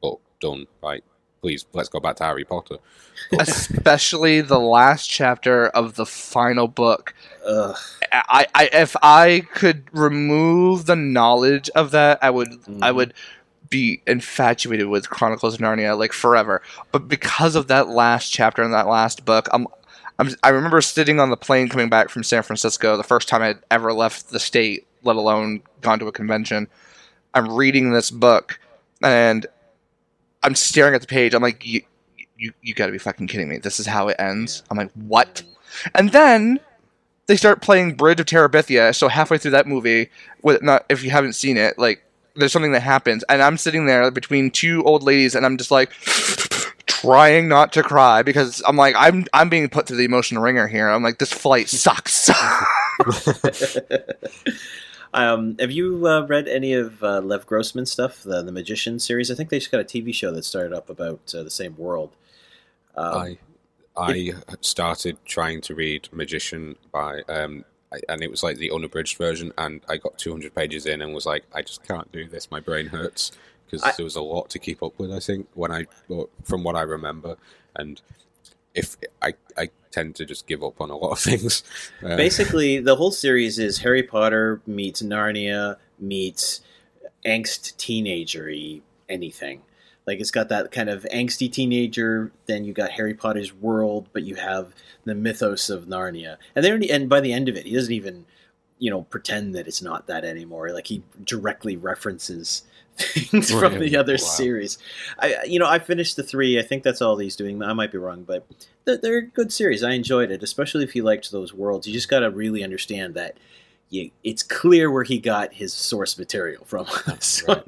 book 0.01 0.19
done. 0.41 0.65
Right, 0.83 1.03
please 1.41 1.65
let's 1.73 1.89
go 1.89 1.99
back 1.99 2.15
to 2.17 2.23
Harry 2.23 2.43
Potter. 2.45 2.77
Especially 3.39 4.41
the 4.41 4.59
last 4.59 5.09
chapter 5.09 5.67
of 5.67 5.95
the 5.95 6.05
final 6.05 6.67
book. 6.67 7.13
Ugh. 7.45 7.75
I, 8.11 8.45
I 8.55 8.69
if 8.73 8.95
I 9.01 9.41
could 9.53 9.83
remove 9.91 10.85
the 10.85 10.95
knowledge 10.95 11.69
of 11.75 11.91
that, 11.91 12.19
I 12.21 12.29
would 12.29 12.49
I 12.81 12.91
Mhm. 12.91 12.95
would 12.95 13.13
be 13.69 14.01
infatuated 14.07 14.87
with 14.87 15.09
Chronicles 15.09 15.53
of 15.55 15.59
Narnia 15.59 15.97
like 15.97 16.11
forever. 16.13 16.61
But 16.91 17.07
because 17.07 17.55
of 17.55 17.67
that 17.67 17.87
last 17.87 18.29
chapter 18.31 18.63
in 18.63 18.71
that 18.71 18.87
last 18.87 19.25
book, 19.25 19.47
I'm, 19.51 19.67
I'm 20.17 20.29
I 20.43 20.49
remember 20.49 20.81
sitting 20.81 21.19
on 21.19 21.29
the 21.29 21.37
plane 21.37 21.69
coming 21.69 21.89
back 21.89 22.09
from 22.09 22.23
San 22.23 22.41
Francisco 22.43 22.97
the 22.97 23.03
first 23.03 23.27
time 23.27 23.41
I'd 23.43 23.59
ever 23.69 23.93
left 23.93 24.29
the 24.31 24.39
state, 24.39 24.87
let 25.03 25.17
alone 25.17 25.61
gone 25.81 25.99
to 25.99 26.07
a 26.07 26.11
convention. 26.11 26.67
I'm 27.35 27.51
reading 27.53 27.91
this 27.91 28.09
book 28.09 28.59
and 29.03 29.45
I'm 30.43 30.55
staring 30.55 30.95
at 30.95 31.01
the 31.01 31.07
page. 31.07 31.33
I'm 31.33 31.41
like, 31.41 31.65
you, 31.65 31.81
you, 32.37 32.53
you 32.61 32.73
got 32.73 32.87
to 32.87 32.91
be 32.91 32.97
fucking 32.97 33.27
kidding 33.27 33.49
me. 33.49 33.57
This 33.57 33.79
is 33.79 33.85
how 33.85 34.07
it 34.07 34.15
ends. 34.19 34.63
I'm 34.69 34.77
like, 34.77 34.91
what? 34.93 35.43
And 35.95 36.11
then 36.11 36.59
they 37.27 37.35
start 37.35 37.61
playing 37.61 37.95
Bridge 37.95 38.19
of 38.19 38.25
Terabithia. 38.25 38.95
So 38.95 39.07
halfway 39.07 39.37
through 39.37 39.51
that 39.51 39.67
movie, 39.67 40.09
with 40.41 40.63
not 40.63 40.85
if 40.89 41.03
you 41.03 41.11
haven't 41.11 41.33
seen 41.33 41.57
it, 41.57 41.77
like 41.77 42.03
there's 42.35 42.51
something 42.51 42.71
that 42.71 42.81
happens, 42.81 43.23
and 43.29 43.41
I'm 43.41 43.57
sitting 43.57 43.85
there 43.85 44.09
between 44.11 44.49
two 44.49 44.83
old 44.83 45.03
ladies, 45.03 45.35
and 45.35 45.45
I'm 45.45 45.57
just 45.57 45.71
like 45.71 45.91
trying 46.87 47.47
not 47.47 47.71
to 47.73 47.83
cry 47.83 48.23
because 48.23 48.63
I'm 48.67 48.77
like 48.77 48.95
I'm 48.97 49.25
I'm 49.33 49.49
being 49.49 49.69
put 49.69 49.87
through 49.87 49.97
the 49.97 50.05
emotional 50.05 50.41
ringer 50.41 50.67
here. 50.67 50.89
I'm 50.89 51.03
like 51.03 51.19
this 51.19 51.31
flight 51.31 51.69
sucks. 51.69 52.29
um, 55.13 55.57
have 55.59 55.71
you 55.71 56.07
uh, 56.07 56.25
read 56.25 56.47
any 56.47 56.73
of 56.73 57.03
uh, 57.03 57.19
Lev 57.19 57.45
Grossman's 57.45 57.91
stuff, 57.91 58.23
the 58.23 58.41
the 58.41 58.51
Magician 58.51 58.99
series? 58.99 59.31
I 59.31 59.35
think 59.35 59.49
they 59.49 59.59
just 59.59 59.71
got 59.71 59.81
a 59.81 59.85
TV 59.85 60.13
show 60.13 60.31
that 60.31 60.45
started 60.45 60.73
up 60.73 60.89
about 60.89 61.33
uh, 61.35 61.43
the 61.43 61.49
same 61.49 61.75
world. 61.77 62.11
Um, 62.95 63.17
I 63.17 63.37
I 63.97 64.33
started 64.61 65.17
trying 65.25 65.61
to 65.61 65.75
read 65.75 66.09
Magician 66.11 66.75
by 66.91 67.21
um 67.27 67.65
I- 67.91 68.01
and 68.07 68.21
it 68.21 68.31
was 68.31 68.43
like 68.43 68.57
the 68.57 68.71
unabridged 68.71 69.17
version 69.17 69.51
and 69.57 69.81
I 69.89 69.97
got 69.97 70.17
200 70.17 70.53
pages 70.53 70.85
in 70.85 71.01
and 71.01 71.13
was 71.13 71.25
like 71.25 71.43
I 71.53 71.61
just 71.61 71.83
can't 71.83 72.11
do 72.11 72.27
this 72.27 72.51
my 72.51 72.59
brain 72.59 72.87
hurts 72.87 73.31
because 73.65 73.81
there 73.97 74.03
was 74.03 74.15
a 74.15 74.21
lot 74.21 74.49
to 74.51 74.59
keep 74.59 74.81
up 74.83 74.97
with 74.99 75.11
I 75.11 75.19
think 75.19 75.47
when 75.53 75.71
I 75.71 75.85
from 76.43 76.63
what 76.63 76.75
I 76.75 76.81
remember 76.81 77.35
and 77.75 78.01
if 78.79 78.95
I 79.21 79.33
I 79.57 79.69
tend 79.91 80.15
to 80.15 80.25
just 80.25 80.47
give 80.47 80.63
up 80.63 80.79
on 80.81 80.89
a 80.89 80.95
lot 80.95 81.11
of 81.11 81.19
things 81.29 81.63
Uh, 82.03 82.15
Basically, 82.15 82.79
the 82.79 82.95
whole 82.95 83.11
series 83.11 83.59
is 83.59 83.79
Harry 83.79 84.03
Potter 84.03 84.61
meets 84.65 85.01
Narnia 85.01 85.77
meets 85.99 86.61
angst 87.25 87.75
teenagery 87.77 88.81
anything. 89.09 89.61
Like 90.07 90.19
it's 90.19 90.31
got 90.31 90.49
that 90.49 90.71
kind 90.71 90.89
of 90.89 91.05
angsty 91.13 91.51
teenager. 91.51 92.31
Then 92.47 92.63
you 92.65 92.73
got 92.73 92.91
Harry 92.91 93.13
Potter's 93.13 93.53
world, 93.53 94.07
but 94.13 94.23
you 94.23 94.35
have 94.35 94.73
the 95.03 95.13
mythos 95.13 95.69
of 95.69 95.85
Narnia. 95.85 96.37
And 96.55 96.65
then, 96.65 96.83
and 96.89 97.09
by 97.09 97.19
the 97.21 97.33
end 97.33 97.49
of 97.49 97.55
it, 97.55 97.65
he 97.65 97.75
doesn't 97.75 97.93
even 97.93 98.25
you 98.79 98.89
know 98.89 99.03
pretend 99.03 99.53
that 99.55 99.67
it's 99.67 99.81
not 99.81 100.07
that 100.07 100.25
anymore. 100.25 100.71
Like 100.71 100.87
he 100.87 101.03
directly 101.23 101.75
references 101.77 102.63
things 102.97 103.53
Right. 103.53 103.71
from 103.71 103.79
the 103.79 103.95
other 103.95 104.13
Wow. 104.13 104.17
series. 104.17 104.77
I 105.19 105.35
you 105.45 105.59
know 105.59 105.67
I 105.67 105.79
finished 105.79 106.15
the 106.15 106.23
three. 106.23 106.57
I 106.59 106.63
think 106.63 106.83
that's 106.83 107.01
all 107.01 107.17
he's 107.17 107.35
doing. 107.35 107.61
I 107.61 107.73
might 107.73 107.91
be 107.91 107.97
wrong, 107.97 108.23
but 108.23 108.45
they're, 108.85 108.97
they're 108.97 109.17
a 109.19 109.23
good 109.23 109.53
series. 109.53 109.83
I 109.83 109.91
enjoyed 109.91 110.31
it, 110.31 110.41
especially 110.43 110.83
if 110.83 110.95
you 110.95 111.03
liked 111.03 111.31
those 111.31 111.53
worlds. 111.53 111.87
You 111.87 111.93
just 111.93 112.09
got 112.09 112.19
to 112.21 112.29
really 112.31 112.63
understand 112.63 113.13
that. 113.15 113.37
You, 113.91 114.11
it's 114.23 114.43
clear 114.43 114.91
where 114.91 115.03
he 115.03 115.17
got 115.17 115.51
his 115.55 115.73
source 115.73 116.15
material 116.19 116.63
from. 116.65 116.85
So- 117.19 117.63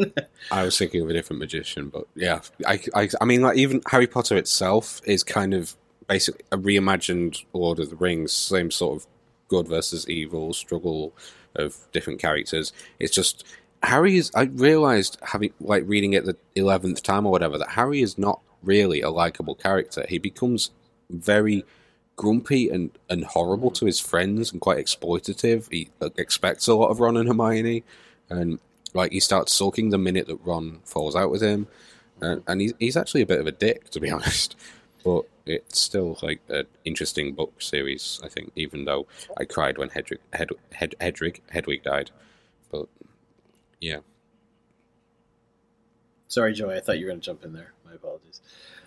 I 0.52 0.64
was 0.64 0.78
thinking 0.78 1.02
of 1.02 1.10
a 1.10 1.14
different 1.14 1.40
magician, 1.40 1.90
but 1.90 2.06
yeah, 2.16 2.42
I, 2.66 2.80
I, 2.94 3.10
I 3.20 3.26
mean, 3.26 3.42
like 3.42 3.58
even 3.58 3.82
Harry 3.90 4.06
Potter 4.06 4.38
itself 4.38 5.02
is 5.04 5.24
kind 5.24 5.54
of 5.56 5.76
basically 6.08 6.46
a 6.52 6.58
reimagined 6.60 7.44
Lord 7.54 7.80
of 7.80 7.90
the 7.90 7.96
Rings, 7.96 8.34
same 8.34 8.70
sort 8.70 8.98
of 9.02 9.08
good 9.52 9.68
versus 9.68 10.10
evil 10.10 10.54
struggle 10.54 11.14
of 11.56 11.78
different 11.92 12.20
characters. 12.20 12.72
It's 13.00 13.14
just 13.14 13.44
Harry 13.84 14.18
is. 14.18 14.32
I 14.34 14.44
realized 14.44 15.18
having 15.22 15.54
like 15.60 15.84
reading 15.86 16.14
it 16.14 16.26
the 16.26 16.38
eleventh 16.56 17.04
time 17.04 17.26
or 17.26 17.32
whatever 17.32 17.58
that 17.58 17.72
Harry 17.72 18.02
is 18.02 18.18
not 18.18 18.40
really 18.64 19.02
a 19.02 19.10
likable 19.10 19.56
character. 19.56 20.06
He 20.08 20.18
becomes 20.18 20.72
very 21.10 21.66
grumpy 22.16 22.70
and, 22.70 22.92
and 23.10 23.26
horrible 23.26 23.72
to 23.72 23.86
his 23.86 24.00
friends 24.00 24.52
and 24.52 24.62
quite 24.62 24.78
exploitative. 24.78 25.70
He 25.72 25.90
expects 26.18 26.68
a 26.68 26.76
lot 26.76 26.90
of 26.90 27.02
Ron 27.02 27.18
and 27.18 27.28
Hermione, 27.28 27.84
and 28.30 28.60
like 28.94 29.12
he 29.12 29.20
starts 29.20 29.54
sulking 29.54 29.90
the 29.90 29.98
minute 29.98 30.28
that 30.28 30.46
Ron 30.46 30.80
falls 30.86 31.16
out 31.16 31.30
with 31.30 31.42
him, 31.42 31.68
and, 32.22 32.42
and 32.48 32.62
he's 32.62 32.74
he's 32.80 32.98
actually 32.98 33.22
a 33.22 33.32
bit 33.34 33.42
of 33.42 33.48
a 33.48 33.52
dick 33.52 33.90
to 33.90 34.00
be 34.00 34.10
honest. 34.16 34.56
But 35.04 35.24
it's 35.46 35.80
still 35.80 36.18
like 36.22 36.42
an 36.50 36.66
interesting 36.86 37.34
book 37.34 37.62
series, 37.62 38.20
I 38.24 38.30
think. 38.30 38.52
Even 38.56 38.86
though 38.86 39.08
I 39.38 39.46
cried 39.46 39.78
when 39.78 39.90
Hedwig 39.90 40.20
Hed, 40.34 40.50
Hed, 40.74 40.96
Hedwig 41.02 41.42
Hedwig 41.50 41.84
died, 41.84 42.12
but 42.72 42.88
yeah, 43.80 44.00
Sorry, 46.28 46.54
Joey. 46.54 46.76
I 46.76 46.80
thought 46.80 46.98
you 46.98 47.06
were 47.06 47.12
going 47.12 47.20
to 47.20 47.26
jump 47.26 47.44
in 47.44 47.52
there. 47.54 47.74
My 47.86 47.94
apologies. 47.94 48.40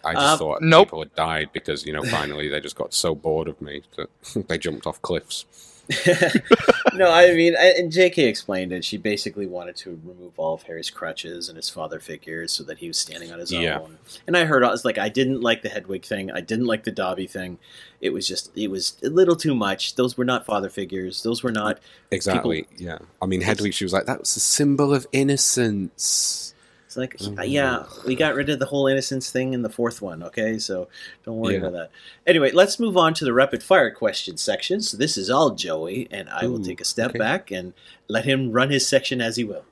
I 0.03 0.15
just 0.15 0.25
Um, 0.25 0.39
thought 0.39 0.63
nope. 0.63 0.89
people 0.89 1.01
had 1.01 1.15
died 1.15 1.51
because 1.53 1.85
you 1.87 1.93
know 1.93 2.03
finally 2.05 2.49
they 2.49 2.61
just 2.61 2.77
got 2.77 2.95
so 2.95 3.15
bored 3.15 3.49
of 3.49 3.61
me 3.61 3.83
that 3.97 4.09
they 4.49 4.57
jumped 4.59 4.87
off 4.87 5.01
cliffs. 5.03 5.45
no, 6.95 7.11
I 7.11 7.33
mean, 7.35 7.55
I- 7.59 7.75
and 7.79 7.91
J.K. 7.93 8.25
explained 8.27 8.73
it. 8.73 8.85
She 8.85 8.97
basically 8.97 9.47
wanted 9.47 9.77
to 9.77 10.01
remove 10.05 10.33
all 10.39 10.55
of 10.55 10.63
Harry's 10.63 10.91
crutches 10.91 11.49
and 11.49 11.57
his 11.57 11.69
father 11.69 12.01
figures 12.01 12.53
so 12.53 12.63
that 12.65 12.79
he 12.79 12.89
was 12.89 12.99
standing 12.99 13.33
on 13.33 13.39
his 13.39 13.53
Yeah. 13.53 13.81
own. 13.81 13.99
And 14.27 14.37
I 14.37 14.45
heard, 14.45 14.65
I 14.65 14.71
was 14.71 14.85
like, 14.85 14.99
I 14.99 15.09
didn't 15.09 15.41
like 15.41 15.63
the 15.63 15.69
Hedwig 15.69 16.05
thing. 16.05 16.31
I 16.31 16.41
didn't 16.41 16.67
like 16.67 16.85
the 16.85 16.91
Dobby 16.93 17.27
thing. 17.27 17.59
It 18.01 18.11
was 18.13 18.27
just, 18.29 18.51
it 18.57 18.69
was 18.69 18.97
a 19.03 19.09
little 19.09 19.37
too 19.37 19.55
much. 19.55 19.95
Those 19.97 20.17
were 20.17 20.25
not 20.25 20.47
father 20.47 20.69
figures. 20.69 21.23
Those 21.23 21.43
were 21.43 21.53
not. 21.53 21.79
Exactly. 22.11 22.67
yeah. 22.77 22.99
I 23.21 23.27
mean, 23.27 23.41
Hedwig. 23.41 23.75
She 23.75 23.85
was 23.85 23.93
like, 23.93 24.07
"That 24.07 24.21
was 24.21 24.37
a 24.37 24.41
symbol 24.41 24.95
of 24.95 25.07
innocence." 25.13 26.54
It's 26.97 27.27
like, 27.27 27.37
Mhm. 27.47 27.51
yeah, 27.51 27.85
we 28.07 28.15
got 28.15 28.35
rid 28.35 28.49
of 28.51 28.59
the 28.61 28.67
whole 28.67 28.87
innocence 28.87 29.31
thing 29.31 29.53
in 29.53 29.63
the 29.63 29.69
fourth 29.69 30.01
one. 30.01 30.23
Okay, 30.23 30.59
so 30.59 30.87
don't 31.25 31.39
worry 31.39 31.55
Yeah. 31.55 31.61
about 31.61 31.73
that. 31.73 31.91
Anyway, 32.27 32.53
let's 32.53 32.79
move 32.79 32.97
on 32.97 33.15
to 33.15 33.25
the 33.25 33.33
rapid 33.33 33.63
fire 33.63 33.91
question 33.91 34.37
section. 34.37 34.81
So 34.81 34.97
this 34.97 35.17
is 35.17 35.29
all 35.29 35.51
Joey, 35.51 36.07
and 36.11 36.29
I 36.31 36.47
will 36.47 36.63
take 36.63 36.81
a 36.81 36.85
step 36.85 37.11
okay. 37.11 37.19
back 37.19 37.51
and 37.51 37.73
let 38.09 38.25
him 38.25 38.53
run 38.53 38.71
his 38.71 38.87
section 38.87 39.21
as 39.21 39.37
he 39.37 39.45
will. 39.45 39.65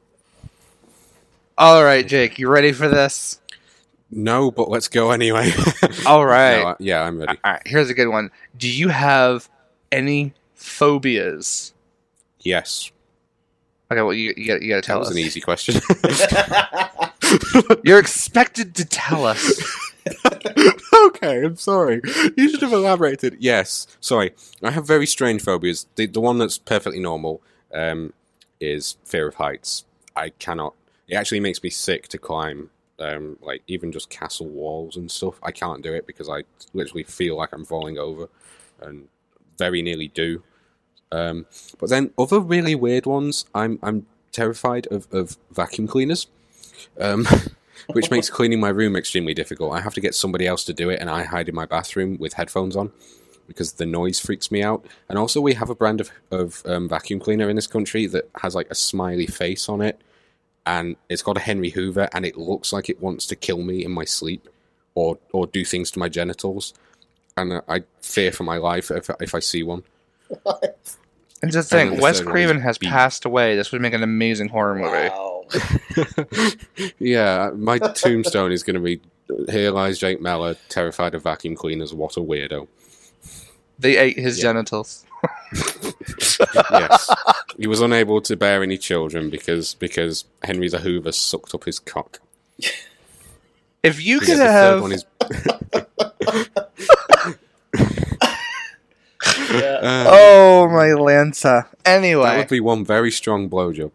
All 1.57 1.85
right, 1.85 2.07
Jake, 2.07 2.39
you 2.39 2.49
ready 2.49 2.73
for 2.73 2.89
this? 2.89 3.39
No, 4.11 4.51
but 4.51 4.68
let's 4.68 4.89
go 4.89 5.11
anyway. 5.12 5.53
All 6.07 6.27
right. 6.27 6.61
No, 6.61 6.68
I- 6.68 6.77
yeah, 6.81 7.03
I'm 7.03 7.18
ready. 7.18 7.39
All 7.45 7.53
right, 7.53 7.62
here's 7.64 7.89
a 7.89 7.95
good 7.95 8.09
one. 8.09 8.31
Do 8.59 8.68
you 8.68 8.89
have 8.89 9.49
any 9.93 10.35
phobias? 10.57 11.73
Yes, 12.41 12.91
Okay, 13.91 14.01
well, 14.01 14.14
you, 14.14 14.33
you 14.39 14.47
got 14.47 14.62
you 14.62 14.70
got 14.70 14.77
to 14.77 14.81
that 14.81 14.85
tell 14.85 14.99
was 15.01 15.09
us. 15.09 15.12
an 15.14 15.18
easy 15.18 15.41
question. 15.43 15.75
You're 17.85 17.99
expected 17.99 18.74
to 18.76 18.85
tell 18.85 19.26
us. 19.26 19.62
okay, 21.07 21.45
I'm 21.45 21.57
sorry. 21.57 22.01
You 22.37 22.49
should 22.49 22.62
have 22.62 22.72
elaborated. 22.72 23.37
Yes, 23.39 23.87
sorry. 24.01 24.35
I 24.62 24.70
have 24.70 24.87
very 24.87 25.07
strange 25.07 25.43
phobias. 25.43 25.87
The, 25.97 26.07
the 26.07 26.20
one 26.20 26.39
that's 26.39 26.59
perfectly 26.59 27.01
normal 27.01 27.43
um, 27.72 28.12
is 28.61 28.97
fear 29.05 29.28
of 29.28 29.37
heights. 29.37 29.85
I 30.16 30.30
cannot. 30.30 30.74
It 31.09 31.14
actually 31.14 31.41
makes 31.41 31.62
me 31.62 31.70
sick 31.70 32.09
to 32.09 32.18
climb, 32.18 32.70
um, 32.99 33.39
like 33.43 33.62
even 33.66 33.93
just 33.93 34.11
castle 34.11 34.49
walls 34.49 34.97
and 34.97 35.11
stuff. 35.11 35.39
I 35.43 35.51
can't 35.51 35.83
do 35.83 35.93
it 35.93 36.07
because 36.07 36.28
I 36.28 36.45
literally 36.72 37.05
feel 37.05 37.37
like 37.37 37.53
I'm 37.53 37.64
falling 37.64 37.99
over, 37.99 38.28
and 38.80 39.09
very 39.59 39.83
nearly 39.83 40.09
do. 40.09 40.43
Um, 41.11 41.47
but 41.78 41.91
then 41.91 42.12
other 42.18 42.41
really 42.41 42.74
weird 42.74 43.07
ones. 43.07 43.45
I'm 43.55 43.78
I'm 43.83 44.07
terrified 44.33 44.87
of, 44.91 45.07
of 45.12 45.37
vacuum 45.51 45.87
cleaners. 45.87 46.26
Um, 47.01 47.26
which 47.89 48.11
makes 48.11 48.30
cleaning 48.30 48.61
my 48.61 48.68
room 48.68 48.95
extremely 48.97 49.35
difficult. 49.35 49.72
I 49.72 49.80
have 49.80 49.95
to 49.95 50.01
get 50.01 50.14
somebody 50.14 50.47
else 50.47 50.64
to 50.64 50.72
do 50.72 50.89
it, 50.91 51.01
and 51.01 51.11
I 51.11 51.24
hide 51.24 51.49
in 51.49 51.55
my 51.55 51.66
bathroom 51.66 52.16
with 52.18 52.35
headphones 52.35 52.76
on 52.76 52.93
because 53.49 53.72
the 53.72 53.87
noise 53.87 54.20
freaks 54.20 54.51
me 54.51 54.62
out. 54.62 54.87
And 55.09 55.18
also, 55.18 55.41
we 55.41 55.55
have 55.55 55.68
a 55.68 55.74
brand 55.74 56.01
of, 56.01 56.11
of 56.30 56.62
um, 56.64 56.89
vacuum 56.89 57.18
cleaner 57.20 57.51
in 57.51 57.57
this 57.57 57.66
country 57.66 58.07
that 58.07 58.30
has 58.41 58.55
like 58.55 58.70
a 58.70 58.74
smiley 58.74 59.26
face 59.26 59.68
on 59.68 59.80
it, 59.80 60.01
and 60.64 60.97
it's 61.09 61.22
got 61.22 61.37
a 61.37 61.41
Henry 61.41 61.70
Hoover, 61.70 62.09
and 62.12 62.24
it 62.24 62.37
looks 62.37 62.72
like 62.72 62.89
it 62.89 63.01
wants 63.03 63.26
to 63.26 63.37
kill 63.37 63.62
me 63.62 63.85
in 63.85 63.91
my 63.91 64.05
sleep 64.05 64.49
or 64.95 65.18
or 65.33 65.47
do 65.47 65.64
things 65.64 65.91
to 65.93 65.99
my 65.99 66.09
genitals. 66.09 66.74
And 67.37 67.62
I 67.66 67.83
fear 68.03 68.30
for 68.30 68.45
my 68.45 68.59
life 68.59 68.91
if, 68.91 69.09
if 69.20 69.35
I 69.35 69.39
see 69.39 69.62
one. 69.62 69.85
And 71.43 71.51
just 71.51 71.72
And 71.72 71.91
think, 71.91 72.03
Wes 72.03 72.18
third 72.18 72.26
one 72.26 72.30
is 72.30 72.33
Craven 72.33 72.61
has 72.61 72.78
Beat. 72.78 72.91
passed 72.91 73.24
away. 73.24 73.57
This 73.57 73.72
would 73.72 73.80
make 73.80 73.95
an 73.95 74.03
amazing 74.03 74.49
horror 74.49 74.74
movie. 74.74 75.09
Wow. 75.09 75.32
yeah, 76.98 77.50
my 77.55 77.78
tombstone 77.78 78.53
is 78.53 78.62
going 78.62 78.74
to 78.74 78.80
be 78.80 79.00
here 79.50 79.70
lies 79.70 79.98
Jake 79.98 80.20
Mellor, 80.20 80.57
terrified 80.68 81.14
of 81.14 81.22
vacuum 81.22 81.55
cleaners. 81.55 81.94
What 81.94 82.16
a 82.16 82.20
weirdo. 82.20 82.68
They 83.78 83.96
ate 83.96 84.18
his 84.18 84.38
Yeah. 84.38 84.53
genitals. 84.53 85.07
yes, 86.55 87.11
he 87.57 87.66
was 87.66 87.80
unable 87.80 88.20
to 88.22 88.36
bear 88.36 88.62
any 88.62 88.76
children 88.76 89.30
because 89.30 89.74
because 89.74 90.24
Henry 90.42 90.68
the 90.68 90.78
Hoover 90.78 91.12
sucked 91.12 91.55
up 91.55 91.64
his 91.64 91.78
cock. 91.78 92.20
If 93.82 94.05
you 94.05 94.20
could 94.20 94.28
yeah, 94.30 94.36
the 94.36 94.50
have, 94.50 94.82
one 94.82 94.92
is. 94.92 95.05
Yeah. 99.53 99.78
Uh, 99.82 100.05
oh 100.09 100.68
my 100.68 100.92
Lanza. 100.94 101.66
Anyway. 101.84 102.24
That 102.24 102.38
would 102.38 102.48
be 102.48 102.61
one 102.61 102.84
very 102.84 103.11
strong 103.11 103.48
blowjob. 103.48 103.92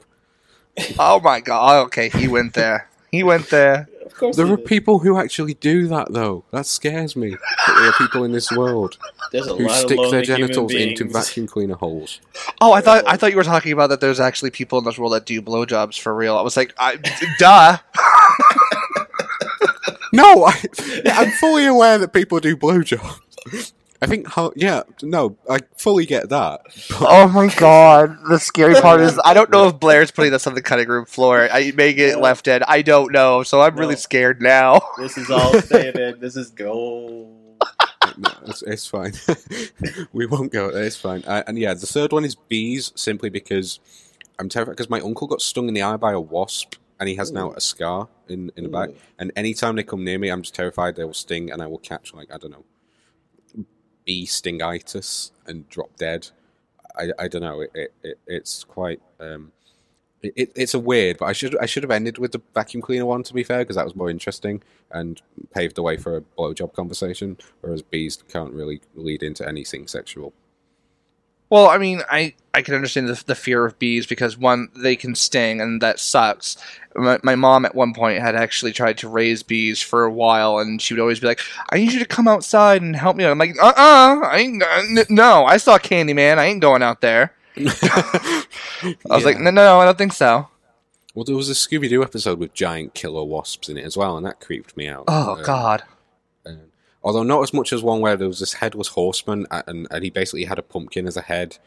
Oh 1.00 1.20
my 1.24 1.40
god. 1.40 1.86
Okay, 1.88 2.10
he 2.10 2.28
went 2.28 2.54
there. 2.54 2.90
He 3.12 3.24
went 3.24 3.50
there. 3.50 3.88
Of 4.06 4.14
course, 4.16 4.36
There 4.36 4.48
are 4.52 4.58
did. 4.58 4.66
people 4.66 5.00
who 5.00 5.18
actually 5.18 5.54
do 5.56 5.88
that, 5.90 6.12
though. 6.12 6.44
That 6.52 6.66
scares 6.66 7.16
me. 7.16 7.32
That 7.32 7.76
there 7.78 7.90
are 7.90 7.94
people 7.94 8.24
in 8.24 8.32
this 8.32 8.52
world 8.52 8.98
who 9.32 9.70
stick 9.70 10.00
their 10.12 10.22
genitals 10.24 10.74
into 10.74 11.06
vacuum 11.06 11.48
cleaner 11.48 11.76
holes. 11.76 12.20
Oh, 12.60 12.74
I 12.74 12.82
thought 12.82 13.04
I 13.08 13.16
thought 13.18 13.32
you 13.32 13.38
were 13.38 13.44
talking 13.44 13.72
about 13.74 13.88
that. 13.90 14.02
There's 14.02 14.20
actually 14.20 14.52
people 14.52 14.80
in 14.80 14.86
this 14.86 14.98
world 14.98 15.14
that 15.14 15.26
do 15.26 15.42
blowjobs 15.42 16.00
for 16.00 16.16
real. 16.16 16.36
I 16.38 16.42
was 16.42 16.58
like, 16.58 16.74
I, 16.78 16.98
duh. 17.40 17.78
No, 20.14 20.46
I, 20.46 20.54
I'm 21.06 21.32
fully 21.32 21.66
aware 21.66 21.98
that 21.98 22.14
people 22.14 22.40
do 22.40 22.56
blowjobs. 22.56 23.74
I 24.02 24.06
think, 24.06 24.28
how, 24.28 24.52
yeah, 24.56 24.84
no, 25.02 25.38
I 25.50 25.60
fully 25.78 26.06
get 26.06 26.30
that. 26.30 26.62
Oh 27.02 27.28
my 27.28 27.48
god. 27.56 28.18
The 28.30 28.38
scary 28.40 28.76
part 28.76 29.02
is 29.02 29.20
I 29.26 29.34
don't 29.34 29.50
know 29.50 29.68
if 29.68 29.80
Blair's 29.80 30.12
putting 30.12 30.32
this 30.32 30.46
on 30.48 30.54
the 30.56 30.62
cutting 30.62 30.88
room 30.88 31.06
floor. 31.06 31.48
I 31.52 31.72
may 31.76 31.94
get 31.94 32.20
left 32.20 32.48
in. 32.48 32.62
I 32.68 32.82
don't 32.84 33.12
know. 33.12 33.44
So 33.44 33.62
I'm 33.62 33.76
really 33.76 33.96
No. 33.96 34.00
scared 34.00 34.42
now. 34.42 34.82
This 34.98 35.18
is 35.18 35.30
all 35.32 35.54
staying 35.62 35.96
in. 35.98 36.20
This 36.20 36.36
is 36.36 36.50
gold. 36.52 37.34
No, 38.20 38.32
it's, 38.48 38.64
it's 38.64 38.88
fine. 38.88 39.14
we 40.12 40.26
won't 40.26 40.52
go 40.52 40.72
there. 40.72 40.84
It's 40.84 40.96
fine. 40.96 41.24
Uh, 41.28 41.44
and 41.46 41.58
yeah, 41.60 41.74
the 41.76 41.86
third 41.86 42.12
one 42.12 42.26
is 42.26 42.34
bees, 42.34 42.92
simply 42.96 43.30
because 43.30 43.80
I'm 44.40 44.50
terrified. 44.50 44.72
Because 44.72 44.90
my 44.90 45.00
uncle 45.02 45.28
got 45.28 45.40
stung 45.42 45.68
in 45.68 45.76
the 45.76 45.84
eye 45.84 45.98
by 45.98 46.14
a 46.14 46.20
wasp, 46.20 46.76
and 47.00 47.08
he 47.10 47.16
has 47.16 47.32
now 47.32 47.52
a 47.52 47.62
scar 47.62 48.08
in 48.28 48.52
in 48.56 48.64
the 48.64 48.70
back. 48.70 48.90
And 49.20 49.32
anytime 49.36 49.76
they 49.76 49.84
come 49.84 50.04
near 50.04 50.18
me, 50.18 50.30
I'm 50.30 50.42
just 50.42 50.56
terrified 50.56 50.96
they 50.96 51.04
will 51.04 51.14
sting, 51.14 51.52
and 51.52 51.62
I 51.62 51.68
will 51.68 51.78
catch 51.78 52.12
like 52.14 52.34
I 52.34 52.38
don't 52.38 52.52
know, 52.52 52.66
bee 54.08 54.26
stingitis 54.26 55.32
and 55.46 55.70
drop 55.70 55.96
dead. 55.98 56.30
I, 56.98 57.10
I 57.20 57.28
don't 57.28 57.44
know. 57.44 57.62
It, 57.62 57.72
it, 57.76 57.94
it 58.04 58.20
it's 58.26 58.64
quite. 58.64 59.00
Um, 59.20 59.52
it, 60.24 60.52
it's 60.56 60.74
a 60.74 60.80
weird, 60.80 61.20
but 61.20 61.26
I 61.26 61.34
should 61.34 61.56
I 61.60 61.68
should 61.68 61.84
have 61.84 61.92
ended 61.92 62.18
with 62.18 62.32
the 62.32 62.42
vacuum 62.56 62.82
cleaner 62.82 63.06
one 63.06 63.22
to 63.22 63.34
be 63.36 63.44
fair 63.44 63.60
because 63.60 63.76
that 63.76 63.86
was 63.86 63.96
more 63.96 64.10
interesting 64.10 64.64
and 64.90 65.22
paved 65.54 65.76
the 65.76 65.84
way 65.84 65.98
for 65.98 66.18
a 66.18 66.22
blowjob 66.22 66.74
conversation. 66.74 67.38
Whereas 67.62 67.84
bees 67.84 68.24
can't 68.28 68.52
really 68.52 68.82
lead 68.96 69.22
into 69.22 69.48
anything 69.48 69.86
sexual. 69.88 70.34
Well, 71.50 71.68
I 71.68 71.78
mean, 71.78 72.02
I, 72.12 72.34
I 72.54 72.62
can 72.62 72.74
understand 72.76 73.08
the, 73.08 73.24
the 73.26 73.36
fear 73.36 73.66
of 73.66 73.80
bees 73.80 74.06
because 74.06 74.38
one, 74.38 74.68
they 74.76 74.96
can 74.98 75.16
sting, 75.16 75.62
and 75.62 75.82
that 75.82 76.00
sucks. 76.00 76.58
My, 76.96 77.20
my 77.24 77.36
mom 77.36 77.64
at 77.66 77.74
one 77.76 77.94
point 77.94 78.20
had 78.20 78.36
actually 78.36 78.74
tried 78.74 78.98
to 78.98 79.08
raise 79.08 79.44
bees 79.44 79.82
for 79.82 80.04
a 80.04 80.12
while, 80.12 80.60
and 80.60 80.82
she 80.82 80.94
would 80.94 81.00
always 81.02 81.20
be 81.22 81.28
like, 81.28 81.40
"I 81.70 81.78
need 81.78 81.94
you 81.94 82.00
to 82.00 82.06
come 82.06 82.28
outside 82.28 82.82
and 82.82 82.96
help 82.96 83.16
me." 83.16 83.24
out." 83.24 83.32
I'm 83.32 83.38
like, 83.38 83.56
"Uh, 83.62 83.68
uh 83.68 84.20
I 84.28 84.38
ain't. 84.40 84.62
uh, 84.62 84.82
n- 85.00 85.06
No, 85.10 85.46
I 85.46 85.58
saw 85.58 85.78
Candyman. 85.78 86.38
I 86.38 86.46
ain't 86.48 86.62
going 86.62 86.84
out 86.84 87.00
there." 87.02 87.34
I 87.58 88.46
was 89.10 89.26
like, 89.26 89.38
no, 89.40 89.50
no, 89.50 89.64
no, 89.64 89.80
I 89.80 89.86
don't 89.86 89.98
think 89.98 90.14
so. 90.14 90.48
Well, 91.16 91.24
there 91.26 91.36
was 91.36 91.50
a 91.50 91.54
Scooby 91.54 91.90
Doo 91.90 92.04
episode 92.04 92.38
with 92.40 92.54
giant 92.54 92.94
killer 92.94 93.24
wasps 93.24 93.70
in 93.70 93.78
it 93.78 93.86
as 93.86 93.98
well, 93.98 94.18
and 94.18 94.26
that 94.26 94.40
creeped 94.40 94.78
me 94.78 94.88
out. 94.88 95.06
Oh 95.08 95.38
Um, 95.38 95.44
God. 95.44 95.84
Although 97.08 97.24
not 97.24 97.42
as 97.42 97.54
much 97.54 97.72
as 97.72 97.82
one 97.82 98.02
where 98.02 98.18
there 98.18 98.28
was 98.28 98.42
this 98.42 98.56
headless 98.56 98.90
horseman, 98.90 99.48
and, 99.50 99.88
and 99.90 100.04
he 100.04 100.10
basically 100.10 100.44
had 100.44 100.60
a 100.60 100.62
pumpkin 100.62 101.08
as 101.08 101.16
a 101.16 101.22
head, 101.22 101.58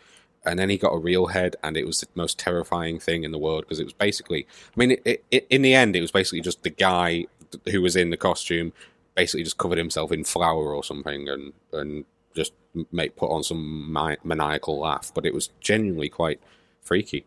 and 0.45 0.59
then 0.59 0.69
he 0.69 0.77
got 0.77 0.93
a 0.93 0.99
real 0.99 1.29
head, 1.29 1.57
and 1.63 1.79
it 1.79 1.87
was 1.87 2.01
the 2.01 2.09
most 2.15 2.39
terrifying 2.39 2.99
thing 2.99 3.25
in 3.25 3.33
the 3.33 3.39
world 3.39 3.63
because 3.65 3.81
it 3.81 3.85
was 3.85 3.95
basically, 3.95 4.47
I 4.67 4.73
mean, 4.77 4.99
it, 5.03 5.25
it, 5.31 5.47
in 5.49 5.63
the 5.63 5.73
end, 5.73 5.97
it 5.97 6.03
was 6.03 6.11
basically 6.11 6.43
just 6.43 6.63
the 6.63 6.69
guy 6.69 7.25
who 7.71 7.81
was 7.81 7.97
in 7.97 8.11
the 8.11 8.19
costume 8.19 8.75
basically 9.15 9.43
just 9.43 9.57
covered 9.57 9.79
himself 9.79 10.13
in 10.13 10.25
flour 10.25 10.75
or 10.75 10.85
something, 10.85 11.27
and 11.27 11.55
and 11.73 12.05
just 12.37 12.53
make 12.93 13.17
put 13.17 13.31
on 13.31 13.43
some 13.43 13.91
mi- 13.91 14.19
maniacal 14.23 14.79
laugh, 14.79 15.11
but 15.15 15.25
it 15.25 15.33
was 15.33 15.49
genuinely 15.59 16.11
quite 16.11 16.39
freaky. 16.83 17.25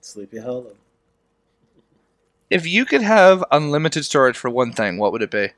Sleepy 0.00 0.38
Hollow. 0.38 0.76
If 2.50 2.68
you 2.68 2.84
could 2.84 3.02
have 3.02 3.44
unlimited 3.50 4.04
storage 4.04 4.38
for 4.38 4.48
one 4.48 4.72
thing, 4.72 4.96
what 4.96 5.10
would 5.10 5.22
it 5.22 5.30
be? 5.32 5.48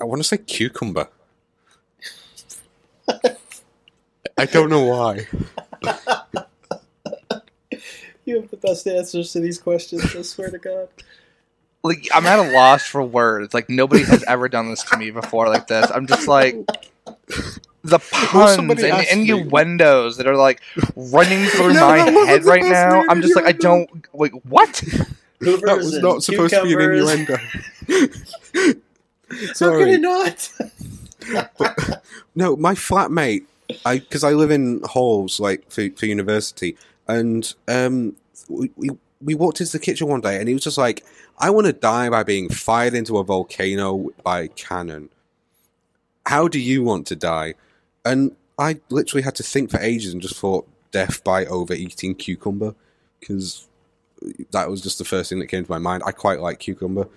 I 0.00 0.04
want 0.04 0.20
to 0.20 0.24
say 0.24 0.38
cucumber. 0.38 1.08
I 4.38 4.46
don't 4.46 4.70
know 4.70 4.84
why. 4.84 5.26
You 8.24 8.36
have 8.40 8.50
the 8.50 8.56
best 8.56 8.86
answers 8.86 9.32
to 9.32 9.40
these 9.40 9.58
questions. 9.58 10.14
I 10.14 10.22
swear 10.22 10.48
to 10.50 10.58
God. 10.58 10.88
Like 11.82 12.06
I'm 12.14 12.24
at 12.24 12.38
a 12.38 12.52
loss 12.52 12.86
for 12.86 13.02
words. 13.02 13.52
Like 13.52 13.68
nobody 13.68 14.04
has 14.04 14.22
ever 14.28 14.48
done 14.48 14.70
this 14.70 14.84
to 14.84 14.96
me 14.96 15.10
before 15.10 15.48
like 15.48 15.66
this. 15.66 15.90
I'm 15.90 16.06
just 16.06 16.28
like 16.28 16.54
the 17.82 17.98
puns 17.98 18.54
somebody 18.54 18.84
and 18.84 18.92
asked 18.92 19.16
me- 19.16 19.22
innuendos 19.22 20.18
that 20.18 20.28
are 20.28 20.36
like 20.36 20.60
running 20.94 21.46
through 21.46 21.72
No, 21.74 21.88
my 21.88 21.98
head 21.98 22.44
right 22.44 22.62
now. 22.62 23.02
I'm 23.08 23.20
just 23.22 23.34
like 23.34 23.46
I 23.46 23.52
don't 23.52 23.90
like 24.14 24.32
what? 24.44 24.84
That 25.42 25.76
was 25.78 25.98
not 25.98 26.22
supposed 26.22 26.54
to 26.54 26.62
be 26.62 26.72
an 26.74 26.80
innuendo. 26.80 27.36
How 29.58 29.70
could 29.70 29.88
it 29.88 30.00
not? 30.00 30.52
No, 32.34 32.56
my 32.56 32.74
flatmate, 32.74 33.44
I 33.84 33.98
because 33.98 34.24
I 34.24 34.32
live 34.32 34.50
in 34.50 34.82
halls 34.84 35.40
like 35.40 35.70
for, 35.70 35.88
for 35.90 36.06
university, 36.06 36.76
and 37.08 37.52
um, 37.68 38.16
we, 38.48 38.70
we 38.76 38.90
we 39.20 39.34
walked 39.34 39.60
into 39.60 39.72
the 39.72 39.78
kitchen 39.78 40.08
one 40.08 40.20
day, 40.20 40.38
and 40.38 40.48
he 40.48 40.54
was 40.54 40.64
just 40.64 40.78
like, 40.78 41.04
"I 41.38 41.50
want 41.50 41.66
to 41.66 41.72
die 41.72 42.08
by 42.08 42.22
being 42.22 42.48
fired 42.48 42.94
into 42.94 43.18
a 43.18 43.24
volcano 43.24 44.10
by 44.22 44.48
cannon. 44.48 45.10
How 46.26 46.48
do 46.48 46.58
you 46.58 46.82
want 46.82 47.06
to 47.08 47.16
die?" 47.16 47.54
And 48.04 48.36
I 48.58 48.80
literally 48.90 49.22
had 49.22 49.34
to 49.36 49.42
think 49.42 49.70
for 49.70 49.80
ages, 49.80 50.12
and 50.12 50.22
just 50.22 50.36
thought 50.36 50.68
death 50.90 51.22
by 51.24 51.46
overeating 51.46 52.14
cucumber, 52.14 52.74
because 53.20 53.68
that 54.50 54.70
was 54.70 54.80
just 54.80 54.98
the 54.98 55.04
first 55.04 55.28
thing 55.28 55.38
that 55.40 55.46
came 55.46 55.64
to 55.64 55.70
my 55.70 55.78
mind. 55.78 56.02
I 56.04 56.12
quite 56.12 56.40
like 56.40 56.58
cucumber. 56.58 57.08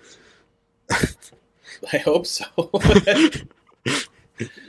I 1.92 1.98
hope 1.98 2.26
so. 2.26 2.44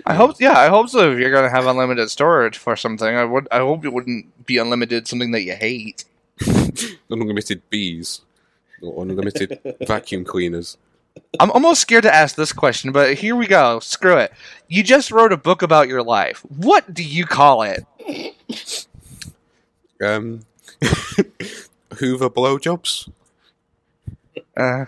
I 0.05 0.13
hope 0.13 0.35
yeah, 0.39 0.57
I 0.57 0.69
hope 0.69 0.89
so 0.89 1.11
if 1.11 1.19
you're 1.19 1.31
gonna 1.31 1.49
have 1.49 1.65
unlimited 1.67 2.09
storage 2.09 2.57
for 2.57 2.75
something. 2.75 3.15
I 3.15 3.25
would 3.25 3.47
I 3.51 3.59
hope 3.59 3.85
it 3.85 3.93
wouldn't 3.93 4.45
be 4.45 4.57
unlimited 4.57 5.07
something 5.07 5.31
that 5.31 5.43
you 5.43 5.53
hate. 5.53 6.05
unlimited 7.09 7.61
bees 7.69 8.21
or 8.81 9.03
unlimited 9.03 9.59
vacuum 9.87 10.23
cleaners. 10.23 10.77
I'm 11.39 11.51
almost 11.51 11.81
scared 11.81 12.03
to 12.03 12.13
ask 12.13 12.35
this 12.35 12.53
question, 12.53 12.91
but 12.91 13.15
here 13.15 13.35
we 13.35 13.47
go. 13.47 13.79
Screw 13.79 14.17
it. 14.17 14.31
You 14.67 14.83
just 14.83 15.11
wrote 15.11 15.33
a 15.33 15.37
book 15.37 15.63
about 15.63 15.87
your 15.87 16.03
life. 16.03 16.45
What 16.47 16.93
do 16.93 17.03
you 17.03 17.25
call 17.25 17.63
it? 17.63 17.83
Um, 20.01 20.41
Hoover 21.95 22.29
blowjobs. 22.29 23.09
Uh, 24.55 24.85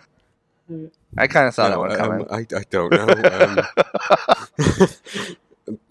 I 1.18 1.28
kind 1.28 1.48
of 1.48 1.54
saw 1.54 1.70
that 1.70 1.76
No, 1.76 1.80
one 1.80 1.92
um, 1.92 1.98
coming. 1.98 2.28
I, 2.30 2.46
I 2.56 2.64
don't 2.70 2.92
know. 2.92 3.66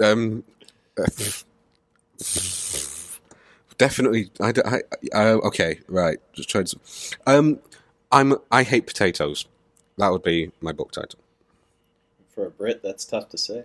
Um, 0.01 0.03
um, 0.03 0.45
definitely. 3.79 4.31
I, 4.41 4.53
d- 4.53 4.63
I- 4.65 4.83
I, 5.15 5.25
okay, 5.31 5.81
right. 5.89 6.19
Just 6.33 6.49
trying 6.49 6.65
to. 6.67 6.79
Um, 7.27 7.59
I'm. 8.13 8.35
I 8.51 8.63
hate 8.63 8.87
potatoes. 8.87 9.47
That 9.97 10.11
would 10.13 10.23
be 10.23 10.53
my 10.61 10.73
book 10.73 10.93
title. 10.93 11.19
For 12.35 12.47
a 12.47 12.51
Brit, 12.51 12.83
that's 12.83 13.05
tough 13.05 13.29
to 13.31 13.39
say. 13.39 13.65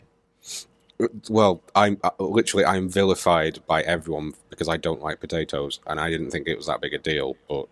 Well, 1.29 1.61
I'm 1.75 1.97
uh, 2.03 2.11
literally 2.19 2.65
I'm 2.65 2.89
vilified 2.89 3.59
by 3.67 3.81
everyone 3.83 4.33
because 4.49 4.69
I 4.69 4.77
don't 4.77 5.01
like 5.01 5.19
potatoes, 5.19 5.79
and 5.87 5.99
I 5.99 6.09
didn't 6.09 6.31
think 6.31 6.47
it 6.47 6.57
was 6.57 6.67
that 6.67 6.81
big 6.81 6.93
a 6.93 6.97
deal. 6.97 7.35
But 7.47 7.67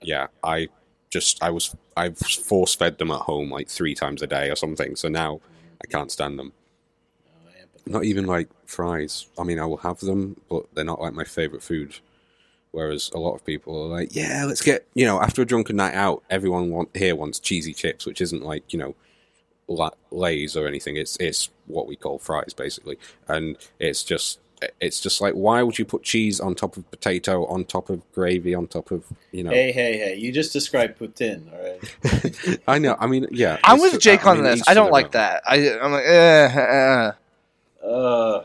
yeah, 0.00 0.28
I 0.42 0.68
just 1.10 1.42
I 1.42 1.50
was 1.50 1.76
I 1.96 2.10
force 2.10 2.74
fed 2.74 2.98
them 2.98 3.10
at 3.10 3.20
home 3.20 3.50
like 3.50 3.68
three 3.68 3.94
times 3.94 4.22
a 4.22 4.26
day 4.26 4.50
or 4.50 4.56
something. 4.56 4.96
So 4.96 5.08
now 5.08 5.40
I 5.82 5.86
can't 5.86 6.10
stand 6.10 6.38
them. 6.38 6.52
Not 7.84 8.04
even 8.04 8.26
like 8.26 8.48
fries. 8.64 9.26
I 9.38 9.42
mean, 9.42 9.58
I 9.58 9.66
will 9.66 9.78
have 9.78 10.00
them, 10.00 10.40
but 10.48 10.66
they're 10.74 10.84
not 10.84 11.00
like 11.00 11.14
my 11.14 11.24
favorite 11.24 11.62
food. 11.62 11.96
Whereas 12.70 13.10
a 13.14 13.18
lot 13.18 13.34
of 13.34 13.44
people 13.44 13.82
are 13.82 13.88
like, 13.88 14.14
yeah, 14.14 14.44
let's 14.46 14.62
get 14.62 14.86
you 14.94 15.04
know 15.04 15.20
after 15.20 15.42
a 15.42 15.46
drunken 15.46 15.76
night 15.76 15.94
out, 15.94 16.22
everyone 16.30 16.70
want, 16.70 16.96
here 16.96 17.14
wants 17.14 17.38
cheesy 17.38 17.74
chips, 17.74 18.06
which 18.06 18.20
isn't 18.20 18.42
like 18.42 18.72
you 18.72 18.78
know 18.78 18.94
lays 20.10 20.56
or 20.56 20.66
anything. 20.66 20.96
It's 20.96 21.16
it's 21.18 21.50
what 21.66 21.86
we 21.86 21.96
call 21.96 22.18
fries 22.18 22.54
basically, 22.54 22.98
and 23.28 23.56
it's 23.78 24.02
just 24.04 24.38
it's 24.80 25.00
just 25.00 25.20
like 25.20 25.34
why 25.34 25.62
would 25.62 25.78
you 25.78 25.84
put 25.84 26.02
cheese 26.04 26.38
on 26.40 26.54
top 26.54 26.76
of 26.76 26.88
potato, 26.90 27.46
on 27.46 27.64
top 27.64 27.90
of 27.90 28.00
gravy, 28.12 28.54
on 28.54 28.66
top 28.68 28.90
of 28.92 29.04
you 29.32 29.42
know? 29.42 29.50
Hey, 29.50 29.72
hey, 29.72 29.96
hey! 29.98 30.16
You 30.16 30.30
just 30.32 30.52
described 30.52 30.98
poutine, 30.98 31.52
all 31.52 31.58
right? 31.58 32.60
I 32.68 32.78
know. 32.78 32.96
I 33.00 33.06
mean, 33.06 33.26
yeah. 33.32 33.58
I'm 33.64 33.80
with 33.80 33.98
Jake 34.00 34.24
I 34.26 34.30
on 34.30 34.36
mean, 34.36 34.44
this. 34.44 34.62
I 34.68 34.74
don't 34.74 34.92
like 34.92 35.06
own. 35.06 35.10
that. 35.12 35.42
I, 35.46 35.78
I'm 35.80 35.92
like, 35.92 36.04
eh, 36.04 36.48
eh. 36.56 37.12
Uh, 37.84 38.44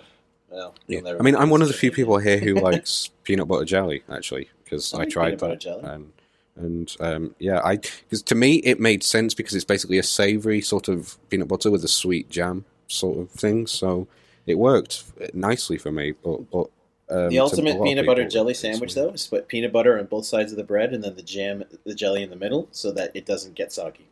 well, 0.50 0.74
Yeah. 0.88 1.02
I 1.20 1.22
mean, 1.22 1.36
I'm 1.36 1.50
one 1.52 1.62
of 1.62 1.68
the 1.68 1.74
few 1.76 1.92
people 1.92 2.18
here 2.18 2.40
who 2.40 2.56
likes 2.70 3.12
peanut 3.24 3.48
butter 3.48 3.66
jelly, 3.66 4.04
actually, 4.10 4.50
because 4.64 4.94
I 4.94 5.02
I 5.02 5.06
tried 5.06 5.26
peanut 5.26 5.40
butter 5.40 5.54
that. 5.54 5.62
jelly. 5.62 5.84
And, 5.84 6.14
and 6.58 6.96
um, 7.00 7.36
yeah, 7.40 7.62
I 7.64 7.78
because 7.78 8.22
to 8.24 8.36
me 8.36 8.56
it 8.58 8.80
made 8.80 9.04
sense 9.04 9.34
because 9.34 9.56
it's 9.56 9.66
basically 9.66 9.98
a 9.98 10.04
savory 10.04 10.62
sort 10.62 10.88
of 10.88 11.18
peanut 11.30 11.48
butter 11.48 11.72
with 11.72 11.84
a 11.84 11.88
sweet 11.88 12.30
jam 12.30 12.66
sort 12.88 13.20
of 13.20 13.30
thing. 13.30 13.68
So 13.68 14.08
it 14.46 14.58
worked 14.58 15.04
nicely 15.34 15.78
for 15.78 15.92
me. 15.92 16.14
But, 16.24 16.50
but 16.50 16.70
um, 17.10 17.30
The 17.30 17.40
ultimate 17.40 17.82
peanut 17.84 18.06
butter 18.06 18.28
jelly 18.28 18.54
sandwich, 18.54 18.96
though, 18.96 19.10
is 19.10 19.28
put 19.28 19.48
peanut 19.48 19.72
butter 19.72 20.00
on 20.00 20.06
both 20.06 20.26
sides 20.26 20.52
of 20.52 20.58
the 20.58 20.64
bread 20.64 20.94
and 20.94 21.04
then 21.04 21.16
the 21.16 21.22
jam, 21.22 21.64
the 21.86 21.96
jelly 21.96 22.24
in 22.24 22.30
the 22.30 22.36
middle, 22.36 22.68
so 22.72 22.92
that 22.92 23.12
it 23.14 23.26
doesn't 23.26 23.56
get 23.56 23.72
soggy. 23.72 24.08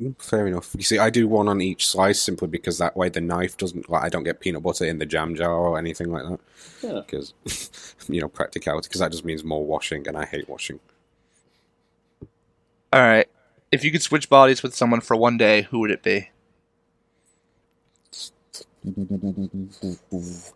Mm, 0.00 0.20
Fair 0.20 0.46
enough. 0.46 0.74
You 0.76 0.82
see, 0.82 0.98
I 0.98 1.10
do 1.10 1.26
one 1.26 1.48
on 1.48 1.60
each 1.60 1.86
slice 1.86 2.20
simply 2.20 2.48
because 2.48 2.78
that 2.78 2.96
way 2.96 3.08
the 3.08 3.20
knife 3.20 3.56
doesn't 3.56 3.88
like 3.88 4.02
I 4.02 4.08
don't 4.08 4.24
get 4.24 4.40
peanut 4.40 4.62
butter 4.62 4.84
in 4.84 4.98
the 4.98 5.06
jam 5.06 5.34
jar 5.34 5.54
or 5.54 5.78
anything 5.78 6.12
like 6.12 6.24
that. 6.24 6.40
Yeah. 6.82 7.00
Because 7.00 7.32
you 8.08 8.20
know 8.20 8.28
practicality. 8.28 8.88
Because 8.88 9.00
that 9.00 9.12
just 9.12 9.24
means 9.24 9.42
more 9.42 9.64
washing, 9.64 10.06
and 10.06 10.16
I 10.16 10.26
hate 10.26 10.48
washing. 10.48 10.80
All 12.96 13.02
right. 13.02 13.28
If 13.70 13.84
you 13.84 13.92
could 13.92 14.00
switch 14.00 14.30
bodies 14.30 14.62
with 14.62 14.74
someone 14.74 15.02
for 15.02 15.16
one 15.16 15.36
day, 15.36 15.62
who 15.62 15.80
would 15.80 15.90
it 15.90 16.02
be? 16.02 16.30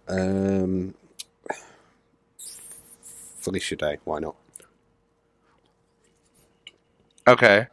Um, 0.09 0.95
Felicia 3.41 3.77
Day. 3.77 3.99
Why 4.05 4.21
not? 4.21 4.37
Okay. 7.29 7.67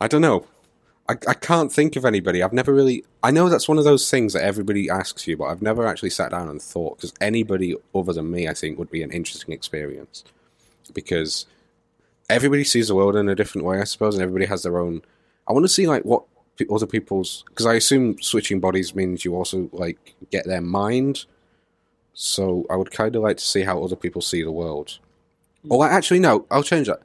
I 0.00 0.06
don't 0.06 0.20
know. 0.20 0.46
I, 1.08 1.14
I 1.26 1.34
can't 1.34 1.72
think 1.72 1.96
of 1.96 2.04
anybody. 2.04 2.44
I've 2.44 2.52
never 2.52 2.72
really. 2.72 3.02
I 3.24 3.32
know 3.32 3.48
that's 3.48 3.68
one 3.68 3.78
of 3.78 3.82
those 3.82 4.08
things 4.08 4.34
that 4.34 4.44
everybody 4.44 4.88
asks 4.88 5.26
you, 5.26 5.36
but 5.36 5.46
I've 5.46 5.62
never 5.62 5.84
actually 5.84 6.10
sat 6.10 6.30
down 6.30 6.48
and 6.48 6.62
thought 6.62 6.98
because 6.98 7.12
anybody 7.20 7.74
other 7.92 8.12
than 8.12 8.30
me, 8.30 8.46
I 8.46 8.54
think, 8.54 8.78
would 8.78 8.92
be 8.92 9.02
an 9.02 9.10
interesting 9.10 9.52
experience 9.52 10.22
because 10.94 11.46
everybody 12.30 12.64
sees 12.64 12.88
the 12.88 12.94
world 12.94 13.16
in 13.16 13.28
a 13.28 13.34
different 13.34 13.66
way, 13.66 13.80
I 13.80 13.84
suppose, 13.84 14.14
and 14.14 14.22
everybody 14.22 14.46
has 14.46 14.62
their 14.62 14.78
own. 14.78 15.02
I 15.48 15.52
want 15.52 15.64
to 15.64 15.68
see 15.68 15.86
like 15.86 16.04
what 16.04 16.24
other 16.70 16.86
people's 16.86 17.44
because 17.48 17.66
I 17.66 17.74
assume 17.74 18.20
switching 18.20 18.60
bodies 18.60 18.94
means 18.94 19.24
you 19.24 19.34
also 19.34 19.68
like 19.72 20.14
get 20.30 20.46
their 20.46 20.60
mind. 20.60 21.24
So 22.12 22.66
I 22.68 22.76
would 22.76 22.90
kind 22.90 23.16
of 23.16 23.22
like 23.22 23.38
to 23.38 23.44
see 23.44 23.62
how 23.62 23.82
other 23.82 23.96
people 23.96 24.20
see 24.20 24.42
the 24.42 24.52
world. 24.52 24.98
Or 25.68 25.88
actually, 25.88 26.20
no, 26.20 26.46
I'll 26.50 26.62
change 26.62 26.86
that. 26.86 27.00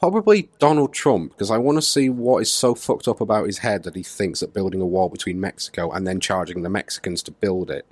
Probably 0.00 0.48
Donald 0.58 0.94
Trump, 0.94 1.32
because 1.32 1.50
I 1.50 1.58
want 1.58 1.76
to 1.76 1.82
see 1.82 2.08
what 2.08 2.40
is 2.40 2.50
so 2.50 2.74
fucked 2.74 3.06
up 3.06 3.20
about 3.20 3.46
his 3.46 3.58
head 3.58 3.82
that 3.82 3.94
he 3.94 4.02
thinks 4.02 4.40
that 4.40 4.54
building 4.54 4.80
a 4.80 4.86
wall 4.86 5.10
between 5.10 5.40
Mexico 5.40 5.90
and 5.90 6.06
then 6.06 6.20
charging 6.20 6.62
the 6.62 6.70
Mexicans 6.70 7.22
to 7.24 7.30
build 7.30 7.70
it 7.70 7.86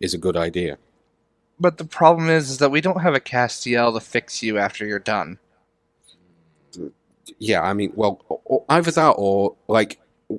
is 0.00 0.12
a 0.12 0.18
good 0.18 0.36
idea. 0.36 0.78
But 1.60 1.78
the 1.78 1.84
problem 1.84 2.28
is, 2.28 2.50
is 2.50 2.58
that 2.58 2.72
we 2.72 2.80
don't 2.80 3.02
have 3.02 3.14
a 3.14 3.20
Castiel 3.20 3.94
to 3.94 4.00
fix 4.00 4.42
you 4.42 4.58
after 4.58 4.84
you're 4.84 4.98
done. 4.98 5.38
Yeah, 7.38 7.62
I 7.62 7.72
mean, 7.72 7.92
well, 7.94 8.20
o- 8.30 8.40
o- 8.50 8.64
either 8.68 8.90
that 8.90 9.10
or 9.16 9.54
like 9.68 9.98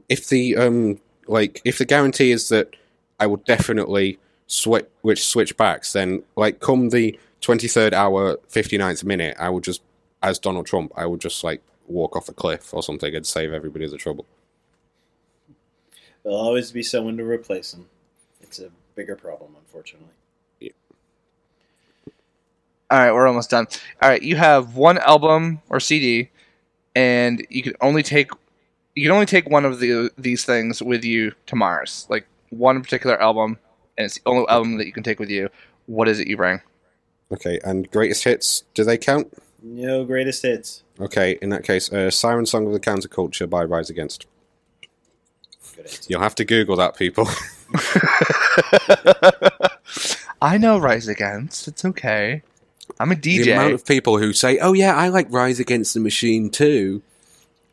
if 0.09 0.29
the 0.29 0.57
um 0.57 0.99
like 1.27 1.61
if 1.65 1.77
the 1.77 1.85
guarantee 1.85 2.31
is 2.31 2.49
that 2.49 2.75
I 3.19 3.27
will 3.27 3.37
definitely 3.37 4.19
switch 4.47 4.85
which 5.01 5.25
switch 5.25 5.55
backs. 5.57 5.93
Then, 5.93 6.23
like, 6.35 6.59
come 6.59 6.89
the 6.89 7.17
twenty 7.41 7.67
third 7.67 7.93
hour, 7.93 8.37
59th 8.49 9.03
minute, 9.03 9.35
I 9.39 9.49
would 9.49 9.63
just, 9.63 9.81
as 10.21 10.39
Donald 10.39 10.65
Trump, 10.65 10.91
I 10.95 11.05
would 11.05 11.21
just 11.21 11.43
like 11.43 11.61
walk 11.87 12.15
off 12.15 12.29
a 12.29 12.33
cliff 12.33 12.73
or 12.73 12.81
something 12.83 13.13
and 13.15 13.25
save 13.25 13.53
everybody 13.53 13.87
the 13.87 13.97
trouble. 13.97 14.25
There'll 16.23 16.37
always 16.37 16.71
be 16.71 16.83
someone 16.83 17.17
to 17.17 17.23
replace 17.25 17.73
him. 17.73 17.87
It's 18.41 18.59
a 18.59 18.69
bigger 18.95 19.15
problem, 19.15 19.55
unfortunately. 19.59 20.07
Yeah. 20.59 20.71
All 22.89 22.99
right, 22.99 23.11
we're 23.11 23.27
almost 23.27 23.49
done. 23.49 23.67
All 24.01 24.09
right, 24.09 24.21
you 24.21 24.35
have 24.35 24.75
one 24.75 24.97
album 24.99 25.61
or 25.69 25.79
CD, 25.79 26.29
and 26.95 27.45
you 27.49 27.63
can 27.63 27.73
only 27.81 28.03
take 28.03 28.29
you 28.95 29.03
can 29.03 29.11
only 29.11 29.25
take 29.25 29.49
one 29.49 29.65
of 29.65 29.79
the 29.79 30.11
these 30.17 30.45
things 30.45 30.81
with 30.81 31.03
you 31.03 31.33
to 31.47 31.55
Mars. 31.55 32.05
Like 32.09 32.27
one 32.49 32.81
particular 32.81 33.21
album, 33.21 33.57
and 33.97 34.05
it's 34.05 34.15
the 34.15 34.21
only 34.25 34.47
album 34.47 34.77
that 34.77 34.85
you 34.85 34.93
can 34.93 35.03
take 35.03 35.19
with 35.19 35.29
you. 35.29 35.49
What 35.85 36.07
is 36.07 36.19
it 36.19 36.27
you 36.27 36.37
bring? 36.37 36.61
Okay, 37.31 37.59
and 37.63 37.89
greatest 37.89 38.23
hits, 38.23 38.63
do 38.73 38.83
they 38.83 38.97
count? 38.97 39.33
No 39.61 40.05
greatest 40.05 40.43
hits. 40.43 40.83
Okay, 40.99 41.37
in 41.41 41.49
that 41.49 41.63
case, 41.63 41.91
uh, 41.91 42.11
Siren 42.11 42.45
Song 42.45 42.67
of 42.67 42.73
the 42.73 42.79
Counterculture 42.79 43.49
by 43.49 43.63
Rise 43.63 43.89
Against. 43.89 44.27
Good. 45.75 45.99
You'll 46.07 46.21
have 46.21 46.35
to 46.35 46.45
Google 46.45 46.75
that, 46.75 46.95
people. 46.95 47.27
I 50.41 50.57
know 50.57 50.77
Rise 50.77 51.07
Against. 51.07 51.67
It's 51.67 51.85
okay. 51.85 52.43
I'm 52.99 53.11
a 53.11 53.15
DJ. 53.15 53.43
The 53.45 53.51
amount 53.51 53.73
of 53.73 53.85
people 53.85 54.17
who 54.17 54.33
say, 54.33 54.57
"Oh 54.59 54.73
yeah, 54.73 54.95
I 54.95 55.09
like 55.09 55.27
Rise 55.29 55.59
Against 55.59 55.93
the 55.93 55.99
Machine 55.99 56.49
too," 56.49 57.01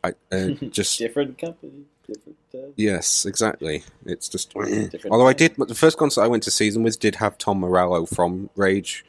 I 0.03 0.13
uh, 0.31 0.47
just 0.69 0.97
Different 0.99 1.37
company. 1.37 1.85
Different. 2.07 2.37
Uh, 2.53 2.57
yes, 2.75 3.25
exactly. 3.25 3.83
It's 4.05 4.27
just. 4.27 4.53
Although 4.55 5.27
I 5.27 5.33
did, 5.33 5.55
the 5.57 5.75
first 5.75 5.97
concert 5.97 6.21
I 6.21 6.27
went 6.27 6.43
to 6.43 6.51
Season 6.51 6.79
them 6.81 6.83
with 6.83 6.99
did 6.99 7.15
have 7.15 7.37
Tom 7.37 7.59
Morello 7.59 8.05
from 8.05 8.49
Rage 8.55 9.05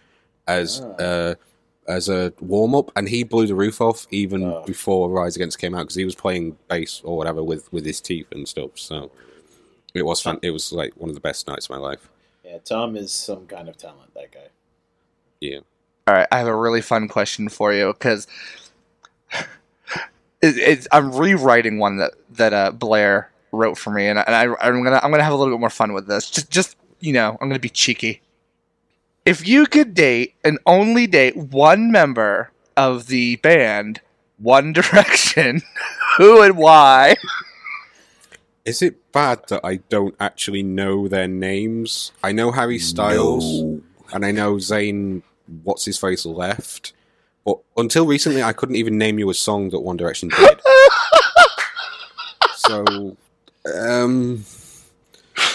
as 0.47 0.81
Ah. 0.81 1.03
uh, 1.03 1.35
as 1.89 2.09
a 2.09 2.33
warm 2.41 2.75
up, 2.77 2.93
and 2.95 3.09
he 3.09 3.25
blew 3.25 3.47
the 3.49 3.55
roof 3.57 3.81
off 3.81 4.07
even 4.13 4.45
Oh. 4.45 4.63
before 4.67 5.09
Rise 5.11 5.35
Against 5.37 5.59
came 5.59 5.75
out 5.75 5.83
because 5.83 5.97
he 5.97 6.05
was 6.05 6.15
playing 6.15 6.57
bass 6.69 7.01
or 7.05 7.17
whatever 7.17 7.43
with 7.43 7.73
with 7.73 7.85
his 7.85 8.01
teeth 8.01 8.27
and 8.31 8.47
stuff. 8.49 8.71
So 8.77 9.11
it 9.95 10.03
was 10.03 10.21
fun. 10.21 10.39
It 10.43 10.51
was 10.51 10.73
like 10.73 10.93
one 10.97 11.09
of 11.11 11.15
the 11.17 11.21
best 11.21 11.49
nights 11.49 11.67
of 11.67 11.71
my 11.71 11.79
life. 11.79 12.09
yeah, 12.45 12.59
Tom 12.65 12.97
is 12.97 13.13
some 13.13 13.47
kind 13.47 13.69
of 13.69 13.77
talent. 13.77 14.15
That 14.15 14.31
guy. 14.31 14.49
Yeah. 15.41 15.61
All 16.07 16.15
right, 16.15 16.27
I 16.33 16.39
have 16.39 16.49
a 16.49 16.57
really 16.57 16.81
fun 16.81 17.09
question 17.09 17.49
for 17.49 17.73
you 17.73 17.93
because 17.93 18.27
it, 19.33 19.47
it's, 20.41 20.89
I'm 20.91 21.13
rewriting 21.15 21.79
one 21.79 21.97
that 21.97 22.13
that 22.31 22.53
uh, 22.53 22.71
Blair 22.73 23.31
wrote 23.53 23.79
for 23.79 23.91
me, 23.91 24.09
and, 24.09 24.19
I, 24.19 24.23
and 24.23 24.35
I, 24.35 24.67
I'm 24.67 24.83
gonna 24.83 25.01
I'm 25.03 25.11
gonna 25.11 25.23
have 25.23 25.33
a 25.33 25.37
little 25.37 25.55
bit 25.55 25.61
more 25.61 25.71
fun 25.71 25.93
with 25.93 26.07
this. 26.07 26.31
Just 26.31 26.51
just 26.51 26.77
you 27.01 27.13
know, 27.13 27.37
I'm 27.41 27.49
gonna 27.49 27.59
be 27.59 27.69
cheeky. 27.69 28.23
If 29.25 29.47
you 29.47 29.67
could 29.67 29.95
date 29.95 30.35
and 30.45 30.59
only 30.67 31.07
date 31.07 31.37
one 31.37 31.93
member 31.93 32.51
of 32.77 33.07
the 33.07 33.37
band 33.37 34.01
One 34.39 34.73
Direction, 34.73 35.63
who 36.17 36.43
and 36.43 36.57
why? 36.57 37.15
Is 38.65 38.83
it 38.83 39.13
bad 39.13 39.49
that 39.49 39.61
I 39.65 39.77
don't 39.89 40.15
actually 40.19 40.63
know 40.63 41.09
their 41.09 41.29
names? 41.29 42.13
I 42.23 42.33
know 42.33 42.53
Harry 42.53 42.79
Styles 42.79 43.45
and 44.13 44.25
I 44.25 44.31
know 44.31 44.55
Zayn. 44.55 45.23
What's 45.47 45.85
his 45.85 45.99
face 45.99 46.25
left, 46.25 46.93
but 47.45 47.59
until 47.77 48.07
recently, 48.07 48.43
I 48.43 48.53
couldn't 48.53 48.77
even 48.77 48.99
name 48.99 49.19
you 49.19 49.29
a 49.31 49.35
song 49.35 49.71
that 49.71 49.81
One 49.81 49.97
Direction 49.97 50.29
did. 50.29 50.61
so, 52.57 53.17
um, 53.75 54.45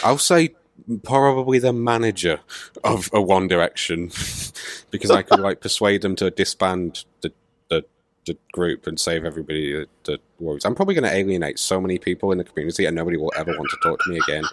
I'll 0.03 0.17
say 0.17 0.55
probably 1.03 1.59
the 1.59 1.73
manager 1.73 2.39
of 2.83 3.09
a 3.13 3.21
One 3.21 3.47
Direction 3.47 4.11
because 4.91 5.11
I 5.11 5.21
could 5.21 5.39
like 5.39 5.61
persuade 5.61 6.01
them 6.01 6.15
to 6.17 6.29
disband 6.29 7.05
the 7.21 7.31
the, 7.69 7.85
the 8.25 8.37
group 8.51 8.87
and 8.87 8.99
save 8.99 9.23
everybody 9.23 9.73
the, 9.73 9.87
the 10.03 10.19
worries. 10.39 10.65
I'm 10.65 10.75
probably 10.75 10.95
going 10.95 11.09
to 11.09 11.15
alienate 11.15 11.57
so 11.57 11.79
many 11.79 11.97
people 11.97 12.31
in 12.31 12.37
the 12.37 12.43
community, 12.43 12.85
and 12.85 12.95
nobody 12.95 13.17
will 13.17 13.33
ever 13.37 13.51
want 13.57 13.69
to 13.69 13.77
talk 13.81 13.99
to 14.03 14.09
me 14.09 14.19
again. 14.19 14.43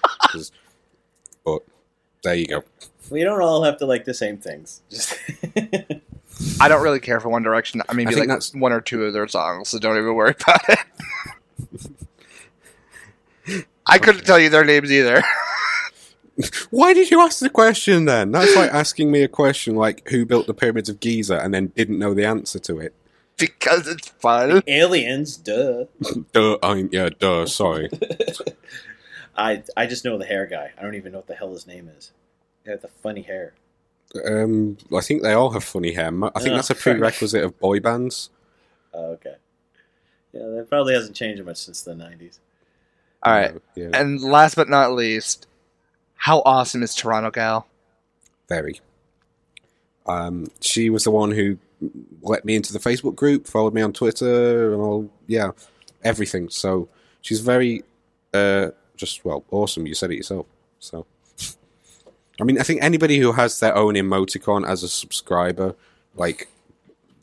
but 1.45 1.63
there 2.25 2.35
you 2.35 2.47
go. 2.47 2.65
We 3.11 3.23
don't 3.23 3.41
all 3.43 3.63
have 3.63 3.77
to 3.79 3.87
like 3.87 4.05
the 4.05 4.15
same 4.15 4.39
things. 4.39 4.81
Just 4.91 5.17
I 6.61 6.69
don't 6.69 6.83
really 6.83 7.01
care 7.01 7.21
for 7.21 7.29
One 7.29 7.43
Direction. 7.43 7.83
I 7.89 7.93
mean, 7.95 8.09
I 8.09 8.13
like 8.13 8.29
that's- 8.29 8.53
one 8.55 8.73
or 8.73 8.81
two 8.81 9.05
of 9.05 9.13
their 9.13 9.29
songs, 9.29 9.69
so 9.69 9.79
don't 9.79 9.97
even 9.97 10.15
worry 10.15 10.35
about 10.41 10.61
it. 10.69 10.79
I 13.87 13.99
couldn't 13.99 14.25
tell 14.25 14.39
you 14.39 14.49
their 14.49 14.65
names 14.65 14.91
either. 14.91 15.23
Why 16.71 16.95
did 16.95 17.11
you 17.11 17.21
ask 17.21 17.39
the 17.39 17.51
question 17.51 18.07
then? 18.07 18.33
That's 18.33 18.57
like 18.57 18.73
asking 18.73 19.11
me 19.13 19.23
a 19.23 19.29
question 19.29 19.77
like 19.77 20.09
who 20.09 20.25
built 20.27 20.47
the 20.47 20.55
pyramids 20.55 20.89
of 20.89 20.99
Giza 21.01 21.39
and 21.39 21.53
then 21.55 21.67
didn't 21.77 21.99
know 21.99 22.15
the 22.15 22.25
answer 22.25 22.59
to 22.61 22.79
it. 22.81 22.95
because 23.37 23.87
it's 23.87 24.09
fun. 24.09 24.63
aliens, 24.67 25.37
duh. 25.37 25.85
Duh, 26.33 26.57
I 26.63 26.75
mean, 26.75 26.89
yeah, 26.91 27.11
duh, 27.19 27.47
sorry. 27.47 27.89
I 29.37 29.63
I 29.77 29.87
just 29.87 30.05
know 30.05 30.19
the 30.19 30.25
hair 30.25 30.47
guy. 30.47 30.73
I 30.79 30.83
don't 30.83 30.95
even 30.95 31.13
know 31.13 31.19
what 31.19 31.27
the 31.27 31.35
hell 31.35 31.53
his 31.53 31.67
name 31.67 31.89
is. 31.97 32.13
He 32.65 32.71
had 32.71 32.83
the 32.83 32.89
funny 32.89 33.23
hair. 33.23 33.55
Um, 34.25 34.79
I 34.97 35.01
think 35.01 35.23
they 35.23 35.33
all 35.33 35.51
have 35.51 35.65
funny 35.65 35.93
hair. 35.93 36.07
I 36.09 36.41
think 36.41 36.53
Oh, 36.53 36.57
that's 36.57 36.71
a 36.71 36.75
prerequisite 36.75 37.43
of 37.45 37.59
boy 37.59 37.81
bands. 37.81 38.31
Oh, 38.93 39.13
okay. 39.13 39.35
Yeah, 40.33 40.47
that 40.49 40.67
probably 40.69 40.95
hasn't 40.95 41.17
changed 41.17 41.45
much 41.45 41.57
since 41.59 41.83
the 41.83 41.95
'90s. 41.95 42.39
All 43.25 43.33
right, 43.33 43.55
Uh, 43.57 43.59
yeah, 43.75 43.89
and 43.95 44.21
last 44.21 44.55
but 44.55 44.69
not 44.69 44.93
least, 44.93 45.47
how 46.17 46.43
awesome 46.45 46.83
is 46.83 46.95
Toronto 46.95 47.31
Gal? 47.31 47.67
very. 48.49 48.81
Um, 50.07 50.49
she 50.61 50.91
was 50.91 51.05
the 51.05 51.11
one 51.11 51.31
who 51.31 51.57
let 52.21 52.45
me 52.45 52.55
into 52.57 52.73
the 52.73 52.79
Facebook 52.79 53.15
group, 53.15 53.47
followed 53.47 53.73
me 53.75 53.81
on 53.83 53.93
Twitter, 53.93 54.73
and 54.75 54.83
all. 54.83 55.11
Yeah, 55.27 55.53
everything. 56.03 56.51
So 56.51 56.89
she's 57.23 57.41
very, 57.41 57.83
uh, 58.35 58.71
just 58.97 59.25
well, 59.25 59.45
awesome. 59.51 59.87
You 59.87 59.95
said 59.95 60.11
it 60.11 60.17
yourself. 60.17 60.47
So, 60.79 61.07
I 62.41 62.45
mean, 62.45 62.59
I 62.59 62.63
think 62.63 62.83
anybody 62.83 63.19
who 63.19 63.33
has 63.33 63.61
their 63.61 63.77
own 63.77 63.95
emoticon 63.95 64.67
as 64.67 64.83
a 64.83 64.89
subscriber, 64.89 65.75
like 66.15 66.49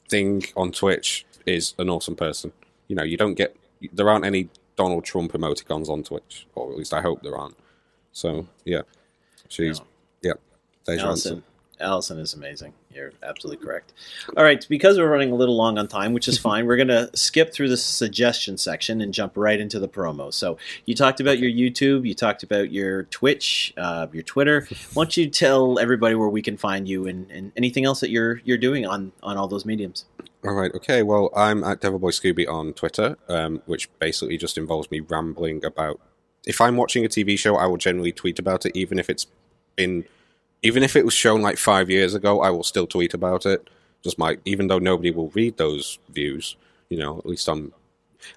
thing 0.10 0.43
on 0.56 0.72
Twitch, 0.72 1.26
is 1.45 1.73
an 1.77 1.89
awesome 1.89 2.15
person. 2.15 2.52
You 2.88 2.95
know, 2.95 3.03
you 3.03 3.18
don't 3.18 3.35
get 3.35 3.56
there 3.93 4.10
aren't 4.10 4.26
any 4.26 4.49
Donald 4.76 5.06
Trump 5.06 5.34
emoticons 5.34 5.89
on 5.89 6.03
Twitch, 6.03 6.48
or 6.56 6.72
at 6.72 6.77
least 6.77 6.93
I 6.93 7.02
hope 7.02 7.22
there 7.22 7.38
aren't. 7.38 7.57
So 8.11 8.48
yeah, 8.65 8.81
she's 9.48 9.80
No. 9.80 9.85
yeah. 10.22 10.34
There's 10.85 11.02
your 11.02 11.10
answer. 11.11 11.30
Allison, 11.30 11.43
Allison 11.81 12.19
is 12.19 12.33
amazing. 12.33 12.73
You're 12.93 13.13
absolutely 13.23 13.65
correct. 13.65 13.93
All 14.37 14.43
right, 14.43 14.65
because 14.69 14.97
we're 14.97 15.09
running 15.09 15.31
a 15.31 15.35
little 15.35 15.55
long 15.55 15.77
on 15.77 15.87
time, 15.87 16.13
which 16.13 16.27
is 16.27 16.37
fine, 16.49 16.65
we're 16.65 16.77
going 16.77 16.87
to 16.87 17.09
skip 17.15 17.53
through 17.53 17.69
the 17.69 17.77
suggestion 17.77 18.57
section 18.57 19.01
and 19.01 19.13
jump 19.13 19.33
right 19.35 19.59
into 19.59 19.79
the 19.79 19.89
promo. 19.89 20.33
So, 20.33 20.57
you 20.85 20.95
talked 20.95 21.19
about 21.19 21.39
your 21.39 21.51
YouTube, 21.51 22.07
you 22.07 22.13
talked 22.13 22.43
about 22.43 22.71
your 22.71 23.03
Twitch, 23.03 23.73
uh, 23.77 24.07
your 24.13 24.23
Twitter. 24.23 24.67
Why 24.93 25.03
don't 25.03 25.17
you 25.17 25.29
tell 25.29 25.79
everybody 25.79 26.15
where 26.15 26.29
we 26.29 26.41
can 26.41 26.57
find 26.57 26.87
you 26.87 27.07
and, 27.07 27.29
and 27.31 27.51
anything 27.57 27.85
else 27.85 27.99
that 28.01 28.09
you're 28.09 28.41
you're 28.43 28.57
doing 28.57 28.85
on 28.85 29.11
on 29.23 29.37
all 29.37 29.47
those 29.47 29.65
mediums? 29.65 30.05
All 30.43 30.53
right, 30.53 30.73
okay. 30.73 31.03
Well, 31.03 31.29
I'm 31.35 31.63
at 31.63 31.81
Devilboy 31.81 32.11
Scooby 32.11 32.49
on 32.49 32.73
Twitter, 32.73 33.15
um, 33.27 33.61
which 33.67 33.89
basically 33.99 34.37
just 34.37 34.57
involves 34.57 34.89
me 34.89 34.99
rambling 34.99 35.63
about. 35.63 35.99
If 36.47 36.59
I'm 36.59 36.77
watching 36.77 37.05
a 37.05 37.07
TV 37.07 37.37
show, 37.37 37.55
I 37.55 37.67
will 37.67 37.77
generally 37.77 38.11
tweet 38.11 38.39
about 38.39 38.65
it, 38.65 38.75
even 38.75 38.97
if 38.97 39.07
it's 39.07 39.27
been, 39.75 40.05
even 40.61 40.83
if 40.83 40.95
it 40.95 41.05
was 41.05 41.13
shown 41.13 41.41
like 41.41 41.57
five 41.57 41.89
years 41.89 42.13
ago, 42.13 42.41
I 42.41 42.49
will 42.49 42.63
still 42.63 42.88
tweet 42.88 43.13
about 43.13 43.45
it. 43.45 43.69
Just 44.03 44.17
my, 44.17 44.38
even 44.45 44.67
though 44.67 44.79
nobody 44.79 45.11
will 45.11 45.29
read 45.29 45.57
those 45.57 45.99
views, 46.09 46.55
you 46.89 46.97
know, 46.97 47.17
at 47.19 47.25
least 47.25 47.47
I'm, 47.47 47.73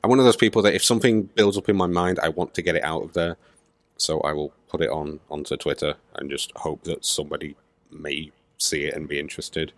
I'm 0.02 0.10
one 0.10 0.18
of 0.18 0.24
those 0.24 0.36
people 0.36 0.62
that 0.62 0.74
if 0.74 0.84
something 0.84 1.22
builds 1.22 1.56
up 1.56 1.68
in 1.68 1.76
my 1.76 1.86
mind, 1.86 2.18
I 2.22 2.28
want 2.28 2.55
to 2.55 2.62
get 2.62 2.76
it 2.76 2.84
out 2.84 3.02
of 3.02 3.12
there, 3.14 3.36
so 3.96 4.20
I 4.20 4.32
will 4.32 4.52
put 4.68 4.80
it 4.80 4.90
on 4.90 5.20
onto 5.30 5.56
Twitter 5.56 5.94
and 6.16 6.30
just 6.30 6.52
hope 6.56 6.84
that 6.84 7.05
somebody 7.05 7.56
may 7.90 8.30
see 8.59 8.84
it 8.84 8.94
and 8.94 9.09
be 9.09 9.18
interested. 9.18 9.72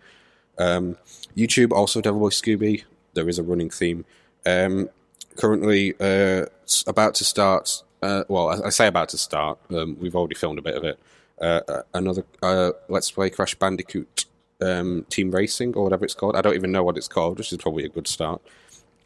Um, 0.57 0.97
YouTube 1.35 1.71
also 1.71 2.01
Devil 2.01 2.21
Devilboy 2.21 2.31
Scooby. 2.31 2.83
There 3.13 3.29
is 3.29 3.39
a 3.39 3.43
running 3.43 3.69
theme. 3.69 4.05
Um, 4.45 4.89
currently, 5.35 5.93
uh, 5.99 6.45
about 6.87 7.15
to 7.15 7.23
start. 7.23 7.83
Uh, 8.01 8.23
well, 8.27 8.49
I, 8.49 8.67
I 8.67 8.69
say 8.69 8.87
about 8.87 9.09
to 9.09 9.17
start. 9.17 9.59
Um, 9.69 9.97
we've 9.99 10.15
already 10.15 10.35
filmed 10.35 10.59
a 10.59 10.63
bit 10.63 10.75
of 10.75 10.83
it. 10.83 10.99
Uh, 11.41 11.81
another 11.93 12.25
uh, 12.41 12.71
Let's 12.89 13.11
Play 13.11 13.29
Crash 13.29 13.55
Bandicoot 13.55 14.25
um, 14.61 15.05
Team 15.09 15.31
Racing 15.31 15.75
or 15.75 15.83
whatever 15.83 16.05
it's 16.05 16.13
called. 16.13 16.35
I 16.35 16.41
don't 16.41 16.55
even 16.55 16.71
know 16.71 16.83
what 16.83 16.97
it's 16.97 17.07
called, 17.07 17.37
which 17.37 17.51
is 17.51 17.59
probably 17.59 17.85
a 17.85 17.89
good 17.89 18.07
start. 18.07 18.41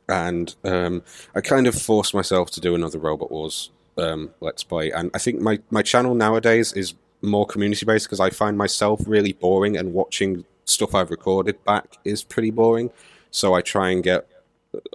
And 0.08 0.56
um, 0.64 1.04
I 1.36 1.42
kind 1.42 1.68
of 1.68 1.76
forced 1.76 2.14
myself 2.14 2.52
to 2.52 2.62
do 2.62 2.76
another 2.76 3.00
Robot 3.00 3.32
Wars 3.32 3.72
um, 3.98 4.32
Let's 4.40 4.64
Play, 4.64 4.92
and 4.92 5.12
I 5.14 5.20
think 5.20 5.42
my 5.42 5.60
my 5.70 5.82
channel 5.82 6.16
nowadays 6.16 6.74
is 6.74 6.94
more 7.22 7.46
community 7.46 7.86
based 7.86 8.08
because 8.08 8.20
I 8.20 8.30
find 8.30 8.58
myself 8.58 9.02
really 9.06 9.34
boring 9.34 9.78
and 9.78 9.94
watching 9.94 10.44
stuff 10.66 10.96
I've 10.96 11.12
recorded 11.12 11.64
back 11.66 11.98
is 12.04 12.24
pretty 12.24 12.52
boring. 12.52 12.90
So 13.30 13.54
I 13.54 13.62
try 13.62 13.90
and 13.92 14.04
get 14.04 14.28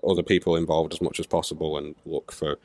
other 0.06 0.22
people 0.22 0.56
involved 0.56 0.92
as 0.92 1.00
much 1.00 1.20
as 1.20 1.26
possible 1.26 1.78
and 1.78 1.94
look 2.04 2.32
for 2.32 2.58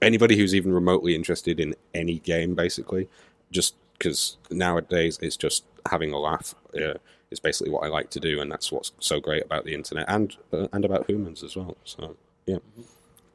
anybody 0.00 0.36
who's 0.36 0.54
even 0.54 0.72
remotely 0.72 1.14
interested 1.14 1.58
in 1.58 1.74
any 1.94 2.18
game, 2.20 2.54
basically. 2.54 3.08
just 3.50 3.74
because 3.98 4.36
nowadays 4.50 5.18
it's 5.20 5.36
just 5.36 5.64
having 5.90 6.12
a 6.12 6.18
laugh 6.18 6.54
uh, 6.76 6.94
is 7.30 7.40
basically 7.40 7.72
what 7.72 7.84
I 7.84 7.88
like 7.88 8.10
to 8.10 8.20
do, 8.20 8.40
and 8.40 8.50
that's 8.50 8.72
what's 8.72 8.92
so 9.00 9.20
great 9.20 9.44
about 9.44 9.64
the 9.64 9.74
internet 9.74 10.06
and 10.08 10.36
uh, 10.52 10.68
and 10.72 10.84
about 10.84 11.08
humans 11.08 11.42
as 11.42 11.56
well. 11.56 11.76
So 11.84 12.16
yeah, 12.46 12.58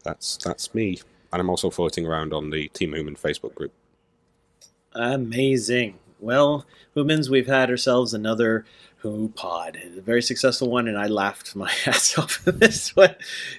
that's 0.04 0.38
that's 0.38 0.74
me, 0.74 1.00
and 1.32 1.40
I'm 1.40 1.50
also 1.50 1.70
floating 1.70 2.06
around 2.06 2.34
on 2.34 2.50
the 2.50 2.70
Team 2.70 2.94
Human 2.94 3.16
Facebook 3.16 3.56
group. 3.56 3.74
Amazing. 4.94 6.00
Well, 6.20 6.66
humans, 6.94 7.30
we've 7.30 7.48
had 7.48 7.70
ourselves 7.70 8.14
another 8.14 8.66
HooPod, 9.04 9.98
a 9.98 10.02
very 10.02 10.22
successful 10.22 10.70
one, 10.70 10.88
and 10.88 10.98
I 10.98 11.08
laughed 11.08 11.56
my 11.56 11.72
ass 11.86 12.18
off 12.18 12.48
at 12.48 12.60
this 12.60 12.96
one. 12.96 13.16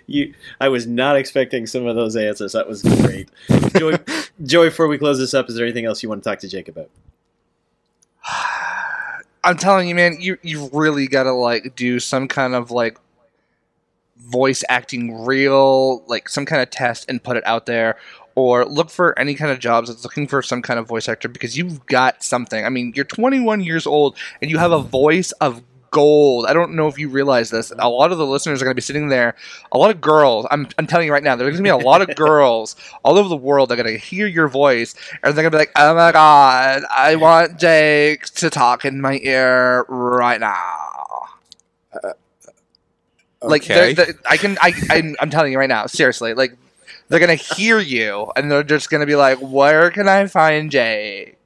You, 0.06 0.34
I 0.60 0.68
was 0.68 0.86
not 0.86 1.16
expecting 1.16 1.66
some 1.66 1.86
of 1.86 1.96
those 1.96 2.16
answers. 2.16 2.52
That 2.52 2.66
was 2.66 2.82
great. 2.82 3.28
Joey, 3.76 3.98
Joey, 4.42 4.68
before 4.68 4.88
we 4.88 4.96
close 4.96 5.18
this 5.18 5.34
up, 5.34 5.48
is 5.48 5.56
there 5.56 5.64
anything 5.66 5.84
else 5.84 6.02
you 6.02 6.08
want 6.08 6.24
to 6.24 6.30
talk 6.30 6.38
to 6.40 6.48
Jake 6.48 6.68
about? 6.68 6.88
I'm 9.44 9.58
telling 9.58 9.88
you, 9.88 9.94
man, 9.94 10.16
you 10.18 10.38
you 10.42 10.70
really 10.72 11.06
got 11.06 11.24
to 11.24 11.32
like 11.32 11.76
do 11.76 12.00
some 12.00 12.26
kind 12.26 12.54
of 12.54 12.70
like 12.70 12.98
voice 14.16 14.64
acting 14.70 15.24
real, 15.26 16.02
like 16.06 16.30
some 16.30 16.46
kind 16.46 16.62
of 16.62 16.70
test 16.70 17.04
and 17.10 17.22
put 17.22 17.36
it 17.36 17.46
out 17.46 17.66
there, 17.66 17.98
or 18.34 18.64
look 18.64 18.90
for 18.90 19.16
any 19.18 19.34
kind 19.34 19.50
of 19.52 19.58
jobs 19.60 19.88
that's 19.88 20.04
looking 20.04 20.26
for 20.26 20.42
some 20.42 20.60
kind 20.62 20.78
of 20.80 20.86
voice 20.88 21.08
actor 21.08 21.28
because 21.28 21.56
you've 21.56 21.84
got 21.86 22.22
something. 22.22 22.64
I 22.64 22.68
mean, 22.68 22.92
you're 22.96 23.04
21 23.04 23.60
years 23.62 23.86
old 23.86 24.16
and 24.42 24.50
you 24.50 24.58
have 24.58 24.72
a 24.72 24.80
voice 24.80 25.32
of 25.32 25.62
gold. 25.92 26.46
I 26.46 26.52
don't 26.54 26.74
know 26.74 26.88
if 26.88 26.98
you 26.98 27.08
realize 27.08 27.50
this. 27.50 27.72
A 27.78 27.88
lot 27.88 28.10
of 28.10 28.18
the 28.18 28.26
listeners 28.26 28.60
are 28.60 28.64
going 28.64 28.72
to 28.72 28.76
be 28.76 28.80
sitting 28.82 29.06
there. 29.08 29.36
A 29.70 29.78
lot 29.78 29.90
of 29.90 30.00
girls. 30.00 30.44
I'm, 30.50 30.66
I'm 30.76 30.88
telling 30.88 31.06
you 31.06 31.12
right 31.12 31.22
now, 31.22 31.36
there's 31.36 31.50
going 31.52 31.58
to 31.58 31.62
be 31.62 31.68
a 31.68 31.76
lot 31.76 32.02
of 32.02 32.16
girls 32.16 32.74
all 33.04 33.16
over 33.16 33.28
the 33.28 33.36
world 33.36 33.68
that 33.68 33.78
are 33.78 33.82
going 33.84 33.94
to 33.96 34.04
hear 34.04 34.26
your 34.26 34.48
voice 34.48 34.96
and 35.22 35.36
they're 35.36 35.42
going 35.44 35.44
to 35.44 35.50
be 35.52 35.58
like, 35.58 35.70
"Oh 35.76 35.94
my 35.94 36.10
god, 36.10 36.82
I 36.90 37.14
want 37.14 37.60
Jake 37.60 38.24
to 38.24 38.50
talk 38.50 38.84
in 38.84 39.00
my 39.00 39.20
ear 39.22 39.84
right 39.88 40.40
now." 40.40 41.28
Uh, 41.92 42.12
like, 43.42 43.62
Okay. 43.62 43.92
they're- 43.92 44.06
they're- 44.06 44.20
I 44.28 44.36
can, 44.36 44.58
I, 44.60 44.72
I'm, 44.90 45.16
I'm 45.20 45.30
telling 45.30 45.52
you 45.52 45.58
right 45.58 45.68
now, 45.68 45.86
seriously, 45.86 46.34
like, 46.34 46.56
they're 47.08 47.20
gonna 47.20 47.34
hear 47.34 47.78
you, 47.78 48.30
and 48.36 48.50
they're 48.50 48.62
just 48.62 48.90
gonna 48.90 49.06
be 49.06 49.16
like, 49.16 49.38
"Where 49.38 49.90
can 49.90 50.08
I 50.08 50.26
find 50.26 50.70
Jake?" 50.70 51.38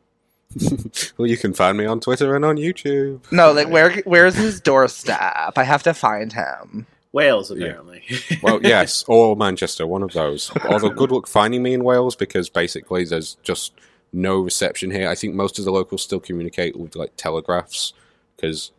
well, 1.19 1.29
you 1.29 1.37
can 1.37 1.53
find 1.53 1.77
me 1.77 1.85
on 1.87 2.01
Twitter 2.01 2.35
and 2.35 2.45
on 2.45 2.57
YouTube. 2.57 3.21
No, 3.31 3.53
like, 3.53 3.69
where, 3.69 4.01
where's 4.05 4.35
his 4.35 4.61
doorstep? 4.61 5.53
I 5.57 5.65
have 5.65 5.83
to 5.83 5.95
find 5.95 6.33
him. 6.33 6.87
Wales, 7.13 7.51
apparently. 7.51 8.03
Well, 8.43 8.61
yes, 8.63 9.05
or 9.09 9.37
Manchester, 9.37 9.87
one 9.87 10.03
of 10.03 10.13
those. 10.13 10.51
Although, 10.65 10.91
good 10.91 11.11
luck 11.11 11.27
finding 11.27 11.63
me 11.63 11.75
in 11.75 11.85
Wales 11.85 12.15
because 12.17 12.49
basically 12.49 13.05
there's 13.05 13.37
just 13.43 13.73
no 14.13 14.41
reception 14.41 14.91
here. 14.91 15.09
I 15.09 15.15
think 15.15 15.35
most 15.35 15.59
of 15.59 15.65
the 15.65 15.73
locals 15.73 16.03
still 16.03 16.21
communicate 16.21 16.77
with 16.77 16.97
like 16.97 17.13
telegraphs 17.17 17.93
because 18.37 18.73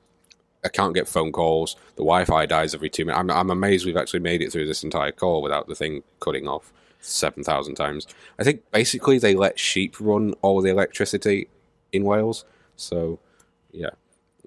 I 0.64 0.70
can't 0.70 0.94
get 0.94 1.08
phone 1.08 1.32
calls. 1.32 1.76
The 1.96 2.04
Wi-Fi 2.04 2.46
dies 2.46 2.74
every 2.74 2.90
two 2.90 3.06
minutes. 3.06 3.20
I'm, 3.20 3.30
I'm 3.32 3.50
amazed 3.50 3.86
we've 3.86 3.98
actually 3.98 4.20
made 4.20 4.42
it 4.42 4.52
through 4.52 4.68
this 4.68 4.84
entire 4.84 5.12
call 5.12 5.42
without 5.42 5.68
the 5.68 5.76
thing 5.76 6.04
cutting 6.20 6.48
off 6.48 6.74
seven 7.00 7.44
thousand 7.44 7.76
times. 7.76 8.08
I 8.38 8.44
think 8.44 8.70
basically 8.72 9.20
they 9.20 9.36
let 9.36 9.58
sheep 9.58 9.96
run 10.00 10.34
all 10.42 10.62
the 10.62 10.70
electricity 10.70 11.48
in 11.92 12.04
Wales. 12.04 12.46
So, 12.76 13.20
yeah. 13.72 13.92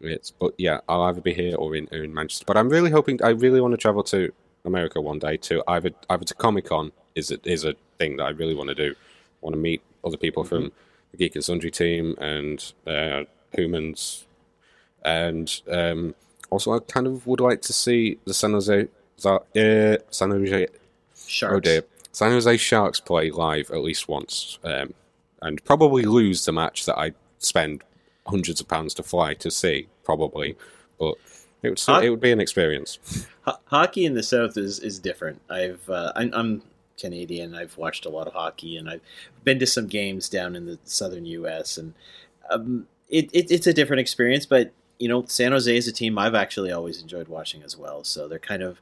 It's 0.05 0.33
but 0.33 0.53
yeah, 0.59 0.81
I'll 0.89 1.03
either 1.03 1.21
be 1.21 1.33
here 1.33 1.55
or 1.55 1.77
in 1.77 1.89
or 1.93 2.03
in 2.03 2.13
Manchester. 2.13 2.45
But 2.45 2.57
I'm 2.57 2.69
really 2.69 2.91
hoping 2.91 3.23
I 3.23 3.29
really 3.29 3.61
want 3.61 3.71
to 3.71 3.79
travel 3.79 4.03
to 4.05 4.33
America 4.65 5.01
one 5.01 5.21
day 5.21 5.37
to 5.37 5.63
either 5.69 5.93
either 6.11 6.25
to 6.25 6.35
Comic 6.35 6.65
Con 6.65 6.91
is 7.15 7.31
a, 7.31 7.39
is 7.49 7.65
a 7.65 7.75
thing 7.99 8.17
that 8.17 8.25
I 8.25 8.31
really 8.31 8.55
want 8.55 8.69
to 8.71 8.75
do. 8.75 8.91
I 8.91 8.97
want 9.41 9.55
to 9.55 9.61
meet 9.61 9.81
other 10.05 10.17
people 10.17 10.43
from 10.43 10.73
the 11.13 11.19
Geek 11.19 11.37
and 11.37 11.45
Sundry 11.45 11.71
team 11.71 12.17
and 12.19 12.73
uh, 12.85 13.25
humans, 13.53 14.27
and 15.05 15.61
um, 15.71 16.15
also 16.51 16.75
I 16.75 16.79
kind 16.81 17.07
of 17.07 17.27
would 17.27 17.41
like 17.41 17.63
to 17.63 17.73
see 17.73 18.19
the 18.25 18.35
San 18.35 18.53
Jose 18.53 18.89
uh, 19.25 19.39
San 20.11 20.31
Jose 20.31 20.67
Sharks. 21.27 21.55
oh 21.55 21.61
dear 21.61 21.85
San 22.13 22.31
Jose 22.31 22.57
Sharks 22.57 23.01
play 23.01 23.31
live 23.31 23.71
at 23.71 23.79
least 23.79 24.09
once, 24.09 24.59
um, 24.65 24.93
and 25.41 25.65
probably 25.65 26.03
lose 26.03 26.45
the 26.45 26.53
match 26.53 26.85
that 26.87 26.99
I 26.99 27.13
spend 27.39 27.83
hundreds 28.27 28.61
of 28.61 28.69
pounds 28.69 28.95
to 28.95 29.03
fly 29.03 29.35
to 29.35 29.51
see, 29.51 29.89
probably, 30.05 30.57
but. 30.99 31.15
It 31.65 31.81
would, 31.87 32.05
it 32.05 32.11
would 32.11 32.21
be 32.21 32.33
an 32.33 32.41
experience. 32.41 32.99
Ho- 33.43 33.57
hockey 33.67 34.05
in 34.05 34.15
the 34.15 34.23
South 34.25 34.57
is, 34.57 34.81
is 34.81 34.99
different. 34.99 35.41
I've 35.49 35.89
uh, 35.89 36.13
I'm, 36.17 36.33
I'm 36.35 36.63
Canadian. 36.99 37.55
I've 37.55 37.77
watched 37.77 38.07
a 38.07 38.09
lot 38.09 38.27
of 38.27 38.33
hockey, 38.33 38.77
and 38.77 38.89
I've 38.89 39.01
been 39.45 39.59
to 39.59 39.67
some 39.67 39.87
games 39.87 40.29
down 40.29 40.57
in 40.57 40.67
the 40.67 40.79
southern 40.85 41.27
U.S. 41.27 41.77
and 41.77 41.95
um, 42.51 42.87
it, 43.09 43.31
it 43.33 43.51
it's 43.51 43.67
a 43.67 43.73
different 43.73 44.01
experience. 44.01 44.47
But 44.47 44.73
you 45.03 45.09
know, 45.09 45.25
San 45.27 45.51
Jose 45.51 45.77
is 45.77 45.89
a 45.89 45.93
team 45.93 46.17
I've 46.17 46.37
actually 46.37 46.71
always 46.71 47.03
enjoyed 47.03 47.27
watching 47.27 47.65
as 47.65 47.77
well. 47.77 48.05
So 48.05 48.29
they're 48.29 48.39
kind 48.39 48.63
of 48.63 48.81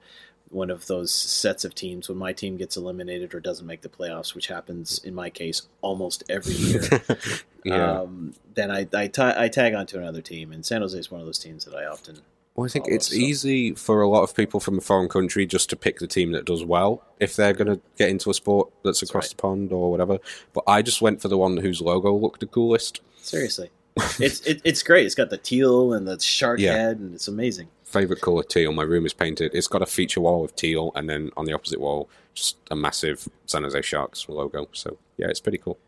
one 0.51 0.69
of 0.69 0.87
those 0.87 1.11
sets 1.15 1.65
of 1.65 1.75
teams 1.75 2.11
when 2.11 2.19
my 2.19 2.35
team 2.35 2.59
gets 2.59 2.77
eliminated 2.77 3.35
or 3.35 3.41
doesn't 3.41 3.67
make 3.67 3.81
the 3.81 3.89
playoffs, 3.89 4.35
which 4.35 4.49
happens 4.49 4.99
in 5.03 5.15
my 5.15 5.31
case 5.31 5.63
almost 5.81 6.23
every 6.29 6.53
year. 6.53 6.83
yeah. 7.65 8.01
um, 8.01 8.35
then 8.53 8.71
I 8.71 8.87
I 8.93 9.07
ta- 9.07 9.35
I 9.35 9.49
tag 9.49 9.73
onto 9.73 9.97
another 9.97 10.21
team, 10.21 10.53
and 10.53 10.67
San 10.67 10.83
Jose 10.83 10.99
is 10.99 11.11
one 11.11 11.23
of 11.23 11.27
those 11.27 11.39
teams 11.39 11.65
that 11.65 11.75
I 11.75 11.87
often 11.87 12.19
Well, 12.55 12.67
I 12.67 12.69
think 12.69 12.85
follow, 12.85 12.97
it's 12.97 13.09
so- 13.09 13.15
easy 13.17 13.73
for 13.75 14.03
a 14.03 14.09
lot 14.09 14.23
of 14.23 14.37
people 14.37 14.61
from 14.61 14.77
a 14.77 14.83
foreign 14.83 15.09
country 15.09 15.47
just 15.47 15.71
to 15.71 15.77
pick 15.77 16.01
the 16.01 16.07
team 16.07 16.33
that 16.33 16.45
does 16.45 16.65
well 16.65 17.03
if 17.19 17.35
they're 17.35 17.55
going 17.55 17.73
to 17.75 17.81
get 17.97 18.11
into 18.11 18.29
a 18.29 18.35
sport 18.35 18.71
that's 18.85 19.03
across 19.03 19.25
right. 19.25 19.31
the 19.31 19.37
pond 19.37 19.73
or 19.73 19.91
whatever. 19.91 20.19
But 20.53 20.65
I 20.67 20.83
just 20.83 21.01
went 21.01 21.23
for 21.23 21.29
the 21.29 21.39
one 21.39 21.57
whose 21.57 21.81
logo 21.81 22.13
looked 22.15 22.41
the 22.41 22.47
coolest. 22.47 23.01
Seriously, 23.23 23.71
it's 24.21 24.41
it, 24.47 24.61
it's 24.65 24.83
great. 24.83 25.07
It's 25.07 25.15
got 25.15 25.31
the 25.31 25.37
teal 25.39 25.93
and 25.93 26.07
the 26.07 26.19
shark 26.21 26.59
Yeah. 26.61 26.73
head, 26.75 26.99
and 26.99 27.15
it's 27.15 27.29
amazing. 27.29 27.69
Favorite 27.85 28.21
color 28.21 28.43
teal. 28.45 28.73
My 28.73 28.85
room 28.85 29.05
is 29.05 29.13
painted. 29.13 29.53
It's 29.55 29.67
got 29.67 29.83
a 29.83 29.87
feature 29.87 30.21
wall 30.21 30.45
of 30.45 30.55
teal, 30.55 30.93
and 30.95 31.09
then 31.11 31.31
on 31.37 31.45
the 31.45 31.53
opposite 31.53 31.81
wall, 31.81 32.09
just 32.35 32.57
a 32.71 32.77
massive 32.77 33.29
San 33.47 33.65
Jose 33.65 33.83
Sharks 33.83 34.29
logo. 34.29 34.69
So 34.73 34.97
yeah, 35.17 35.27
it's 35.29 35.41
pretty 35.41 35.59
cool. 35.59 35.79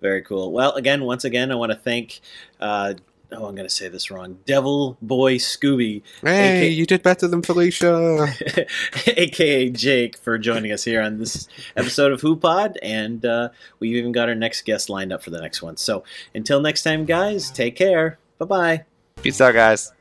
Very 0.00 0.20
cool. 0.22 0.52
Well, 0.52 0.72
again, 0.72 1.04
once 1.04 1.24
again, 1.24 1.50
I 1.50 1.54
want 1.54 1.72
to 1.72 1.78
thank. 1.78 2.20
Uh, 2.60 2.94
oh, 3.32 3.46
I'm 3.46 3.54
going 3.54 3.68
to 3.68 3.70
say 3.70 3.88
this 3.88 4.10
wrong. 4.10 4.38
Devilboy 4.46 5.36
Scooby, 5.36 6.02
Hey, 6.22 6.68
AK 6.68 6.76
you 6.76 6.86
did 6.86 7.02
better 7.02 7.26
than 7.26 7.42
Felicia. 7.42 8.28
aka 9.06 9.70
Jake, 9.70 10.18
for 10.18 10.38
joining 10.38 10.72
us 10.72 10.84
here 10.84 11.02
on 11.02 11.18
this 11.18 11.48
episode 11.76 12.12
of 12.12 12.20
HooPod, 12.20 12.76
and 12.82 13.24
uh, 13.24 13.50
we've 13.80 13.96
even 13.96 14.12
got 14.12 14.28
our 14.28 14.34
next 14.34 14.62
guest 14.62 14.88
lined 14.88 15.12
up 15.12 15.22
for 15.22 15.30
the 15.30 15.40
next 15.40 15.62
one. 15.62 15.76
So 15.76 16.04
until 16.34 16.60
next 16.60 16.82
time, 16.82 17.04
guys, 17.04 17.50
take 17.50 17.76
care. 17.76 18.18
Bye 18.38 18.46
bye. 18.46 18.84
Peace 19.22 19.40
out, 19.40 19.54
guys. 19.54 19.92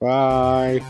Bye. 0.00 0.82